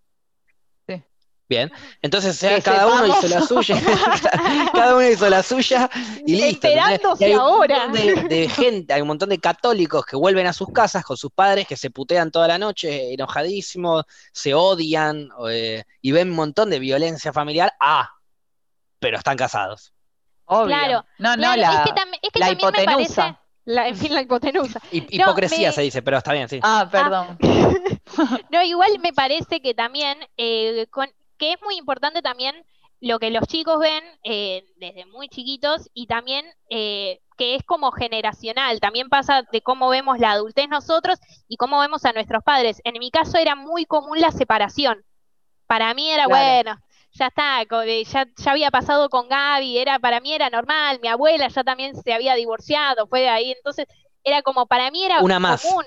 Sí. 0.88 1.04
Bien, 1.48 1.70
entonces 2.02 2.44
cada 2.64 2.88
uno 2.88 3.06
hizo 3.06 3.28
la 3.28 3.42
suya, 3.42 3.80
cada 4.72 4.96
uno 4.96 5.08
hizo 5.08 5.28
la 5.30 5.44
suya 5.44 5.88
y 6.26 6.32
listo. 6.32 6.66
Esperándose 6.66 7.32
ahora. 7.34 7.86
De, 7.86 8.48
gente, 8.48 8.92
hay 8.92 9.02
un 9.02 9.08
montón 9.08 9.28
de 9.28 9.38
católicos 9.38 10.04
que 10.04 10.16
vuelven 10.16 10.48
a 10.48 10.52
sus 10.52 10.72
casas 10.72 11.04
con 11.04 11.16
sus 11.16 11.30
padres 11.30 11.68
que 11.68 11.76
se 11.76 11.90
putean 11.90 12.32
toda 12.32 12.48
la 12.48 12.58
noche, 12.58 13.14
enojadísimos, 13.14 14.04
se 14.32 14.52
odian 14.54 15.28
eh, 15.48 15.84
y 16.00 16.10
ven 16.10 16.30
un 16.30 16.36
montón 16.36 16.70
de 16.70 16.80
violencia 16.80 17.32
familiar. 17.32 17.72
Ah, 17.78 18.15
pero 18.98 19.18
están 19.18 19.36
casados. 19.36 19.92
Claro. 20.46 21.04
No, 21.18 21.36
no, 21.36 21.56
la, 21.56 21.84
es 21.84 21.90
que, 21.90 22.18
es 22.22 22.30
que 22.32 22.38
la 22.38 22.50
hipotenusa. 22.52 23.40
la, 23.64 23.88
en 23.88 23.96
fin, 23.96 24.14
la 24.14 24.22
hipotenusa. 24.22 24.80
hipocresía 24.90 25.72
se 25.72 25.82
dice, 25.82 26.02
pero 26.02 26.18
está 26.18 26.32
bien, 26.32 26.48
sí. 26.48 26.60
Ah, 26.62 26.88
perdón. 26.90 27.38
no, 28.50 28.62
igual 28.62 28.90
me 29.00 29.12
parece 29.12 29.60
que 29.60 29.74
también, 29.74 30.18
eh, 30.36 30.86
que 31.36 31.52
es 31.52 31.62
muy 31.62 31.76
importante 31.76 32.22
también 32.22 32.64
lo 33.00 33.18
que 33.18 33.30
los 33.30 33.46
chicos 33.46 33.78
ven 33.78 34.02
eh, 34.24 34.64
desde 34.76 35.04
muy 35.06 35.28
chiquitos 35.28 35.90
y 35.92 36.06
también 36.06 36.46
eh, 36.70 37.20
que 37.36 37.54
es 37.54 37.62
como 37.64 37.92
generacional, 37.92 38.80
también 38.80 39.10
pasa 39.10 39.42
de 39.52 39.60
cómo 39.60 39.90
vemos 39.90 40.18
la 40.18 40.30
adultez 40.30 40.68
nosotros 40.68 41.18
y 41.48 41.56
cómo 41.56 41.78
vemos 41.80 42.04
a 42.04 42.12
nuestros 42.12 42.42
padres. 42.42 42.80
En 42.84 42.98
mi 42.98 43.10
caso 43.10 43.36
era 43.36 43.54
muy 43.54 43.84
común 43.84 44.20
la 44.20 44.30
separación. 44.30 45.04
Para 45.66 45.92
mí 45.94 46.08
era, 46.08 46.28
bueno, 46.28 46.78
ya 47.18 47.26
está, 47.26 47.62
ya, 47.62 48.26
ya 48.36 48.50
había 48.50 48.70
pasado 48.70 49.08
con 49.08 49.28
Gaby, 49.28 49.78
era, 49.78 49.98
para 49.98 50.20
mí 50.20 50.32
era 50.32 50.50
normal, 50.50 51.00
mi 51.00 51.08
abuela 51.08 51.48
ya 51.48 51.64
también 51.64 51.94
se 52.00 52.12
había 52.12 52.34
divorciado, 52.34 53.06
fue 53.06 53.20
de 53.20 53.28
ahí, 53.28 53.52
entonces 53.52 53.86
era 54.22 54.42
como, 54.42 54.66
para 54.66 54.90
mí 54.90 55.04
era 55.04 55.20
Una 55.20 55.36
común. 55.36 55.84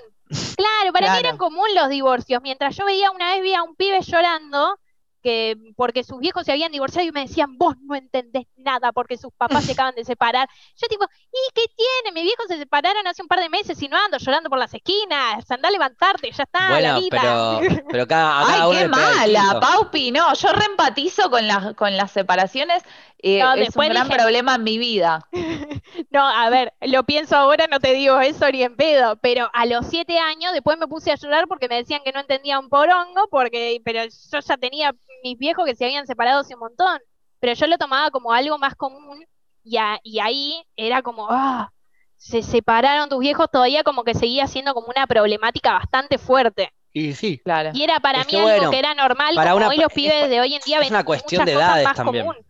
Claro, 0.56 0.92
para 0.92 1.12
mí 1.12 1.18
eran 1.18 1.36
común 1.36 1.66
los 1.74 1.88
divorcios, 1.88 2.40
mientras 2.42 2.76
yo 2.76 2.84
veía 2.84 3.10
una 3.10 3.32
vez, 3.32 3.42
vi 3.42 3.54
a 3.54 3.62
un 3.62 3.74
pibe 3.74 4.00
llorando, 4.00 4.78
que 5.22 5.56
porque 5.76 6.04
sus 6.04 6.18
viejos 6.18 6.44
se 6.44 6.52
habían 6.52 6.72
divorciado 6.72 7.06
y 7.06 7.12
me 7.12 7.22
decían, 7.22 7.56
vos 7.56 7.74
no 7.82 7.94
entendés 7.94 8.46
nada 8.56 8.92
porque 8.92 9.16
sus 9.16 9.32
papás 9.32 9.64
se 9.64 9.72
acaban 9.72 9.94
de 9.94 10.04
separar. 10.04 10.48
Yo 10.76 10.88
tipo, 10.88 11.04
¿y 11.04 11.54
qué 11.54 11.62
tiene? 11.76 12.14
Mis 12.14 12.24
viejos 12.24 12.46
se 12.48 12.58
separaron 12.58 13.06
hace 13.06 13.22
un 13.22 13.28
par 13.28 13.40
de 13.40 13.48
meses 13.48 13.80
y 13.82 13.88
no 13.88 13.96
ando 13.96 14.18
llorando 14.18 14.50
por 14.50 14.58
las 14.58 14.72
esquinas. 14.74 15.50
Anda 15.50 15.68
a 15.68 15.72
levantarte, 15.72 16.30
ya 16.32 16.44
está. 16.44 16.68
Bueno, 16.70 17.00
pero, 17.10 17.60
pero 17.90 18.06
cada, 18.06 18.46
Ay, 18.46 18.78
qué 18.78 18.88
mala, 18.88 19.60
Paupi, 19.60 20.10
no, 20.10 20.32
yo 20.34 20.48
reempatizo 20.52 21.30
con 21.30 21.46
las, 21.46 21.74
con 21.74 21.96
las 21.96 22.10
separaciones. 22.10 22.82
Eh, 23.22 23.42
es 23.58 23.76
un 23.76 23.88
gran 23.88 24.08
problema 24.08 24.54
en 24.54 24.64
mi 24.64 24.78
vida. 24.78 25.26
no, 26.10 26.26
a 26.26 26.48
ver, 26.48 26.72
lo 26.80 27.04
pienso 27.04 27.36
ahora, 27.36 27.66
no 27.66 27.78
te 27.78 27.92
digo 27.92 28.18
eso 28.20 28.50
ni 28.50 28.62
en 28.62 28.76
pedo, 28.76 29.16
pero 29.16 29.50
a 29.52 29.66
los 29.66 29.86
siete 29.86 30.18
años 30.18 30.52
después 30.52 30.78
me 30.78 30.88
puse 30.88 31.12
a 31.12 31.16
llorar 31.16 31.46
porque 31.46 31.68
me 31.68 31.76
decían 31.76 32.00
que 32.04 32.12
no 32.12 32.20
entendía 32.20 32.58
un 32.58 32.68
porongo, 32.68 33.28
porque, 33.30 33.80
pero 33.84 34.04
yo 34.04 34.40
ya 34.40 34.56
tenía 34.56 34.94
mis 35.22 35.38
viejos 35.38 35.64
que 35.66 35.74
se 35.74 35.84
habían 35.84 36.06
separado 36.06 36.40
hace 36.40 36.54
un 36.54 36.60
montón. 36.60 37.00
pero 37.38 37.54
yo 37.54 37.66
lo 37.66 37.78
tomaba 37.78 38.10
como 38.10 38.32
algo 38.32 38.58
más 38.58 38.74
común 38.74 39.24
y, 39.64 39.76
y 40.02 40.18
ahí 40.20 40.62
era 40.76 41.02
como, 41.02 41.26
ah, 41.30 41.70
se 42.16 42.42
separaron 42.42 43.08
tus 43.08 43.18
viejos, 43.18 43.48
todavía 43.50 43.82
como 43.82 44.04
que 44.04 44.14
seguía 44.14 44.46
siendo 44.46 44.74
como 44.74 44.88
una 44.94 45.06
problemática 45.06 45.72
bastante 45.72 46.18
fuerte. 46.18 46.70
Y 46.92 47.14
sí, 47.14 47.38
claro. 47.38 47.70
Y 47.72 47.82
era 47.82 48.00
para 48.00 48.24
mí 48.24 48.34
algo 48.34 48.70
que 48.70 48.78
era 48.78 48.94
normal, 48.94 49.34
para 49.34 49.52
como 49.52 49.68
hoy 49.68 49.76
los 49.76 49.92
pibes 49.92 50.28
de 50.28 50.40
hoy 50.40 50.54
en 50.54 50.60
día 50.66 50.80
es 50.80 50.90
una 50.90 51.04
cuestión 51.04 51.44
de 51.44 51.52
edades 51.52 51.88
también. 51.94 52.26
Común. 52.26 52.44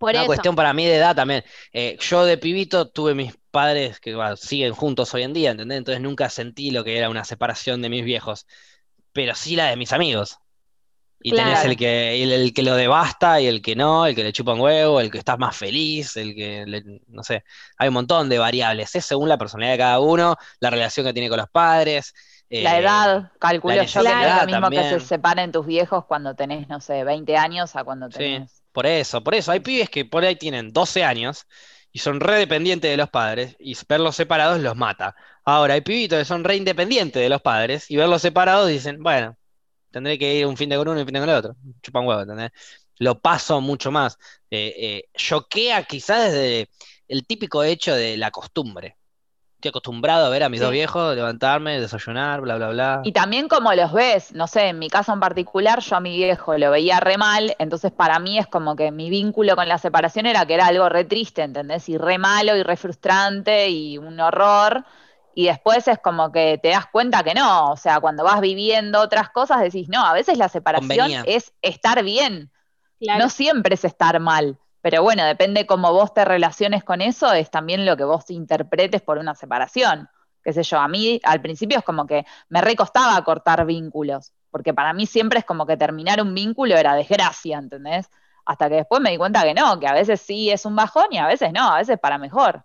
una 0.00 0.26
cuestión 0.26 0.56
para 0.56 0.72
mí 0.72 0.86
de 0.86 0.96
edad 0.96 1.14
también. 1.14 1.44
Eh, 1.72 1.98
yo 2.00 2.24
de 2.24 2.38
pibito 2.38 2.88
tuve 2.88 3.14
mis 3.14 3.36
padres 3.50 4.00
que 4.00 4.16
siguen 4.36 4.72
juntos 4.72 5.12
hoy 5.14 5.24
en 5.24 5.32
día, 5.32 5.50
¿entendés? 5.50 5.78
Entonces 5.78 6.00
nunca 6.00 6.30
sentí 6.30 6.70
lo 6.70 6.84
que 6.84 6.96
era 6.96 7.10
una 7.10 7.24
separación 7.24 7.82
de 7.82 7.90
mis 7.90 8.04
viejos, 8.04 8.46
pero 9.12 9.34
sí 9.34 9.56
la 9.56 9.66
de 9.66 9.76
mis 9.76 9.92
amigos. 9.92 10.38
Y 11.22 11.32
tenés 11.32 11.64
el 11.64 11.76
que, 11.76 12.22
el, 12.22 12.52
que 12.52 12.62
lo 12.62 12.74
devasta 12.74 13.40
y 13.40 13.46
el 13.46 13.62
que 13.62 13.76
no, 13.76 14.06
el 14.06 14.14
que 14.14 14.24
le 14.24 14.32
chupa 14.32 14.54
un 14.54 14.60
huevo, 14.60 15.00
el 15.00 15.10
que 15.10 15.18
está 15.18 15.36
más 15.36 15.56
feliz, 15.56 16.16
el 16.16 16.34
que, 16.34 17.00
no 17.08 17.22
sé, 17.22 17.44
hay 17.78 17.88
un 17.88 17.94
montón 17.94 18.28
de 18.28 18.38
variables, 18.38 18.94
es 18.94 19.04
según 19.04 19.28
la 19.28 19.38
personalidad 19.38 19.72
de 19.72 19.78
cada 19.78 20.00
uno, 20.00 20.36
la 20.60 20.70
relación 20.70 21.06
que 21.06 21.12
tiene 21.12 21.28
con 21.28 21.38
los 21.38 21.48
padres. 21.48 22.12
la 22.50 22.76
eh, 22.76 22.80
edad, 22.80 23.32
calculo 23.38 23.82
yo 23.82 24.02
que 24.02 24.08
es 24.08 24.36
lo 24.40 24.46
mismo 24.46 24.70
que 24.70 24.88
se 24.88 25.00
separen 25.00 25.52
tus 25.52 25.66
viejos 25.66 26.04
cuando 26.06 26.34
tenés, 26.34 26.68
no 26.68 26.80
sé, 26.80 27.04
20 27.04 27.36
años 27.36 27.76
a 27.76 27.84
cuando 27.84 28.08
tenés... 28.08 28.50
Sí, 28.50 28.62
por 28.72 28.86
eso, 28.86 29.22
por 29.22 29.34
eso, 29.34 29.52
hay 29.52 29.60
pibes 29.60 29.90
que 29.90 30.04
por 30.04 30.24
ahí 30.24 30.36
tienen 30.36 30.72
12 30.72 31.04
años 31.04 31.46
y 31.92 31.98
son 31.98 32.20
re 32.20 32.38
dependientes 32.38 32.90
de 32.90 32.96
los 32.96 33.10
padres 33.10 33.54
y 33.58 33.76
verlos 33.86 34.16
separados 34.16 34.60
los 34.60 34.76
mata. 34.76 35.14
Ahora, 35.44 35.74
hay 35.74 35.82
pibitos 35.82 36.18
que 36.18 36.24
son 36.24 36.42
re 36.42 36.56
independientes 36.56 37.22
de 37.22 37.28
los 37.28 37.42
padres 37.42 37.90
y 37.90 37.96
verlos 37.96 38.22
separados 38.22 38.68
dicen, 38.68 39.02
bueno, 39.02 39.36
tendré 39.92 40.18
que 40.18 40.34
ir 40.34 40.46
un 40.46 40.56
fin 40.56 40.68
de 40.68 40.76
con 40.76 40.88
uno 40.88 40.98
y 40.98 41.02
un 41.02 41.06
fin 41.06 41.14
de 41.14 41.20
con 41.20 41.28
el 41.28 41.36
otro. 41.36 41.56
Chupan 41.82 42.06
huevo, 42.06 42.22
¿entendés? 42.22 42.50
Lo 42.98 43.20
paso 43.20 43.60
mucho 43.60 43.90
más. 43.90 44.18
Eh, 44.50 44.74
eh, 44.76 45.08
choquea 45.14 45.84
quizás 45.84 46.32
desde 46.32 46.68
el 47.08 47.26
típico 47.26 47.62
hecho 47.62 47.94
de 47.94 48.16
la 48.16 48.30
costumbre. 48.30 48.96
Estoy 49.62 49.68
acostumbrado 49.68 50.26
a 50.26 50.28
ver 50.28 50.42
a 50.42 50.48
mis 50.48 50.60
dos 50.60 50.72
viejos 50.72 51.14
levantarme, 51.14 51.80
desayunar, 51.80 52.40
bla, 52.40 52.56
bla, 52.56 52.70
bla. 52.70 53.00
Y 53.04 53.12
también 53.12 53.46
como 53.46 53.72
los 53.74 53.92
ves, 53.92 54.32
no 54.32 54.48
sé, 54.48 54.68
en 54.68 54.80
mi 54.80 54.88
caso 54.88 55.12
en 55.12 55.20
particular, 55.20 55.80
yo 55.80 55.94
a 55.94 56.00
mi 56.00 56.16
viejo 56.16 56.58
lo 56.58 56.72
veía 56.72 56.98
re 56.98 57.16
mal, 57.16 57.54
entonces 57.60 57.92
para 57.92 58.18
mí 58.18 58.38
es 58.38 58.48
como 58.48 58.74
que 58.74 58.90
mi 58.90 59.08
vínculo 59.08 59.54
con 59.54 59.68
la 59.68 59.78
separación 59.78 60.26
era 60.26 60.46
que 60.46 60.54
era 60.54 60.66
algo 60.66 60.88
re 60.88 61.04
triste, 61.04 61.42
¿entendés? 61.42 61.88
Y 61.88 61.96
re 61.96 62.18
malo 62.18 62.56
y 62.56 62.64
re 62.64 62.76
frustrante 62.76 63.68
y 63.68 63.98
un 63.98 64.18
horror 64.18 64.84
y 65.34 65.46
después 65.46 65.88
es 65.88 65.98
como 65.98 66.32
que 66.32 66.58
te 66.62 66.68
das 66.70 66.86
cuenta 66.86 67.22
que 67.22 67.34
no, 67.34 67.72
o 67.72 67.76
sea, 67.76 68.00
cuando 68.00 68.24
vas 68.24 68.40
viviendo 68.40 69.00
otras 69.00 69.30
cosas 69.30 69.60
decís, 69.60 69.88
no, 69.88 70.04
a 70.04 70.12
veces 70.12 70.38
la 70.38 70.48
separación 70.48 71.10
es 71.26 71.52
estar 71.62 72.02
bien, 72.02 72.50
no 73.00 73.28
siempre 73.28 73.74
es 73.74 73.84
estar 73.84 74.18
mal, 74.20 74.58
pero 74.80 75.02
bueno, 75.02 75.24
depende 75.24 75.66
cómo 75.66 75.92
vos 75.92 76.12
te 76.14 76.24
relaciones 76.24 76.84
con 76.84 77.00
eso, 77.00 77.32
es 77.32 77.50
también 77.50 77.86
lo 77.86 77.96
que 77.96 78.04
vos 78.04 78.30
interpretes 78.30 79.02
por 79.02 79.18
una 79.18 79.34
separación, 79.34 80.08
qué 80.42 80.52
sé 80.52 80.62
yo, 80.62 80.78
a 80.78 80.88
mí 80.88 81.20
al 81.24 81.40
principio 81.40 81.78
es 81.78 81.84
como 81.84 82.06
que 82.06 82.24
me 82.48 82.60
recostaba 82.60 83.22
cortar 83.24 83.64
vínculos, 83.64 84.32
porque 84.50 84.74
para 84.74 84.92
mí 84.92 85.06
siempre 85.06 85.38
es 85.38 85.44
como 85.44 85.66
que 85.66 85.76
terminar 85.76 86.20
un 86.20 86.34
vínculo 86.34 86.76
era 86.76 86.94
desgracia, 86.94 87.58
¿entendés? 87.58 88.08
Hasta 88.44 88.68
que 88.68 88.76
después 88.76 89.00
me 89.00 89.10
di 89.10 89.16
cuenta 89.16 89.42
que 89.44 89.54
no, 89.54 89.78
que 89.78 89.86
a 89.86 89.94
veces 89.94 90.20
sí 90.20 90.50
es 90.50 90.66
un 90.66 90.76
bajón 90.76 91.06
y 91.10 91.18
a 91.18 91.26
veces 91.26 91.52
no, 91.52 91.70
a 91.72 91.78
veces 91.78 91.98
para 91.98 92.18
mejor. 92.18 92.64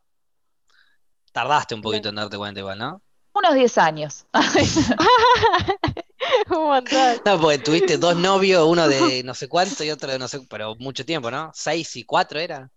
Tardaste 1.38 1.76
un 1.76 1.84
poquito 1.84 2.10
en 2.10 2.16
darte 2.16 2.36
cuenta 2.36 2.62
igual, 2.62 2.80
¿no? 2.80 3.00
Unos 3.32 3.54
10 3.54 3.78
años. 3.78 4.26
un 6.50 6.64
montón. 6.64 7.22
No, 7.24 7.40
porque 7.40 7.60
tuviste 7.60 8.00
dos 8.00 8.16
novios, 8.16 8.66
uno 8.68 8.88
de 8.88 9.22
no 9.24 9.36
sé 9.36 9.48
cuánto 9.48 9.84
y 9.84 9.92
otro 9.92 10.12
de 10.12 10.18
no 10.18 10.28
sé, 10.28 10.40
pero 10.50 10.74
mucho 10.80 11.06
tiempo, 11.06 11.30
¿no? 11.30 11.52
¿Seis 11.54 11.96
y 11.96 12.06
cuatro 12.06 12.40
era? 12.40 12.72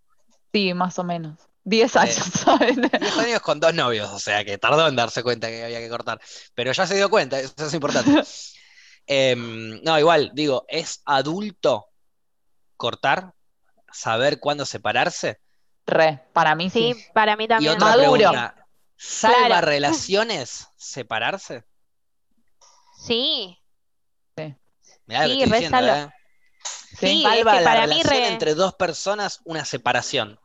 Sí, 0.52 0.74
más 0.74 0.98
o 0.98 1.04
menos. 1.04 1.38
Diez 1.64 1.96
años, 1.96 2.16
¿sabes? 2.34 2.76
Diez 2.76 3.16
años 3.16 3.40
con 3.40 3.61
dos 3.61 3.72
novios, 3.72 4.11
o 4.11 4.18
sea 4.18 4.44
que 4.44 4.58
tardó 4.58 4.88
en 4.88 4.96
darse 4.96 5.22
cuenta 5.22 5.48
que 5.48 5.64
había 5.64 5.80
que 5.80 5.88
cortar. 5.88 6.20
Pero 6.54 6.72
ya 6.72 6.86
se 6.86 6.96
dio 6.96 7.08
cuenta, 7.08 7.40
eso 7.40 7.54
es 7.56 7.72
importante. 7.72 8.22
Em, 9.06 9.80
no, 9.82 9.98
igual, 9.98 10.32
digo, 10.34 10.66
¿es 10.68 11.00
adulto 11.06 11.86
cortar? 12.76 13.32
¿Saber 13.90 14.38
cuándo 14.38 14.66
separarse? 14.66 15.40
Re, 15.86 16.22
para 16.32 16.54
mí 16.54 16.70
sí. 16.70 16.94
Sí, 16.94 17.06
para 17.12 17.36
mí 17.36 17.48
también. 17.48 17.72
Y 17.72 17.74
otra 17.74 17.96
Maduro. 17.96 18.32
¿Salva 18.96 19.60
relaciones 19.60 20.68
separarse? 20.76 21.64
Sí. 22.98 23.58
Sí. 24.36 24.54
Mirá 25.06 25.24
sí, 25.24 25.28
lo 25.28 25.50
que 25.50 25.64
estoy 25.66 25.88
¿eh? 25.88 26.08
Sí, 26.98 27.22
salva 27.22 27.60
la 27.60 27.80
relación 27.86 28.22
entre 28.24 28.54
dos 28.54 28.74
personas 28.74 29.40
una 29.44 29.64
separación. 29.64 30.38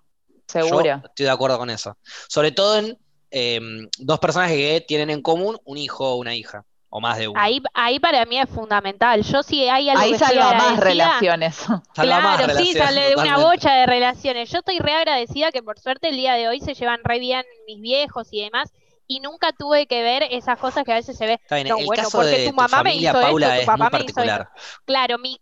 Seguro. 0.47 1.01
estoy 1.03 1.25
de 1.25 1.31
acuerdo 1.31 1.57
con 1.57 1.69
eso. 1.69 1.97
Sobre 2.29 2.51
todo 2.51 2.77
en 2.77 2.97
em, 3.31 3.89
dos 3.97 4.19
personas 4.19 4.51
que 4.51 4.85
tienen 4.87 5.09
en 5.09 5.21
común 5.21 5.59
un 5.65 5.77
hijo 5.77 6.13
o 6.13 6.15
una 6.15 6.35
hija 6.35 6.65
o 6.95 7.01
más 7.01 7.17
de 7.17 7.27
uno. 7.27 7.37
Ahí, 7.37 7.61
ahí 7.73 7.99
para 7.99 8.25
mí 8.25 8.39
es 8.39 8.49
fundamental. 8.49 9.21
Yo 9.21 9.43
sí 9.43 9.67
hay 9.67 9.89
algo 9.89 10.01
Ahí 10.01 10.15
salva 10.17 10.53
más 10.53 10.77
relaciones. 10.77 11.65
claro, 11.93 12.57
sí, 12.57 12.71
sale 12.71 13.09
de 13.09 13.15
una 13.17 13.37
bocha 13.37 13.73
de 13.73 13.85
relaciones. 13.85 14.49
Yo 14.49 14.59
estoy 14.59 14.79
re 14.79 14.93
agradecida 14.93 15.51
que 15.51 15.61
por 15.61 15.77
suerte 15.77 16.07
el 16.07 16.15
día 16.15 16.35
de 16.35 16.47
hoy 16.47 16.61
se 16.61 16.73
llevan 16.73 17.01
re 17.03 17.19
bien 17.19 17.43
mis 17.67 17.81
viejos 17.81 18.29
y 18.31 18.43
demás. 18.43 18.71
Y 19.07 19.19
nunca 19.19 19.51
tuve 19.51 19.87
que 19.87 20.03
ver 20.03 20.23
esas 20.31 20.57
cosas 20.57 20.85
que 20.85 20.93
a 20.93 20.95
veces 20.95 21.17
se 21.17 21.25
ve. 21.25 21.33
Está 21.33 21.57
bien, 21.57 21.67
el 21.77 21.87
caso 21.89 22.21
de 22.21 22.47
tu 22.47 22.53
mamá 22.53 22.81
me 22.81 22.95
hizo 22.95 23.11
Paula 23.11 23.59
es 23.59 23.67
muy 23.67 23.89
particular. 23.89 24.49
Claro, 24.85 25.17
mi, 25.17 25.37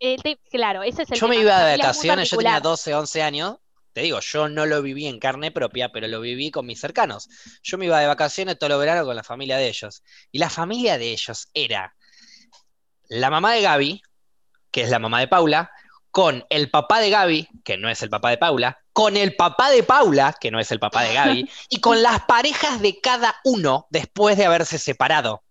claro, 0.50 0.82
ese 0.82 1.04
es 1.04 1.12
el 1.12 1.20
Yo 1.20 1.28
me 1.28 1.36
iba 1.36 1.64
de 1.66 1.78
vacaciones, 1.78 2.32
yo 2.32 2.38
tenía 2.38 2.60
12, 2.62 2.96
11 2.96 3.22
años, 3.22 3.58
te 3.94 4.02
digo, 4.02 4.20
yo 4.20 4.50
no 4.50 4.66
lo 4.66 4.82
viví 4.82 5.06
en 5.06 5.20
carne 5.20 5.52
propia, 5.52 5.90
pero 5.90 6.08
lo 6.08 6.20
viví 6.20 6.50
con 6.50 6.66
mis 6.66 6.80
cercanos. 6.80 7.30
Yo 7.62 7.78
me 7.78 7.86
iba 7.86 8.00
de 8.00 8.08
vacaciones 8.08 8.58
todo 8.58 8.70
lo 8.70 8.80
verano 8.80 9.06
con 9.06 9.16
la 9.16 9.24
familia 9.24 9.58
de 9.58 9.68
ellos. 9.68 10.04
Y 10.32 10.40
la 10.40 10.50
familia 10.50 10.98
de 10.98 11.12
ellos 11.12 11.50
era 11.54 11.96
la 13.08 13.30
mamá 13.30 13.54
de 13.54 13.62
Gaby, 13.62 14.02
que 14.72 14.82
es 14.82 14.90
la 14.90 14.98
mamá 14.98 15.20
de 15.20 15.28
Paula, 15.28 15.72
con 16.10 16.46
el 16.50 16.72
papá 16.72 17.00
de 17.00 17.12
Gaby, 17.12 17.48
que 17.64 17.78
no 17.78 17.90
es 17.90 18.02
el 18.02 18.10
papá 18.10 18.32
de 18.32 18.38
Paula, 18.38 18.80
con 18.94 19.16
el 19.16 19.36
papá 19.36 19.70
de 19.70 19.84
Paula, 19.84 20.36
que 20.40 20.50
no 20.50 20.60
es 20.60 20.72
el 20.72 20.80
papá 20.80 21.04
de 21.04 21.14
Gaby, 21.14 21.50
y 21.70 21.80
con 21.80 22.02
las 22.02 22.22
parejas 22.26 22.82
de 22.82 23.00
cada 23.00 23.36
uno 23.44 23.88
después 23.92 24.38
de 24.38 24.46
haberse 24.46 24.80
separado. 24.80 25.44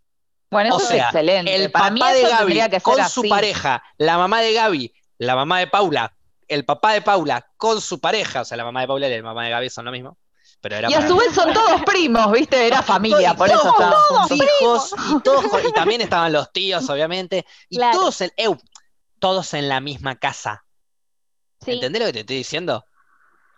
Bueno, 0.51 0.77
eso 0.77 0.93
es 0.93 1.01
excelente. 1.01 1.55
El 1.55 1.71
papá 1.71 2.13
de 2.13 2.23
Gaby 2.23 2.81
con 2.83 3.09
su 3.09 3.23
pareja, 3.29 3.83
la 3.99 4.19
mamá 4.19 4.41
de 4.41 4.53
Gaby, 4.53 4.93
la 5.19 5.37
mamá 5.37 5.61
de 5.61 5.69
Paula 5.69 6.15
el 6.49 6.65
papá 6.65 6.93
de 6.93 7.03
Paula 7.03 7.47
con 7.57 7.81
su 7.81 8.01
pareja, 8.01 8.43
o 8.43 8.45
sea, 8.45 8.57
la 8.57 8.65
mamá 8.65 8.83
de 8.83 8.87
Paula 8.87 9.09
y 9.09 9.17
la 9.17 9.23
mamá 9.23 9.45
de 9.45 9.51
Gaby 9.51 9.71
son 9.71 9.85
lo 9.85 9.93
mismo. 9.93 10.19
Pero 10.61 10.77
era 10.77 10.91
y 10.91 10.95
a 10.95 11.09
su 11.09 11.17
vez 11.17 11.35
son 11.35 11.53
todos 11.53 11.83
primos, 11.83 12.31
¿viste? 12.31 12.67
Era 12.67 12.83
familia, 12.83 13.35
por 13.35 13.49
eso 13.49 13.69
estaban 13.69 13.95
todos 14.09 14.31
hijos 14.31 14.95
y, 15.11 15.21
todos, 15.21 15.45
y 15.69 15.73
también 15.73 16.01
estaban 16.01 16.33
los 16.33 16.53
tíos, 16.53 16.89
obviamente, 16.89 17.45
y 17.69 17.79
todos, 17.79 18.21
en, 18.21 18.31
todos 19.19 19.55
en 19.55 19.69
la 19.69 19.81
misma 19.81 20.17
casa. 20.17 20.65
¿Entendés 21.67 22.01
lo 22.01 22.07
que 22.07 22.13
te 22.13 22.21
estoy 22.21 22.37
diciendo? 22.37 22.85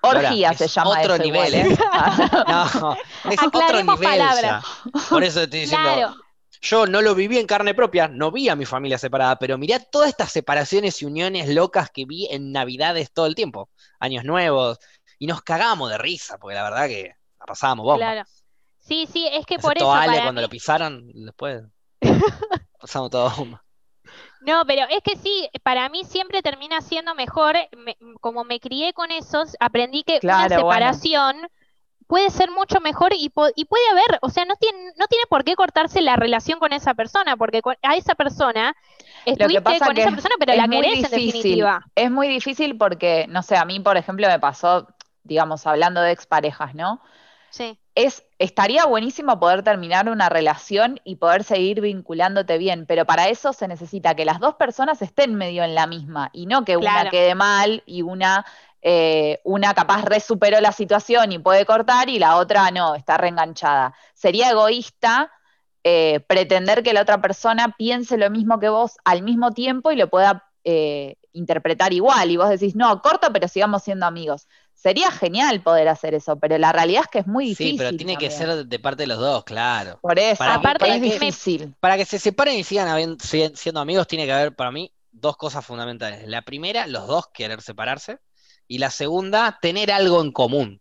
Orgía 0.00 0.52
se 0.54 0.68
llama 0.68 1.00
otro 1.00 1.18
nivel, 1.18 1.54
¿eh? 1.54 1.78
no, 2.48 2.96
es 3.30 3.42
otro 3.42 3.82
nivel 3.82 4.18
ya. 4.18 4.62
Por 5.08 5.24
eso 5.24 5.40
te 5.40 5.44
estoy 5.44 5.60
diciendo, 5.60 6.16
yo 6.64 6.86
no 6.86 7.02
lo 7.02 7.14
viví 7.14 7.38
en 7.38 7.46
carne 7.46 7.74
propia, 7.74 8.08
no 8.08 8.30
vi 8.30 8.48
a 8.48 8.56
mi 8.56 8.64
familia 8.64 8.96
separada, 8.96 9.38
pero 9.38 9.58
mirá 9.58 9.78
todas 9.78 10.08
estas 10.08 10.32
separaciones 10.32 11.00
y 11.02 11.04
uniones 11.04 11.48
locas 11.50 11.90
que 11.90 12.06
vi 12.06 12.26
en 12.30 12.52
Navidades 12.52 13.12
todo 13.12 13.26
el 13.26 13.34
tiempo, 13.34 13.68
años 14.00 14.24
nuevos, 14.24 14.78
y 15.18 15.26
nos 15.26 15.42
cagábamos 15.42 15.90
de 15.90 15.98
risa, 15.98 16.38
porque 16.38 16.54
la 16.54 16.62
verdad 16.62 16.86
que 16.86 17.14
la 17.38 17.46
pasábamos 17.46 17.84
bomba. 17.84 17.98
Claro. 17.98 18.22
Sí, 18.78 19.06
sí, 19.10 19.28
es 19.30 19.44
que 19.44 19.58
por 19.58 19.76
eso. 19.76 19.92
Ale, 19.92 20.22
cuando 20.22 20.40
lo 20.40 20.48
pisaron, 20.48 21.10
después 21.12 21.62
pasamos 22.80 23.10
todo 23.10 23.30
bomba. 23.30 23.62
No, 24.40 24.64
pero 24.66 24.86
es 24.88 25.00
que 25.02 25.16
sí, 25.16 25.48
para 25.62 25.88
mí 25.90 26.04
siempre 26.04 26.42
termina 26.42 26.80
siendo 26.80 27.14
mejor, 27.14 27.56
como 28.20 28.44
me 28.44 28.60
crié 28.60 28.92
con 28.92 29.10
esos, 29.10 29.56
aprendí 29.60 30.02
que 30.02 30.20
una 30.22 30.48
separación 30.48 31.36
puede 32.06 32.30
ser 32.30 32.50
mucho 32.50 32.80
mejor 32.80 33.12
y, 33.12 33.32
y, 33.56 33.64
puede 33.64 33.88
haber, 33.90 34.18
o 34.22 34.28
sea, 34.28 34.44
no 34.44 34.54
tiene, 34.56 34.92
no 34.96 35.06
tiene 35.06 35.24
por 35.28 35.44
qué 35.44 35.54
cortarse 35.54 36.00
la 36.02 36.16
relación 36.16 36.58
con 36.58 36.72
esa 36.72 36.94
persona, 36.94 37.36
porque 37.36 37.60
a 37.82 37.96
esa 37.96 38.14
persona 38.14 38.74
estuviste 39.24 39.62
con 39.62 39.96
esa 39.96 40.10
persona, 40.10 40.34
pero 40.38 40.54
la 40.54 40.68
querés 40.68 40.96
en 40.96 41.02
definitiva. 41.02 41.84
Es 41.94 42.10
muy 42.10 42.28
difícil 42.28 42.76
porque, 42.76 43.26
no 43.28 43.42
sé, 43.42 43.56
a 43.56 43.64
mí, 43.64 43.80
por 43.80 43.96
ejemplo, 43.96 44.28
me 44.28 44.38
pasó, 44.38 44.88
digamos, 45.22 45.66
hablando 45.66 46.00
de 46.00 46.12
exparejas, 46.12 46.74
¿no? 46.74 47.00
Sí. 47.50 47.78
Es, 47.94 48.24
estaría 48.40 48.84
buenísimo 48.84 49.38
poder 49.38 49.62
terminar 49.62 50.08
una 50.08 50.28
relación 50.28 51.00
y 51.04 51.16
poder 51.16 51.44
seguir 51.44 51.80
vinculándote 51.80 52.58
bien, 52.58 52.84
pero 52.86 53.04
para 53.04 53.28
eso 53.28 53.52
se 53.52 53.68
necesita 53.68 54.16
que 54.16 54.24
las 54.24 54.40
dos 54.40 54.56
personas 54.56 55.00
estén 55.00 55.36
medio 55.36 55.62
en 55.62 55.76
la 55.76 55.86
misma 55.86 56.30
y 56.32 56.46
no 56.46 56.64
que 56.64 56.76
una 56.76 57.08
quede 57.10 57.36
mal 57.36 57.84
y 57.86 58.02
una 58.02 58.44
eh, 58.86 59.40
una 59.44 59.72
capaz 59.72 60.04
resuperó 60.04 60.60
la 60.60 60.70
situación 60.70 61.32
y 61.32 61.38
puede 61.38 61.64
cortar 61.64 62.10
y 62.10 62.18
la 62.18 62.36
otra 62.36 62.70
no, 62.70 62.94
está 62.94 63.16
reenganchada. 63.16 63.94
Sería 64.12 64.50
egoísta 64.50 65.32
eh, 65.82 66.20
pretender 66.28 66.82
que 66.82 66.92
la 66.92 67.00
otra 67.00 67.22
persona 67.22 67.74
piense 67.78 68.18
lo 68.18 68.28
mismo 68.28 68.60
que 68.60 68.68
vos 68.68 68.96
al 69.06 69.22
mismo 69.22 69.52
tiempo 69.52 69.90
y 69.90 69.96
lo 69.96 70.10
pueda 70.10 70.44
eh, 70.64 71.16
interpretar 71.32 71.94
igual 71.94 72.30
y 72.30 72.36
vos 72.36 72.50
decís, 72.50 72.76
no, 72.76 73.00
corto, 73.00 73.32
pero 73.32 73.48
sigamos 73.48 73.82
siendo 73.82 74.04
amigos. 74.04 74.48
Sería 74.74 75.10
genial 75.10 75.62
poder 75.62 75.88
hacer 75.88 76.12
eso, 76.12 76.38
pero 76.38 76.58
la 76.58 76.70
realidad 76.70 77.04
es 77.04 77.08
que 77.08 77.18
es 77.20 77.26
muy 77.26 77.46
difícil. 77.46 77.72
Sí, 77.72 77.78
pero 77.78 77.96
tiene 77.96 78.18
que 78.18 78.30
ser 78.30 78.66
de 78.66 78.78
parte 78.78 79.04
de 79.04 79.06
los 79.06 79.18
dos, 79.18 79.44
claro. 79.44 79.98
Por 80.02 80.18
eso, 80.18 80.36
para, 80.36 80.56
aparte 80.56 80.94
es 80.94 81.00
difícil. 81.00 81.74
Para 81.80 81.96
que 81.96 82.04
se 82.04 82.18
separen 82.18 82.58
y 82.58 82.64
sigan 82.64 83.16
siendo 83.54 83.80
amigos, 83.80 84.06
tiene 84.06 84.26
que 84.26 84.32
haber 84.32 84.54
para 84.54 84.70
mí 84.70 84.92
dos 85.10 85.38
cosas 85.38 85.64
fundamentales. 85.64 86.28
La 86.28 86.42
primera, 86.42 86.86
los 86.86 87.06
dos 87.06 87.28
querer 87.28 87.62
separarse. 87.62 88.18
Y 88.66 88.78
la 88.78 88.90
segunda, 88.90 89.58
tener 89.60 89.92
algo 89.92 90.20
en 90.20 90.32
común. 90.32 90.80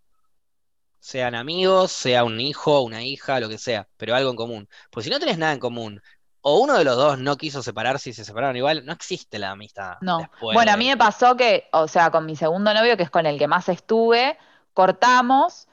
Sean 1.00 1.36
amigos, 1.36 1.92
sea 1.92 2.24
un 2.24 2.40
hijo, 2.40 2.82
una 2.82 3.04
hija, 3.04 3.40
lo 3.40 3.50
que 3.50 3.58
sea, 3.58 3.88
pero 3.98 4.16
algo 4.16 4.30
en 4.30 4.38
común. 4.38 4.70
Pues 4.90 5.04
si 5.04 5.10
no 5.10 5.20
tenés 5.20 5.38
nada 5.38 5.54
en 5.54 5.60
común, 5.60 6.02
o 6.42 6.60
uno 6.60 6.78
de 6.78 6.84
los 6.84 6.98
dos 6.98 7.20
no 7.20 7.38
quiso 7.38 7.64
separarse 7.64 8.10
y 8.10 8.14
se 8.14 8.26
separaron 8.26 8.56
igual, 8.56 8.86
no 8.86 8.94
existe 8.94 9.40
la 9.40 9.52
amistad. 9.52 9.96
No. 10.02 10.30
bueno, 10.42 10.72
a 10.72 10.78
mí 10.78 10.88
me 10.88 10.98
pasó 10.98 11.36
que, 11.38 11.68
o 11.72 11.88
sea, 11.88 12.12
con 12.12 12.26
mi 12.26 12.36
segundo 12.36 12.74
novio, 12.74 12.98
que 12.98 13.04
es 13.04 13.10
con 13.10 13.26
el 13.26 13.40
que 13.40 13.48
más 13.48 13.70
estuve, 13.70 14.38
cortamos, 14.74 15.68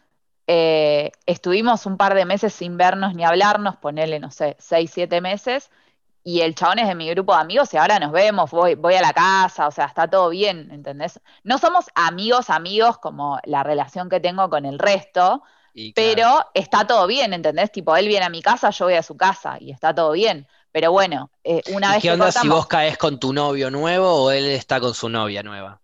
eh, 0.46 1.10
estuvimos 1.26 1.86
un 1.86 1.96
par 1.96 2.14
de 2.14 2.24
meses 2.24 2.52
sin 2.52 2.76
vernos 2.76 3.14
ni 3.14 3.24
hablarnos, 3.24 3.76
ponele, 3.76 4.20
no 4.20 4.30
sé, 4.30 4.56
seis, 4.58 4.92
siete 4.92 5.20
meses, 5.20 5.70
y 6.22 6.40
el 6.42 6.54
chabón 6.54 6.78
es 6.78 6.88
de 6.88 6.94
mi 6.94 7.08
grupo 7.10 7.34
de 7.34 7.40
amigos 7.40 7.72
y 7.72 7.76
ahora 7.76 7.98
nos 7.98 8.12
vemos, 8.12 8.50
voy, 8.50 8.74
voy 8.74 8.94
a 8.94 9.00
la 9.00 9.12
casa, 9.12 9.66
o 9.66 9.70
sea, 9.70 9.86
está 9.86 10.08
todo 10.08 10.28
bien, 10.28 10.70
¿entendés? 10.70 11.20
No 11.44 11.58
somos 11.58 11.86
amigos, 11.94 12.50
amigos 12.50 12.98
como 12.98 13.38
la 13.44 13.62
relación 13.62 14.08
que 14.08 14.20
tengo 14.20 14.48
con 14.50 14.66
el 14.66 14.78
resto, 14.78 15.42
pero 15.94 16.46
está 16.52 16.86
todo 16.86 17.06
bien, 17.06 17.32
¿entendés? 17.32 17.72
Tipo, 17.72 17.96
él 17.96 18.08
viene 18.08 18.26
a 18.26 18.30
mi 18.30 18.42
casa, 18.42 18.70
yo 18.70 18.86
voy 18.86 18.94
a 18.94 19.02
su 19.02 19.16
casa 19.16 19.56
y 19.60 19.70
está 19.70 19.94
todo 19.94 20.12
bien. 20.12 20.46
Pero 20.72 20.92
bueno, 20.92 21.30
eh, 21.42 21.62
una 21.74 21.92
vez 21.92 22.02
¿Qué 22.02 22.12
onda 22.12 22.30
si 22.30 22.48
vos 22.48 22.66
caes 22.66 22.96
con 22.96 23.18
tu 23.18 23.32
novio 23.32 23.70
nuevo 23.70 24.24
o 24.24 24.30
él 24.30 24.46
está 24.46 24.78
con 24.78 24.94
su 24.94 25.08
novia 25.08 25.42
nueva? 25.42 25.80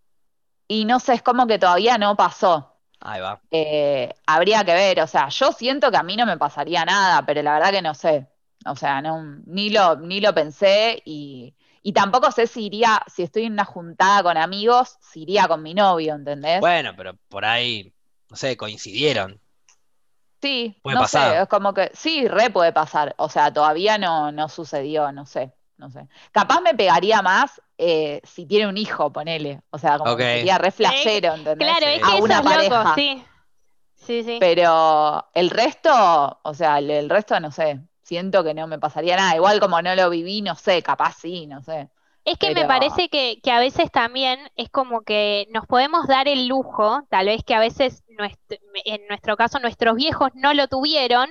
Y 0.69 0.85
no 0.85 1.01
sé, 1.01 1.15
es 1.15 1.23
como 1.23 1.47
que 1.47 1.59
todavía 1.59 1.99
no 1.99 2.17
pasó. 2.17 2.73
Ahí 3.01 3.21
va. 3.21 3.41
Eh, 3.51 4.15
habría 4.27 4.65
que 4.65 4.75
ver, 4.75 5.01
o 5.01 5.07
sea, 5.07 5.29
yo 5.29 5.53
siento 5.53 5.91
que 5.91 5.97
a 5.97 6.03
mí 6.03 6.17
no 6.17 6.27
me 6.27 6.37
pasaría 6.37 6.85
nada, 6.85 7.25
pero 7.25 7.43
la 7.43 7.55
verdad 7.55 7.71
que 7.71 7.83
no 7.83 7.95
sé. 7.95 8.27
O 8.67 8.77
sea, 8.77 9.01
no, 9.01 9.23
ni, 9.47 9.71
lo, 9.71 9.97
ni 9.97 10.21
lo 10.21 10.35
pensé 10.35 11.03
y, 11.05 11.55
tampoco 11.95 12.33
sé 12.33 12.47
si 12.47 12.67
iría, 12.67 13.01
si 13.07 13.23
estoy 13.23 13.45
en 13.45 13.53
una 13.53 13.65
juntada 13.65 14.23
con 14.23 14.37
amigos, 14.37 14.97
si 15.01 15.23
iría 15.23 15.47
con 15.47 15.63
mi 15.63 15.73
novio, 15.73 16.15
¿entendés? 16.15 16.61
Bueno, 16.61 16.93
pero 16.97 17.15
por 17.29 17.45
ahí, 17.45 17.93
no 18.29 18.37
sé, 18.37 18.57
coincidieron. 18.57 19.41
Sí, 20.43 20.77
puede 20.83 20.97
no 20.97 21.03
pasar. 21.03 21.33
sé, 21.33 21.43
es 21.43 21.49
como 21.49 21.73
que 21.73 21.91
sí, 21.95 22.29
re 22.29 22.51
puede 22.51 22.73
pasar. 22.73 23.15
O 23.19 23.29
sea, 23.29 23.53
todavía 23.53 23.99
no, 23.99 24.33
no 24.33 24.49
sucedió, 24.49 25.13
no 25.13 25.27
sé, 25.27 25.53
no 25.77 25.91
sé. 25.91 26.09
Capaz 26.33 26.61
me 26.61 26.75
pegaría 26.75 27.23
más 27.23 27.63
eh, 27.79 28.21
si 28.25 28.47
tiene 28.47 28.67
un 28.67 28.77
hijo, 28.77 29.13
ponele. 29.13 29.63
O 29.71 29.79
sea, 29.79 29.97
como 29.99 30.17
que 30.17 30.25
sería 30.25 30.59
re 30.59 30.73
flashero, 30.73 31.35
¿entendés? 31.35 31.69
Claro, 31.69 31.87
es 31.87 32.03
que 32.03 32.17
a 32.17 32.23
una 32.23 32.43
pareja. 32.43 32.95
sí. 32.95 33.25
Sí, 33.95 34.23
sí. 34.23 34.37
Pero 34.39 35.27
el 35.35 35.51
resto, 35.51 36.39
o 36.43 36.55
sea, 36.55 36.79
el 36.79 37.09
resto 37.09 37.41
no 37.41 37.51
sé 37.51 37.81
siento 38.07 38.45
que 38.45 38.55
no 38.55 38.69
me 38.69 38.79
pasaría 38.79 39.17
nada. 39.17 39.35
Igual 39.35 39.59
como 39.59 39.83
no 39.83 39.95
lo 39.97 40.09
viví, 40.11 40.41
no 40.41 40.55
sé, 40.55 40.83
capaz 40.83 41.17
sí, 41.21 41.47
no 41.47 41.61
sé. 41.63 41.89
Es 42.25 42.39
que 42.39 42.55
me 42.55 42.65
parece 42.65 43.09
que, 43.09 43.41
a 43.51 43.61
veces 43.61 43.91
también 43.91 44.39
es 44.57 44.69
como 44.69 45.03
que 45.03 45.47
nos 45.51 45.67
podemos 45.67 46.07
dar 46.09 46.27
el 46.27 46.49
lujo, 46.49 47.03
tal 47.09 47.27
vez 47.27 47.43
que 47.45 47.55
a 47.55 47.61
veces 47.61 48.03
en 48.85 49.07
nuestro 49.09 49.37
caso 49.37 49.61
nuestros 49.61 49.95
viejos 49.95 50.31
no 50.35 50.53
lo 50.55 50.67
tuvieron, 50.67 51.31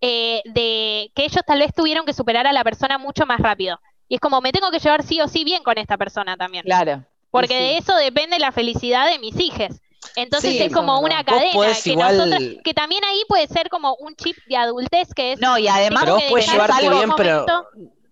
eh, 0.00 0.42
de 0.44 1.10
que 1.14 1.24
ellos 1.24 1.42
tal 1.44 1.58
vez 1.58 1.74
tuvieron 1.74 2.06
que 2.06 2.12
superar 2.12 2.46
a 2.46 2.52
la 2.52 2.62
persona 2.62 2.98
mucho 2.98 3.26
más 3.26 3.40
rápido. 3.40 3.80
Y 4.08 4.16
es 4.16 4.20
como, 4.20 4.40
me 4.40 4.52
tengo 4.52 4.70
que 4.70 4.78
llevar 4.78 5.02
sí 5.02 5.20
o 5.20 5.28
sí 5.28 5.44
bien 5.44 5.62
con 5.62 5.76
esta 5.76 5.96
persona 5.96 6.36
también. 6.36 6.64
Claro. 6.64 7.04
Porque 7.30 7.54
de 7.54 7.78
eso 7.78 7.94
depende 7.96 8.38
la 8.38 8.52
felicidad 8.52 9.10
de 9.10 9.18
mis 9.18 9.38
hijos. 9.40 9.80
Entonces 10.16 10.60
es 10.60 10.72
como 10.72 11.00
una 11.00 11.24
cadena 11.24 11.74
que, 11.74 12.60
que 12.62 12.74
también 12.74 13.04
ahí 13.04 13.22
puede 13.28 13.46
ser 13.46 13.68
como 13.68 13.94
un 13.96 14.14
chip 14.16 14.36
de 14.46 14.56
adultez 14.56 15.12
que 15.14 15.32
es 15.32 15.40
no 15.40 15.58
y 15.58 15.68
además 15.68 16.04
pero 16.04 16.14
vos 16.16 16.24
puedes 16.28 16.50
llevarte 16.50 16.88
bien 16.88 17.10
pero 17.16 17.46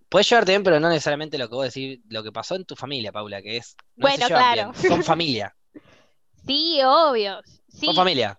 puedes 0.08 0.28
llevarte 0.28 0.52
bien 0.52 0.62
pero 0.62 0.80
no 0.80 0.88
necesariamente 0.88 1.38
lo 1.38 1.48
que 1.48 1.54
vos 1.54 1.64
decís 1.66 2.00
lo 2.08 2.22
que 2.22 2.32
pasó 2.32 2.54
en 2.54 2.64
tu 2.64 2.76
familia 2.76 3.12
Paula 3.12 3.42
que 3.42 3.56
es 3.56 3.76
bueno 3.96 4.26
claro. 4.26 4.72
son 4.74 5.02
familia. 5.02 5.54
Sí 6.46 6.78
obvio 6.84 7.40
son 7.68 7.96
familia. 7.96 8.38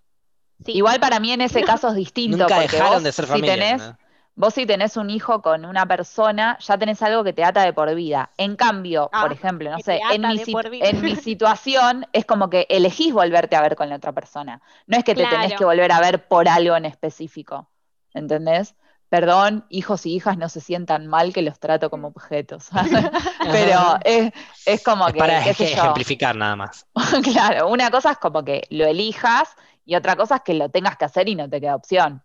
Igual 0.65 0.97
para 1.01 1.19
mí 1.19 1.33
en 1.33 1.41
ese 1.41 1.61
caso 1.61 1.89
es 1.89 1.95
distinto 1.95 2.37
nunca 2.37 2.61
dejaron 2.61 3.03
de 3.03 3.11
ser 3.11 3.27
familia 3.27 3.97
Vos 4.37 4.53
si 4.53 4.67
tenés 4.67 4.97
un 4.97 5.09
hijo 5.09 5.41
con 5.41 5.65
una 5.65 5.87
persona, 5.87 6.59
ya 6.59 6.77
tenés 6.77 7.01
algo 7.01 7.23
que 7.23 7.33
te 7.33 7.43
ata 7.43 7.63
de 7.63 7.73
por 7.73 7.93
vida. 7.95 8.29
En 8.37 8.55
cambio, 8.55 9.09
ah, 9.11 9.23
por 9.23 9.33
ejemplo, 9.33 9.71
no 9.71 9.79
sé, 9.79 9.99
en 10.11 10.21
mi, 10.21 10.43
en 10.79 11.01
mi, 11.01 11.15
situación 11.15 12.05
es 12.13 12.23
como 12.23 12.47
que 12.47 12.67
elegís 12.69 13.11
volverte 13.11 13.55
a 13.55 13.61
ver 13.61 13.75
con 13.75 13.89
la 13.89 13.95
otra 13.95 14.11
persona. 14.11 14.61
No 14.85 14.95
es 14.95 15.03
que 15.03 15.15
te 15.15 15.25
tenés 15.25 15.55
que 15.55 15.65
volver 15.65 15.91
a 15.91 15.99
ver 15.99 16.27
por 16.27 16.47
algo 16.47 16.75
en 16.75 16.85
específico. 16.85 17.67
¿Entendés? 18.13 18.75
Perdón, 19.09 19.65
hijos 19.69 20.05
y 20.05 20.13
hijas 20.13 20.37
no 20.37 20.49
se 20.49 20.61
sientan 20.61 21.07
mal 21.07 21.33
que 21.33 21.41
los 21.41 21.59
trato 21.59 21.89
como 21.89 22.09
objetos. 22.09 22.67
Pero 23.51 23.97
es, 24.03 24.83
como 24.83 25.07
que. 25.07 25.17
Para 25.17 25.39
ejemplificar 25.47 26.35
nada 26.35 26.55
más. 26.55 26.85
claro, 27.23 27.69
una 27.69 27.89
cosa 27.89 28.11
es 28.11 28.17
como 28.19 28.45
que 28.45 28.67
lo 28.69 28.85
elijas 28.85 29.55
y 29.83 29.95
otra 29.95 30.15
cosa 30.15 30.35
es 30.35 30.41
que 30.41 30.53
lo 30.53 30.69
tengas 30.69 30.95
que 30.95 31.05
hacer 31.05 31.27
y 31.27 31.33
no 31.33 31.49
te 31.49 31.59
queda 31.59 31.75
opción. 31.75 32.21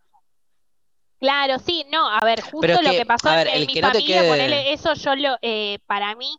Claro, 1.22 1.60
sí, 1.64 1.86
no, 1.88 2.10
a 2.10 2.18
ver, 2.24 2.40
justo 2.40 2.82
lo 2.82 2.90
que 2.90 3.06
pasó 3.06 3.32
en, 3.32 3.64
mi 3.68 3.80
familia, 3.80 4.26
ponerle 4.26 4.72
eso 4.72 4.92
yo 4.94 5.14
lo, 5.14 5.38
eh, 5.40 5.78
para 5.86 6.16
mí, 6.16 6.36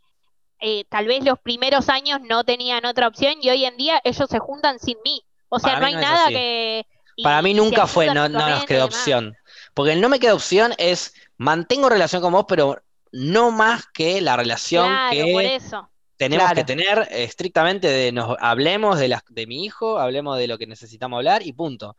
eh, 0.60 0.84
tal 0.90 1.08
vez 1.08 1.24
los 1.24 1.40
primeros 1.40 1.88
años 1.88 2.20
no 2.20 2.44
tenían 2.44 2.84
otra 2.86 3.08
opción 3.08 3.36
y 3.42 3.50
hoy 3.50 3.64
en 3.64 3.78
día 3.78 4.02
ellos 4.04 4.28
se 4.30 4.40
juntan 4.40 4.80
sin 4.80 4.98
mí. 5.06 5.24
O 5.48 5.58
sea, 5.58 5.80
no 5.80 5.86
hay 5.86 5.96
nada 5.96 6.28
que... 6.28 6.86
para 7.24 7.42
mí 7.42 7.54
nunca 7.54 7.88
fue, 7.88 8.14
no, 8.14 8.28
no 8.28 8.50
nos 8.50 8.66
quedó 8.66 8.84
opción. 8.84 9.38
Porque 9.74 9.94
el 9.94 10.02
no 10.02 10.10
me 10.10 10.20
queda 10.20 10.34
opción 10.34 10.74
es, 10.78 11.14
mantengo 11.38 11.88
relación 11.88 12.22
con 12.22 12.34
vos, 12.34 12.44
pero 12.46 12.84
no 13.14 13.52
más 13.52 13.86
que 13.88 14.20
la 14.20 14.36
relación 14.36 14.92
que 15.12 15.62
tenemos 16.18 16.52
que 16.52 16.66
tener 16.66 17.08
estrictamente 17.10 17.88
de 17.88 18.12
nos 18.12 18.36
hablemos 18.38 19.00
de, 19.00 19.08
la, 19.08 19.24
de 19.30 19.48
mi 19.48 19.64
hijo, 19.64 19.98
hablemos 19.98 20.38
de 20.38 20.48
lo 20.48 20.58
que 20.58 20.68
necesitamos 20.68 21.20
hablar 21.20 21.42
y 21.42 21.54
punto. 21.54 21.96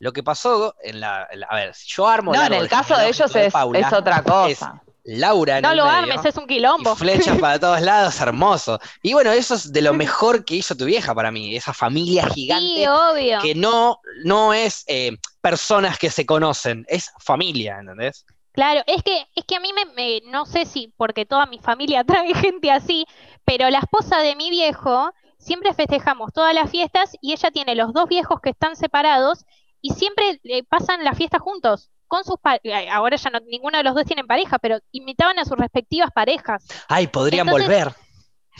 Lo 0.00 0.14
que 0.14 0.22
pasó 0.22 0.74
en 0.82 0.98
la, 0.98 1.28
A 1.48 1.54
ver, 1.56 1.74
si 1.74 1.86
yo 1.88 2.08
armo. 2.08 2.32
No, 2.32 2.42
en 2.42 2.54
el 2.54 2.68
caso 2.68 2.96
de 2.96 3.08
ellos 3.08 3.36
es, 3.36 3.54
otra 3.92 4.22
cosa. 4.22 4.82
Laura 5.04 5.60
No 5.60 5.74
lo 5.74 5.84
armes, 5.84 6.24
es 6.24 6.36
un 6.36 6.46
quilombo. 6.46 6.96
flechas 6.96 7.38
para 7.38 7.58
todos 7.60 7.82
lados, 7.82 8.18
hermoso. 8.18 8.80
Y 9.02 9.12
bueno, 9.12 9.30
eso 9.30 9.54
es 9.54 9.72
de 9.72 9.82
lo 9.82 9.92
mejor 10.04 10.44
que 10.44 10.56
hizo 10.56 10.74
tu 10.74 10.86
vieja 10.86 11.14
para 11.14 11.30
mí, 11.30 11.54
esa 11.54 11.74
familia 11.74 12.26
gigante. 12.28 12.88
obvio. 12.88 13.40
Que 13.42 13.54
no, 13.54 14.00
no 14.24 14.54
es 14.54 14.84
eh, 14.86 15.18
personas 15.42 15.98
que 15.98 16.10
se 16.10 16.24
conocen, 16.24 16.86
es 16.88 17.12
familia, 17.18 17.78
¿entendés? 17.78 18.24
Claro, 18.52 18.82
es 18.86 19.02
que, 19.02 19.26
es 19.36 19.44
que 19.44 19.56
a 19.56 19.60
mí 19.60 19.70
me, 19.96 20.22
no 20.30 20.46
sé 20.46 20.64
si 20.64 20.92
porque 20.96 21.26
toda 21.26 21.44
mi 21.44 21.58
familia 21.58 22.04
trae 22.06 22.32
gente 22.34 22.70
así, 22.70 23.04
pero 23.44 23.68
la 23.68 23.80
esposa 23.80 24.20
de 24.20 24.34
mi 24.34 24.48
viejo, 24.48 25.12
siempre 25.38 25.74
festejamos 25.74 26.32
todas 26.32 26.54
las 26.54 26.70
fiestas 26.70 27.16
y 27.20 27.32
ella 27.32 27.50
tiene 27.50 27.74
los 27.74 27.92
dos 27.92 28.08
viejos 28.08 28.40
que 28.40 28.50
están 28.50 28.76
separados 28.76 29.44
y 29.82 29.90
siempre 29.90 30.40
eh, 30.44 30.62
pasan 30.64 31.04
la 31.04 31.14
fiesta 31.14 31.38
juntos 31.38 31.90
con 32.10 32.24
sus 32.24 32.36
eh, 32.64 32.88
ahora 32.90 33.16
ya 33.16 33.30
no 33.30 33.38
ninguno 33.40 33.78
de 33.78 33.84
los 33.84 33.94
dos 33.94 34.04
tienen 34.04 34.26
pareja, 34.26 34.58
pero 34.58 34.78
invitaban 34.90 35.38
a 35.38 35.44
sus 35.44 35.56
respectivas 35.56 36.10
parejas. 36.12 36.66
Ay, 36.88 37.06
podrían 37.06 37.46
volver. 37.46 37.94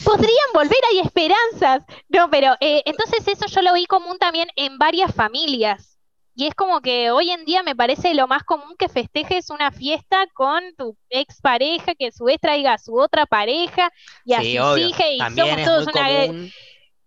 Podrían 0.05 0.51
volver, 0.55 0.79
hay 0.91 1.01
esperanzas. 1.01 1.83
No, 2.09 2.31
pero 2.31 2.55
eh, 2.61 2.83
entonces 2.87 3.27
eso 3.27 3.47
yo 3.47 3.61
lo 3.63 3.75
vi 3.75 3.87
común 3.87 4.19
también 4.19 4.49
en 4.55 4.79
varias 4.79 5.13
familias. 5.13 5.99
Y 6.37 6.47
es 6.47 6.55
como 6.55 6.81
que 6.81 7.11
hoy 7.11 7.33
en 7.33 7.45
día 7.45 7.65
me 7.65 7.75
parece 7.75 8.15
lo 8.15 8.29
más 8.29 8.45
común 8.45 8.77
que 8.79 8.89
festejes 8.89 9.51
una 9.51 9.73
fiesta 9.73 10.27
con 10.33 10.63
tu 10.79 10.97
ex 11.11 11.41
pareja, 11.41 11.97
que 11.97 12.07
a 12.07 12.13
su 12.13 12.25
vez 12.25 12.39
traiga 12.41 12.75
a 12.75 12.79
su 12.79 12.97
otra 12.97 13.27
pareja 13.27 13.91
y 14.25 14.35
a 14.35 14.39
sus 14.39 14.79
hijas 14.79 15.07
y 15.13 15.19
somos 15.19 15.65
todos 15.65 15.87
una 15.89 16.09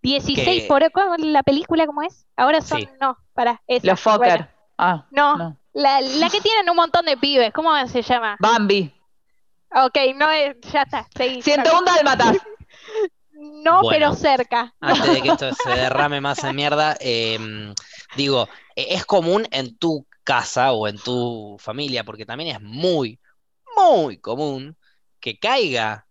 16 0.04 0.64
por 0.64 0.82
la 1.18 1.42
película 1.42 1.86
cómo 1.86 2.02
es? 2.02 2.26
Ahora 2.36 2.60
son, 2.60 2.86
no, 3.00 3.16
para 3.32 3.62
esa. 3.66 3.86
Los 3.86 4.00
Fokker. 4.00 4.50
Ah, 4.76 5.06
no, 5.10 5.56
La, 5.72 6.00
la, 6.00 6.28
que 6.28 6.40
tienen 6.40 6.68
un 6.68 6.76
montón 6.76 7.06
de 7.06 7.16
pibes, 7.16 7.52
¿cómo 7.52 7.70
se 7.86 8.02
llama? 8.02 8.36
Bambi. 8.38 8.92
Ok, 9.74 9.96
no 10.16 10.30
es, 10.30 10.56
ya 10.72 10.82
está, 10.82 11.06
seguí. 11.16 11.40
101 11.40 11.82
Dálmatas. 11.84 12.36
no, 13.32 13.80
pero 13.88 14.14
cerca. 14.14 14.74
Antes 14.80 15.14
de 15.14 15.22
que 15.22 15.28
esto 15.30 15.52
se 15.54 15.70
derrame 15.70 16.20
más 16.20 16.44
en 16.44 16.54
mierda, 16.54 16.96
em, 17.00 17.74
digo, 18.14 18.48
e, 18.76 18.94
es 18.94 19.06
común 19.06 19.48
en 19.50 19.76
tu 19.78 20.06
casa 20.22 20.72
o 20.72 20.86
en 20.86 20.98
tu 20.98 21.56
familia, 21.58 22.04
porque 22.04 22.26
también 22.26 22.54
es 22.56 22.60
muy, 22.60 23.18
muy 23.74 24.18
común 24.18 24.76
que 25.18 25.38
caiga 25.38 26.06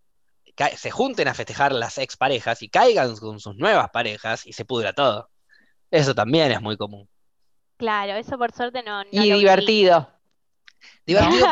se 0.78 0.92
junten 0.92 1.28
a 1.28 1.34
festejar 1.34 1.72
las 1.74 1.98
exparejas 1.98 2.62
y 2.62 2.70
caigan 2.70 3.16
con 3.18 3.40
sus 3.40 3.56
nuevas 3.56 3.90
parejas 3.92 4.46
y 4.46 4.54
se 4.54 4.66
pudra 4.66 4.94
todo. 4.94 5.30
Eso 5.92 6.16
también 6.16 6.52
es 6.52 6.62
muy 6.62 6.78
común. 6.78 7.08
Claro, 7.78 8.14
eso 8.14 8.38
por 8.38 8.52
suerte 8.52 8.84
no. 8.84 9.04
y 9.12 9.32
divertido. 9.32 10.10
Divertido 11.06 11.48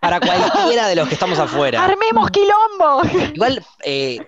para, 0.00 0.20
cualquiera 0.20 0.88
de 0.88 0.96
los 0.96 1.08
que 1.08 1.14
estamos 1.14 1.38
afuera. 1.38 1.84
¡Armemos 1.84 2.30
quilombo! 2.30 3.02
Igual, 3.34 3.64
eh, 3.84 4.18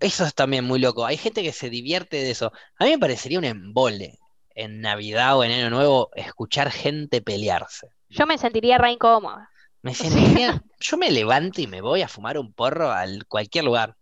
Eso 0.00 0.24
es 0.24 0.34
también 0.34 0.64
muy 0.64 0.78
loco. 0.78 1.04
Hay 1.06 1.16
gente 1.16 1.42
que 1.42 1.52
se 1.52 1.70
divierte 1.70 2.16
de 2.16 2.30
eso. 2.30 2.52
A 2.78 2.84
mí 2.84 2.90
me 2.90 2.98
parecería 2.98 3.38
un 3.38 3.44
embole 3.44 4.18
en 4.54 4.80
Navidad 4.80 5.36
o 5.38 5.44
en 5.44 5.52
Año 5.52 5.70
Nuevo 5.70 6.10
escuchar 6.14 6.70
gente 6.70 7.22
pelearse. 7.22 7.90
Yo 8.08 8.26
me 8.26 8.38
sentiría 8.38 8.78
re 8.78 8.92
incómoda. 8.92 9.50
Me 9.86 9.94
sentiría, 9.94 10.64
yo 10.80 10.96
me 10.96 11.12
levanto 11.12 11.60
y 11.60 11.68
me 11.68 11.80
voy 11.80 12.02
a 12.02 12.08
fumar 12.08 12.38
un 12.38 12.52
porro 12.52 12.90
a 12.90 13.04
cualquier 13.28 13.64
lugar. 13.64 13.94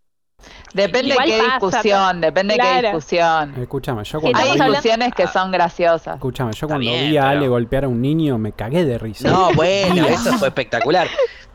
Depende 0.72 1.14
de 1.14 1.24
qué 1.26 1.43
discusión, 1.43 2.22
depende 2.22 2.55
de 2.55 2.61
qué 2.61 2.82
discusión. 2.82 3.55
Escúchame, 3.61 4.03
yo 4.03 4.18
cuando 4.18 4.39
Hay 4.39 4.59
discusiones 4.59 5.12
que 5.14 5.26
son 5.26 5.53
graciosas. 5.53 6.14
Escúchame, 6.14 6.53
yo 6.53 6.66
cuando 6.66 6.91
vi 6.91 7.18
a 7.18 7.28
Ale 7.28 7.49
golpear 7.49 7.85
a 7.85 7.89
un 7.89 8.01
niño 8.01 8.39
me 8.39 8.53
cagué 8.53 8.87
de 8.87 8.97
risa. 8.97 9.28
No, 9.28 9.53
bueno, 9.53 10.07
eso 10.09 10.32
fue 10.39 10.49
espectacular. 10.49 11.07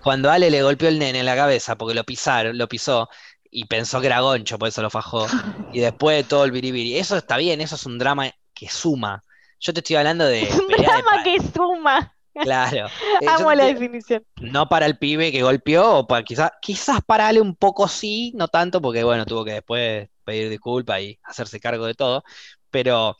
Cuando 0.03 0.29
Ale 0.29 0.51
le 0.51 0.61
golpeó 0.61 0.89
el 0.89 0.99
nene 0.99 1.21
en 1.21 1.25
la 1.25 1.35
cabeza 1.35 1.75
porque 1.75 1.95
lo 1.95 2.03
pisaron, 2.03 2.55
lo 2.55 2.67
pisó 2.67 3.09
y 3.49 3.65
pensó 3.65 3.99
que 3.99 4.07
era 4.07 4.19
goncho, 4.19 4.59
por 4.59 4.67
eso 4.67 4.83
lo 4.83 4.91
fajó. 4.91 5.25
Y 5.73 5.79
después 5.79 6.27
todo 6.27 6.45
el 6.45 6.51
biribiri. 6.51 6.99
Eso 6.99 7.17
está 7.17 7.37
bien, 7.37 7.61
eso 7.61 7.75
es 7.75 7.85
un 7.87 7.97
drama 7.97 8.29
que 8.53 8.69
suma. 8.69 9.23
Yo 9.59 9.73
te 9.73 9.79
estoy 9.79 9.95
hablando 9.95 10.25
de. 10.25 10.43
Un 10.69 10.83
drama 10.83 11.23
que 11.23 11.37
suma. 11.41 12.15
Claro. 12.41 12.87
Eh, 13.21 13.25
Amo 13.27 13.53
la 13.53 13.65
definición. 13.65 14.23
No 14.39 14.69
para 14.69 14.85
el 14.85 14.97
pibe 14.97 15.31
que 15.31 15.43
golpeó, 15.43 15.99
o 15.99 16.07
para, 16.07 16.23
quizás, 16.23 16.51
quizás 16.61 17.01
para 17.05 17.27
Ale 17.27 17.41
un 17.41 17.55
poco 17.55 17.87
sí, 17.87 18.31
no 18.35 18.47
tanto, 18.47 18.81
porque 18.81 19.03
bueno, 19.03 19.25
tuvo 19.25 19.43
que 19.43 19.53
después 19.53 20.07
pedir 20.23 20.49
disculpas 20.49 21.01
y 21.01 21.19
hacerse 21.23 21.59
cargo 21.59 21.85
de 21.85 21.95
todo. 21.95 22.23
Pero 22.71 23.17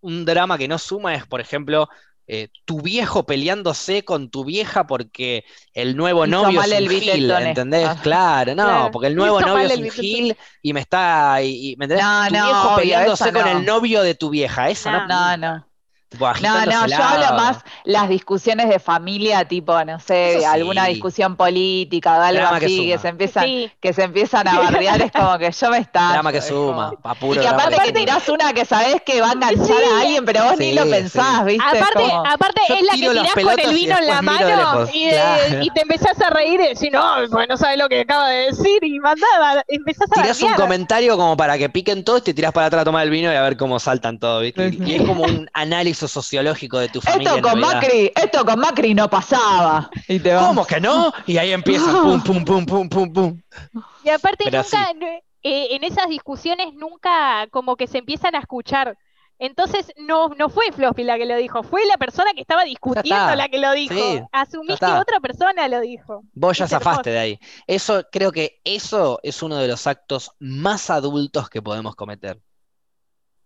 un 0.00 0.24
drama 0.24 0.56
que 0.56 0.68
no 0.68 0.78
suma 0.78 1.14
es, 1.14 1.26
por 1.26 1.40
ejemplo, 1.40 1.88
eh, 2.26 2.48
tu 2.64 2.80
viejo 2.80 3.26
peleándose 3.26 4.04
con 4.04 4.30
tu 4.30 4.44
vieja 4.44 4.86
porque 4.86 5.44
el 5.74 5.96
nuevo 5.96 6.26
novio 6.26 6.62
es 6.62 6.80
un 6.80 6.88
gil, 6.88 7.30
¿entendés? 7.30 7.88
Ah. 7.88 7.98
Claro, 8.02 8.54
no, 8.54 8.90
porque 8.92 9.08
el 9.08 9.16
nuevo 9.16 9.40
novio 9.40 9.66
es 9.66 9.76
un 9.76 9.90
gil 9.90 10.36
y 10.62 10.72
me 10.72 10.80
está, 10.80 11.42
y, 11.42 11.74
¿me 11.78 11.86
entendés? 11.86 12.06
tu 12.28 12.32
viejo 12.32 12.76
peleándose 12.76 13.32
con 13.32 13.48
el 13.48 13.64
novio 13.66 14.02
de 14.02 14.14
tu 14.14 14.30
vieja, 14.30 14.70
eso 14.70 14.90
no. 14.90 15.06
No, 15.06 15.36
no 15.36 15.71
no, 16.18 16.66
no, 16.66 16.86
yo 16.86 17.02
hablo 17.02 17.36
más 17.36 17.58
las 17.84 18.08
discusiones 18.08 18.68
de 18.68 18.78
familia, 18.78 19.44
tipo, 19.44 19.84
no 19.84 19.98
sé, 20.00 20.44
alguna 20.46 20.86
discusión 20.86 21.36
política 21.36 22.18
o 22.18 22.22
algo 22.22 22.46
así, 22.46 22.88
que, 22.88 22.98
se 22.98 23.08
empiezan, 23.08 23.46
que 23.80 23.92
se 23.92 24.02
empiezan 24.04 24.48
a 24.48 24.58
bardear, 24.58 25.02
es 25.02 25.12
como 25.12 25.38
que 25.38 25.50
yo 25.50 25.70
me 25.70 25.78
está. 25.78 26.12
Drama 26.12 26.32
que 26.32 26.42
suma, 26.42 26.92
Y 27.22 27.38
que 27.38 27.48
aparte 27.48 27.76
que, 27.84 27.92
tirás 27.92 28.28
una 28.28 28.52
que 28.52 28.64
sabés 28.64 29.02
que 29.02 29.20
va 29.20 29.30
a 29.30 29.32
enganchar 29.32 29.82
a 29.82 30.00
alguien, 30.02 30.24
pero 30.24 30.44
vos 30.44 30.58
ni 30.58 30.74
lo 30.74 30.88
pensás, 30.88 31.44
¿viste? 31.44 31.64
Aparte, 31.64 32.04
aparte 32.26 32.60
es 32.68 32.82
la 32.82 32.92
que 32.92 33.10
tirás 33.10 33.32
con 33.32 33.60
el 33.60 33.74
vino 33.74 33.98
en 33.98 34.06
la 34.06 34.22
mano 34.22 34.86
y, 34.92 35.70
te 35.72 35.80
empezás 35.80 36.20
a 36.20 36.28
reír 36.28 36.60
y 36.60 36.68
decís, 36.68 36.90
no, 36.92 37.14
pues 37.30 37.48
no 37.48 37.56
sabes 37.56 37.78
lo 37.78 37.88
que 37.88 38.00
acaba 38.00 38.28
de 38.28 38.50
decir, 38.50 38.84
y 38.84 38.98
mandaba, 39.00 39.64
empezás 39.68 40.08
a 40.10 40.22
Tirás 40.22 40.42
un 40.42 40.52
comentario 40.54 41.16
como 41.16 41.36
para 41.36 41.56
que 41.56 41.68
piquen 41.68 42.04
todos 42.04 42.20
y 42.20 42.24
te 42.24 42.34
tirás 42.34 42.52
para 42.52 42.66
atrás 42.66 42.82
a 42.82 42.84
tomar 42.84 43.04
el 43.04 43.10
vino 43.10 43.32
y 43.32 43.36
a 43.36 43.42
ver 43.42 43.56
cómo 43.56 43.78
saltan 43.80 44.18
todos, 44.18 44.42
¿viste? 44.42 44.70
Y 44.84 44.96
es 44.96 45.02
como 45.02 45.24
un 45.24 45.48
análisis 45.52 46.01
sociológico 46.08 46.78
de 46.78 46.88
tu 46.88 47.00
familia. 47.00 47.36
Esto 47.36 47.48
con 47.48 47.60
Macri, 47.60 48.12
esto 48.14 48.44
con 48.44 48.58
Macri 48.58 48.94
no 48.94 49.08
pasaba. 49.08 49.90
Y 50.08 50.18
te 50.18 50.34
¿Cómo 50.34 50.66
que 50.66 50.80
no? 50.80 51.12
Y 51.26 51.38
ahí 51.38 51.52
empieza 51.52 51.90
pum, 52.02 52.22
pum, 52.22 52.44
pum, 52.44 52.66
pum, 52.66 52.88
pum, 52.88 53.12
pum. 53.12 53.40
Y 54.04 54.10
aparte 54.10 54.50
nunca, 54.50 54.92
eh, 55.42 55.68
en 55.70 55.84
esas 55.84 56.08
discusiones 56.08 56.74
nunca 56.74 57.46
como 57.50 57.76
que 57.76 57.86
se 57.86 57.98
empiezan 57.98 58.34
a 58.34 58.38
escuchar. 58.38 58.96
Entonces 59.38 59.92
no, 59.96 60.28
no 60.38 60.48
fue 60.48 60.70
Floppy 60.70 61.02
la 61.02 61.18
que 61.18 61.26
lo 61.26 61.36
dijo, 61.36 61.64
fue 61.64 61.84
la 61.86 61.96
persona 61.96 62.32
que 62.32 62.40
estaba 62.40 62.62
discutiendo 62.62 63.34
la 63.34 63.48
que 63.48 63.58
lo 63.58 63.72
dijo. 63.72 64.28
Asumí 64.30 64.68
que 64.76 64.84
otra 64.84 65.18
persona 65.20 65.66
lo 65.66 65.80
dijo. 65.80 66.22
Vos 66.32 66.58
ya 66.58 66.68
zafaste 66.68 67.10
de 67.10 67.18
ahí. 67.18 67.40
Eso, 67.66 68.04
creo 68.12 68.30
que 68.30 68.60
eso 68.62 69.18
es 69.24 69.42
uno 69.42 69.56
de 69.56 69.66
los 69.66 69.88
actos 69.88 70.30
más 70.38 70.90
adultos 70.90 71.50
que 71.50 71.60
podemos 71.60 71.96
cometer. 71.96 72.40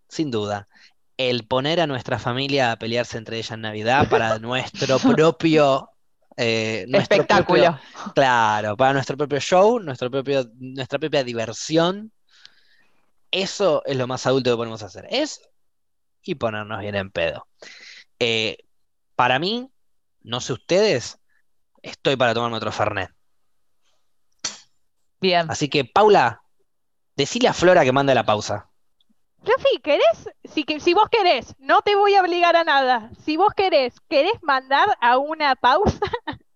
Sin 0.09 0.30
duda 0.30 0.68
el 1.16 1.46
poner 1.46 1.80
a 1.80 1.86
nuestra 1.86 2.18
familia 2.18 2.72
a 2.72 2.78
pelearse 2.78 3.18
entre 3.18 3.36
ellas 3.36 3.52
en 3.52 3.62
Navidad 3.62 4.08
para 4.08 4.38
nuestro 4.38 4.98
propio 4.98 5.90
eh, 6.36 6.86
espectáculo. 6.92 7.78
claro, 8.14 8.76
para 8.76 8.92
nuestro 8.92 9.16
propio 9.16 9.40
show, 9.40 9.80
nuestro 9.80 10.10
propio, 10.10 10.50
nuestra 10.58 10.98
propia 10.98 11.24
diversión. 11.24 12.12
Eso 13.30 13.82
es 13.86 13.96
lo 13.96 14.06
más 14.06 14.26
adulto 14.26 14.50
que 14.50 14.56
podemos 14.56 14.82
hacer. 14.82 15.06
Es 15.10 15.40
y 16.22 16.34
ponernos 16.34 16.80
bien 16.80 16.94
en 16.94 17.10
pedo. 17.10 17.46
Eh, 18.18 18.58
para 19.14 19.38
mí, 19.38 19.70
no 20.22 20.40
sé 20.40 20.52
ustedes, 20.52 21.18
estoy 21.82 22.16
para 22.16 22.34
tomarme 22.34 22.56
otro 22.56 22.72
Fernet. 22.72 23.10
Bien. 25.20 25.50
Así 25.50 25.68
que, 25.68 25.84
Paula, 25.84 26.42
decile 27.16 27.48
a 27.48 27.54
Flora 27.54 27.84
que 27.84 27.92
mande 27.92 28.14
la 28.14 28.26
pausa. 28.26 28.70
Rafi, 29.43 29.80
¿querés? 29.82 30.30
Si, 30.45 30.64
si 30.80 30.95
vos 30.95 31.09
querés, 31.11 31.55
no 31.59 31.82
te 31.82 31.95
voy 31.95 32.14
a 32.14 32.22
obligar 32.22 32.57
a 32.57 32.64
nada. 32.64 33.11
Si 33.24 33.37
vos 33.37 33.53
querés, 33.57 33.95
¿querés 34.09 34.43
mandar 34.43 34.97
a 35.01 35.18
una 35.18 35.55
pausa? 35.55 36.01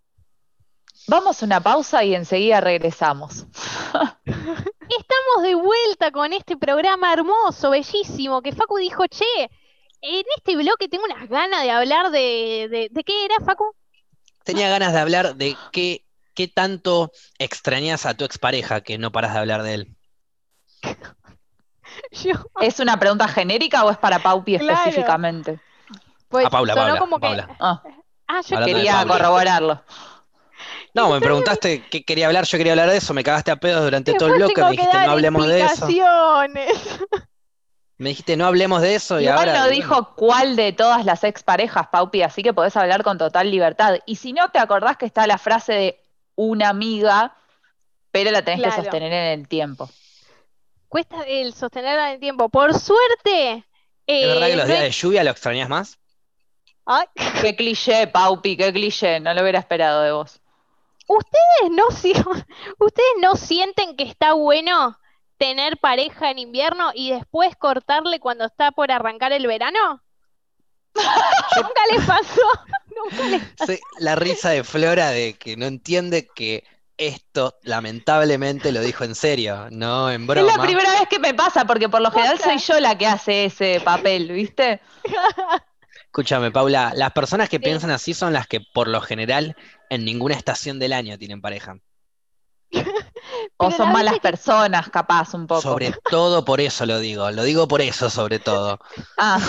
Vamos 1.06 1.42
a 1.42 1.46
una 1.46 1.60
pausa 1.60 2.04
y 2.04 2.14
enseguida 2.14 2.60
regresamos. 2.60 3.46
Estamos 4.24 5.42
de 5.42 5.54
vuelta 5.54 6.12
con 6.12 6.32
este 6.32 6.56
programa 6.56 7.12
hermoso, 7.12 7.70
bellísimo, 7.70 8.42
que 8.42 8.52
Facu 8.52 8.76
dijo, 8.78 9.06
che, 9.06 9.50
en 10.02 10.24
este 10.36 10.56
bloque 10.56 10.88
tengo 10.88 11.04
unas 11.04 11.28
ganas 11.28 11.62
de 11.62 11.70
hablar 11.70 12.10
de... 12.10 12.88
¿De, 12.92 13.04
qué 13.04 13.24
era, 13.24 13.36
Facu? 13.44 13.74
Tenía 14.44 14.68
ganas 14.68 14.92
de 14.92 15.00
hablar 15.00 15.36
de 15.36 15.56
qué, 15.72 16.04
qué 16.34 16.48
tanto 16.48 17.12
extrañas 17.38 18.06
a 18.06 18.14
tu 18.14 18.24
expareja 18.24 18.80
que 18.80 18.98
no 18.98 19.10
paras 19.12 19.34
de 19.34 19.38
hablar 19.38 19.62
de 19.62 19.74
él. 19.74 19.96
¿Es 22.60 22.80
una 22.80 22.98
pregunta 22.98 23.28
genérica 23.28 23.84
o 23.84 23.90
es 23.90 23.98
para 23.98 24.18
Paupi 24.18 24.56
específicamente? 24.56 25.60
Pues, 26.28 26.46
a 26.46 26.50
Paula, 26.50 26.74
Paula, 26.74 27.48
Ah. 27.58 27.82
ah 28.28 28.40
yo 28.46 28.60
quería 28.64 29.04
corroborarlo. 29.06 29.82
No, 30.92 31.10
me 31.10 31.20
preguntaste 31.20 31.84
qué 31.88 32.04
quería 32.04 32.26
hablar, 32.26 32.44
yo 32.44 32.58
quería 32.58 32.72
hablar 32.72 32.90
de 32.90 32.96
eso, 32.96 33.14
me 33.14 33.22
cagaste 33.22 33.50
a 33.50 33.56
pedos 33.56 33.82
durante 33.84 34.12
todo 34.14 34.28
el 34.28 34.34
bloque, 34.36 34.62
me 34.62 34.70
dijiste 34.72 34.98
no 35.06 35.12
hablemos 35.12 35.46
de 35.46 35.62
eso. 35.62 35.86
Me 37.96 38.08
dijiste 38.08 38.36
no 38.36 38.46
hablemos 38.46 38.80
de 38.80 38.94
eso 38.94 39.20
y 39.20 39.24
Igual 39.28 39.52
no 39.52 39.68
dijo 39.68 40.14
cuál 40.16 40.56
de 40.56 40.72
todas 40.72 41.04
las 41.04 41.22
exparejas, 41.22 41.88
Paupi, 41.88 42.22
así 42.22 42.42
que 42.42 42.54
podés 42.54 42.76
hablar 42.76 43.02
con 43.02 43.18
total 43.18 43.50
libertad. 43.50 43.98
Y 44.06 44.16
si 44.16 44.32
no 44.32 44.48
te 44.50 44.58
acordás 44.58 44.96
que 44.96 45.06
está 45.06 45.26
la 45.26 45.38
frase 45.38 45.72
de 45.72 46.00
una 46.34 46.70
amiga, 46.70 47.36
pero 48.10 48.30
la 48.30 48.42
tenés 48.42 48.64
que 48.64 48.82
sostener 48.82 49.12
en 49.12 49.40
el 49.40 49.48
tiempo 49.48 49.90
cuesta 50.90 51.22
el 51.22 51.54
sostenerla 51.54 52.08
en 52.08 52.14
el 52.14 52.20
tiempo. 52.20 52.50
Por 52.50 52.78
suerte. 52.78 53.64
¿Es 54.06 54.26
verdad 54.26 54.48
que 54.48 54.56
los 54.56 54.68
eh, 54.68 54.72
días 54.72 54.82
de 54.82 54.90
lluvia 54.90 55.24
lo 55.24 55.30
extrañas 55.30 55.68
más? 55.70 55.98
Ay. 56.84 57.06
Qué 57.40 57.56
cliché, 57.56 58.08
Paupi, 58.08 58.56
qué 58.56 58.72
cliché. 58.72 59.20
No 59.20 59.32
lo 59.32 59.40
hubiera 59.40 59.60
esperado 59.60 60.02
de 60.02 60.12
vos. 60.12 60.40
¿Ustedes 61.06 61.70
no, 61.70 61.86
¿Ustedes 62.78 63.14
no 63.20 63.36
sienten 63.36 63.96
que 63.96 64.04
está 64.04 64.34
bueno 64.34 64.98
tener 65.38 65.78
pareja 65.78 66.30
en 66.30 66.38
invierno 66.38 66.90
y 66.94 67.12
después 67.12 67.56
cortarle 67.56 68.20
cuando 68.20 68.44
está 68.44 68.72
por 68.72 68.90
arrancar 68.90 69.32
el 69.32 69.46
verano? 69.46 70.02
Nunca 70.94 71.82
les 71.92 72.04
pasó. 72.04 72.42
Nunca 72.96 73.28
les 73.28 73.42
pasó. 73.56 73.72
la 74.00 74.16
risa 74.16 74.50
de 74.50 74.64
Flora 74.64 75.10
de 75.10 75.34
que 75.34 75.56
no 75.56 75.66
entiende 75.66 76.26
que 76.26 76.64
esto 77.00 77.58
lamentablemente 77.62 78.72
lo 78.72 78.82
dijo 78.82 79.04
en 79.04 79.14
serio, 79.14 79.68
no 79.70 80.10
en 80.10 80.26
broma. 80.26 80.48
Es 80.50 80.56
la 80.56 80.62
primera 80.62 80.90
vez 80.90 81.08
que 81.08 81.18
me 81.18 81.32
pasa, 81.32 81.64
porque 81.64 81.88
por 81.88 82.02
lo 82.02 82.10
general 82.10 82.38
soy 82.38 82.58
yo 82.58 82.78
la 82.78 82.98
que 82.98 83.06
hace 83.06 83.46
ese 83.46 83.80
papel, 83.82 84.30
¿viste? 84.30 84.82
Escúchame, 86.04 86.50
Paula, 86.50 86.92
las 86.94 87.12
personas 87.12 87.48
que 87.48 87.58
piensan 87.58 87.90
así 87.90 88.12
son 88.12 88.34
las 88.34 88.46
que 88.46 88.60
por 88.60 88.86
lo 88.86 89.00
general 89.00 89.56
en 89.88 90.04
ninguna 90.04 90.34
estación 90.34 90.78
del 90.78 90.92
año 90.92 91.16
tienen 91.16 91.40
pareja. 91.40 91.76
o 93.56 93.70
son 93.70 93.92
malas 93.92 94.18
personas, 94.18 94.90
capaz, 94.90 95.32
un 95.32 95.46
poco. 95.46 95.62
Sobre 95.62 95.94
todo 96.10 96.44
por 96.44 96.60
eso 96.60 96.84
lo 96.84 96.98
digo, 96.98 97.30
lo 97.30 97.44
digo 97.44 97.66
por 97.66 97.80
eso 97.80 98.10
sobre 98.10 98.38
todo. 98.38 98.78
Ah. 99.16 99.40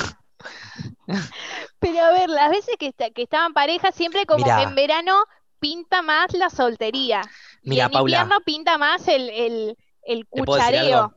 Pero 1.79 1.99
a 1.99 2.11
ver, 2.11 2.29
las 2.29 2.49
veces 2.49 2.75
que, 2.79 2.93
que 2.93 3.23
estaban 3.23 3.53
pareja, 3.53 3.91
siempre 3.91 4.25
como 4.25 4.45
que 4.45 4.51
en 4.61 4.73
verano 4.73 5.25
pinta 5.61 6.01
más 6.01 6.33
la 6.33 6.49
soltería. 6.49 7.21
Mira, 7.61 7.85
en 7.85 7.91
Paula. 7.91 8.17
invierno 8.17 8.41
pinta 8.43 8.77
más 8.77 9.07
el, 9.07 9.77
cuchareo. 10.29 11.15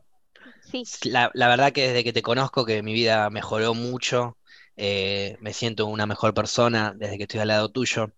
Sí. 0.71 0.83
La, 1.03 1.29
verdad 1.33 1.73
que 1.73 1.87
desde 1.87 2.03
que 2.03 2.13
te 2.13 2.21
conozco 2.21 2.65
que 2.65 2.81
mi 2.81 2.93
vida 2.93 3.29
mejoró 3.29 3.73
mucho, 3.73 4.37
eh, 4.77 5.35
me 5.41 5.51
siento 5.51 5.87
una 5.87 6.05
mejor 6.05 6.33
persona 6.33 6.93
desde 6.95 7.17
que 7.17 7.23
estoy 7.23 7.41
al 7.41 7.49
lado 7.49 7.69
tuyo, 7.69 8.11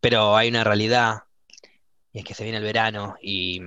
pero 0.00 0.36
hay 0.36 0.48
una 0.48 0.64
realidad, 0.64 1.24
y 2.12 2.20
es 2.20 2.24
que 2.24 2.34
se 2.34 2.44
viene 2.44 2.58
el 2.58 2.64
verano 2.64 3.16
y, 3.20 3.60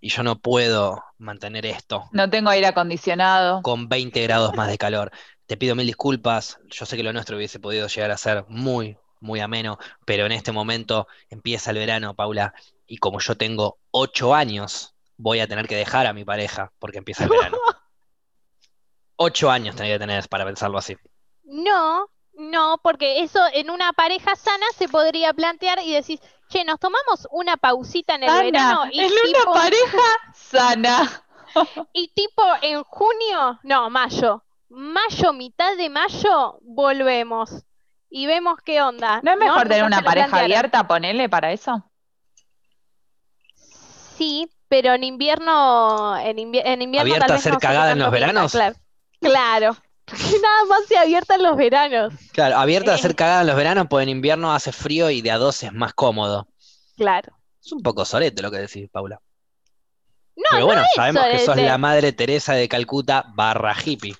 y 0.00 0.08
yo 0.08 0.22
no 0.22 0.38
puedo 0.38 1.02
mantener 1.18 1.66
esto. 1.66 2.08
No 2.12 2.30
tengo 2.30 2.50
aire 2.50 2.66
acondicionado. 2.66 3.62
Con 3.62 3.88
20 3.88 4.22
grados 4.22 4.54
más 4.54 4.68
de 4.68 4.78
calor. 4.78 5.10
Te 5.46 5.56
pido 5.56 5.74
mil 5.74 5.86
disculpas, 5.86 6.58
yo 6.68 6.86
sé 6.86 6.96
que 6.96 7.02
lo 7.02 7.12
nuestro 7.12 7.36
hubiese 7.36 7.58
podido 7.58 7.88
llegar 7.88 8.12
a 8.12 8.16
ser 8.16 8.44
muy, 8.48 8.96
muy 9.20 9.40
ameno, 9.40 9.78
pero 10.04 10.26
en 10.26 10.32
este 10.32 10.52
momento 10.52 11.06
empieza 11.28 11.70
el 11.70 11.78
verano, 11.78 12.14
Paula, 12.14 12.54
y 12.86 12.98
como 12.98 13.20
yo 13.20 13.36
tengo 13.36 13.78
ocho 13.90 14.34
años 14.34 14.94
voy 15.16 15.40
a 15.40 15.46
tener 15.46 15.68
que 15.68 15.76
dejar 15.76 16.06
a 16.06 16.12
mi 16.12 16.24
pareja 16.24 16.72
porque 16.78 16.98
empieza 16.98 17.24
el 17.24 17.30
verano. 17.30 17.58
Ocho 19.22 19.50
años 19.50 19.76
tenía 19.76 19.94
que 19.94 19.98
tener 19.98 20.26
para 20.30 20.46
pensarlo 20.46 20.78
así. 20.78 20.96
No, 21.44 22.08
no, 22.32 22.80
porque 22.82 23.20
eso 23.20 23.38
en 23.52 23.68
una 23.68 23.92
pareja 23.92 24.34
sana 24.34 24.64
se 24.78 24.88
podría 24.88 25.34
plantear 25.34 25.78
y 25.84 25.92
decir, 25.92 26.18
che, 26.48 26.64
nos 26.64 26.80
tomamos 26.80 27.28
una 27.30 27.58
pausita 27.58 28.14
en 28.14 28.22
el 28.22 28.44
verano. 28.44 28.84
Y 28.90 29.00
en 29.00 29.12
una 29.12 29.52
pareja 29.52 30.02
sana. 30.34 31.24
Y 31.92 32.08
tipo 32.14 32.42
en 32.62 32.84
junio, 32.84 33.58
no, 33.64 33.90
mayo, 33.90 34.44
mayo, 34.68 35.32
mitad 35.32 35.76
de 35.76 35.90
mayo, 35.90 36.58
volvemos 36.62 37.64
y 38.10 38.26
vemos 38.26 38.58
qué 38.64 38.82
onda. 38.82 39.20
¿No 39.22 39.32
es 39.32 39.38
mejor 39.38 39.68
tener 39.68 39.84
una 39.84 40.02
pareja 40.02 40.40
abierta, 40.40 40.86
ponele 40.86 41.28
para 41.28 41.52
eso? 41.52 41.84
Sí, 44.18 44.50
pero 44.68 44.92
en 44.92 45.04
invierno, 45.04 46.16
en, 46.18 46.38
invierno 46.38 47.00
¿Abierta 47.00 47.34
a 47.34 47.38
ser 47.38 47.56
cagada 47.58 47.92
en 47.92 48.00
los 48.00 48.10
veranos? 48.10 48.52
Claro. 49.20 49.76
Nada 50.42 50.64
más 50.68 50.86
se 50.88 50.98
abierta 50.98 51.36
en 51.36 51.42
los 51.44 51.56
veranos. 51.56 52.12
Claro, 52.32 52.58
abierta 52.58 52.94
a 52.94 52.98
ser 52.98 53.12
eh. 53.12 53.14
cagada 53.14 53.40
en 53.42 53.46
los 53.46 53.56
veranos, 53.56 53.86
pues 53.88 54.02
en 54.02 54.08
invierno 54.08 54.52
hace 54.52 54.72
frío 54.72 55.08
y 55.10 55.22
de 55.22 55.30
a 55.30 55.38
dos 55.38 55.62
es 55.62 55.72
más 55.72 55.94
cómodo. 55.94 56.48
Claro. 56.96 57.32
Es 57.64 57.72
un 57.72 57.82
poco 57.82 58.04
sorete 58.04 58.42
lo 58.42 58.50
que 58.50 58.58
decís, 58.58 58.88
Paula. 58.90 59.20
No, 60.36 60.44
Pero 60.50 60.66
bueno, 60.66 60.82
sabemos 60.94 61.24
que 61.30 61.38
sos 61.38 61.56
la 61.56 61.78
madre 61.78 62.12
Teresa 62.12 62.54
de 62.54 62.68
Calcuta 62.68 63.24
barra 63.34 63.76
hippie. 63.84 64.16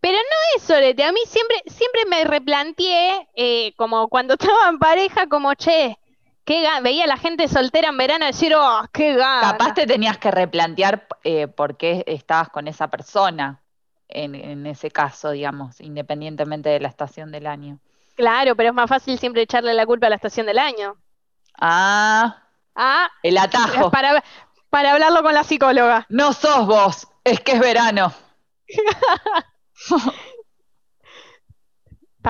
Pero 0.00 0.16
no 0.16 0.56
es 0.56 0.62
solete, 0.62 1.04
a 1.04 1.12
mí 1.12 1.20
siempre, 1.26 1.56
siempre 1.66 2.02
me 2.08 2.24
replanteé, 2.24 3.28
eh, 3.34 3.74
como 3.76 4.08
cuando 4.08 4.34
estaba 4.38 4.68
en 4.68 4.78
pareja, 4.78 5.26
como, 5.28 5.54
che, 5.54 5.98
qué 6.44 6.66
veía 6.82 7.04
a 7.04 7.08
la 7.08 7.16
gente 7.16 7.48
soltera 7.48 7.88
en 7.88 7.96
verano 7.96 8.26
decir, 8.26 8.54
oh, 8.54 8.82
qué 8.92 9.14
gana. 9.14 9.52
Capaz 9.52 9.74
te 9.74 9.86
tenías 9.86 10.18
que 10.18 10.30
replantear 10.30 11.06
eh, 11.22 11.48
por 11.48 11.76
qué 11.76 12.04
estabas 12.06 12.48
con 12.48 12.68
esa 12.68 12.88
persona 12.88 13.60
en, 14.08 14.34
en 14.34 14.66
ese 14.66 14.90
caso, 14.90 15.30
digamos, 15.30 15.80
independientemente 15.80 16.68
de 16.68 16.80
la 16.80 16.88
estación 16.88 17.30
del 17.30 17.46
año. 17.46 17.78
Claro, 18.14 18.54
pero 18.54 18.70
es 18.70 18.74
más 18.74 18.88
fácil 18.88 19.18
siempre 19.18 19.42
echarle 19.42 19.74
la 19.74 19.86
culpa 19.86 20.06
a 20.06 20.10
la 20.10 20.16
estación 20.16 20.46
del 20.46 20.58
año. 20.58 20.96
Ah, 21.58 22.42
ah 22.74 23.08
el 23.22 23.38
atajo. 23.38 23.90
Para, 23.90 24.22
para 24.70 24.92
hablarlo 24.92 25.22
con 25.22 25.34
la 25.34 25.44
psicóloga. 25.44 26.06
No 26.08 26.32
sos 26.32 26.66
vos, 26.66 27.08
es 27.24 27.40
que 27.40 27.52
es 27.52 27.60
verano. 27.60 28.12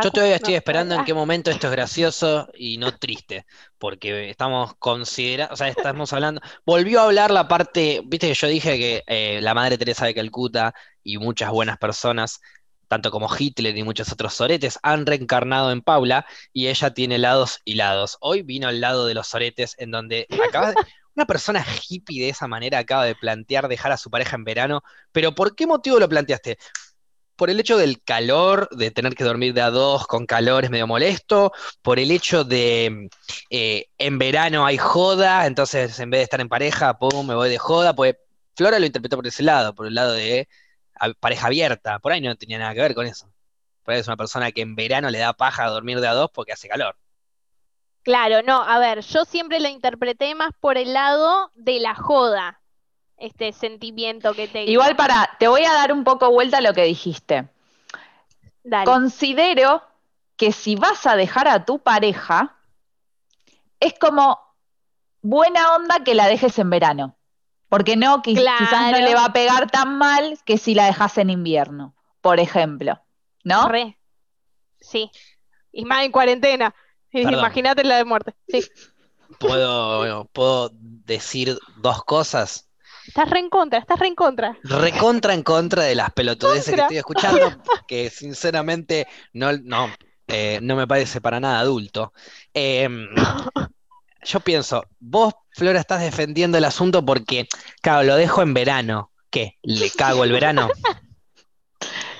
Yo 0.02 0.10
todavía 0.10 0.36
estoy 0.36 0.54
esperando 0.54 0.96
en 0.96 1.04
qué 1.04 1.14
momento 1.14 1.52
esto 1.52 1.68
es 1.68 1.72
gracioso 1.72 2.48
y 2.52 2.78
no 2.78 2.98
triste, 2.98 3.46
porque 3.78 4.28
estamos 4.28 4.74
considerando, 4.80 5.54
o 5.54 5.56
sea, 5.56 5.68
estamos 5.68 6.12
hablando, 6.12 6.40
volvió 6.66 7.00
a 7.00 7.04
hablar 7.04 7.30
la 7.30 7.46
parte, 7.46 8.02
viste 8.04 8.26
que 8.26 8.34
yo 8.34 8.48
dije 8.48 8.76
que 8.76 9.04
eh, 9.06 9.38
la 9.40 9.54
Madre 9.54 9.78
Teresa 9.78 10.04
de 10.04 10.14
Calcuta 10.14 10.74
y 11.04 11.18
muchas 11.18 11.52
buenas 11.52 11.78
personas, 11.78 12.40
tanto 12.88 13.12
como 13.12 13.30
Hitler 13.38 13.76
y 13.78 13.84
muchos 13.84 14.10
otros 14.10 14.34
soretes, 14.34 14.80
han 14.82 15.06
reencarnado 15.06 15.70
en 15.70 15.80
Paula 15.80 16.26
y 16.52 16.66
ella 16.66 16.92
tiene 16.92 17.18
lados 17.18 17.60
y 17.64 17.74
lados. 17.74 18.18
Hoy 18.20 18.42
vino 18.42 18.68
el 18.68 18.80
lado 18.80 19.06
de 19.06 19.14
los 19.14 19.28
soretes 19.28 19.76
en 19.78 19.92
donde 19.92 20.26
acabas 20.48 20.74
de, 20.74 20.80
una 21.14 21.26
persona 21.26 21.64
hippie 21.88 22.20
de 22.20 22.30
esa 22.30 22.48
manera 22.48 22.78
acaba 22.78 23.04
de 23.04 23.14
plantear 23.14 23.68
dejar 23.68 23.92
a 23.92 23.96
su 23.96 24.10
pareja 24.10 24.34
en 24.34 24.42
verano, 24.42 24.82
pero 25.12 25.36
¿por 25.36 25.54
qué 25.54 25.68
motivo 25.68 26.00
lo 26.00 26.08
planteaste? 26.08 26.58
Por 27.36 27.50
el 27.50 27.60
hecho 27.60 27.76
del 27.76 28.02
calor, 28.02 28.68
de 28.70 28.90
tener 28.90 29.14
que 29.14 29.24
dormir 29.24 29.54
de 29.54 29.60
a 29.62 29.70
dos 29.70 30.06
con 30.06 30.26
calor 30.26 30.64
es 30.64 30.70
medio 30.70 30.86
molesto, 30.86 31.52
por 31.82 31.98
el 31.98 32.10
hecho 32.10 32.44
de 32.44 33.08
eh, 33.50 33.86
en 33.98 34.18
verano 34.18 34.66
hay 34.66 34.78
joda, 34.78 35.46
entonces 35.46 35.98
en 36.00 36.10
vez 36.10 36.20
de 36.20 36.24
estar 36.24 36.40
en 36.40 36.48
pareja, 36.48 36.98
pum, 36.98 37.26
me 37.26 37.34
voy 37.34 37.48
de 37.48 37.58
joda, 37.58 37.94
pues 37.94 38.16
Flora 38.56 38.78
lo 38.78 38.86
interpretó 38.86 39.16
por 39.16 39.26
ese 39.26 39.42
lado, 39.42 39.74
por 39.74 39.86
el 39.86 39.94
lado 39.94 40.12
de 40.12 40.48
pareja 41.20 41.48
abierta, 41.48 41.98
por 41.98 42.12
ahí 42.12 42.20
no 42.20 42.36
tenía 42.36 42.58
nada 42.58 42.74
que 42.74 42.80
ver 42.80 42.94
con 42.94 43.06
eso. 43.06 43.28
Por 43.82 43.94
es 43.94 44.06
una 44.06 44.16
persona 44.16 44.50
que 44.52 44.62
en 44.62 44.76
verano 44.76 45.10
le 45.10 45.18
da 45.18 45.34
paja 45.34 45.64
a 45.64 45.70
dormir 45.70 46.00
de 46.00 46.08
a 46.08 46.14
dos 46.14 46.30
porque 46.32 46.52
hace 46.52 46.68
calor. 46.68 46.96
Claro, 48.02 48.42
no, 48.42 48.62
a 48.62 48.78
ver, 48.78 49.00
yo 49.00 49.24
siempre 49.24 49.60
lo 49.60 49.68
interpreté 49.68 50.34
más 50.34 50.52
por 50.60 50.78
el 50.78 50.92
lado 50.92 51.50
de 51.54 51.80
la 51.80 51.94
joda, 51.94 52.60
este 53.16 53.52
sentimiento 53.52 54.34
que 54.34 54.48
te... 54.48 54.64
Igual 54.64 54.96
para, 54.96 55.30
te 55.38 55.48
voy 55.48 55.64
a 55.64 55.72
dar 55.72 55.92
un 55.92 56.04
poco 56.04 56.30
vuelta 56.30 56.58
a 56.58 56.60
lo 56.60 56.72
que 56.72 56.84
dijiste. 56.84 57.48
Considero 58.84 59.82
que 60.36 60.52
si 60.52 60.76
vas 60.76 61.06
a 61.06 61.16
dejar 61.16 61.48
a 61.48 61.64
tu 61.64 61.78
pareja, 61.78 62.56
es 63.80 63.94
como 63.98 64.38
buena 65.22 65.74
onda 65.74 66.02
que 66.02 66.14
la 66.14 66.26
dejes 66.26 66.58
en 66.58 66.70
verano. 66.70 67.16
Porque 67.68 67.96
no, 67.96 68.22
quizás 68.22 68.92
no 68.92 68.98
le 68.98 69.14
va 69.14 69.26
a 69.26 69.32
pegar 69.32 69.70
tan 69.70 69.98
mal 69.98 70.38
que 70.44 70.58
si 70.58 70.74
la 70.74 70.86
dejas 70.86 71.18
en 71.18 71.30
invierno, 71.30 71.94
por 72.20 72.38
ejemplo. 72.38 73.00
¿No? 73.42 73.68
Sí. 74.80 75.10
Y 75.72 75.84
más 75.84 76.04
en 76.04 76.12
cuarentena. 76.12 76.74
Imagínate 77.10 77.84
la 77.84 77.96
de 77.96 78.04
muerte. 78.04 78.34
Sí. 78.48 78.64
¿Puedo, 79.38 80.26
¿Puedo 80.26 80.70
decir 80.72 81.58
dos 81.78 82.04
cosas? 82.04 82.68
Estás 83.06 83.30
re 83.30 83.38
en 83.38 83.50
contra, 83.50 83.78
estás 83.78 83.98
re 83.98 84.06
en 84.06 84.14
contra. 84.14 84.58
Recontra 84.62 85.34
en 85.34 85.42
contra 85.42 85.82
de 85.82 85.94
las 85.94 86.12
pelotudeces 86.12 86.74
que 86.74 86.80
estoy 86.80 86.96
escuchando, 86.96 87.50
que 87.88 88.10
sinceramente 88.10 89.06
no, 89.32 89.52
no, 89.52 89.90
eh, 90.26 90.58
no 90.62 90.76
me 90.76 90.86
parece 90.86 91.20
para 91.20 91.40
nada 91.40 91.60
adulto. 91.60 92.12
Em, 92.52 93.08
yo 94.24 94.40
pienso, 94.40 94.84
vos, 94.98 95.34
Flora, 95.50 95.80
estás 95.80 96.00
defendiendo 96.00 96.58
el 96.58 96.64
asunto 96.64 97.04
porque, 97.04 97.48
claro, 97.82 98.02
lo 98.04 98.16
dejo 98.16 98.42
en 98.42 98.54
verano. 98.54 99.10
¿Qué? 99.30 99.58
¿Le 99.62 99.90
cago 99.90 100.24
el 100.24 100.32
verano? 100.32 100.68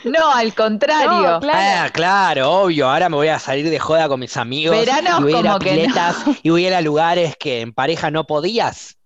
No, 0.04 0.30
al 0.30 0.54
contrario. 0.54 1.40
claro. 1.40 1.86
Ah, 1.86 1.90
claro, 1.90 2.50
obvio. 2.50 2.90
Ahora 2.90 3.08
me 3.08 3.16
voy 3.16 3.28
a 3.28 3.38
salir 3.38 3.70
de 3.70 3.78
joda 3.78 4.06
con 4.06 4.20
mis 4.20 4.36
amigos 4.36 4.76
y 4.76 5.22
voy 5.22 5.32
a 5.34 5.40
ir 5.40 5.48
a 5.48 5.58
piletas 5.58 6.16
y 6.42 6.50
voy 6.50 6.64
a 6.66 6.68
ir 6.68 6.74
a 6.74 6.82
lugares 6.82 7.36
que 7.38 7.62
en 7.62 7.72
pareja 7.72 8.10
no 8.10 8.26
podías. 8.26 8.98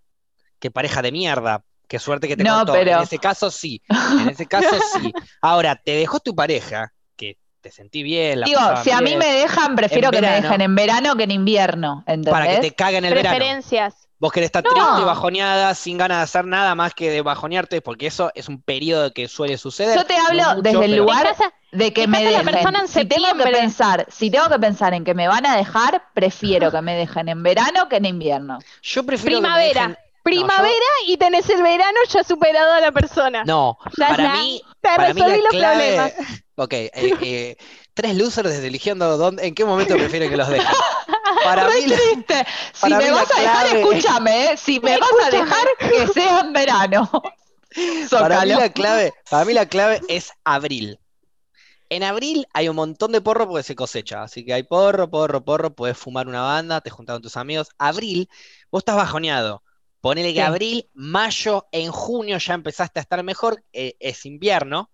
Qué 0.58 0.72
pareja 0.72 1.00
de 1.02 1.12
mierda. 1.12 1.62
Qué 1.88 1.98
suerte 1.98 2.28
que 2.28 2.36
te 2.36 2.44
no, 2.44 2.74
En 2.74 3.00
ese 3.00 3.18
caso 3.18 3.50
sí. 3.50 3.80
En 3.88 4.28
ese 4.28 4.46
caso 4.46 4.76
sí. 5.00 5.10
Ahora, 5.40 5.74
te 5.74 5.92
dejó 5.92 6.20
tu 6.20 6.34
pareja, 6.34 6.92
que 7.16 7.38
te 7.62 7.70
sentí 7.70 8.02
bien. 8.02 8.42
Digo, 8.42 8.60
si 8.84 8.90
a 8.90 9.00
mí 9.00 9.16
me 9.16 9.32
dejan, 9.32 9.74
prefiero 9.74 10.10
que 10.10 10.20
me 10.20 10.30
dejen 10.30 10.60
en 10.60 10.74
verano 10.74 11.16
que 11.16 11.24
en 11.24 11.30
invierno. 11.30 12.04
¿entendés? 12.06 12.30
Para 12.30 12.46
que 12.46 12.58
te 12.58 12.74
caguen 12.74 13.06
el 13.06 13.14
Preferencias. 13.14 13.94
verano. 13.94 14.08
Vos 14.20 14.32
querés 14.32 14.48
estar 14.48 14.64
triste, 14.64 15.04
bajoneada, 15.04 15.74
sin 15.76 15.96
ganas 15.96 16.18
de 16.18 16.22
hacer 16.24 16.44
nada 16.44 16.74
más 16.74 16.92
que 16.92 17.08
de 17.08 17.22
bajonearte, 17.22 17.80
porque 17.80 18.08
eso 18.08 18.32
es 18.34 18.48
un 18.48 18.60
periodo 18.60 19.12
que 19.12 19.28
suele 19.28 19.56
suceder. 19.56 19.96
Yo 19.96 20.04
te 20.04 20.16
hablo 20.16 20.60
desde 20.60 20.84
el 20.86 20.96
lugar 20.96 21.36
de 21.70 21.92
que 21.92 22.08
me 22.08 22.24
dejen. 22.24 22.88
si 22.88 23.04
tengo 23.04 23.28
que 23.36 23.50
pensar, 23.50 24.06
si 24.10 24.28
tengo 24.28 24.48
que 24.48 24.58
pensar 24.58 24.92
en 24.92 25.04
que 25.04 25.14
me 25.14 25.28
van 25.28 25.46
a 25.46 25.56
dejar, 25.56 26.02
prefiero 26.14 26.72
que 26.72 26.82
me 26.82 26.96
dejen 26.96 27.28
en 27.28 27.44
verano 27.44 27.88
que 27.88 27.96
en 27.96 28.06
invierno. 28.06 28.58
Yo 28.82 29.06
prefiero 29.06 29.38
primavera 29.38 29.96
primavera 30.30 30.86
y 31.06 31.16
tenés 31.16 31.48
el 31.50 31.62
verano 31.62 31.98
ya 32.08 32.24
superado 32.24 32.72
a 32.72 32.80
la 32.80 32.92
persona. 32.92 33.44
No, 33.44 33.78
para 33.96 34.34
mí. 34.34 34.62
Te 34.80 34.96
resolví 34.96 35.40
los 35.40 35.50
problemas. 35.50 36.12
Ok, 36.54 36.72
eh, 36.72 36.90
eh, 36.94 37.56
tres 37.94 38.16
losers 38.16 38.48
desde 38.48 38.66
eligiendo 38.66 39.16
dónde, 39.16 39.46
en 39.46 39.54
qué 39.54 39.64
momento 39.64 39.94
prefieren 39.94 40.30
que 40.30 40.36
los 40.36 40.48
dejen. 40.48 40.66
Para 41.44 41.68
mí, 41.68 41.84
triste. 41.84 42.46
Si 42.72 42.92
me 42.92 43.10
vas 43.10 43.28
a 43.36 43.40
dejar, 43.40 43.76
escúchame, 43.76 44.52
¿eh? 44.52 44.56
si 44.56 44.80
me 44.80 44.98
vas 44.98 45.10
a 45.26 45.30
dejar, 45.30 45.66
que 45.78 46.06
sea 46.08 46.40
en 46.40 46.52
verano. 46.52 47.10
Para 48.10 48.42
mí, 48.42 48.48
la 48.48 48.72
clave, 48.72 49.12
para 49.28 49.44
mí 49.44 49.52
la 49.52 49.66
clave 49.66 50.00
es 50.08 50.32
abril. 50.42 50.98
En 51.90 52.02
abril 52.02 52.46
hay 52.52 52.68
un 52.68 52.76
montón 52.76 53.12
de 53.12 53.20
porro 53.20 53.46
porque 53.46 53.62
se 53.62 53.74
cosecha, 53.74 54.22
así 54.22 54.44
que 54.44 54.54
hay 54.54 54.62
porro, 54.62 55.10
porro, 55.10 55.44
porro, 55.44 55.74
puedes 55.74 55.96
fumar 55.96 56.26
una 56.26 56.42
banda, 56.42 56.80
te 56.80 56.90
juntas 56.90 57.14
con 57.14 57.22
tus 57.22 57.36
amigos. 57.36 57.68
Abril, 57.78 58.28
vos 58.70 58.80
estás 58.80 58.96
bajoneado, 58.96 59.62
Ponele 60.00 60.32
que 60.32 60.42
abril, 60.42 60.88
mayo, 60.94 61.66
en 61.72 61.90
junio 61.90 62.38
ya 62.38 62.54
empezaste 62.54 63.00
a 63.00 63.02
estar 63.02 63.22
mejor, 63.24 63.64
eh, 63.72 63.96
es 63.98 64.24
invierno. 64.26 64.90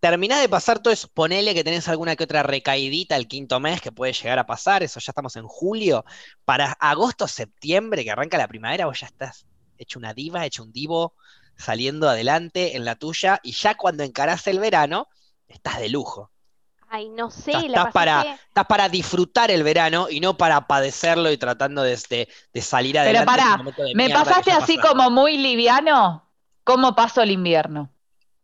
Terminás 0.00 0.40
de 0.40 0.48
pasar 0.48 0.78
todo 0.78 0.94
eso, 0.94 1.08
ponele 1.08 1.54
que 1.54 1.64
tenés 1.64 1.88
alguna 1.88 2.14
que 2.14 2.22
otra 2.22 2.44
recaidita 2.44 3.16
el 3.16 3.26
quinto 3.26 3.58
mes 3.58 3.80
que 3.80 3.90
puede 3.90 4.12
llegar 4.12 4.38
a 4.38 4.46
pasar, 4.46 4.84
eso 4.84 5.00
ya 5.00 5.10
estamos 5.10 5.34
en 5.34 5.48
julio. 5.48 6.04
Para 6.44 6.70
agosto, 6.72 7.26
septiembre, 7.26 8.04
que 8.04 8.12
arranca 8.12 8.38
la 8.38 8.46
primavera, 8.46 8.86
vos 8.86 9.00
ya 9.00 9.08
estás 9.08 9.46
hecho 9.76 9.98
una 9.98 10.14
diva, 10.14 10.46
hecho 10.46 10.62
un 10.62 10.72
divo, 10.72 11.14
saliendo 11.56 12.08
adelante 12.08 12.76
en 12.76 12.84
la 12.84 12.94
tuya, 12.94 13.40
y 13.42 13.52
ya 13.52 13.76
cuando 13.76 14.04
encarás 14.04 14.46
el 14.46 14.60
verano, 14.60 15.08
estás 15.48 15.80
de 15.80 15.88
lujo. 15.88 16.30
Ay, 16.90 17.08
no 17.10 17.30
sé. 17.30 17.52
Estás, 17.52 17.92
para, 17.92 18.38
estás 18.48 18.66
para 18.66 18.88
disfrutar 18.88 19.50
el 19.50 19.62
verano 19.62 20.08
y 20.08 20.20
no 20.20 20.36
para 20.36 20.66
padecerlo 20.66 21.30
y 21.30 21.36
tratando 21.36 21.82
de, 21.82 22.28
de, 22.52 22.62
salir 22.62 22.98
adelante. 22.98 23.30
Pero 23.30 23.72
para, 23.74 23.92
¿me 23.94 24.10
pasaste 24.10 24.52
así 24.52 24.78
como 24.78 25.10
muy 25.10 25.36
liviano? 25.36 26.24
¿Cómo 26.64 26.94
paso 26.94 27.22
el 27.22 27.30
invierno? 27.30 27.90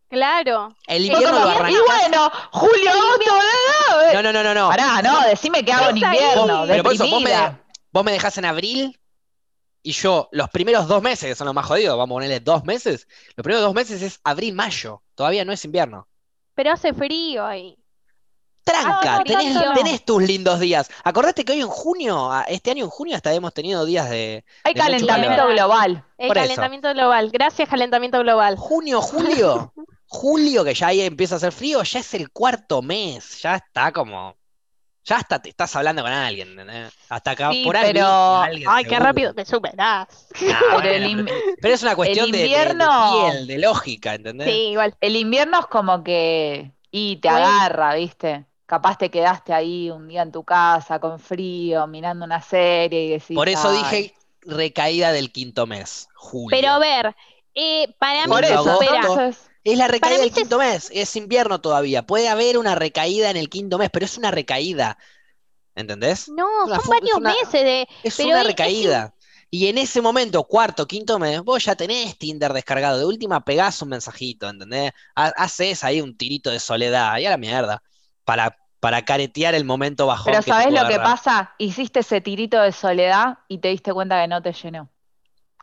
Claro. 0.09 0.75
El 0.87 1.07
invierno 1.07 1.33
lo 1.33 1.49
arrancas. 1.49 1.71
Y 1.71 1.77
bueno, 1.87 2.31
julio, 2.53 2.91
agosto, 2.91 4.15
No, 4.15 4.23
no, 4.23 4.33
no, 4.33 4.43
no, 4.43 4.55
no. 4.55 4.69
Pará, 4.69 5.03
no, 5.03 5.23
decime 5.23 5.65
qué 5.65 5.73
hago 5.73 5.91
en 5.91 5.99
invierno. 5.99 6.65
pero 6.67 6.83
por 6.83 6.93
eso, 6.93 7.07
¿vos 7.09 7.23
me, 7.23 7.33
¿vos 7.91 8.05
me 8.05 8.13
dejás 8.13 8.39
en 8.39 8.45
abril? 8.45 8.99
y 9.87 9.93
yo 9.93 10.29
los 10.33 10.49
primeros 10.49 10.89
dos 10.89 11.03
meses, 11.03 11.29
que 11.29 11.35
son 11.35 11.45
los 11.45 11.55
más 11.55 11.67
jodidos, 11.67 11.97
vamos 11.99 12.15
a 12.15 12.17
ponerle 12.17 12.41
dos 12.41 12.65
meses, 12.65 13.07
los 13.37 13.45
primeros 13.45 13.63
dos 13.63 13.75
meses 13.75 14.01
es 14.01 14.19
abril-mayo, 14.25 15.03
todavía 15.15 15.45
no 15.45 15.53
es 15.53 15.63
invierno. 15.65 16.09
Pero 16.55 16.73
hace 16.73 16.95
frío 16.95 17.45
ahí. 17.45 17.77
Tranca, 18.65 19.23
tenés, 19.25 20.05
tus 20.05 20.23
lindos 20.23 20.59
días. 20.59 20.91
Acordate 21.05 21.45
que 21.45 21.53
hoy 21.53 21.61
en 21.61 21.69
junio, 21.69 22.31
este 22.49 22.71
año 22.71 22.85
en 22.85 22.91
junio 22.91 23.15
hasta 23.15 23.33
hemos 23.33 23.53
tenido 23.53 23.85
días 23.85 24.09
de... 24.09 24.45
Hay 24.65 24.75
calentamiento 24.75 25.47
global. 25.49 26.05
Hay 26.19 26.31
calentamiento 26.31 26.93
global, 26.95 27.31
gracias 27.31 27.69
calentamiento 27.69 28.21
global. 28.21 28.57
Junio, 28.57 29.03
julio, 29.03 29.73
julio, 30.07 30.65
que 30.65 30.75
ya 30.75 30.89
ahí 30.89 31.03
empieza 31.03 31.35
a 31.35 31.39
hacer 31.39 31.53
frío, 31.53 31.83
ya 31.83 32.01
es 32.01 32.15
el 32.15 32.31
cuarto 32.31 32.81
mes, 32.81 33.43
ya 33.43 33.57
está 33.57 33.93
como 33.93 34.35
ya 35.05 35.17
hasta 35.17 35.39
te 35.41 35.51
estás 35.51 35.77
hablando 35.77 36.03
con 36.03 36.11
alguien, 36.11 36.57
Hasta 37.11 37.33
acá 37.33 37.51
por 37.63 37.77
ahí. 37.77 37.93
Pero... 37.93 38.41
Ay, 38.67 38.85
qué 38.89 38.99
rápido 38.99 39.35
te 39.35 39.45
superás. 39.45 40.09
pero, 41.61 41.75
es 41.75 41.83
una 41.83 41.95
cuestión 41.95 42.31
de, 42.31 42.45
piel, 42.45 43.47
de 43.47 43.59
lógica, 43.59 44.15
¿entendés? 44.15 44.49
Sí, 44.49 44.69
igual. 44.71 44.97
El 45.01 45.17
invierno 45.17 45.61
es 45.61 45.67
como 45.67 46.03
que. 46.03 46.73
Y 46.91 47.17
te 47.17 47.29
agarra, 47.29 47.95
¿viste? 47.97 48.47
Capaz 48.67 48.97
te 48.97 49.11
quedaste 49.11 49.53
ahí 49.53 49.91
un 49.91 50.09
día 50.09 50.23
en 50.23 50.33
tu 50.33 50.43
casa 50.43 50.99
con 50.99 51.19
frío, 51.19 51.87
mirando 51.87 52.25
una 52.25 52.41
serie 52.41 53.05
y 53.05 53.09
decís. 53.11 53.37
Por 53.37 53.49
eso 53.49 53.71
dije 53.73 54.15
recaída 54.47 55.13
del 55.13 55.33
quinto 55.33 55.67
mes, 55.67 56.09
julio. 56.15 56.49
Pero 56.51 56.69
a 56.73 56.79
ver, 56.79 57.17
eh, 57.55 57.95
para 57.99 58.27
mí. 58.27 58.35
Eso, 58.43 59.21
es 59.65 59.79
la 59.79 59.89
recaída 59.89 60.21
del 60.21 60.33
quinto 60.33 60.59
mes, 60.59 60.91
es 60.93 61.17
invierno 61.17 61.61
todavía. 61.61 62.07
Puede 62.07 62.29
haber 62.29 62.59
una 62.59 62.75
recaída 62.75 63.31
en 63.31 63.37
el 63.37 63.49
quinto 63.49 63.79
mes, 63.79 63.91
pero 63.91 64.05
es 64.05 64.19
una 64.19 64.31
recaída. 64.31 64.99
¿Entendés? 65.75 66.29
No, 66.29 66.47
son 66.67 66.89
varios 66.89 67.21
meses 67.21 67.53
de. 67.53 67.89
Es 68.03 68.19
una 68.21 68.43
recaída. 68.43 69.15
Y 69.51 69.69
en 69.69 69.79
ese 69.79 70.01
momento, 70.01 70.43
cuarto, 70.45 70.87
quinto 70.87 71.19
mes, 71.19 71.41
vos 71.43 71.65
ya 71.65 71.77
tenés 71.77 72.19
Tinder 72.19 72.53
descargado. 72.53 72.99
De 72.99 73.05
última 73.05 73.45
pegás 73.45 73.81
un 73.83 73.91
mensajito, 73.91 74.49
¿entendés? 74.49 74.93
Haces 75.15 75.85
ahí 75.85 76.01
un 76.01 76.17
tirito 76.17 76.51
de 76.51 76.59
soledad, 76.59 77.19
y 77.19 77.27
a 77.27 77.31
la 77.31 77.37
mierda. 77.37 77.83
Para, 78.25 78.57
para 78.81 79.05
caretear 79.05 79.55
el 79.55 79.65
momento 79.65 80.07
bajo. 80.07 80.25
Pero 80.25 80.43
¿sabés 80.43 80.73
lo 80.73 80.87
que 80.89 80.99
pasa? 80.99 81.55
Hiciste 81.59 82.01
ese 82.01 82.21
tirito 82.21 82.61
de 82.61 82.73
soledad 82.73 83.39
y 83.49 83.59
te 83.59 83.69
diste 83.69 83.93
cuenta 83.93 84.21
que 84.21 84.29
no 84.29 84.43
te 84.43 84.53
llenó. 84.53 84.89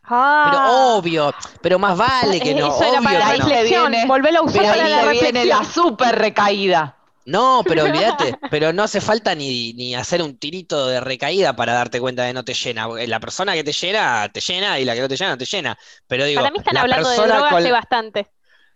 Pero 0.03 0.18
ah. 0.18 0.93
obvio, 0.95 1.34
pero 1.62 1.78
más 1.78 1.95
vale 1.95 2.39
que 2.39 2.55
no. 2.55 2.70
Eso 2.70 2.84
era 2.84 3.01
para 3.01 3.20
la 3.20 3.32
reflexión, 3.34 3.93
a 3.93 4.41
usar 4.41 4.64
para 4.64 4.89
la 4.89 5.01
reflexión. 5.03 5.34
viene 5.34 5.45
la 5.45 5.64
super 5.74 6.18
recaída. 6.18 6.97
No, 7.26 7.64
pero 7.66 7.84
olvídate, 7.84 8.36
pero 8.49 8.74
no 8.74 8.84
hace 8.84 8.99
falta 8.99 9.36
ni, 9.36 9.74
ni, 9.74 9.93
hacer 9.93 10.24
un 10.24 10.38
tirito 10.38 10.88
de 10.88 10.99
recaída 10.99 11.55
para 11.55 11.74
darte 11.74 11.99
cuenta 11.99 12.24
de 12.24 12.34
no 12.34 12.43
te 12.43 12.55
llena. 12.55 12.88
La 13.07 13.20
persona 13.20 13.53
que 13.53 13.64
te 13.64 13.74
llena, 13.74 14.28
te 14.34 14.41
llena 14.41 14.80
y 14.80 14.86
la 14.86 14.95
que 14.95 15.01
no 15.01 15.07
te 15.07 15.16
llena, 15.16 15.38
te 15.38 15.45
llena. 15.45 15.78
Pero 16.07 16.26
digo, 16.26 16.41
para 16.41 16.51
mí 16.51 16.57
están 16.57 16.78
hablando 16.78 17.09
de 17.09 17.16
drogas 17.18 17.53
hace 17.53 17.72
bastante. 17.72 18.32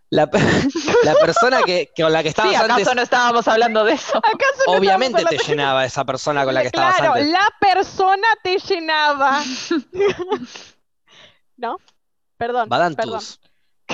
La, 0.11 0.27
persona 0.27 1.63
que, 1.63 1.91
con 1.97 2.13
la 2.13 2.21
que 2.21 2.29
estabas 2.29 2.51
sí, 2.51 2.55
¿acaso 2.55 2.95
no 2.95 3.01
estábamos 3.01 3.47
hablando 3.47 3.83
de 3.83 3.93
eso? 3.93 4.21
obviamente 4.67 5.23
te 5.25 5.37
llenaba 5.37 5.83
esa 5.83 6.05
persona 6.05 6.45
con 6.45 6.53
la 6.53 6.61
que 6.61 6.67
estabas 6.67 6.95
claro, 6.97 7.13
antes. 7.13 7.29
la 7.29 7.47
persona 7.59 8.27
te 8.43 8.57
llenaba. 8.59 9.41
¿No? 11.57 11.77
Perdón. 12.37 12.69
Badantus. 12.69 13.39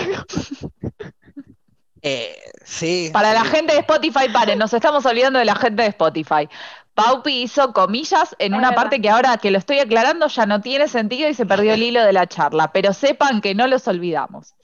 eh, 2.02 2.38
sí. 2.66 3.10
Para 3.14 3.34
la 3.34 3.46
gente 3.46 3.74
de 3.74 3.80
Spotify, 3.80 4.30
paren, 4.32 4.60
nos 4.60 4.74
estamos 4.74 5.06
olvidando 5.06 5.40
de 5.40 5.46
la 5.46 5.56
gente 5.56 5.84
de 5.84 5.90
Spotify. 5.90 6.50
Paupi 6.94 7.44
hizo 7.44 7.72
comillas 7.72 8.36
en 8.38 8.54
una 8.54 8.74
parte 8.74 9.02
que 9.02 9.10
ahora 9.10 9.38
que 9.38 9.50
lo 9.50 9.58
estoy 9.58 9.80
aclarando 9.80 10.28
ya 10.28 10.46
no 10.46 10.60
tiene 10.60 10.90
sentido 10.90 11.30
y 11.30 11.34
se 11.34 11.46
perdió 11.46 11.74
el 11.74 11.84
hilo 11.84 12.04
de 12.04 12.12
la 12.12 12.28
charla, 12.28 12.72
pero 12.74 12.94
sepan 12.94 13.40
que 13.40 13.56
no 13.56 13.66
los 13.68 13.88
olvidamos. 13.88 14.56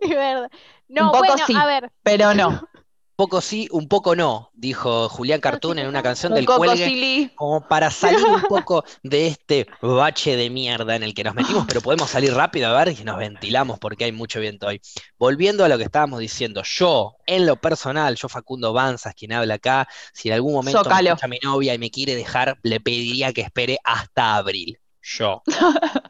Es 0.00 0.10
verdad. 0.10 0.50
No, 0.90 1.12
bueno, 1.12 1.34
a 1.56 1.66
ver. 1.66 1.92
Pero 2.02 2.34
no. 2.34 2.68
poco 3.14 3.40
sí, 3.40 3.68
un 3.70 3.86
poco 3.86 4.16
no, 4.16 4.50
dijo 4.54 5.08
Julián 5.08 5.40
Cartoon 5.40 5.78
en 5.78 5.86
una 5.86 6.02
canción 6.02 6.34
del 6.34 6.46
cuelgue, 6.46 7.30
como 7.36 7.68
para 7.68 7.90
salir 7.90 8.24
un 8.24 8.40
poco 8.48 8.82
de 9.02 9.28
este 9.28 9.66
bache 9.80 10.36
de 10.36 10.50
mierda 10.50 10.96
en 10.96 11.02
el 11.02 11.14
que 11.14 11.22
nos 11.22 11.34
metimos, 11.34 11.66
pero 11.68 11.80
podemos 11.80 12.10
salir 12.10 12.34
rápido 12.34 12.68
a 12.68 12.82
ver 12.82 12.98
y 12.98 13.04
nos 13.04 13.18
ventilamos 13.18 13.78
porque 13.78 14.06
hay 14.06 14.12
mucho 14.12 14.40
viento 14.40 14.66
hoy. 14.66 14.80
Volviendo 15.18 15.64
a 15.64 15.68
lo 15.68 15.76
que 15.76 15.84
estábamos 15.84 16.18
diciendo, 16.18 16.62
yo, 16.64 17.16
en 17.26 17.46
lo 17.46 17.56
personal, 17.56 18.16
yo 18.16 18.28
Facundo 18.28 18.72
Banzas, 18.72 19.14
quien 19.14 19.32
habla 19.32 19.54
acá, 19.54 19.86
si 20.12 20.28
en 20.28 20.34
algún 20.34 20.54
momento 20.54 20.82
me 20.82 21.02
escucha 21.02 21.28
mi 21.28 21.38
novia 21.42 21.74
y 21.74 21.78
me 21.78 21.90
quiere 21.90 22.16
dejar, 22.16 22.58
le 22.62 22.80
pediría 22.80 23.32
que 23.32 23.42
espere 23.42 23.78
hasta 23.84 24.36
abril. 24.36 24.78
Yo. 25.02 25.42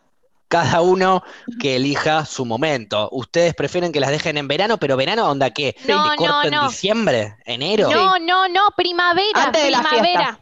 cada 0.51 0.81
uno 0.81 1.23
que 1.61 1.77
elija 1.77 2.27
su 2.27 2.45
momento. 2.45 3.09
Ustedes 3.13 3.55
prefieren 3.55 3.93
que 3.93 4.01
las 4.01 4.11
dejen 4.11 4.37
en 4.37 4.49
verano, 4.49 4.79
pero 4.79 4.97
verano 4.97 5.31
onda 5.31 5.51
qué? 5.51 5.77
No, 5.87 6.17
no, 6.17 6.43
en 6.43 6.69
diciembre? 6.69 7.37
¿Enero? 7.45 7.89
No, 7.89 8.19
no, 8.19 8.49
no, 8.49 8.63
primavera, 8.77 9.45
Antes 9.45 9.63
primavera. 9.63 10.41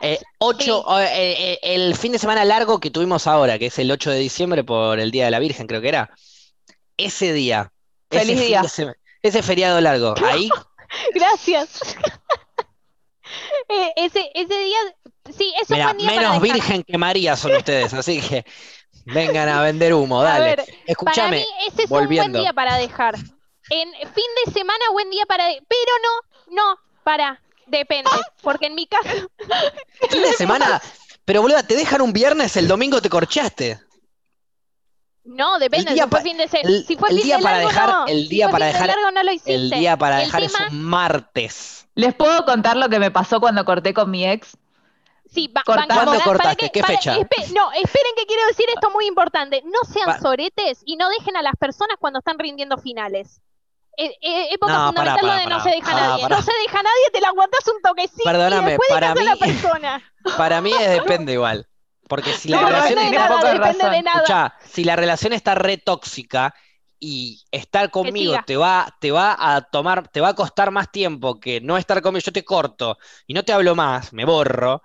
Eh, 0.00 0.18
ocho, 0.38 0.84
eh, 0.98 1.36
eh, 1.38 1.58
el 1.62 1.94
fin 1.96 2.10
de 2.10 2.18
semana 2.18 2.44
largo 2.44 2.80
que 2.80 2.90
tuvimos 2.90 3.28
ahora, 3.28 3.56
que 3.56 3.66
es 3.66 3.78
el 3.78 3.90
8 3.90 4.10
de 4.10 4.18
diciembre 4.18 4.64
por 4.64 4.98
el 4.98 5.12
Día 5.12 5.26
de 5.26 5.30
la 5.30 5.38
Virgen, 5.38 5.68
creo 5.68 5.80
que 5.80 5.88
era. 5.88 6.10
Ese 6.96 7.32
día. 7.32 7.72
Feliz 8.10 8.40
día. 8.40 8.62
ese 9.22 9.42
feriado 9.44 9.80
largo. 9.80 10.16
Ahí. 10.24 10.50
Gracias. 11.14 11.96
ese, 13.96 14.28
ese 14.34 14.58
día, 14.58 14.78
sí, 15.38 15.54
eso 15.62 15.72
Mira, 15.72 15.94
menos 15.94 16.42
virgen 16.42 16.82
que 16.82 16.98
María 16.98 17.36
son 17.36 17.54
ustedes, 17.54 17.94
así 17.94 18.20
que 18.20 18.44
Vengan 19.12 19.48
a 19.48 19.62
vender 19.62 19.94
humo, 19.94 20.22
dale. 20.22 20.56
Escúchame. 20.86 21.14
Para 21.14 21.30
mí 21.30 21.46
ese 21.68 21.82
es 21.84 21.90
un 21.90 22.06
buen 22.06 22.32
día 22.32 22.52
para 22.52 22.76
dejar. 22.76 23.16
En 23.70 23.92
fin 23.92 24.24
de 24.44 24.52
semana, 24.52 24.84
buen 24.92 25.10
día 25.10 25.24
para. 25.26 25.44
Pero 25.46 25.92
no, 26.02 26.54
no, 26.54 26.78
para. 27.04 27.40
Depende. 27.66 28.10
Porque 28.42 28.66
en 28.66 28.74
mi 28.74 28.86
caso. 28.86 29.30
Fin 30.10 30.22
de 30.22 30.32
semana. 30.32 30.82
Pero 31.24 31.42
boluda, 31.42 31.62
te 31.62 31.76
dejan 31.76 32.00
un 32.00 32.12
viernes, 32.12 32.56
el 32.56 32.66
domingo 32.66 33.00
te 33.00 33.08
corchaste. 33.08 33.78
No, 35.22 35.60
depende. 35.60 35.92
si 35.92 36.00
fue 36.08 36.22
fin 36.22 36.36
de 36.36 36.48
semana. 36.48 36.82
Si 36.86 36.96
fue 36.96 37.10
el 37.10 37.16
día 37.22 37.38
para 37.38 37.58
dejar, 37.58 37.94
el 38.08 38.28
día 38.28 38.48
para 38.48 38.66
dejar, 38.66 38.90
el 39.46 39.70
día 39.70 39.96
para 39.96 40.16
dejar 40.16 40.42
es 40.42 40.54
un 40.58 40.82
martes. 40.82 41.86
¿Les 41.94 42.14
puedo 42.14 42.44
contar 42.44 42.76
lo 42.76 42.88
que 42.88 42.98
me 42.98 43.10
pasó 43.10 43.38
cuando 43.38 43.64
corté 43.64 43.94
con 43.94 44.10
mi 44.10 44.26
ex? 44.26 44.56
Sí, 45.32 45.52
¿Cuándo 45.64 46.20
cortaste? 46.24 46.70
¿Qué 46.70 46.82
fecha? 46.82 47.14
no, 47.14 47.72
esperen 47.72 48.12
que 48.16 48.26
quiero 48.26 48.46
decir 48.48 48.66
esto 48.74 48.90
muy 48.90 49.06
importante. 49.06 49.62
No 49.64 49.78
sean 49.92 50.20
soretes 50.20 50.82
y 50.84 50.96
no 50.96 51.08
dejen 51.08 51.36
a 51.36 51.42
las 51.42 51.54
personas 51.56 51.96
cuando 52.00 52.18
están 52.18 52.38
rindiendo 52.38 52.78
finales. 52.78 53.40
Eh, 53.96 54.16
eh, 54.22 54.54
época 54.54 54.86
fundamental 54.86 55.26
donde 55.26 55.46
no 55.46 55.60
se 55.62 55.70
deja 55.70 55.92
nadie. 55.92 56.28
No 56.28 56.42
se 56.42 56.52
deja 56.52 56.82
nadie, 56.82 57.10
te 57.12 57.20
la 57.20 57.28
aguantas 57.28 57.60
un 57.68 57.82
toquecito 57.82 58.24
Perdóname, 58.24 58.62
y 58.62 58.70
después 58.70 58.88
para 58.90 59.14
mí, 59.14 59.24
la 59.24 59.36
persona. 59.36 60.12
Para 60.36 60.60
mí 60.60 60.72
depende 60.72 61.34
igual. 61.34 61.66
Porque 62.08 62.32
si 62.32 62.48
la 62.48 62.62
relación 62.62 62.98
depende 62.98 63.10
de 63.10 63.28
nada, 63.28 63.52
depende 63.52 63.90
de 63.90 64.02
nada. 64.02 64.58
si 64.64 64.84
la 64.84 64.96
relación 64.96 65.32
está 65.32 65.54
re 65.54 65.76
tóxica 65.76 66.54
y 66.98 67.44
estar 67.50 67.90
conmigo 67.90 68.36
te 68.44 68.56
va, 68.56 68.96
te 69.00 69.10
va 69.10 69.36
a 69.38 69.62
tomar, 69.62 70.08
te 70.08 70.20
va 70.20 70.30
a 70.30 70.34
costar 70.34 70.70
más 70.70 70.90
tiempo 70.90 71.38
que 71.38 71.60
no 71.60 71.78
estar 71.78 72.02
conmigo, 72.02 72.22
yo 72.24 72.32
te 72.32 72.44
corto 72.44 72.98
y 73.26 73.34
no 73.34 73.44
te 73.44 73.52
hablo 73.52 73.74
más, 73.74 74.12
me 74.12 74.24
borro 74.24 74.82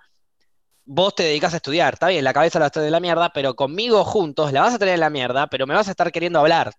vos 0.86 1.14
te 1.14 1.24
dedicas 1.24 1.52
a 1.52 1.56
estudiar, 1.56 1.94
está 1.94 2.08
bien, 2.08 2.24
la 2.24 2.32
cabeza 2.32 2.58
la 2.58 2.66
estás 2.66 2.84
de 2.84 2.90
la 2.90 3.00
mierda, 3.00 3.30
pero 3.30 3.54
conmigo 3.54 4.04
juntos 4.04 4.52
la 4.52 4.62
vas 4.62 4.74
a 4.74 4.78
tener 4.78 4.94
en 4.94 5.00
la 5.00 5.10
mierda, 5.10 5.48
pero 5.48 5.66
me 5.66 5.74
vas 5.74 5.88
a 5.88 5.90
estar 5.90 6.10
queriendo 6.12 6.38
hablar. 6.38 6.72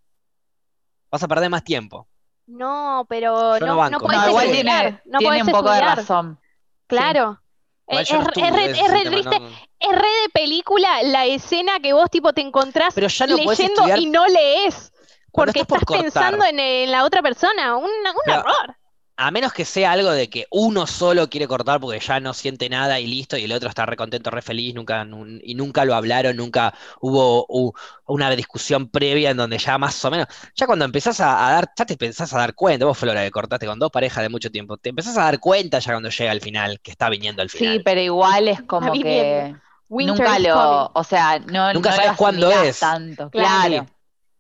Vas 1.12 1.24
a 1.24 1.28
perder 1.28 1.50
más 1.50 1.64
tiempo. 1.64 2.08
No, 2.48 3.06
pero 3.10 3.60
no, 3.60 3.90
no, 3.90 4.00
no, 4.00 4.30
igual 4.30 4.52
tiene, 4.52 5.02
tiene 5.20 5.44
un 5.44 5.50
poco 5.50 5.70
de 5.72 5.82
razón. 5.82 6.40
Claro. 6.88 7.42
Es, 7.88 8.10
re, 8.10 9.04
triste, 9.06 9.36
es 9.80 9.92
re 9.92 10.08
de 10.22 10.30
película 10.34 11.04
la 11.04 11.26
escena 11.26 11.80
que 11.80 11.94
vos 11.94 12.10
tipo 12.10 12.34
te 12.34 12.42
encontrás 12.42 12.94
leyendo 12.98 13.98
y 13.98 14.08
no 14.08 14.28
lees 14.28 14.92
porque 15.32 15.62
estás, 15.62 15.84
pensando 15.86 16.44
en, 16.46 16.92
la 16.92 17.06
otra 17.06 17.22
persona, 17.22 17.78
un, 17.78 17.86
un 17.86 18.34
error. 18.34 18.76
A 19.20 19.32
menos 19.32 19.52
que 19.52 19.66
sea 19.66 19.94
algo 19.94 20.12
de 20.12 20.30
que 20.30 20.46
uno 20.52 20.86
solo 20.86 21.28
quiere 21.28 21.48
cortar 21.48 21.80
porque 21.80 22.00
ya 22.00 22.20
no 22.20 22.36
siente 22.36 22.70
nada 22.70 23.00
y 23.00 23.08
listo, 23.08 23.36
y 23.36 23.46
el 23.46 23.52
otro 23.52 23.68
está 23.68 23.84
re 23.88 23.98
contento, 23.98 24.30
re 24.30 24.44
feliz, 24.44 24.76
nunca, 24.76 25.08
y 25.42 25.56
nunca 25.56 25.86
lo 25.86 25.96
hablaron, 25.96 26.36
nunca 26.38 26.74
hubo 27.02 27.74
una 28.06 28.30
discusión 28.32 28.90
previa 28.90 29.32
en 29.32 29.38
donde 29.38 29.58
ya 29.58 29.80
más 29.80 30.06
o 30.06 30.12
menos, 30.12 30.28
ya 30.56 30.68
cuando 30.68 30.86
empezás 30.86 31.20
a, 31.20 31.26
dar, 31.26 31.72
ya 31.76 31.86
te 31.86 31.94
empezás 31.94 32.32
a 32.32 32.38
dar 32.38 32.54
cuenta, 32.54 32.86
vos 32.86 32.98
Flora, 32.98 33.24
que 33.24 33.32
cortaste 33.32 33.66
con 33.66 33.80
dos 33.80 33.92
parejas 33.92 34.22
de 34.22 34.30
mucho 34.30 34.52
tiempo, 34.52 34.78
te 34.78 34.90
empezás 34.90 35.18
a 35.18 35.24
dar 35.24 35.40
cuenta 35.40 35.80
ya 35.80 35.94
cuando 35.94 36.10
llega 36.10 36.32
el 36.32 36.42
final, 36.42 36.80
que 36.82 36.92
está 36.92 37.10
viniendo 37.10 37.42
el 37.42 37.50
final. 37.50 37.78
Sí, 37.78 37.82
pero 37.84 38.00
igual 38.02 38.48
es 38.48 38.62
como 38.62 38.94
que 38.94 39.56
nunca 39.90 40.38
lo, 40.38 40.92
o 40.94 41.04
sea, 41.04 41.40
no, 41.40 41.74
nunca 41.74 41.92
sabes 41.92 42.18
cuándo 42.18 42.52
es. 42.52 42.80
Tanto, 42.80 43.32
claro. 43.32 43.88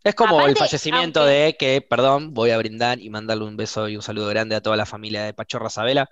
Es 0.08 0.16
como 0.16 0.47
el 0.47 0.55
fallecimiento 0.55 1.26
de 1.26 1.58
que, 1.60 1.82
perdón, 1.82 2.34
voy 2.34 2.51
a 2.51 2.58
brindar 2.58 2.97
y 2.97 3.10
mandarle 3.10 3.43
un 3.43 3.58
beso 3.58 3.89
y 3.89 3.97
un 3.97 4.01
saludo 4.01 4.28
grande 4.28 4.55
a 4.55 4.62
toda 4.62 4.78
la 4.78 4.86
familia 4.86 5.24
de 5.24 5.34
Pachorra 5.34 5.70
Sabela, 5.70 6.10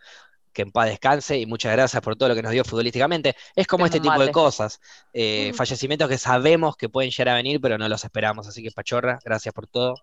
que 0.51 0.63
en 0.63 0.71
paz 0.71 0.87
descanse 0.87 1.39
y 1.39 1.45
muchas 1.45 1.71
gracias 1.71 2.03
por 2.03 2.17
todo 2.17 2.27
lo 2.27 2.35
que 2.35 2.41
nos 2.41 2.51
dio 2.51 2.65
futbolísticamente. 2.65 3.37
Es 3.55 3.67
como 3.67 3.85
este 3.85 4.01
tipo 4.01 4.19
de 4.19 4.33
cosas, 4.33 4.81
eh, 5.13 5.53
fallecimientos 5.55 6.09
que 6.09 6.17
sabemos 6.17 6.75
que 6.75 6.89
pueden 6.89 7.09
llegar 7.09 7.29
a 7.29 7.35
venir, 7.35 7.61
pero 7.61 7.77
no 7.77 7.87
los 7.87 8.03
esperamos. 8.03 8.45
Así 8.47 8.61
que 8.61 8.69
Pachorra, 8.71 9.17
gracias 9.23 9.53
por 9.53 9.65
todo. 9.65 9.95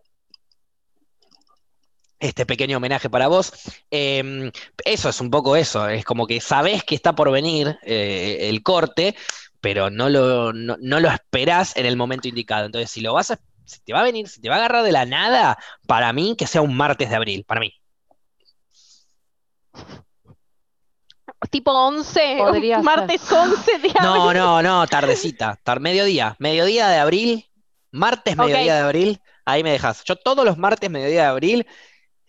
Este 2.18 2.46
pequeño 2.46 2.78
homenaje 2.78 3.10
para 3.10 3.28
vos. 3.28 3.52
Em, 3.90 4.50
eso 4.86 5.10
es 5.10 5.20
un 5.20 5.28
poco 5.28 5.54
eso, 5.54 5.86
es 5.86 6.02
como 6.02 6.26
que 6.26 6.40
sabés 6.40 6.82
que 6.82 6.94
está 6.94 7.14
por 7.14 7.30
venir 7.30 7.78
eh, 7.82 8.48
el 8.48 8.62
corte, 8.62 9.14
pero 9.60 9.90
no 9.90 10.08
lo, 10.08 10.54
no, 10.54 10.76
lo 10.78 11.08
esperás 11.10 11.76
en 11.76 11.84
el 11.84 11.96
momento 11.96 12.26
indicado. 12.28 12.64
Entonces, 12.66 12.90
si 12.90 13.00
lo 13.02 13.12
vas 13.12 13.32
a, 13.32 13.40
si 13.64 13.80
te 13.80 13.92
va 13.92 14.00
a 14.00 14.04
venir, 14.04 14.28
si 14.28 14.40
te 14.40 14.48
va 14.48 14.56
a 14.56 14.58
agarrar 14.58 14.84
de 14.84 14.92
la 14.92 15.04
nada, 15.04 15.58
para 15.86 16.12
mí 16.12 16.34
que 16.36 16.46
sea 16.46 16.62
un 16.62 16.76
martes 16.76 17.10
de 17.10 17.16
abril, 17.16 17.44
para 17.44 17.60
mí. 17.60 17.72
tipo 21.50 21.70
11, 21.70 22.38
martes 22.82 23.30
11 23.30 23.78
de 23.78 23.88
abril. 23.88 23.94
No, 24.00 24.32
no, 24.32 24.62
no, 24.62 24.86
tardecita, 24.86 25.58
mediodía, 25.80 26.34
mediodía 26.38 26.88
de 26.88 26.98
abril, 26.98 27.50
martes 27.90 28.36
mediodía 28.36 28.76
de 28.76 28.80
abril, 28.80 29.20
ahí 29.44 29.62
me 29.62 29.72
dejas. 29.72 30.02
Yo 30.04 30.16
todos 30.16 30.44
los 30.44 30.56
martes 30.56 30.88
mediodía 30.90 31.22
de 31.22 31.28
abril, 31.28 31.66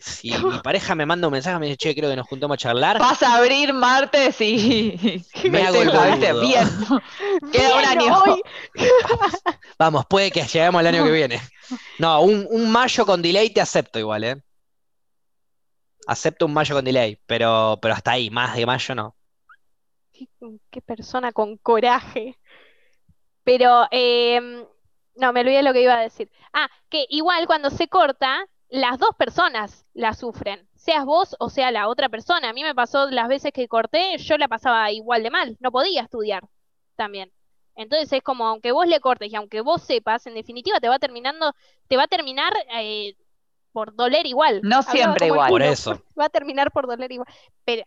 si 0.03 0.31
mi 0.31 0.59
pareja 0.59 0.95
me 0.95 1.05
manda 1.05 1.27
un 1.27 1.31
mensaje, 1.31 1.57
me 1.59 1.67
dice, 1.67 1.77
che, 1.77 1.95
creo 1.95 2.09
que 2.09 2.17
nos 2.17 2.27
juntamos 2.27 2.55
a 2.55 2.57
charlar. 2.57 2.99
Vas 2.99 3.23
a 3.23 3.35
abrir 3.37 3.73
martes 3.73 4.39
y 4.41 5.23
me 5.49 5.63
hago 5.63 5.81
el 5.81 5.89
boludo. 5.89 6.41
Bien, 6.41 6.67
queda 7.51 7.77
un 7.77 7.85
año. 7.85 8.35
Vamos, 9.79 10.05
puede 10.07 10.29
que 10.29 10.41
lleguemos 10.41 10.81
el 10.81 10.87
año 10.87 11.05
que 11.05 11.11
viene. 11.11 11.41
No, 11.99 12.21
un, 12.21 12.45
un 12.49 12.69
mayo 12.69 13.05
con 13.05 13.21
delay 13.21 13.49
te 13.51 13.61
acepto 13.61 13.97
igual, 13.97 14.25
¿eh? 14.25 14.43
Acepto 16.05 16.47
un 16.47 16.53
mayo 16.53 16.75
con 16.75 16.83
delay, 16.83 17.17
pero, 17.25 17.79
pero 17.81 17.93
hasta 17.93 18.11
ahí, 18.11 18.29
más 18.29 18.57
de 18.57 18.65
mayo 18.65 18.95
no. 18.95 19.15
Qué, 20.11 20.81
persona 20.81 21.31
con 21.31 21.55
coraje. 21.57 22.37
Pero, 23.45 23.87
em, 23.89 24.65
no, 25.15 25.31
me 25.31 25.39
olvidé 25.39 25.63
lo 25.63 25.71
que 25.71 25.81
iba 25.81 25.93
a 25.93 26.01
decir. 26.01 26.29
Ah, 26.51 26.67
que 26.89 27.05
igual 27.07 27.47
cuando 27.47 27.69
se 27.69 27.87
corta, 27.87 28.45
las 28.73 28.97
dos 28.97 29.11
personas 29.15 29.85
la 29.93 30.15
sufren, 30.15 30.67
seas 30.73 31.05
vos 31.05 31.35
o 31.39 31.51
sea 31.51 31.69
la 31.69 31.87
otra 31.87 32.09
persona. 32.09 32.49
A 32.49 32.53
mí 32.53 32.63
me 32.63 32.73
pasó 32.73 33.05
las 33.11 33.27
veces 33.27 33.51
que 33.53 33.67
corté, 33.67 34.17
yo 34.17 34.35
la 34.39 34.47
pasaba 34.47 34.91
igual 34.91 35.21
de 35.21 35.29
mal, 35.29 35.57
no 35.59 35.71
podía 35.71 36.01
estudiar 36.01 36.41
también. 36.95 37.31
Entonces 37.75 38.11
es 38.11 38.23
como, 38.23 38.47
aunque 38.47 38.71
vos 38.71 38.87
le 38.87 38.99
cortes 38.99 39.31
y 39.31 39.35
aunque 39.35 39.61
vos 39.61 39.83
sepas, 39.83 40.25
en 40.25 40.33
definitiva 40.33 40.79
te 40.79 40.89
va 40.89 40.97
terminando, 40.97 41.53
te 41.87 41.97
va 41.97 42.05
a 42.05 42.07
terminar 42.07 42.51
eh, 42.73 43.15
por 43.73 43.93
doler 43.93 44.25
igual. 44.25 44.61
No 44.63 44.81
siempre 44.81 45.27
igual. 45.27 45.49
Por 45.49 45.61
eso. 45.61 46.01
Va 46.19 46.25
a 46.25 46.29
terminar 46.29 46.71
por 46.71 46.87
doler 46.87 47.11
igual. 47.11 47.27
Pero, 47.65 47.83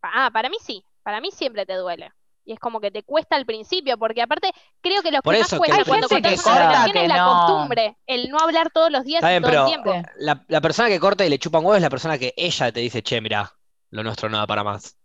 ah, 0.00 0.30
para 0.32 0.48
mí 0.48 0.56
sí, 0.60 0.82
para 1.02 1.20
mí 1.20 1.30
siempre 1.32 1.66
te 1.66 1.74
duele. 1.74 2.12
Y 2.50 2.54
es 2.54 2.58
como 2.58 2.80
que 2.80 2.90
te 2.90 3.04
cuesta 3.04 3.36
al 3.36 3.46
principio, 3.46 3.96
porque 3.96 4.22
aparte 4.22 4.50
creo 4.80 5.02
que 5.02 5.12
lo 5.12 5.22
que 5.22 5.38
más 5.38 5.54
cuesta 5.54 5.84
cuando 5.84 6.08
cortas 6.08 6.44
una 6.44 6.86
es 6.86 7.08
la 7.08 7.24
costumbre, 7.24 7.96
el 8.08 8.28
no 8.28 8.38
hablar 8.40 8.70
todos 8.72 8.90
los 8.90 9.04
días 9.04 9.22
y 9.22 9.40
todo 9.40 9.60
el 9.60 9.66
tiempo. 9.66 9.92
La, 10.18 10.42
la, 10.48 10.60
persona 10.60 10.88
que 10.88 10.98
corta 10.98 11.24
y 11.24 11.28
le 11.30 11.38
chupa 11.38 11.60
un 11.60 11.66
huevo 11.66 11.76
es 11.76 11.82
la 11.82 11.90
persona 11.90 12.18
que 12.18 12.34
ella 12.36 12.72
te 12.72 12.80
dice, 12.80 13.04
che, 13.04 13.20
mira, 13.20 13.54
lo 13.90 14.02
nuestro 14.02 14.28
no 14.28 14.38
da 14.38 14.48
para 14.48 14.64
más. 14.64 14.96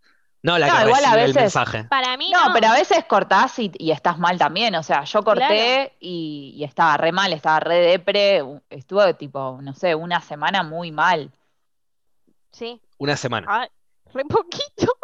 No, 0.42 0.58
la 0.58 0.66
que 0.66 0.84
recibe 0.86 1.24
el 1.24 1.34
mensaje. 1.34 1.84
Para 1.84 2.16
mí 2.16 2.32
no, 2.32 2.52
pero 2.52 2.66
a 2.66 2.72
veces 2.72 3.04
cortás 3.04 3.60
y, 3.60 3.70
estás 3.92 4.18
mal 4.18 4.38
también. 4.38 4.74
O 4.74 4.82
sea, 4.82 5.04
yo 5.04 5.22
corté 5.22 5.92
y, 6.00 6.60
estaba 6.64 6.96
re 6.96 7.12
mal, 7.12 7.32
estaba 7.32 7.60
re 7.60 7.76
depre. 7.76 8.42
Estuve 8.70 9.14
tipo, 9.14 9.60
no 9.62 9.72
sé, 9.72 9.94
una 9.94 10.20
semana 10.20 10.64
muy 10.64 10.90
mal. 10.90 11.30
Sí. 12.50 12.80
Una 12.98 13.16
semana. 13.16 13.68
Re 14.12 14.24
poquito. 14.24 14.92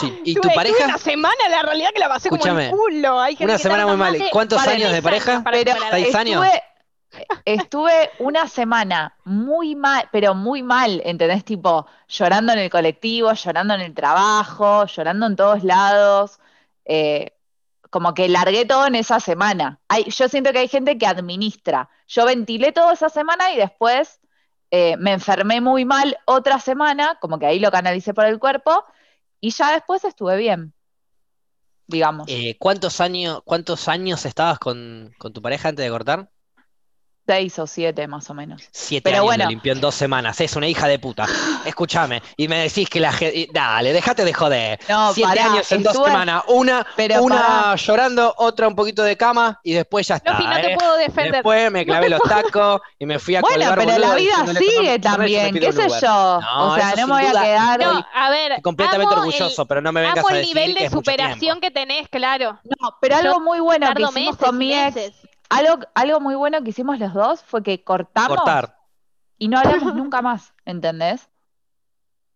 Sí. 0.00 0.20
¿Y 0.24 0.34
tu 0.34 0.48
pareja? 0.54 0.84
Una 0.84 0.98
semana, 0.98 1.48
la 1.48 1.62
realidad 1.62 1.90
que 1.94 2.00
la 2.00 2.08
pasé 2.08 2.28
como 2.28 2.44
el 2.44 2.70
culo. 2.70 3.22
una 3.40 3.58
semana 3.58 3.86
muy 3.86 3.96
mal. 3.96 4.28
¿Cuántos 4.30 4.60
años 4.66 4.92
de 4.92 5.02
pareja? 5.02 5.42
¿Seis 5.90 6.14
años? 6.14 6.44
estuve 7.44 8.10
una 8.18 8.46
semana 8.46 9.16
muy 9.24 9.74
mal, 9.74 10.08
pero 10.12 10.34
muy 10.34 10.62
mal, 10.62 11.00
¿entendés? 11.04 11.44
Tipo, 11.44 11.86
llorando 12.08 12.52
en 12.52 12.58
el 12.58 12.70
colectivo, 12.70 13.32
llorando 13.32 13.74
en 13.74 13.80
el 13.80 13.94
trabajo, 13.94 14.84
llorando 14.86 15.26
en 15.26 15.36
todos 15.36 15.64
lados. 15.64 16.38
Eh, 16.84 17.32
como 17.90 18.12
que 18.14 18.28
largué 18.28 18.66
todo 18.66 18.86
en 18.86 18.96
esa 18.96 19.20
semana. 19.20 19.80
yo 20.06 20.28
siento 20.28 20.52
que 20.52 20.58
hay 20.58 20.68
gente 20.68 20.98
que 20.98 21.06
administra. 21.06 21.88
Yo 22.06 22.26
ventilé 22.26 22.72
toda 22.72 22.92
esa 22.92 23.08
semana 23.08 23.50
y 23.52 23.56
después 23.56 24.20
eh, 24.78 24.96
me 24.98 25.12
enfermé 25.12 25.62
muy 25.62 25.86
mal 25.86 26.18
otra 26.26 26.60
semana, 26.60 27.16
como 27.18 27.38
que 27.38 27.46
ahí 27.46 27.58
lo 27.58 27.70
canalicé 27.70 28.12
por 28.12 28.26
el 28.26 28.38
cuerpo, 28.38 28.84
y 29.40 29.50
ya 29.50 29.72
después 29.72 30.04
estuve 30.04 30.36
bien, 30.36 30.74
digamos. 31.86 32.26
Eh, 32.28 32.56
¿cuántos, 32.58 33.00
años, 33.00 33.40
¿Cuántos 33.46 33.88
años 33.88 34.26
estabas 34.26 34.58
con, 34.58 35.14
con 35.16 35.32
tu 35.32 35.40
pareja 35.40 35.70
antes 35.70 35.82
de 35.82 35.90
cortar? 35.90 36.28
Seis 37.26 37.58
o 37.58 37.66
siete 37.66 38.06
más 38.06 38.30
o 38.30 38.34
menos. 38.34 38.62
Siete 38.70 39.10
Pero 39.10 39.16
años 39.16 39.24
bueno. 39.26 39.48
limpió 39.48 39.72
en 39.72 39.80
dos 39.80 39.96
semanas. 39.96 40.40
Es 40.40 40.54
una 40.54 40.68
hija 40.68 40.86
de 40.86 41.00
puta. 41.00 41.26
Escúchame. 41.64 42.22
Y 42.36 42.46
me 42.46 42.58
decís 42.60 42.88
que 42.88 43.00
la 43.00 43.12
gente. 43.12 43.48
Dale, 43.52 43.92
déjate 43.92 44.24
de 44.24 44.32
joder. 44.32 44.78
No, 44.88 45.12
siete 45.12 45.40
años 45.40 45.72
en 45.72 45.82
dos 45.82 45.92
semanas. 45.92 46.44
Una, 46.46 46.86
una 47.20 47.74
llorando, 47.74 48.32
otra 48.38 48.68
un 48.68 48.76
poquito 48.76 49.02
de 49.02 49.16
cama 49.16 49.58
y 49.64 49.72
después 49.72 50.06
ya 50.06 50.16
está. 50.16 50.34
No, 50.34 50.48
no 50.48 50.60
te 50.60 50.72
¿eh? 50.72 50.76
puedo 50.78 50.96
defender. 50.98 51.32
Después 51.32 51.72
me 51.72 51.84
clavé 51.84 52.08
los 52.10 52.22
tacos 52.22 52.80
y 52.98 53.06
me 53.06 53.18
fui 53.18 53.34
a 53.34 53.40
Bueno, 53.40 53.72
pero 53.76 53.98
la 53.98 54.14
vida 54.14 54.46
sigue 54.56 54.98
también. 55.00 55.54
¿Qué 55.54 55.72
sé 55.72 55.88
yo? 56.00 56.40
o 56.58 56.76
sea, 56.76 56.94
no 56.96 57.08
me 57.08 57.12
voy 57.14 57.26
a 57.26 57.42
quedar. 57.42 57.80
No, 57.80 58.06
a 58.14 58.30
ver. 58.30 58.62
Completamente 58.62 59.14
orgulloso, 59.14 59.66
pero 59.66 59.80
no 59.80 59.90
me 59.90 60.02
vengas 60.02 60.24
a 60.24 60.32
decir. 60.32 60.36
el 60.36 60.46
nivel 60.46 60.74
de 60.74 60.90
superación 60.90 61.60
que 61.60 61.72
tenés, 61.72 62.08
claro. 62.08 62.60
No, 62.62 62.96
pero 63.00 63.16
algo 63.16 63.40
muy 63.40 63.58
bueno 63.58 63.92
que 63.94 64.02
hicimos 64.02 64.36
con 64.36 64.56
mi 64.56 64.72
ex 64.72 65.12
algo, 65.48 65.86
algo 65.94 66.20
muy 66.20 66.34
bueno 66.34 66.62
que 66.62 66.70
hicimos 66.70 66.98
los 66.98 67.14
dos 67.14 67.42
fue 67.42 67.62
que 67.62 67.82
cortamos 67.82 68.40
y 69.38 69.48
no 69.48 69.58
hablamos 69.58 69.94
nunca 69.94 70.22
más, 70.22 70.54
¿entendés? 70.64 71.28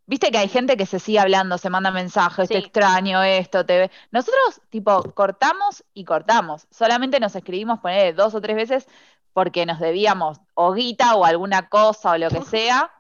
Viste 0.06 0.32
que 0.32 0.38
hay 0.38 0.48
gente 0.48 0.76
que 0.76 0.86
se 0.86 0.98
sigue 0.98 1.20
hablando, 1.20 1.56
se 1.56 1.70
manda 1.70 1.92
mensajes, 1.92 2.48
te 2.48 2.58
extraño 2.58 3.22
esto, 3.22 3.64
te 3.64 3.78
ve. 3.78 3.90
Nosotros, 4.10 4.60
tipo, 4.68 5.04
cortamos 5.14 5.84
y 5.94 6.04
cortamos. 6.04 6.66
Solamente 6.68 7.20
nos 7.20 7.36
escribimos, 7.36 7.78
poner 7.78 8.16
dos 8.16 8.34
o 8.34 8.40
tres 8.40 8.56
veces 8.56 8.88
porque 9.32 9.66
nos 9.66 9.78
debíamos 9.78 10.40
o 10.54 10.72
guita 10.72 11.14
o 11.14 11.24
alguna 11.24 11.68
cosa 11.68 12.10
o 12.10 12.18
lo 12.18 12.28
que 12.28 12.40
sea. 12.44 12.90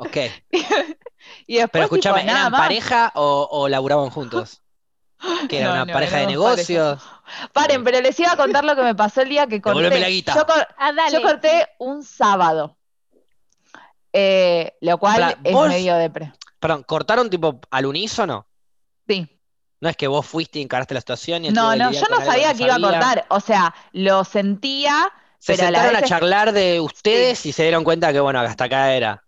ok. 0.00 0.16
y 1.46 1.54
después, 1.54 1.70
Pero 1.70 1.84
escúchame, 1.84 2.22
¿eran 2.22 2.50
pareja 2.50 3.12
o, 3.14 3.48
o 3.48 3.68
laburaban 3.68 4.10
juntos? 4.10 4.62
Que 5.48 5.60
era 5.60 5.72
una 5.72 5.86
pareja 5.86 6.18
de 6.18 6.26
negocios. 6.26 7.02
Paren, 7.52 7.84
pero 7.84 8.00
les 8.00 8.18
iba 8.18 8.32
a 8.32 8.36
contar 8.36 8.64
lo 8.64 8.74
que 8.74 8.82
me 8.82 8.94
pasó 8.94 9.22
el 9.22 9.28
día 9.28 9.46
que 9.46 9.60
corté. 9.60 10.00
La 10.00 10.08
guita. 10.08 10.46
Ah, 10.78 10.92
yo, 11.12 11.22
corté 11.22 11.68
un 11.78 12.02
sábado. 12.02 12.76
Eh, 14.12 14.74
lo 14.80 14.98
cual 14.98 15.36
es 15.44 15.54
medio 15.54 15.94
depre. 15.96 16.32
Perdón, 16.58 16.82
¿cortaron 16.82 17.30
tipo 17.30 17.60
al 17.70 17.86
unísono? 17.86 18.46
Sí. 19.06 19.28
No 19.80 19.88
es 19.88 19.96
que 19.96 20.08
vos 20.08 20.26
fuiste 20.26 20.58
y 20.58 20.62
encaraste 20.62 20.94
la 20.94 21.00
situación 21.00 21.44
y 21.44 21.50
No, 21.50 21.74
no, 21.74 21.90
yo 21.90 22.02
no 22.10 22.22
sabía 22.24 22.52
que, 22.54 22.64
iba 22.64 22.74
a 22.74 22.80
cortar. 22.80 23.26
O 23.28 23.40
sea, 23.40 23.74
lo 23.92 24.24
sentía. 24.24 25.10
Se 25.38 25.54
pero 25.54 25.64
sentaron 25.66 25.96
a, 25.96 26.02
charlar 26.02 26.52
de 26.52 26.80
ustedes 26.80 27.46
y 27.46 27.52
se 27.52 27.62
dieron 27.62 27.82
cuenta 27.82 28.12
que, 28.12 28.20
bueno, 28.20 28.40
hasta 28.40 28.64
acá 28.64 28.92
era. 28.92 29.24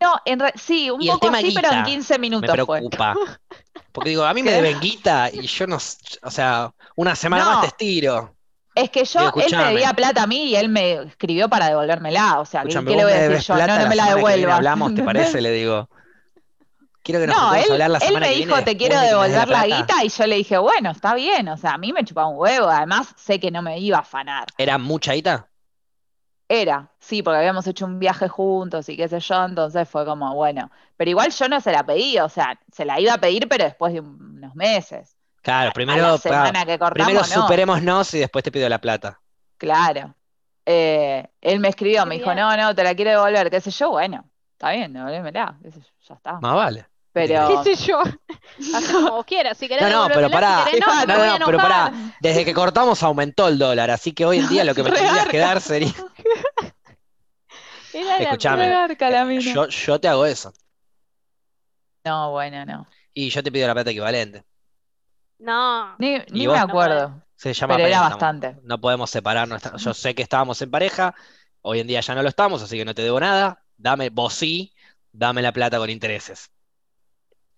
No, 0.00 0.14
en 0.24 0.40
sí, 0.54 0.90
un 0.90 1.04
poco 1.04 1.28
así, 1.28 1.52
pero 1.54 1.72
en 1.72 1.82
15 1.84 2.18
minutos. 2.18 2.48
Me 2.48 2.52
preocupa. 2.52 3.14
Porque 3.92 4.10
digo, 4.10 4.24
a 4.24 4.34
mí 4.34 4.42
me 4.42 4.52
deben 4.52 4.80
guita 4.80 5.30
y 5.32 5.46
yo 5.46 5.66
no. 5.66 5.76
O 5.76 6.30
sea, 6.30 6.72
una 6.96 7.14
semana 7.16 7.44
más 7.44 7.60
te 7.62 7.66
estiro. 7.68 8.34
Es 8.74 8.90
que 8.90 9.04
yo, 9.04 9.32
él 9.34 9.56
me 9.56 9.64
debía 9.64 9.92
plata 9.94 10.22
a 10.22 10.26
mí 10.26 10.50
y 10.50 10.56
él 10.56 10.68
me 10.68 11.02
escribió 11.02 11.48
para 11.48 11.68
devolvérmela. 11.68 12.40
O 12.40 12.44
sea, 12.44 12.62
¿qué, 12.62 12.80
le 12.80 13.04
voy 13.04 13.12
a 13.12 13.28
decir 13.28 13.46
yo? 13.46 13.66
No, 13.66 13.78
no 13.78 13.88
me 13.88 13.96
la 13.96 14.14
devuelva. 14.14 14.56
hablamos, 14.56 14.94
¿te 14.94 15.02
parece? 15.04 15.40
Le 15.40 15.52
digo. 15.52 15.88
Quiero 17.02 17.20
que 17.22 17.26
nos 17.28 17.36
no, 17.36 17.54
él, 17.54 17.72
hablar 17.72 17.90
la 17.90 18.00
semana 18.00 18.28
él 18.28 18.32
me 18.32 18.44
dijo, 18.44 18.62
te 18.62 18.76
quiero 18.76 19.00
devolver 19.00 19.48
la, 19.48 19.64
guita, 19.64 20.04
y 20.04 20.10
yo 20.10 20.26
le 20.26 20.36
dije, 20.36 20.58
bueno, 20.58 20.90
está 20.90 21.14
bien, 21.14 21.48
o 21.48 21.56
sea, 21.56 21.72
a 21.72 21.78
mí 21.78 21.94
me 21.94 22.04
chupaba 22.04 22.28
un 22.28 22.36
huevo, 22.36 22.68
además 22.68 23.14
sé 23.16 23.40
que 23.40 23.50
no 23.50 23.62
me 23.62 23.78
iba 23.78 23.96
a 23.96 24.00
afanar. 24.00 24.48
¿Era 24.58 24.76
mucha 24.76 25.14
guita? 25.14 25.48
Era, 26.52 26.90
sí, 26.98 27.22
porque 27.22 27.38
habíamos 27.38 27.64
hecho 27.68 27.86
un 27.86 28.00
viaje 28.00 28.26
juntos 28.26 28.88
y 28.88 28.96
qué 28.96 29.06
sé 29.06 29.20
yo, 29.20 29.44
entonces 29.44 29.88
fue 29.88 30.04
como, 30.04 30.34
bueno, 30.34 30.68
pero 30.96 31.08
igual 31.08 31.30
yo 31.30 31.48
no 31.48 31.60
se 31.60 31.70
la 31.70 31.86
pedí, 31.86 32.18
o 32.18 32.28
sea, 32.28 32.58
se 32.72 32.84
la 32.84 32.98
iba 32.98 33.14
a 33.14 33.18
pedir, 33.18 33.46
pero 33.48 33.62
después 33.62 33.92
de 33.92 34.00
unos 34.00 34.56
meses. 34.56 35.16
Claro, 35.42 35.70
primero, 35.72 36.18
primero 36.92 37.22
superémonos 37.22 38.14
y 38.14 38.18
después 38.18 38.42
te 38.42 38.50
pido 38.50 38.68
la 38.68 38.80
plata. 38.80 39.20
Claro. 39.58 40.12
Eh, 40.66 41.24
él 41.40 41.60
me 41.60 41.68
escribió, 41.68 42.04
me 42.04 42.16
dijo, 42.16 42.34
no, 42.34 42.56
no, 42.56 42.74
te 42.74 42.82
la 42.82 42.96
quiero 42.96 43.12
devolver, 43.12 43.48
qué 43.48 43.60
sé 43.60 43.70
yo, 43.70 43.90
bueno, 43.90 44.28
está 44.54 44.72
bien, 44.72 44.92
devolvémela, 44.92 45.56
ya 45.62 46.14
está. 46.14 46.40
Más 46.40 46.56
vale. 46.56 46.89
Pero... 47.12 47.62
¿Qué 47.62 47.74
sé 47.74 47.86
yo? 47.86 48.02
Como 48.92 49.24
quieras, 49.24 49.58
si 49.58 49.68
querés 49.68 49.90
No, 49.90 50.08
no, 50.08 50.14
pero 50.14 50.30
pará, 50.30 50.64
no, 50.78 51.06
no, 51.06 51.38
no, 51.38 51.46
pero 51.46 51.58
pará, 51.58 51.92
desde 52.20 52.44
que 52.44 52.54
cortamos 52.54 53.02
aumentó 53.02 53.48
el 53.48 53.58
dólar, 53.58 53.90
así 53.90 54.12
que 54.12 54.24
hoy 54.24 54.38
en 54.38 54.48
día 54.48 54.64
lo 54.64 54.74
que 54.74 54.82
me 54.82 54.90
tendrías 54.92 55.26
que 55.26 55.38
dar 55.38 55.60
sería... 55.60 55.92
Escuchame, 57.92 58.70
yo, 59.40 59.66
yo 59.66 60.00
te 60.00 60.06
hago 60.06 60.24
eso. 60.24 60.52
No, 62.04 62.30
bueno, 62.30 62.64
no. 62.64 62.86
Y 63.12 63.30
yo 63.30 63.42
te 63.42 63.50
pido 63.50 63.66
la 63.66 63.74
plata 63.74 63.90
equivalente. 63.90 64.44
No. 65.38 65.96
Ni, 65.98 66.20
me 66.30 66.58
acuerdo. 66.58 67.22
Se 67.34 67.52
llama 67.52 67.76
pero 67.76 67.88
era 67.88 68.00
bastante. 68.00 68.56
No 68.62 68.80
podemos 68.80 69.10
separarnos. 69.10 69.62
Yo 69.78 69.94
sé 69.94 70.14
que 70.14 70.22
estábamos 70.22 70.60
en 70.62 70.70
pareja, 70.70 71.14
hoy 71.62 71.80
en 71.80 71.86
día 71.86 72.00
ya 72.00 72.14
no 72.14 72.22
lo 72.22 72.28
estamos, 72.28 72.62
así 72.62 72.76
que 72.76 72.84
no 72.84 72.94
te 72.94 73.02
debo 73.02 73.18
nada. 73.18 73.64
Dame, 73.76 74.10
vos 74.10 74.34
sí, 74.34 74.74
dame 75.10 75.42
la 75.42 75.52
plata 75.52 75.78
con 75.78 75.90
intereses. 75.90 76.50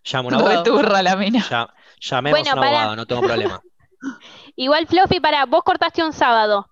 Llamo 0.05 0.31
a 0.31 0.33
un 0.33 0.35
abogado. 0.67 1.03
la 1.03 1.17
mina. 1.17 1.69
llamemos 2.01 2.49
a 2.49 2.53
un 2.53 2.59
abogado, 2.59 2.97
no 2.97 3.07
tengo 3.07 3.23
problema. 3.23 3.61
Igual, 4.57 4.87
Fluffy, 4.87 5.21
para, 5.21 5.47
vos 5.47 5.63
cortaste 5.65 6.03
un 6.03 6.13
sábado. 6.13 6.69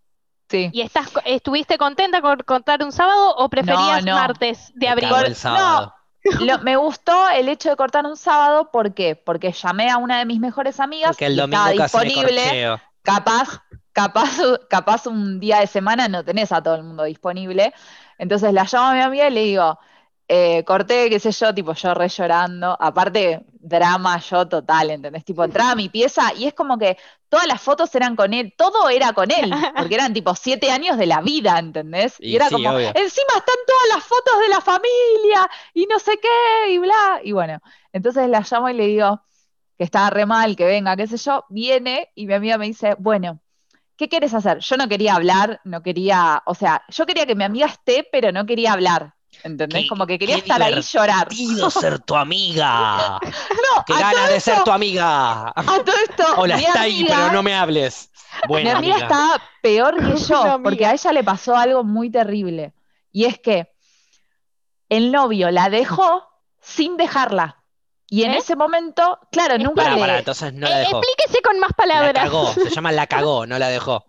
Sí. 0.49 0.69
¿Y 0.73 0.81
estás, 0.81 1.09
estuviste 1.25 1.79
contenta 1.79 2.21
con 2.21 2.39
cortar 2.41 2.83
un 2.83 2.91
sábado 2.91 3.37
o 3.37 3.49
preferías 3.49 4.05
martes 4.05 4.73
de 4.75 4.89
abril? 4.89 5.11
El 5.25 5.37
sábado. 5.37 5.95
me 6.63 6.77
gustó 6.77 7.29
el 7.31 7.49
hecho 7.49 7.71
de 7.71 7.77
cortar 7.77 8.05
un 8.05 8.17
sábado, 8.17 8.71
¿por 8.71 8.93
qué? 8.93 9.17
Porque 9.17 9.53
llamé 9.53 9.91
a 9.91 9.97
una 9.97 10.19
de 10.19 10.27
mis 10.27 10.41
mejores 10.41 10.81
amigas 10.81 11.17
que 11.17 11.27
el 11.27 11.37
domingo 11.37 11.67
estaba 11.69 12.03
disponible. 12.05 12.79
Capaz, 13.03 13.63
capaz, 13.93 14.31
capaz 14.69 15.07
un 15.07 15.41
día 15.41 15.61
de 15.61 15.67
semana 15.67 16.09
no 16.09 16.25
tenés 16.25 16.53
a 16.53 16.63
todo 16.63 16.75
el 16.75 16.83
mundo 16.83 17.05
disponible. 17.05 17.73
Entonces 18.19 18.53
la 18.53 18.67
llamo 18.71 18.89
a 18.89 18.95
mi 18.95 19.01
amiga 19.01 19.29
y 19.29 19.31
le 19.31 19.41
digo, 19.45 19.79
eh, 20.33 20.63
corté, 20.63 21.11
qué 21.11 21.19
sé 21.19 21.33
yo, 21.33 21.53
tipo 21.53 21.75
yo 21.75 21.93
re 21.93 22.09
llorando, 22.09 22.77
aparte 22.79 23.45
drama 23.51 24.17
yo 24.21 24.47
total, 24.47 24.91
¿entendés? 24.91 25.25
Tipo 25.25 25.43
entraba 25.43 25.73
a 25.73 25.75
mi 25.75 25.89
pieza 25.89 26.33
y 26.37 26.47
es 26.47 26.55
como 26.55 26.79
que 26.79 26.97
todas 27.29 27.49
las 27.49 27.61
fotos 27.61 27.93
eran 27.97 28.15
con 28.15 28.33
él, 28.33 28.55
todo 28.57 28.89
era 28.89 29.13
con 29.13 29.33
él, 29.33 29.53
porque 29.77 29.97
eran 29.97 30.15
tipo 30.15 30.37
siete 30.37 30.71
años 30.71 30.99
de 30.99 31.07
la 31.07 31.21
vida, 31.21 31.59
¿entendés? 31.59 32.15
Y, 32.21 32.37
era 32.37 32.49
como, 32.49 32.79
encima 32.79 33.33
están 33.39 33.57
todas 33.67 33.89
las 33.93 34.05
fotos 34.05 34.39
de 34.39 34.49
la 34.51 34.61
familia 34.61 35.51
y 35.75 35.87
no 35.87 35.99
sé 35.99 36.13
qué, 36.23 36.75
y 36.75 36.79
bla, 36.79 37.21
y 37.25 37.33
bueno, 37.33 37.59
entonces 37.93 38.29
la 38.29 38.47
llamo 38.49 38.69
y 38.69 38.75
le 38.75 38.87
digo 38.87 39.21
que 39.77 39.83
estaba 39.83 40.11
re 40.11 40.27
mal, 40.27 40.55
que 40.55 40.65
venga, 40.65 40.95
qué 40.95 41.09
sé 41.09 41.17
yo, 41.17 41.45
viene 41.49 42.09
y 42.15 42.29
mi 42.29 42.35
amiga 42.35 42.57
me 42.57 42.67
dice, 42.67 42.95
bueno, 43.01 43.41
¿qué 43.97 44.09
quieres 44.09 44.33
hacer? 44.33 44.61
Yo 44.61 44.77
no 44.77 44.89
quería 44.89 45.17
hablar, 45.17 45.61
no 45.65 45.83
quería, 45.83 46.41
o 46.47 46.55
sea, 46.55 46.85
yo 46.89 47.05
quería 47.05 47.27
que 47.27 47.35
mi 47.35 47.43
amiga 47.43 47.67
esté, 47.67 48.07
pero 48.13 48.31
no 48.31 48.47
quería 48.47 48.75
hablar. 48.75 49.15
¿Entendés? 49.43 49.89
Como 49.89 50.07
que 50.07 50.19
quería 50.19 50.37
estar 50.37 50.63
ahí 50.63 50.81
llorar. 50.83 51.29
ser 51.71 52.01
tu 52.01 52.15
amiga. 52.15 53.19
no, 53.23 53.85
Qué 53.87 53.93
ganas 53.95 54.29
de 54.29 54.41
ser 54.41 54.63
tu 54.65 54.71
amiga. 54.71 55.49
A 55.49 55.63
todo 55.65 55.97
esto. 56.09 56.25
Hola, 56.37 56.59
está 56.59 56.83
ahí, 56.83 57.05
pero 57.07 57.33
no 57.33 57.43
me 57.43 57.55
hables. 57.55 58.11
mi 58.49 58.69
amiga, 58.69 58.99
está 58.99 59.43
peor 59.63 59.97
que 59.97 60.17
yo, 60.29 60.61
porque 60.63 60.87
a 60.87 60.93
ella 60.93 61.13
le 61.13 61.25
pasó 61.25 61.57
algo 61.57 61.85
muy 61.85 62.11
terrible. 62.11 62.73
Y 63.13 63.25
es 63.25 63.39
que 63.39 63.73
el 64.89 65.13
novio 65.13 65.51
la 65.51 65.69
dejó 65.69 66.29
sin 66.61 66.97
dejarla. 66.97 67.57
Y 68.09 68.25
en 68.25 68.33
¿Eh? 68.33 68.39
ese 68.39 68.57
momento, 68.57 69.21
claro, 69.31 69.57
nunca 69.57 69.95
le... 69.95 70.19
entonces 70.19 70.53
no 70.53 70.69
la 70.69 70.79
dejó. 70.79 70.99
explíquese 70.99 71.43
con 71.43 71.61
más 71.61 71.73
palabras. 71.75 72.13
La 72.13 72.23
cagó, 72.23 72.53
se 72.53 72.71
llama 72.71 72.91
la 72.91 73.07
cagó, 73.07 73.47
no 73.47 73.57
la 73.59 73.69
dejó. 73.69 74.05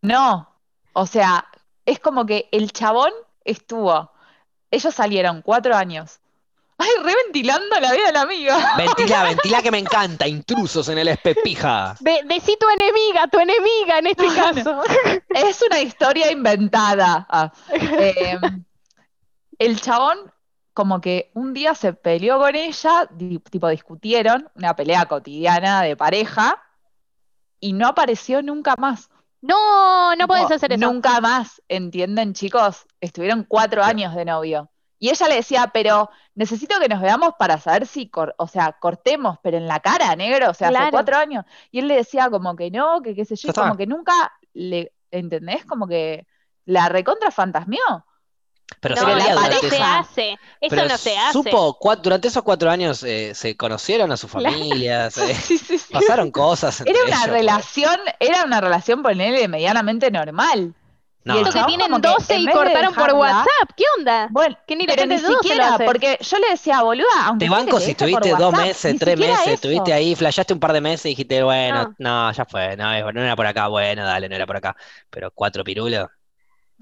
No, 0.00 0.48
o 0.94 1.06
sea, 1.06 1.46
es 1.84 1.98
como 2.00 2.24
que 2.24 2.48
el 2.50 2.72
chabón 2.72 3.12
estuvo 3.44 4.11
ellos 4.72 4.94
salieron 4.94 5.42
cuatro 5.42 5.76
años. 5.76 6.18
Ay, 6.78 6.88
reventilando 7.04 7.78
la 7.78 7.92
vida 7.92 8.06
de 8.06 8.12
la 8.12 8.20
amiga. 8.22 8.74
Ventila, 8.76 9.22
ventila 9.22 9.62
que 9.62 9.70
me 9.70 9.78
encanta. 9.78 10.26
Intrusos 10.26 10.88
en 10.88 10.98
el 10.98 11.08
espepija. 11.08 11.94
decí 12.00 12.56
tu 12.58 12.66
enemiga, 12.68 13.28
tu 13.28 13.38
enemiga 13.38 13.98
en 13.98 14.06
este 14.08 14.26
caso. 14.34 14.82
Es 15.28 15.62
una 15.62 15.80
historia 15.80 16.32
inventada. 16.32 17.24
Ah, 17.28 17.52
em, 17.70 18.64
el 19.58 19.80
chabón, 19.80 20.32
como 20.74 21.00
que 21.00 21.30
un 21.34 21.52
día 21.52 21.74
se 21.74 21.92
peleó 21.92 22.38
con 22.40 22.56
ella, 22.56 23.08
tipo 23.50 23.68
discutieron, 23.68 24.50
una 24.56 24.74
pelea 24.74 25.06
cotidiana 25.06 25.82
de 25.82 25.96
pareja, 25.96 26.64
y 27.60 27.74
no 27.74 27.86
apareció 27.86 28.42
nunca 28.42 28.74
más. 28.76 29.08
No, 29.42 30.14
no 30.16 30.28
puedes 30.28 30.50
hacer 30.50 30.72
eso. 30.72 30.90
Nunca 30.90 31.20
más, 31.20 31.60
¿entienden, 31.68 32.32
chicos? 32.32 32.86
Estuvieron 33.00 33.44
cuatro 33.46 33.82
años 33.82 34.14
de 34.14 34.24
novio. 34.24 34.70
Y 34.98 35.10
ella 35.10 35.26
le 35.26 35.34
decía, 35.34 35.68
pero 35.74 36.10
necesito 36.36 36.78
que 36.78 36.88
nos 36.88 37.02
veamos 37.02 37.32
para 37.36 37.58
saber 37.58 37.88
si, 37.88 38.08
o 38.38 38.46
sea, 38.46 38.76
cortemos, 38.80 39.38
pero 39.42 39.56
en 39.56 39.66
la 39.66 39.80
cara, 39.80 40.14
negro, 40.14 40.50
o 40.50 40.54
sea, 40.54 40.68
hace 40.68 40.90
cuatro 40.92 41.16
años. 41.16 41.44
Y 41.72 41.80
él 41.80 41.88
le 41.88 41.96
decía 41.96 42.30
como 42.30 42.54
que 42.54 42.70
no, 42.70 43.02
que 43.02 43.16
qué 43.16 43.24
sé 43.24 43.34
yo, 43.34 43.52
como 43.52 43.76
que 43.76 43.88
nunca 43.88 44.32
le, 44.52 44.92
¿entendés? 45.10 45.64
Como 45.64 45.88
que 45.88 46.24
la 46.64 46.88
recontra 46.88 47.32
fantasmió. 47.32 47.80
Pero, 48.80 48.96
no, 48.96 49.06
no 49.06 49.60
se 49.60 49.82
hace, 49.82 50.38
eso 50.60 50.76
no 50.76 50.98
se 50.98 51.16
hace. 51.16 51.32
Supo, 51.32 51.78
durante 52.02 52.28
esos 52.28 52.42
cuatro 52.42 52.70
años 52.70 53.02
eh, 53.02 53.32
se 53.34 53.56
conocieron 53.56 54.10
a 54.12 54.16
sus 54.16 54.30
familias, 54.30 55.16
eh, 55.18 55.36
pasaron 55.90 56.30
cosas. 56.30 56.80
Era 56.80 56.98
una 57.06 57.26
relación, 57.26 57.98
era 58.18 58.44
una 58.44 58.60
relación, 58.60 59.02
ponele, 59.02 59.48
medianamente 59.48 60.10
normal. 60.10 60.74
No, 61.24 61.40
y 61.40 61.44
que 61.44 61.62
tienen 61.64 62.00
12 62.00 62.36
y 62.36 62.46
cortaron 62.48 62.94
por 62.94 63.12
WhatsApp, 63.12 63.70
¿qué 63.76 63.84
onda? 63.96 64.26
Bueno, 64.30 64.58
que 64.66 64.74
ni, 64.74 64.86
pero 64.86 65.06
ni 65.06 65.18
siquiera, 65.18 65.78
porque 65.84 66.18
yo 66.20 66.38
le 66.38 66.50
decía, 66.50 66.82
boluda, 66.82 67.06
aunque 67.26 67.44
Te 67.44 67.50
banco 67.50 67.78
si 67.78 67.92
estuviste 67.92 68.30
dos 68.30 68.52
meses, 68.52 68.96
tres 68.98 69.18
meses, 69.18 69.46
estuviste 69.48 69.92
ahí, 69.92 70.16
flashaste 70.16 70.52
un 70.52 70.58
par 70.58 70.72
de 70.72 70.80
meses 70.80 71.06
y 71.06 71.08
dijiste, 71.10 71.42
bueno, 71.44 71.94
no, 71.98 72.32
ya 72.32 72.44
fue, 72.44 72.76
no, 72.76 73.12
no 73.12 73.22
era 73.22 73.36
por 73.36 73.46
acá, 73.46 73.68
bueno, 73.68 74.04
dale, 74.04 74.28
no 74.28 74.34
era 74.34 74.46
por 74.46 74.56
acá. 74.56 74.76
Pero 75.10 75.30
cuatro 75.30 75.62
pirulos. 75.62 76.08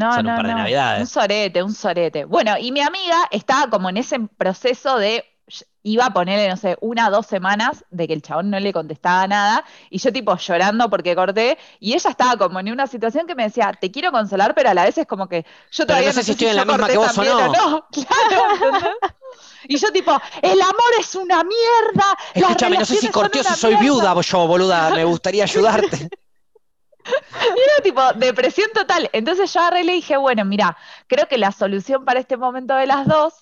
No, 0.00 0.14
Son 0.14 0.26
un 0.26 0.36
par 0.36 0.46
de 0.46 0.54
navidades. 0.54 1.00
Un 1.00 1.06
sorete, 1.06 1.62
un 1.62 1.74
sorete. 1.74 2.24
Bueno, 2.24 2.56
y 2.58 2.72
mi 2.72 2.80
amiga 2.80 3.28
estaba 3.30 3.68
como 3.68 3.90
en 3.90 3.98
ese 3.98 4.18
proceso 4.38 4.96
de 4.96 5.24
iba 5.82 6.06
a 6.06 6.12
ponerle, 6.12 6.48
no 6.48 6.56
sé, 6.56 6.76
una 6.80 7.08
o 7.08 7.10
dos 7.10 7.26
semanas 7.26 7.84
de 7.90 8.06
que 8.06 8.12
el 8.12 8.22
chabón 8.22 8.50
no 8.50 8.60
le 8.60 8.72
contestaba 8.72 9.26
nada, 9.26 9.64
y 9.88 9.98
yo 9.98 10.12
tipo 10.12 10.36
llorando 10.36 10.90
porque 10.90 11.14
corté, 11.14 11.58
y 11.80 11.94
ella 11.94 12.10
estaba 12.10 12.36
como 12.36 12.60
en 12.60 12.70
una 12.70 12.86
situación 12.86 13.26
que 13.26 13.34
me 13.34 13.44
decía, 13.44 13.72
te 13.78 13.90
quiero 13.90 14.12
consolar, 14.12 14.54
pero 14.54 14.70
a 14.70 14.74
la 14.74 14.84
vez 14.84 14.98
es 14.98 15.06
como 15.06 15.28
que 15.28 15.44
yo 15.70 15.86
todavía 15.86 16.08
no 16.08 16.14
sé 16.14 16.22
si 16.22 16.32
estoy 16.32 16.48
en 16.48 16.56
la 16.56 16.64
misma 16.64 16.86
que 16.86 16.98
vos 16.98 17.18
o 17.18 17.24
no. 17.24 17.52
no. 17.52 17.86
Claro, 17.90 18.94
y 19.64 19.76
yo 19.76 19.92
tipo, 19.92 20.12
el 20.42 20.60
amor 20.60 20.92
es 20.98 21.14
una 21.14 21.42
mierda. 21.44 22.16
Escúchame, 22.34 22.78
no 22.78 22.84
sé 22.84 22.96
si 22.96 23.08
corté 23.08 23.40
o 23.40 23.44
si 23.44 23.54
soy 23.54 23.76
viuda 23.76 24.18
yo, 24.20 24.46
boluda, 24.46 24.90
me 24.90 25.04
gustaría 25.04 25.44
ayudarte. 25.50 26.08
Y 27.06 27.60
era 27.60 27.82
tipo 27.82 28.12
depresión 28.14 28.68
total. 28.74 29.08
Entonces 29.12 29.52
yo 29.52 29.60
agarré 29.60 29.80
y 29.80 29.84
le 29.84 29.92
dije, 29.94 30.16
bueno, 30.16 30.44
mira, 30.44 30.76
creo 31.06 31.26
que 31.26 31.38
la 31.38 31.52
solución 31.52 32.04
para 32.04 32.20
este 32.20 32.36
momento 32.36 32.74
de 32.74 32.86
las 32.86 33.06
dos 33.06 33.34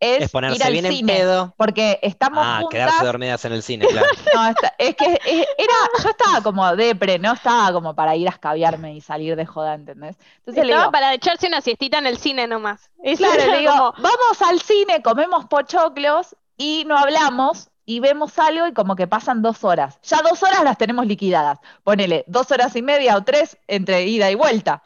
es, 0.00 0.30
ponerse 0.30 0.56
ir 0.56 0.64
al 0.64 0.72
bien 0.72 0.86
cine, 0.86 1.12
en 1.12 1.18
pedo. 1.18 1.54
Porque 1.56 1.98
estamos 2.02 2.44
ah, 2.46 2.58
juntas. 2.60 2.70
quedarse 2.70 3.04
dormidas 3.04 3.44
en 3.44 3.52
el 3.52 3.62
cine, 3.62 3.86
claro. 3.86 4.06
no, 4.34 4.48
es 4.78 4.94
que 4.94 5.06
era, 5.14 5.74
yo 6.02 6.10
estaba 6.10 6.40
como 6.42 6.76
depre, 6.76 7.18
no 7.18 7.32
estaba 7.32 7.72
como 7.72 7.94
para 7.94 8.14
ir 8.14 8.28
a 8.28 8.30
escabiarme 8.30 8.94
y 8.94 9.00
salir 9.00 9.36
de 9.36 9.46
joda, 9.46 9.74
¿entendés? 9.74 10.16
Entonces 10.38 10.62
estaba 10.62 10.66
le 10.66 10.74
digo, 10.74 10.92
para 10.92 11.14
echarse 11.14 11.48
una 11.48 11.60
siestita 11.60 11.98
en 11.98 12.06
el 12.06 12.18
cine 12.18 12.46
nomás. 12.46 12.90
claro, 13.16 13.50
le 13.50 13.58
digo, 13.58 13.94
vamos 13.98 14.42
al 14.46 14.60
cine, 14.60 15.02
comemos 15.02 15.46
pochoclos 15.46 16.36
y 16.56 16.84
no 16.86 16.96
hablamos 16.96 17.67
y 17.88 18.00
vemos 18.00 18.38
algo 18.38 18.66
y 18.66 18.74
como 18.74 18.96
que 18.96 19.06
pasan 19.06 19.40
dos 19.40 19.64
horas. 19.64 19.98
Ya 20.02 20.20
dos 20.20 20.42
horas 20.42 20.62
las 20.62 20.76
tenemos 20.76 21.06
liquidadas. 21.06 21.58
Ponele 21.84 22.22
dos 22.26 22.50
horas 22.50 22.76
y 22.76 22.82
media 22.82 23.16
o 23.16 23.24
tres 23.24 23.56
entre 23.66 24.04
ida 24.04 24.30
y 24.30 24.34
vuelta. 24.34 24.82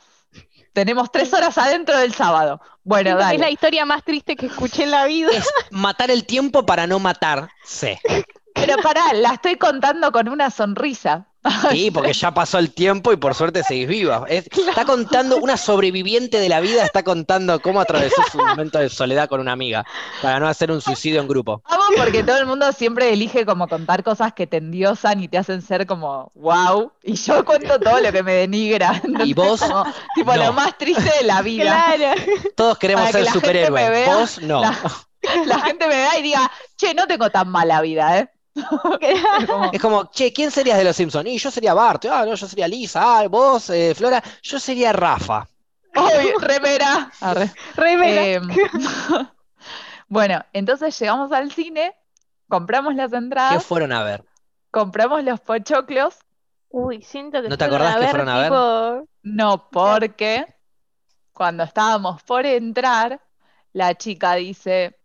Tenemos 0.73 1.11
tres 1.11 1.35
horas 1.35 1.59
adentro 1.59 1.99
del 1.99 2.15
sábado. 2.15 2.61
Bueno, 2.85 3.17
dale. 3.17 3.35
Es 3.35 3.41
la 3.41 3.51
historia 3.51 3.85
más 3.85 4.05
triste 4.05 4.37
que 4.37 4.47
escuché 4.47 4.85
en 4.85 4.93
la 4.93 5.05
vida. 5.07 5.31
Es 5.33 5.51
matar 5.73 6.13
el 6.13 6.25
tiempo 6.25 6.65
para 6.65 6.87
no 6.87 7.01
matarse. 7.01 8.01
Pero 8.55 8.77
pará, 8.81 9.13
la 9.15 9.31
estoy 9.35 9.57
contando 9.57 10.13
con 10.13 10.29
una 10.29 10.51
sonrisa. 10.51 11.27
Sí, 11.71 11.91
porque 11.91 12.13
ya 12.13 12.33
pasó 12.33 12.59
el 12.59 12.73
tiempo 12.73 13.13
y 13.13 13.17
por 13.17 13.35
suerte 13.35 13.63
seguís 13.63 13.89
viva. 13.89 14.25
Está 14.29 14.85
contando, 14.85 15.39
una 15.39 15.57
sobreviviente 15.57 16.39
de 16.39 16.49
la 16.49 16.61
vida 16.61 16.85
está 16.85 17.03
contando 17.03 17.61
cómo 17.61 17.81
atravesó 17.81 18.23
su 18.31 18.39
momento 18.39 18.79
de 18.79 18.89
soledad 18.89 19.29
con 19.29 19.41
una 19.41 19.53
amiga 19.53 19.85
para 20.21 20.39
no 20.39 20.49
hacer 20.49 20.71
un 20.71 20.81
suicidio 20.81 21.21
en 21.21 21.29
grupo. 21.29 21.63
Vamos, 21.69 21.89
porque 21.97 22.23
todo 22.23 22.39
el 22.39 22.47
mundo 22.47 22.71
siempre 22.73 23.13
elige 23.13 23.45
como 23.45 23.69
contar 23.69 24.03
cosas 24.03 24.33
que 24.33 24.47
te 24.47 24.59
endiosan 24.59 25.23
y 25.23 25.29
te 25.29 25.39
hacen 25.39 25.63
ser 25.63 25.87
como 25.87 26.31
wow. 26.35 26.93
Y 27.03 27.15
yo 27.15 27.45
cuento 27.45 27.79
todo 27.81 28.01
lo 28.01 28.13
que 28.13 28.23
me 28.23 28.35
denigra. 28.35 29.03
Y 29.25 29.35
vos. 29.35 29.61
tipo 30.15 30.35
lo 30.35 30.53
más 30.53 30.77
triste 30.79 31.11
de 31.21 31.27
la 31.27 31.43
vida. 31.43 31.95
Claro. 31.97 32.21
Todos 32.57 32.79
queremos 32.79 33.11
ser 33.11 33.27
superhéroes. 33.27 34.07
Vos 34.07 34.43
no. 34.43 34.61
La, 34.61 34.77
la 35.47 35.61
gente 35.61 35.87
me 35.87 35.97
vea 35.97 36.19
y 36.19 36.23
diga, 36.23 36.51
che, 36.77 36.95
no 36.95 37.07
tengo 37.07 37.31
tan 37.31 37.49
mala 37.49 37.81
vida, 37.81 38.19
¿eh? 38.19 38.32
es 39.73 39.81
como, 39.81 40.11
che, 40.11 40.33
¿quién 40.33 40.51
serías 40.51 40.79
de 40.79 40.85
los 40.85 40.97
Simpsons? 40.97 41.29
Y 41.29 41.39
yo 41.39 41.51
sería 41.51 41.75
Bart, 41.75 42.05
ah, 42.07 42.25
no, 42.25 42.35
yo 42.35 42.47
sería 42.47 42.69
Lisa, 42.69 43.21
ah, 43.21 43.29
vos, 43.29 43.71
eh, 43.71 43.95
Flora, 43.95 44.23
yo 44.43 44.59
sería 44.59 44.93
Rafa. 44.93 45.47
¡Ay, 45.95 46.33
remera! 46.41 47.11
remera. 47.77 48.25
Em, 48.25 48.49
bueno, 50.09 50.43
entonces 50.53 50.99
llegamos 50.99 51.33
al 51.33 51.53
cine, 51.53 51.95
compramos 52.49 52.95
las 52.95 53.13
entradas. 53.13 53.55
¿Qué 53.55 53.61
fueron 53.61 53.93
a 53.93 54.03
ver? 54.03 54.25
Compramos 54.71 55.23
los 55.23 55.41
pochoclos. 55.41 56.19
Uy, 56.71 57.03
siento 57.03 57.43
que 57.43 57.51
¿No 57.51 57.59
te 57.59 57.65
acordás 57.65 57.97
que 57.97 58.09
fueron 58.09 58.29
a 58.31 58.39
ver? 58.39 59.05
No, 59.23 59.69
porque 59.71 60.47
cuando 61.33 61.65
estábamos 61.65 62.23
por 62.23 62.47
entrar, 62.47 63.21
la 63.75 63.95
chica 63.95 64.35
dice, 64.35 64.99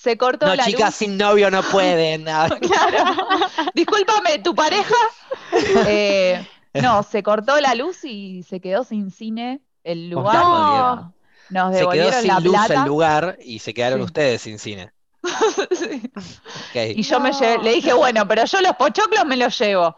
se 0.00 0.16
cortó 0.16 0.46
no, 0.46 0.54
la 0.54 0.64
chicas 0.64 0.94
sin 0.94 1.16
novio 1.16 1.50
no 1.50 1.62
pueden. 1.62 2.22
claro. 2.24 3.16
Discúlpame, 3.74 4.38
¿tu 4.40 4.54
pareja? 4.54 4.94
Eh, 5.86 6.46
no, 6.74 7.02
se 7.02 7.22
cortó 7.22 7.58
la 7.60 7.74
luz 7.74 8.04
y 8.04 8.42
se 8.44 8.60
quedó 8.60 8.84
sin 8.84 9.10
cine 9.10 9.60
el 9.82 10.10
lugar. 10.10 10.34
No. 10.36 11.14
Nos 11.50 11.72
se 11.74 11.80
quedó 11.80 11.90
devolvieron 11.90 12.20
sin 12.20 12.28
la 12.28 12.40
luz 12.40 12.52
plata. 12.52 12.74
el 12.74 12.84
lugar 12.88 13.38
y 13.42 13.58
se 13.58 13.72
quedaron 13.74 14.00
Sí. 14.00 14.04
ustedes 14.04 14.42
sin 14.42 14.58
cine. 14.58 14.92
Sí. 15.72 16.10
Y 16.96 17.02
yo 17.02 17.18
me 17.20 17.32
llevé- 17.32 17.62
le 17.62 17.72
dije, 17.72 17.92
bueno, 17.92 18.26
pero 18.28 18.44
yo 18.44 18.60
los 18.60 18.74
pochoclos 18.76 19.24
me 19.26 19.36
los 19.36 19.58
llevo. 19.58 19.96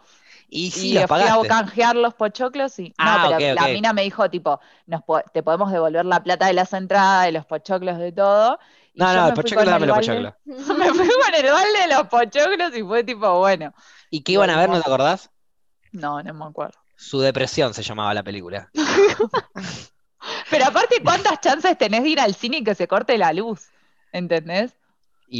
Y 0.49 0.71
sí, 0.71 0.89
y 0.89 0.93
los 0.95 1.05
fui 1.05 1.21
a 1.21 1.37
canjear 1.47 1.95
los 1.95 2.13
pochoclos 2.13 2.77
y. 2.79 2.93
Ah, 2.97 3.27
no, 3.29 3.37
pero 3.37 3.55
la 3.55 3.67
mina 3.67 3.93
me 3.93 4.01
dijo, 4.01 4.29
tipo, 4.29 4.59
nos 4.85 5.01
po- 5.03 5.21
te 5.33 5.43
podemos 5.43 5.71
devolver 5.71 6.05
la 6.05 6.21
plata 6.23 6.47
de 6.47 6.53
las 6.53 6.73
entradas, 6.73 7.25
de 7.25 7.31
los 7.31 7.45
pochoclos, 7.45 7.97
de 7.97 8.11
todo. 8.11 8.59
Y 8.93 8.99
No, 8.99 9.13
no, 9.13 9.27
el 9.29 9.33
pochoclo 9.33 9.71
balde- 9.71 9.93
pochoclos. 9.93 10.33
Me 10.45 10.89
fui 10.93 11.07
con 11.09 11.35
el 11.35 11.51
balde 11.51 11.79
de 11.81 11.87
los 11.95 12.07
pochoclos 12.07 12.75
y 12.75 12.83
fue 12.83 13.03
tipo, 13.03 13.39
bueno. 13.39 13.73
¿Y 14.09 14.21
qué 14.23 14.33
iban 14.33 14.49
a 14.49 14.57
ver, 14.57 14.69
no 14.69 14.81
te 14.81 14.87
acordás? 14.87 15.29
No, 15.91 16.21
no 16.21 16.33
me 16.33 16.45
acuerdo. 16.45 16.77
Su 16.95 17.19
depresión 17.19 17.73
se 17.73 17.83
llamaba 17.83 18.13
la 18.13 18.23
película. 18.23 18.69
Pero 20.49 20.65
aparte, 20.65 21.01
¿cuántas 21.03 21.39
chances 21.41 21.77
tenés 21.77 22.03
de 22.03 22.09
ir 22.09 22.19
al 22.19 22.35
cine 22.35 22.57
y 22.57 22.63
que 22.63 22.75
se 22.75 22.87
corte 22.87 23.17
la 23.17 23.33
luz? 23.33 23.69
¿Entendés? 24.11 24.73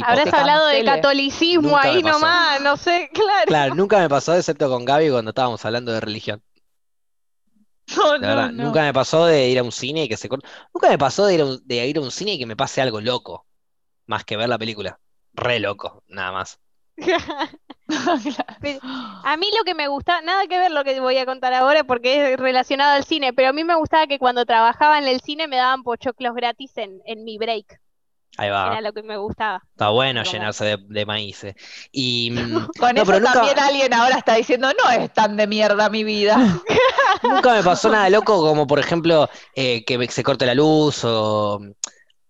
Habrás 0.02 0.32
hablado 0.32 0.68
de 0.68 0.84
catolicismo 0.84 1.68
Nunca 1.68 1.82
ahí 1.82 2.02
nomás, 2.02 2.60
no 2.62 2.76
sé, 2.78 3.10
claro. 3.14 3.44
Claro, 3.46 3.74
nunca 3.74 3.98
me 3.98 4.08
pasó, 4.08 4.34
excepto 4.34 4.70
con 4.70 4.84
Gaby 4.86 5.10
cuando 5.10 5.30
estábamos 5.30 5.62
hablando 5.66 5.92
de 5.92 6.00
religión. 6.00 6.42
No, 7.96 8.18
De 8.18 8.26
no, 8.26 8.28
verdad, 8.28 8.52
no. 8.52 8.56
nunca 8.56 8.82
me 8.82 8.92
pasó 8.92 9.26
de 9.26 9.48
ir 9.48 9.58
a 9.58 9.62
un 9.64 9.72
cine 9.72 10.04
y 10.04 10.08
que 10.08 10.16
se 10.16 10.28
corte. 10.28 10.48
Nunca 10.72 10.88
me 10.90 10.98
pasó 10.98 11.26
de 11.26 11.34
ir, 11.34 11.40
a 11.42 11.46
un, 11.46 11.60
de 11.66 11.86
ir 11.86 11.98
a 11.98 12.00
un 12.00 12.10
cine 12.10 12.34
y 12.34 12.38
que 12.38 12.46
me 12.46 12.56
pase 12.56 12.80
algo 12.80 13.00
loco. 13.00 13.46
Más 14.06 14.24
que 14.24 14.36
ver 14.38 14.48
la 14.50 14.58
película. 14.58 15.00
Re 15.34 15.60
loco, 15.60 16.04
nada 16.08 16.32
más. 16.32 16.60
A 19.22 19.36
mí 19.36 19.46
lo 19.58 19.64
que 19.64 19.74
me 19.74 19.88
gustaba, 19.88 20.20
nada 20.22 20.46
que 20.46 20.58
ver 20.58 20.70
lo 20.70 20.84
que 20.84 21.00
voy 21.00 21.18
a 21.18 21.26
contar 21.26 21.52
ahora 21.54 21.84
porque 21.84 22.32
es 22.34 22.38
relacionado 22.40 22.92
al 22.94 23.04
cine, 23.04 23.32
pero 23.32 23.48
a 23.50 23.52
mí 23.52 23.64
me 23.64 23.74
gustaba 23.76 24.06
que 24.06 24.18
cuando 24.18 24.44
trabajaba 24.46 24.98
en 24.98 25.06
el 25.08 25.20
cine 25.20 25.48
me 25.48 25.56
daban 25.56 25.82
pochoclos 25.82 26.34
gratis 26.34 26.76
en, 26.78 27.00
en 27.06 27.24
mi 27.24 27.38
break. 27.38 27.80
Ahí 28.38 28.48
va. 28.50 28.68
Era 28.72 28.80
lo 28.80 28.92
que 28.92 29.02
me 29.02 29.16
gustaba. 29.18 29.62
Está 29.72 29.90
bueno 29.90 30.22
Como- 30.22 30.32
llenarse 30.32 30.64
de, 30.64 30.76
de 30.80 31.06
maíz. 31.06 31.44
eh. 31.44 31.54
Y. 31.92 32.30
mm, 32.30 32.66
Con 32.78 32.94
no, 32.94 33.02
eso 33.02 33.06
pero 33.12 33.20
nunca, 33.20 33.32
también 33.34 33.58
alguien 33.58 33.92
ahora 33.94 34.16
está 34.16 34.34
diciendo, 34.36 34.68
no 34.82 34.90
es 34.90 35.12
tan 35.12 35.36
de 35.36 35.46
mierda 35.46 35.88
mi 35.90 36.02
vida. 36.04 36.36
nunca 37.22 37.52
me 37.52 37.62
pasó 37.62 37.90
nada 37.90 38.08
loco 38.10 38.40
como, 38.40 38.66
por 38.66 38.78
ejemplo, 38.78 39.28
eh, 39.54 39.84
que 39.84 40.06
se 40.08 40.22
corte 40.22 40.46
la 40.46 40.54
luz 40.54 41.04
o. 41.04 41.60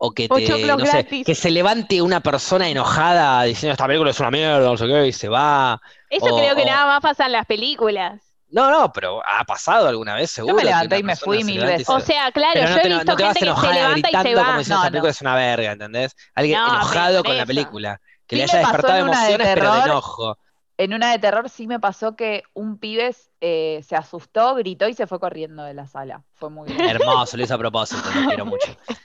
O 0.05 0.11
que 0.11 0.25
te, 0.25 0.29
Pochoclos 0.31 0.79
no 0.79 0.85
sé, 0.87 0.91
gratis. 1.03 1.25
que 1.25 1.35
se 1.37 1.49
levante 1.53 2.03
una 2.03 2.19
persona 2.19 2.69
enojada 2.69 3.41
diciendo 3.45 3.71
esta 3.75 3.87
película 3.87 4.11
es 4.11 4.19
una 4.19 4.33
mierda, 4.33 4.59
no 4.69 4.77
sé 4.77 4.89
qué, 4.89 5.07
y 5.07 5.13
se 5.13 5.29
va. 5.29 5.81
Eso 6.11 6.25
O- 6.35 6.37
creo 6.39 6.57
que 6.57 6.63
o- 6.63 6.67
nada 6.67 6.87
más 6.87 7.01
pasa 7.01 7.27
en 7.27 7.33
las 7.33 7.47
películas. 7.47 8.21
No 8.53 8.83
me 8.83 8.89
pero 8.95 9.23
ha 9.27 9.45
pasado 9.45 9.89
alguna 9.89 10.15
vez, 10.15 10.31
seguro. 10.31 10.57
que 10.57 10.65
levanté 10.65 10.97
una 10.97 10.99
y 10.99 11.03
me 11.03 11.17
fui 11.17 11.45
mil 11.45 11.65
veces. 11.65 11.87
se- 11.89 11.93
O 11.93 12.01
sea, 12.01 12.31
claro, 12.33 12.61
Pero 12.61 12.67
yo 12.67 12.75
no 12.75 12.81
he 12.81 12.83
te, 12.83 12.89
no 13.05 13.05
visto 13.05 13.17
te 13.17 13.23
vas 13.25 13.35
gente 13.35 13.55
que 13.55 13.57
se 13.57 13.73
levanta 13.73 14.11
y 14.11 14.17
se 14.19 14.35
va. 14.35 14.45
como 14.45 14.59
diciendo 14.59 14.77
No, 14.77 14.77
esta 14.77 14.91
película 14.91 15.11
no. 15.11 15.11
es 15.11 15.21
una 15.23 15.35
verga, 15.37 15.73
¿entendés? 15.73 16.15
Alguien 16.35 16.61
No, 16.61 16.65
enojado 16.65 17.25
con 17.25 17.37
la 17.37 17.47
película. 17.47 18.01
Que 18.27 18.37
Sí 18.37 18.37
le 18.37 18.45
me 18.45 18.45
haya 18.45 18.59
despertado 18.59 19.01
una 19.01 19.25
de 19.27 19.33
emociones, 19.33 19.49
pero 19.53 19.71
de 19.71 19.81
enojo. 19.81 20.39
En 20.79 20.95
una 20.95 21.13
de 21.13 21.19
terror 21.19 21.49
sí 21.49 21.67
me 21.67 21.81
pasó 21.81 22.17
que 22.17 22.43
un 22.55 22.79
pibe 22.79 23.15
eh, 23.41 23.83
se 23.85 23.97
asustó, 23.97 24.55
gritó 24.57 24.89
y 24.89 24.95
se 24.95 25.07
fue 25.07 25.21
corriendo 25.21 25.63
de 25.65 25.75
la 25.75 25.87
sala. 25.87 26.25
Fue 26.35 26.51
muy 26.51 26.73
bien. 26.77 26.87
Hermoso, 26.87 27.37
lo 27.37 27.43
hizo 27.45 27.55
a 27.55 27.59
propósito, 27.59 28.13
lo 28.13 28.25
quiero 28.25 28.47
mucho. 28.47 28.77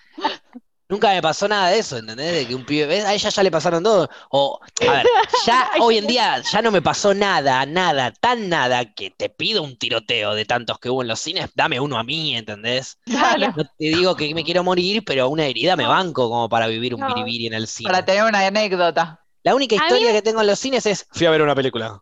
Nunca 0.89 1.09
me 1.09 1.21
pasó 1.21 1.47
nada 1.49 1.69
de 1.69 1.79
eso, 1.79 1.97
¿entendés? 1.97 2.33
De 2.33 2.47
que 2.47 2.55
un 2.55 2.65
pibe, 2.65 2.85
¿ves? 2.85 3.03
A 3.03 3.13
ella 3.13 3.29
ya 3.29 3.43
le 3.43 3.51
pasaron 3.51 3.83
todo. 3.83 4.09
O, 4.29 4.59
a 4.87 4.91
ver, 4.91 5.05
ya 5.45 5.69
hoy 5.81 5.97
en 5.97 6.07
día 6.07 6.41
ya 6.41 6.61
no 6.61 6.71
me 6.71 6.81
pasó 6.81 7.13
nada, 7.13 7.65
nada, 7.65 8.11
tan 8.11 8.47
nada 8.47 8.93
que 8.93 9.11
te 9.11 9.29
pido 9.29 9.63
un 9.63 9.77
tiroteo 9.77 10.33
de 10.33 10.45
tantos 10.45 10.79
que 10.79 10.89
hubo 10.89 11.01
en 11.01 11.09
los 11.09 11.19
cines, 11.19 11.49
dame 11.55 11.79
uno 11.79 11.97
a 11.97 12.03
mí, 12.03 12.37
¿entendés? 12.37 12.97
Claro, 13.03 13.53
No 13.55 13.63
te 13.65 13.71
digo 13.79 14.15
que 14.15 14.33
me 14.33 14.45
quiero 14.45 14.63
morir, 14.63 15.03
pero 15.05 15.27
una 15.27 15.45
herida 15.45 15.75
me 15.75 15.85
banco 15.85 16.29
como 16.29 16.47
para 16.47 16.67
vivir 16.67 16.95
un 16.95 17.01
No. 17.01 17.07
biribiri 17.07 17.47
en 17.47 17.53
el 17.53 17.67
cine. 17.67 17.89
para 17.89 18.05
tener 18.05 18.23
una 18.23 18.45
anécdota. 18.47 19.19
La 19.43 19.55
única 19.55 19.75
mí 19.75 19.81
historia 19.81 20.11
que 20.13 20.21
tengo 20.21 20.41
en 20.41 20.47
los 20.47 20.59
cines 20.59 20.85
es 20.85 21.05
fui 21.11 21.25
a 21.25 21.31
ver 21.31 21.41
una 21.41 21.55
película. 21.55 22.01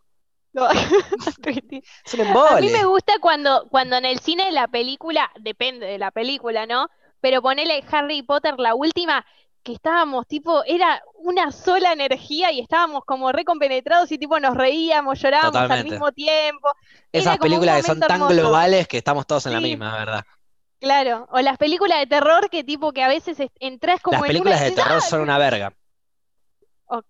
No. 0.52 0.68
Es 2.06 2.14
un 2.14 2.20
A 2.36 2.60
mí 2.60 2.68
me 2.70 2.84
gusta 2.86 3.14
cuando, 3.20 3.68
cuando 3.68 3.96
en 3.96 4.04
el 4.06 4.20
cine 4.20 4.50
la 4.52 4.68
película, 4.68 5.30
depende 5.40 5.86
de 5.86 5.98
la 5.98 6.10
película, 6.10 6.66
¿no? 6.66 6.88
Pero 7.26 7.42
ponele 7.42 7.82
Harry 7.90 8.22
Potter, 8.22 8.54
la 8.56 8.76
última, 8.76 9.26
que 9.64 9.72
estábamos 9.72 10.28
tipo, 10.28 10.62
era 10.64 11.02
una 11.16 11.50
sola 11.50 11.92
energía 11.92 12.52
y 12.52 12.60
estábamos 12.60 13.02
como 13.04 13.32
recompenetrados 13.32 14.12
y 14.12 14.16
tipo 14.16 14.38
nos 14.38 14.54
reíamos, 14.56 15.20
llorábamos 15.20 15.68
al 15.68 15.82
mismo 15.82 16.12
tiempo. 16.12 16.68
Esas 17.10 17.36
películas 17.38 17.78
que 17.78 17.82
son 17.82 17.98
tan 17.98 18.12
hermoso. 18.12 18.32
globales 18.32 18.86
que 18.86 18.98
estamos 18.98 19.26
todos 19.26 19.44
en 19.46 19.54
la 19.54 19.60
misma, 19.60 19.98
¿verdad? 19.98 20.24
Claro, 20.78 21.26
o 21.32 21.40
las 21.40 21.58
películas 21.58 21.98
de 21.98 22.06
terror 22.06 22.48
que 22.48 22.62
tipo 22.62 22.92
que 22.92 23.02
a 23.02 23.08
veces 23.08 23.40
es- 23.40 23.50
entras 23.58 24.00
como 24.00 24.18
Las 24.18 24.22
en 24.22 24.26
películas 24.28 24.60
una 24.60 24.64
de 24.68 24.70
terror 24.76 24.98
"Ah, 24.98 25.00
son 25.00 25.20
una 25.22 25.38
verga. 25.38 25.72
ok, 26.84 27.04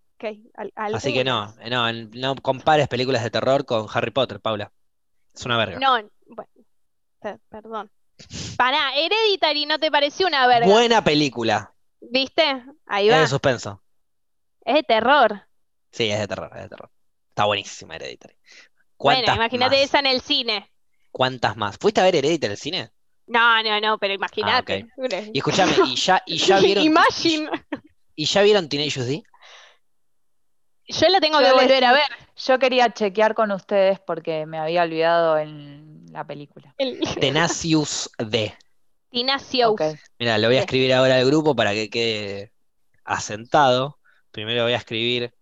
al- 0.55 0.73
Así 0.95 1.13
que 1.13 1.25
no, 1.25 1.43
algunas". 1.43 1.59
eh, 1.61 1.69
no, 1.69 2.33
no 2.33 2.37
compares 2.41 2.89
películas 2.89 3.23
de 3.23 3.29
terror 3.29 3.67
con 3.67 3.87
Harry 3.93 4.13
Potter, 4.13 4.41
Paula. 4.41 4.73
Es 5.35 5.45
una 5.45 5.59
verga. 5.59 5.79
No, 5.79 5.93
bueno, 6.29 6.51
per- 7.21 7.41
perdón. 7.51 7.91
Pará, 8.57 8.95
Hereditary 8.97 9.67
no 9.67 9.79
te 9.79 9.91
pareció 9.91 10.27
una 10.27 10.47
verga, 10.47 10.67
Buena 10.67 11.05
película. 11.05 11.73
¿viste? 12.01 12.63
Ahí 12.87 13.09
Es 13.09 13.15
va, 13.15 13.21
de 13.21 13.27
suspenso. 13.29 13.83
es 14.65 14.75
de 14.75 14.83
terror. 14.83 15.43
Sí, 15.93 16.11
es 16.11 16.19
de 16.21 16.29
terror, 16.29 16.51
es 16.55 16.63
de 16.63 16.69
terror. 16.69 16.91
Está 17.29 17.45
buenísima 17.45 17.97
Hereditary. 17.97 18.35
Bueno, 18.99 19.21
¿Cuántas 19.23 19.37
imagínate 19.37 19.83
esa 19.83 19.99
en 19.99 20.07
el 20.07 20.21
cine. 20.23 20.71
¿Cuántas 21.11 21.57
más? 21.57 21.77
¿Fuiste 21.79 22.01
a 22.01 22.05
ver 22.05 22.17
Hereditary 22.17 22.47
en 22.47 22.53
el 22.53 22.59
cine? 22.59 22.91
No, 23.27 23.63
no, 23.63 23.81
no, 23.81 23.99
pero 23.99 24.15
imagínate. 24.15 24.87
Y 25.33 25.39
escúchame, 25.39 25.73
¿y 25.87 25.97
ya, 25.97 26.23
y 26.27 26.39
ya 26.39 26.59
vieron 26.61 26.85
Imagine. 26.85 27.51
y 28.15 28.25
ya 28.25 28.43
vieron 28.43 28.69
Teenage 28.69 29.03
D? 29.03 29.23
Yo 30.89 31.09
lo 31.09 31.21
tengo 31.21 31.41
Yo 31.41 31.47
que 31.47 31.53
les- 31.53 31.63
volver 31.63 31.85
a 31.85 31.93
ver. 31.93 32.07
Yo 32.37 32.59
quería 32.59 32.93
chequear 32.93 33.35
con 33.35 33.51
ustedes 33.51 33.99
porque 33.99 34.47
me 34.47 34.59
había 34.59 34.83
olvidado 34.83 35.39
en 35.39 36.06
la 36.17 36.27
película. 36.27 36.75
El 36.79 36.99
Tenacious 37.21 38.11
D. 38.19 38.55
Tinacious. 39.11 39.71
Ok. 39.73 39.83
Mira, 40.19 40.39
lo 40.39 40.49
voy 40.49 40.57
a 40.57 40.61
escribir 40.61 40.93
ahora 40.95 41.17
al 41.17 41.27
grupo 41.27 41.55
para 41.57 41.73
que 41.73 41.91
quede 41.91 42.53
asentado. 43.05 43.99
Primero 44.31 44.65
voy 44.65 44.73
a 44.75 44.77
escribir, 44.79 45.35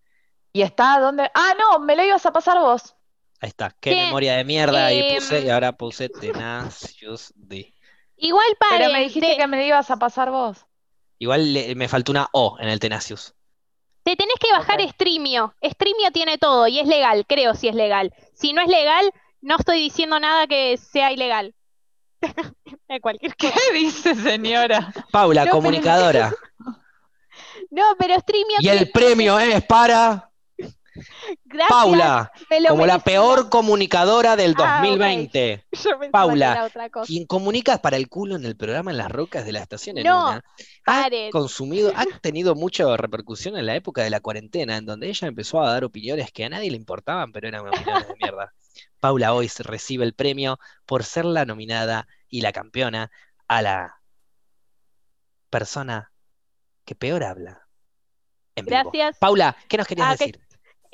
¿Y 0.53 0.63
está 0.63 0.99
dónde? 1.01 1.31
Ah, 1.35 1.55
no, 1.59 1.81
me 1.81 1.97
lo 1.97 2.03
ibas 2.05 2.25
a 2.27 2.33
pasar 2.33 2.59
vos. 2.59 2.95
ahí 3.41 3.49
está, 3.51 3.71
qué 3.81 3.95
¿Qué? 3.95 3.97
memoria 4.05 4.37
de 4.37 4.45
mierda, 4.45 4.87
ahí 4.87 5.03
Em, 5.03 5.17
puse, 5.17 5.41
y 5.43 5.49
ahora 5.51 5.73
puse 5.77 6.09
Tenacious 6.09 7.33
D. 7.37 7.75
Igual 8.17 8.57
Pero 8.59 8.59
paren, 8.71 8.93
me 8.93 9.01
dijiste 9.01 9.27
te, 9.29 9.37
que 9.37 9.47
me 9.47 9.57
lo 9.59 9.63
ibas 9.65 9.91
a 9.91 9.99
pasar 9.99 10.31
vos. 10.31 10.67
Igual 11.19 11.53
le- 11.53 11.75
me 11.75 11.89
faltó 11.89 12.13
una 12.13 12.29
O 12.33 12.57
en 12.61 12.69
el 12.69 12.79
Tenacious. 12.79 13.35
te 14.03 14.17
tenés 14.17 14.37
que 14.39 14.51
bajar. 14.53 14.81
Streamio. 14.91 15.55
Streamio 15.63 16.11
tiene 16.13 16.39
todo 16.39 16.67
y 16.69 16.79
es 16.79 16.87
legal, 16.87 17.25
creo 17.27 17.55
si 17.55 17.69
es 17.69 17.75
legal. 17.75 18.13
Si 18.35 18.53
no 18.53 18.63
es 18.63 18.69
legal, 18.69 19.13
no 19.45 19.57
estoy 19.59 19.79
diciendo 19.79 20.19
nada 20.19 20.47
que 20.47 20.77
sea 20.79 21.13
ilegal. 21.13 21.55
Cualquier 23.03 23.35
¿Qué 23.37 23.53
dice 23.75 24.15
señora? 24.15 24.93
Paula, 25.11 25.43
No, 25.43 25.45
pero- 25.47 25.57
comunicadora. 25.57 26.35
No, 27.71 27.83
pero 27.99 28.15
Streamio 28.21 28.57
Y 28.61 28.69
el 28.69 28.91
premio 28.91 29.39
es 29.41 29.65
para 29.65 30.31
Gracias, 31.45 31.69
Paula, 31.69 32.33
como 32.69 32.87
la 32.87 33.01
peor 33.01 33.49
comunicadora 33.51 34.37
del 34.37 34.55
Ah, 34.59 34.79
ok. 34.81 34.87
2020. 34.91 35.65
Yo 35.73 35.79
pensaba 35.83 36.01
que 36.05 36.11
Paula, 36.11 36.53
era 36.53 36.65
otra 36.67 36.89
cosa. 36.91 37.07
Quien 37.07 37.27
comunica 37.27 37.79
para 37.79 37.97
el 37.97 38.09
culo 38.09 38.37
en 38.37 38.45
el 38.45 38.57
programa 38.57 38.93
En 38.93 38.99
las 38.99 39.11
Rocas 39.11 39.45
de 39.45 39.51
la 39.53 39.59
Estación 39.61 39.99
en 39.99 40.05
No, 40.05 40.29
una, 40.29 40.45
ha 40.87 41.09
consumido, 41.33 41.93
ha 41.97 42.05
tenido 42.21 42.55
mucha 42.55 42.97
repercusión 42.97 43.57
en 43.57 43.67
la 43.67 43.75
época 43.75 44.03
de 44.05 44.11
la 44.11 44.21
cuarentena, 44.21 44.77
en 44.77 44.87
donde 44.87 45.09
ella 45.09 45.27
empezó 45.27 45.61
a 45.61 45.73
dar 45.73 45.83
opiniones 45.83 46.31
que 46.31 46.45
a 46.45 46.49
nadie 46.49 46.71
le 46.71 46.77
importaban, 46.77 47.33
pero 47.33 47.49
eran 47.49 47.67
opiniones 47.67 48.07
de 48.07 48.15
mierda. 48.21 48.53
Paula 49.01 49.35
hoy 49.35 49.49
se 49.49 49.63
recibe 49.63 50.05
el 50.05 50.15
premio 50.15 50.59
por 50.87 51.05
ser 51.05 51.25
la 51.25 51.45
nominada 51.45 52.07
y 52.29 52.41
la 52.41 52.53
campeona 52.53 53.11
a 53.49 53.63
la 53.63 54.01
persona 55.51 56.11
que 56.85 56.95
peor 56.95 57.25
habla. 57.25 57.67
En 58.57 58.67
vivo. 58.67 58.79
Gracias. 58.83 59.19
Paula, 59.19 59.57
¿qué 59.69 59.77
nos 59.77 59.87
querías 59.87 60.09
Ah, 60.11 60.17
que- 60.17 60.27
decir? 60.27 60.41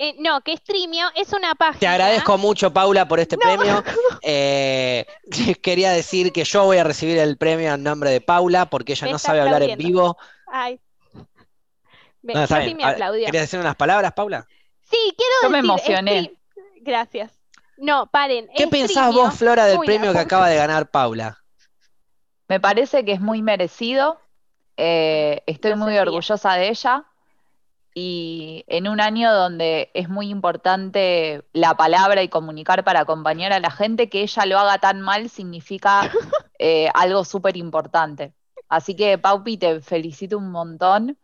Eh, 0.03 0.17
no, 0.19 0.41
que 0.41 0.57
Streamio 0.57 1.09
es 1.15 1.31
una 1.35 1.55
página. 1.55 1.79
Te 1.81 1.87
agradezco 1.87 2.39
mucho, 2.39 2.73
Paula, 2.73 3.07
por 3.07 3.21
este 3.21 3.37
No. 3.37 3.41
premio. 3.43 3.85
Eh, 4.23 5.07
quería 5.63 5.91
decir 5.93 6.33
que 6.33 6.45
yo 6.45 6.65
voy 6.65 6.79
a 6.79 6.85
recibir 6.85 7.19
el 7.19 7.37
premio 7.37 7.75
en 7.75 7.83
nombre 7.83 8.11
de 8.11 8.21
Paula 8.23 8.69
porque 8.71 8.93
ella 8.93 9.07
Me 9.07 9.13
no 9.13 9.19
sabe 9.19 9.41
hablar 9.41 9.63
en 9.63 9.77
vivo. 9.79 10.17
Ay. 10.47 10.81
Me- 12.23 12.35
No, 12.35 12.43
está 12.45 12.57
casi 12.57 12.67
bien. 12.67 12.77
me 12.79 12.85
A- 12.85 12.89
aplaudió. 12.91 13.27
¿Querías 13.27 13.45
decir 13.45 13.61
unas 13.61 13.77
palabras, 13.77 14.13
Paula? 14.13 14.47
Sí, 14.83 15.15
quiero 15.17 15.33
Yo 15.43 15.51
me 15.51 15.59
decir, 15.59 15.71
emocioné. 15.71 16.21
Stream- 16.23 16.37
Gracias. 16.83 17.40
No, 17.81 18.09
paren. 18.11 18.47
¿Qué 18.55 18.69
pensás 18.69 19.13
vos, 19.15 19.35
Flora, 19.35 19.65
del 19.65 19.79
Uy, 19.79 19.87
premio 19.87 20.13
que 20.13 20.19
acaba 20.19 20.49
de 20.49 20.57
ganar 20.57 20.91
Paula? 20.91 21.39
Me 22.47 22.61
parece 22.61 23.07
que 23.07 23.13
es 23.13 23.21
muy 23.21 23.41
merecido. 23.41 24.21
Eh, 24.77 25.43
estoy 25.47 25.75
muy 25.77 25.97
orgullosa 25.97 26.55
de 26.55 26.69
ella. 26.69 27.07
y 27.93 28.65
en 28.69 28.87
un 28.87 29.01
año 29.01 29.33
donde 29.33 29.91
es 29.95 30.09
muy 30.09 30.29
importante 30.29 31.43
la 31.53 31.77
palabra 31.77 32.23
y 32.23 32.29
comunicar 32.29 32.85
para 32.85 33.01
acompañar 33.01 33.53
a 33.53 33.61
la 33.61 33.71
gente, 33.71 34.09
que 34.09 34.23
ella 34.23 34.47
lo 34.47 34.59
haga 34.59 34.79
tan 34.79 35.01
mal 35.01 35.29
significa 35.29 36.03
eh, 36.59 36.89
algo 36.95 37.25
súper 37.25 37.57
importante. 37.57 38.35
Así 38.69 38.95
que, 38.95 39.19
Paupi, 39.19 39.57
te 39.57 39.81
felicito 39.81 40.37
un 40.39 40.51
montón 40.51 41.19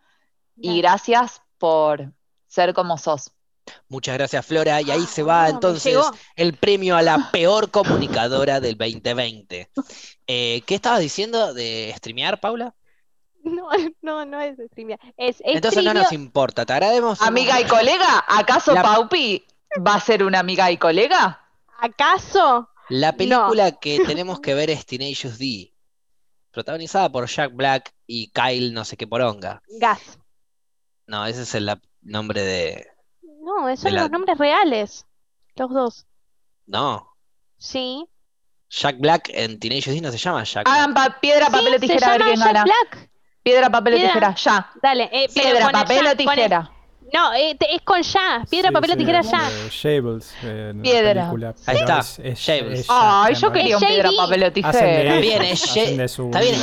y 0.56 0.80
gracias 0.80 1.42
por 1.58 2.12
ser 2.46 2.72
como 2.72 2.98
sos. 2.98 3.35
Muchas 3.88 4.14
gracias, 4.16 4.44
Flora. 4.44 4.80
Y 4.80 4.90
ahí 4.90 5.06
se 5.06 5.22
va 5.22 5.48
entonces 5.48 5.96
el 6.34 6.54
premio 6.54 6.96
a 6.96 7.02
la 7.02 7.30
peor 7.32 7.70
comunicadora 7.70 8.60
del 8.60 8.76
2020. 8.76 9.70
Eh, 10.26 10.62
¿Qué 10.66 10.74
estabas 10.74 11.00
diciendo 11.00 11.54
de 11.54 11.92
streamear, 11.96 12.40
Paula? 12.40 12.74
No, 13.42 13.68
no, 14.02 14.24
no 14.24 14.40
es 14.40 14.56
streamear. 14.72 14.98
Entonces 15.16 15.84
no 15.84 15.94
nos 15.94 16.12
importa, 16.12 16.66
te 16.66 16.72
agradecemos. 16.72 17.22
Amiga 17.22 17.60
y 17.60 17.64
colega, 17.64 18.24
¿acaso 18.26 18.74
Paupi 18.74 19.44
va 19.86 19.94
a 19.94 20.00
ser 20.00 20.24
una 20.24 20.40
amiga 20.40 20.70
y 20.70 20.76
colega? 20.76 21.40
¿Acaso? 21.78 22.68
La 22.88 23.16
película 23.16 23.72
que 23.72 24.00
tenemos 24.06 24.40
que 24.40 24.54
ver 24.54 24.70
es 24.70 24.86
Tenacious 24.86 25.38
D, 25.38 25.72
protagonizada 26.50 27.10
por 27.10 27.28
Jack 27.28 27.52
Black 27.54 27.94
y 28.06 28.30
Kyle 28.30 28.72
no 28.72 28.84
sé 28.84 28.96
qué 28.96 29.06
poronga. 29.06 29.62
Gas. 29.78 30.18
No, 31.06 31.24
ese 31.26 31.42
es 31.42 31.54
el 31.54 31.70
nombre 32.02 32.42
de... 32.42 32.88
No, 33.46 33.68
esos 33.68 33.84
son 33.84 33.94
los 33.94 34.10
nombres 34.10 34.36
reales, 34.38 35.06
los 35.54 35.70
dos. 35.70 36.06
No. 36.66 37.14
Sí. 37.56 38.04
Jack 38.68 38.98
Black 38.98 39.30
en 39.32 39.60
Tenacious 39.60 39.94
D 39.94 40.00
no 40.00 40.10
se 40.10 40.18
llama 40.18 40.42
Jack. 40.42 40.68
Hagan 40.68 40.92
piedra, 41.20 41.46
papel 41.46 41.76
o 41.76 41.78
tijera 41.78 42.08
a 42.08 42.10
ver 42.10 42.22
quién 42.22 42.40
Jack 42.40 42.64
Black. 42.64 43.10
Piedra, 43.44 43.70
papel 43.70 43.94
o 43.94 43.96
tijera, 43.98 44.34
ya. 44.34 44.72
Dale, 44.82 45.08
eh, 45.12 45.28
Piedra, 45.32 45.70
papel 45.70 46.06
o 46.08 46.16
tijera. 46.16 46.72
No, 47.12 47.32
eh, 47.34 47.56
es 47.70 47.82
con 47.82 48.02
ya. 48.02 48.44
Piedra, 48.50 48.72
papel 48.72 48.90
o 48.90 48.96
tijera, 48.96 49.20
ya. 49.22 49.48
Shables. 49.70 50.34
Eh, 50.42 50.74
piedra. 50.82 51.32
Ahí 51.66 51.76
está. 51.76 52.00
Shables. 52.00 52.86
Ay, 52.88 53.34
yo 53.36 53.52
quería 53.52 53.78
un 53.78 53.86
piedra, 53.86 54.10
papel 54.16 54.42
o 54.42 54.52
tijera. 54.52 55.18
Bien, 55.20 55.42
es 55.42 55.76
Está 55.76 56.40
bien, 56.40 56.54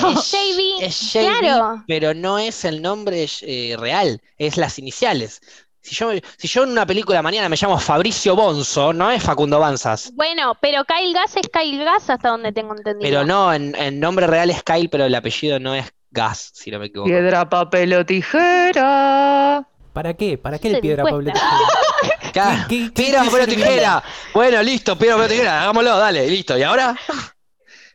es 0.81 1.11
Claro. 1.13 1.83
Pero 1.87 2.13
no 2.13 2.39
es 2.39 2.65
el 2.65 2.81
nombre 2.81 3.25
eh, 3.41 3.75
real, 3.79 4.21
es 4.37 4.57
las 4.57 4.77
iniciales. 4.77 5.39
Si 5.83 5.93
yo, 5.95 6.11
si 6.37 6.47
yo 6.47 6.63
en 6.63 6.69
una 6.69 6.85
película 6.85 7.21
mañana 7.21 7.49
me 7.49 7.57
llamo 7.57 7.77
Fabricio 7.77 8.37
Bonzo, 8.37 8.93
no 8.93 9.11
es 9.11 9.21
Facundo 9.21 9.59
Banzas. 9.59 10.11
Bueno, 10.13 10.57
pero 10.61 10.85
Kyle 10.85 11.13
Gas 11.13 11.35
es 11.35 11.49
Kyle 11.49 11.83
Gas 11.83 12.09
hasta 12.09 12.29
donde 12.29 12.53
tengo 12.53 12.73
entendido. 12.73 13.01
Pero 13.01 13.25
no, 13.25 13.53
en, 13.53 13.99
nombre 13.99 14.25
real 14.25 14.49
es 14.49 14.63
Kyle, 14.63 14.87
pero 14.89 15.05
el 15.05 15.13
apellido 15.13 15.59
no 15.59 15.75
es 15.75 15.93
Gas, 16.09 16.51
si 16.53 16.71
no 16.71 16.79
me 16.79 16.85
equivoco. 16.85 17.09
Piedra, 17.09 17.49
papel 17.49 17.93
o 17.95 18.05
tijera. 18.05 19.67
¿Para 19.91 20.13
qué? 20.13 20.37
¿Para 20.37 20.57
qué 20.57 20.69
el 20.69 20.79
piedra, 20.81 21.03
papel 21.03 21.27
o 21.27 21.33
tijera? 21.33 22.67
piedra, 22.93 23.23
papel 23.25 23.41
o 23.41 23.45
tijera. 23.45 24.03
Bueno, 24.33 24.63
listo, 24.63 24.97
piedra, 24.97 25.17
papel 25.17 25.31
o 25.31 25.33
tijera. 25.33 25.61
Hagámoslo, 25.63 25.97
dale, 25.97 26.27
listo. 26.29 26.57
¿Y 26.57 26.63
ahora? 26.63 26.95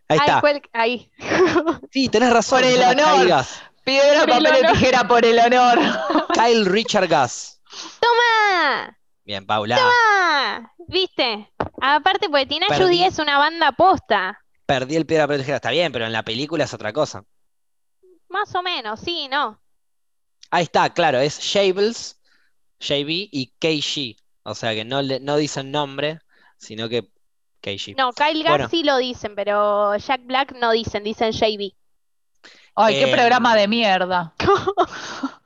Ahí 0.09 0.19
está. 0.19 0.43
ahí. 0.75 1.11
Sí, 1.91 2.11
tenés 2.11 2.31
razón. 2.31 2.61
Por 2.61 2.69
el 2.69 2.83
honor. 2.83 3.45
Piedra, 3.83 4.27
papel 4.27 4.47
o 4.47 4.73
tijera 4.73 5.09
por 5.09 5.25
el 5.25 5.39
honor. 5.39 5.79
Kyle 6.35 6.67
Richard 6.67 7.09
Gas. 7.09 7.58
¡Toma! 8.01 8.99
Bien, 9.25 9.47
Paula. 9.47 9.77
¡Toma! 9.77 10.73
¿Viste? 10.87 11.53
Aparte, 11.81 12.29
porque 12.29 12.47
Tina 12.47 12.67
Judy 12.69 13.05
es 13.05 13.19
una 13.19 13.39
banda 13.39 13.73
posta. 13.73 14.39
Perdí 14.67 14.97
el 14.97 15.07
piedra 15.07 15.27
protegida, 15.27 15.57
está 15.57 15.71
bien, 15.71 15.93
pero 15.93 16.07
en 16.07 16.13
la 16.13 16.23
película 16.23 16.65
es 16.65 16.75
otra 16.75 16.93
cosa. 16.93 17.25
Más 18.29 18.55
o 18.55 18.63
menos, 18.63 19.01
sí, 19.01 19.29
¿no? 19.29 19.61
Ahí 20.51 20.65
está, 20.65 20.91
claro, 20.91 21.19
es 21.19 21.41
Shables, 21.41 22.21
JB 22.81 23.29
y 23.31 23.53
KG. 23.59 24.23
O 24.45 24.55
sea 24.55 24.75
que 24.75 24.85
no, 24.85 25.03
le, 25.03 25.21
no 25.21 25.37
dicen 25.37 25.71
nombre, 25.71 26.21
sino 26.57 26.89
que 26.89 27.11
KG. 27.61 27.97
No, 27.97 28.13
Kyle 28.13 28.43
Gass 28.43 28.71
sí 28.71 28.83
lo 28.83 28.97
dicen, 28.97 29.35
pero 29.35 29.97
Jack 29.97 30.23
Black 30.25 30.53
no 30.53 30.73
dicen, 30.73 31.05
dicen 31.05 31.33
JB. 31.33 31.73
Ay, 32.75 32.95
qué 32.95 33.11
em, 33.11 33.13
programa 33.13 33.57
de 33.57 33.69
mierda. 33.69 34.35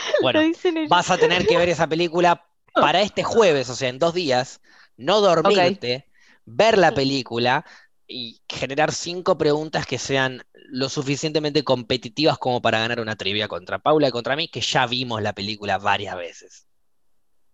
Bueno, 0.22 0.42
vas 0.88 1.10
a 1.10 1.18
tener 1.18 1.46
que 1.46 1.56
ver 1.56 1.68
esa 1.68 1.86
película 1.86 2.46
para 2.74 3.00
este 3.02 3.22
jueves, 3.22 3.68
o 3.70 3.74
sea, 3.74 3.88
en 3.88 3.98
dos 3.98 4.14
días, 4.14 4.60
no 4.96 5.20
dormirte, 5.20 6.06
ver 6.44 6.78
la 6.78 6.92
película 6.92 7.64
y 8.06 8.40
generar 8.48 8.92
cinco 8.92 9.38
preguntas 9.38 9.86
que 9.86 9.98
sean 9.98 10.44
lo 10.52 10.88
suficientemente 10.88 11.64
competitivas 11.64 12.38
como 12.38 12.60
para 12.60 12.78
ganar 12.78 13.00
una 13.00 13.16
trivia 13.16 13.48
contra 13.48 13.78
Paula 13.78 14.08
y 14.08 14.10
contra 14.10 14.36
mí, 14.36 14.48
que 14.48 14.60
ya 14.60 14.86
vimos 14.86 15.22
la 15.22 15.32
película 15.32 15.78
varias 15.78 16.16
veces. 16.16 16.66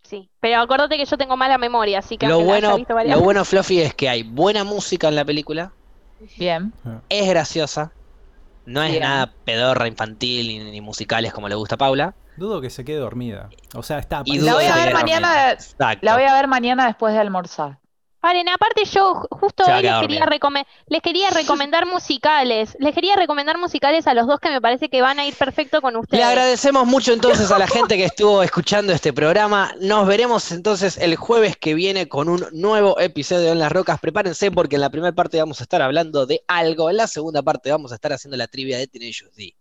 Sí, 0.02 0.31
pero 0.40 0.60
acuérdate 0.60 0.97
que 0.97 1.05
yo 1.05 1.18
tengo 1.18 1.36
mala 1.36 1.59
memoria, 1.59 1.98
así 1.98 2.16
que 2.16 2.28
lo 2.28 2.40
bueno, 2.40 2.78
lo 3.06 3.20
bueno, 3.20 3.44
Fluffy, 3.44 3.81
es 3.81 3.94
que 3.94 4.09
hay 4.09 4.23
buena 4.23 4.62
música 4.62 5.09
en 5.09 5.16
la 5.16 5.24
película. 5.24 5.73
Bien. 6.39 6.73
Es 7.09 7.28
graciosa. 7.28 7.93
No 8.64 8.82
es 8.82 8.98
nada 9.01 9.32
pedorra, 9.44 9.86
infantil 9.86 10.70
ni, 10.70 10.81
musicales 10.81 11.32
como 11.32 11.48
le 11.48 11.55
gusta 11.55 11.77
a 11.77 11.78
Paula. 11.78 12.14
Dudo 12.37 12.61
que 12.61 12.71
se 12.71 12.85
quede 12.85 12.99
dormida. 12.99 13.49
O 13.75 13.83
sea, 13.83 13.99
está. 13.99 14.23
la 14.27 14.55
voy 14.55 14.65
a 14.65 14.77
ver 14.77 14.93
mañana. 14.93 15.57
La 16.01 16.15
voy 16.15 16.25
a 16.25 16.35
ver 16.35 16.49
mañana 16.49 16.87
después 16.87 17.15
de 17.15 17.21
almorzar. 17.21 17.79
Paren, 18.27 18.49
aparte 18.49 18.83
yo 18.87 19.15
justo 19.31 19.63
hoy 19.65 19.83
les 19.83 20.01
quería, 20.01 20.27
les 20.89 21.01
quería 21.01 21.31
recomendar 21.31 21.87
musicales. 21.93 22.77
Les 22.81 22.93
quería 22.93 23.15
recomendar 23.15 23.57
musicales 23.57 24.09
a 24.09 24.15
los 24.15 24.27
dos 24.27 24.41
que 24.41 24.51
me 24.51 24.61
parece 24.61 24.89
que 24.89 25.01
van 25.01 25.21
a 25.21 25.27
ir 25.27 25.35
perfecto 25.35 25.81
con 25.81 25.95
ustedes. 25.95 26.19
Le 26.19 26.25
agradecemos 26.25 26.89
mucho 26.89 27.13
entonces 27.13 27.53
a 27.53 27.59
la 27.59 27.69
gente 27.69 27.97
que 27.97 28.05
estuvo 28.05 28.43
escuchando 28.43 28.93
este 28.93 29.13
programa. 29.13 29.73
Nos 29.81 30.09
veremos 30.09 30.51
entonces 30.51 30.99
el 30.99 31.15
jueves 31.15 31.57
que 31.57 31.75
viene 31.75 32.09
con 32.09 32.29
un 32.29 32.45
nuevo 32.51 32.99
episodio 32.99 33.53
en 33.53 33.61
Las 33.61 33.71
Rocas. 33.71 34.01
Prepárense 34.01 34.51
porque 34.51 34.75
en 34.75 34.81
la 34.81 34.91
primera 34.91 35.15
parte 35.15 35.39
vamos 35.39 35.61
a 35.61 35.63
estar 35.63 35.81
hablando 35.81 36.27
de 36.27 36.43
algo. 36.49 36.91
En 36.91 36.97
la 36.97 37.07
segunda 37.07 37.43
parte 37.43 37.71
vamos 37.71 37.93
a 37.93 37.95
estar 37.95 38.13
haciendo 38.13 38.37
la 38.37 38.49
trivia 38.49 38.77
de 38.77 38.89
Teenage 38.89 39.27
D. 39.37 39.55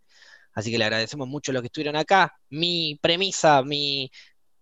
Así 0.55 0.71
que 0.71 0.77
le 0.77 0.85
agradecemos 0.85 1.27
mucho 1.27 1.51
a 1.51 1.53
los 1.53 1.61
que 1.61 1.67
estuvieron 1.67 1.97
acá. 1.97 2.33
Mi 2.49 2.97
premisa, 3.01 3.61
mi, 3.61 4.09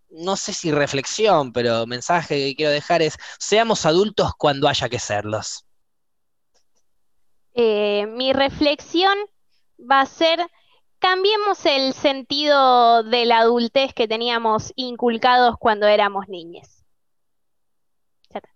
no 0.09 0.35
sé 0.35 0.53
si 0.53 0.71
reflexión, 0.71 1.53
pero 1.53 1.85
mensaje 1.85 2.35
que 2.35 2.55
quiero 2.55 2.71
dejar 2.71 3.01
es, 3.01 3.17
seamos 3.39 3.85
adultos 3.85 4.31
cuando 4.37 4.67
haya 4.67 4.89
que 4.89 4.99
serlos. 4.99 5.65
Eh, 7.53 8.07
mi 8.07 8.33
reflexión 8.33 9.15
va 9.79 10.01
a 10.01 10.05
ser, 10.07 10.39
cambiemos 10.97 11.65
el 11.65 11.93
sentido 11.93 13.03
de 13.03 13.25
la 13.25 13.39
adultez 13.39 13.93
que 13.93 14.07
teníamos 14.07 14.73
inculcados 14.75 15.55
cuando 15.59 15.87
éramos 15.87 16.27
niños. 16.27 16.67
Ya 18.31 18.39
está. 18.39 18.49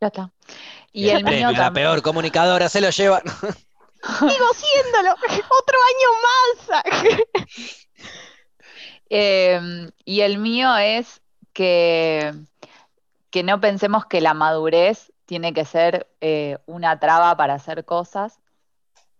Ya 0.00 0.06
está. 0.08 0.32
Y 0.92 1.10
el, 1.10 1.24
mío 1.24 1.52
La 1.52 1.72
peor 1.72 2.02
comunicadora 2.02 2.68
se 2.68 2.80
lo 2.80 2.90
lleva. 2.90 3.22
Sigo 4.06 4.46
siéndolo. 4.54 5.12
Otro 5.12 5.78
año 5.92 6.08
más. 6.22 6.84
Em, 9.08 9.92
y 10.04 10.22
el 10.22 10.38
mío 10.38 10.76
es 10.78 11.22
que, 11.52 12.34
que 13.30 13.44
no 13.44 13.60
pensemos 13.60 14.04
que 14.06 14.20
la 14.20 14.34
madurez 14.34 15.12
tiene 15.26 15.52
que 15.52 15.64
ser 15.64 16.08
eh, 16.20 16.58
una 16.66 16.98
traba 16.98 17.36
para 17.36 17.54
hacer 17.54 17.84
cosas 17.84 18.40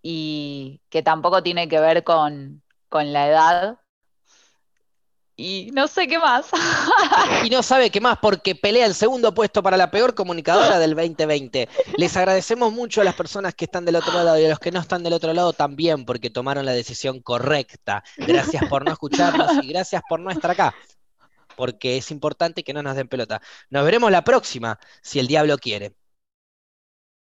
y 0.02 0.80
que 0.88 1.02
tampoco 1.02 1.42
tiene 1.42 1.68
que 1.68 1.80
ver 1.80 2.04
con, 2.04 2.62
con 2.88 3.12
la 3.12 3.28
edad, 3.28 3.80
y 5.36 5.70
no 5.74 5.86
sé 5.86 6.08
qué 6.08 6.18
más. 6.18 6.46
y 7.44 7.50
no 7.50 7.62
sabe 7.62 7.90
qué 7.90 8.00
más 8.00 8.18
porque 8.18 8.54
pelea 8.54 8.86
el 8.86 8.94
segundo 8.94 9.34
puesto 9.34 9.62
para 9.62 9.76
la 9.76 9.90
peor 9.90 10.14
comunicadora 10.14 10.78
del 10.78 10.94
2020. 10.94 11.68
Les 11.98 12.16
agradecemos 12.16 12.72
mucho 12.72 13.02
a 13.02 13.04
las 13.04 13.14
personas 13.14 13.54
que 13.54 13.66
están 13.66 13.84
del 13.84 13.96
otro 13.96 14.12
lado 14.12 14.38
y 14.40 14.46
a 14.46 14.48
los 14.48 14.58
que 14.58 14.72
no 14.72 14.80
están 14.80 15.02
del 15.02 15.12
otro 15.12 15.32
lado 15.34 15.52
también 15.52 16.06
porque 16.06 16.30
tomaron 16.30 16.64
la 16.64 16.72
decisión 16.72 17.20
correcta. 17.20 18.02
Gracias 18.16 18.64
por 18.68 18.84
no 18.84 18.92
escucharnos 18.92 19.62
y 19.62 19.68
gracias 19.68 20.02
por 20.08 20.20
no 20.20 20.30
estar 20.30 20.50
acá. 20.50 20.74
Porque 21.54 21.98
es 21.98 22.10
importante 22.10 22.62
que 22.64 22.72
no 22.72 22.82
nos 22.82 22.96
den 22.96 23.08
pelota. 23.08 23.40
Nos 23.70 23.84
veremos 23.84 24.10
la 24.10 24.24
próxima, 24.24 24.78
si 25.02 25.18
el 25.18 25.26
diablo 25.26 25.58
quiere. 25.58 25.94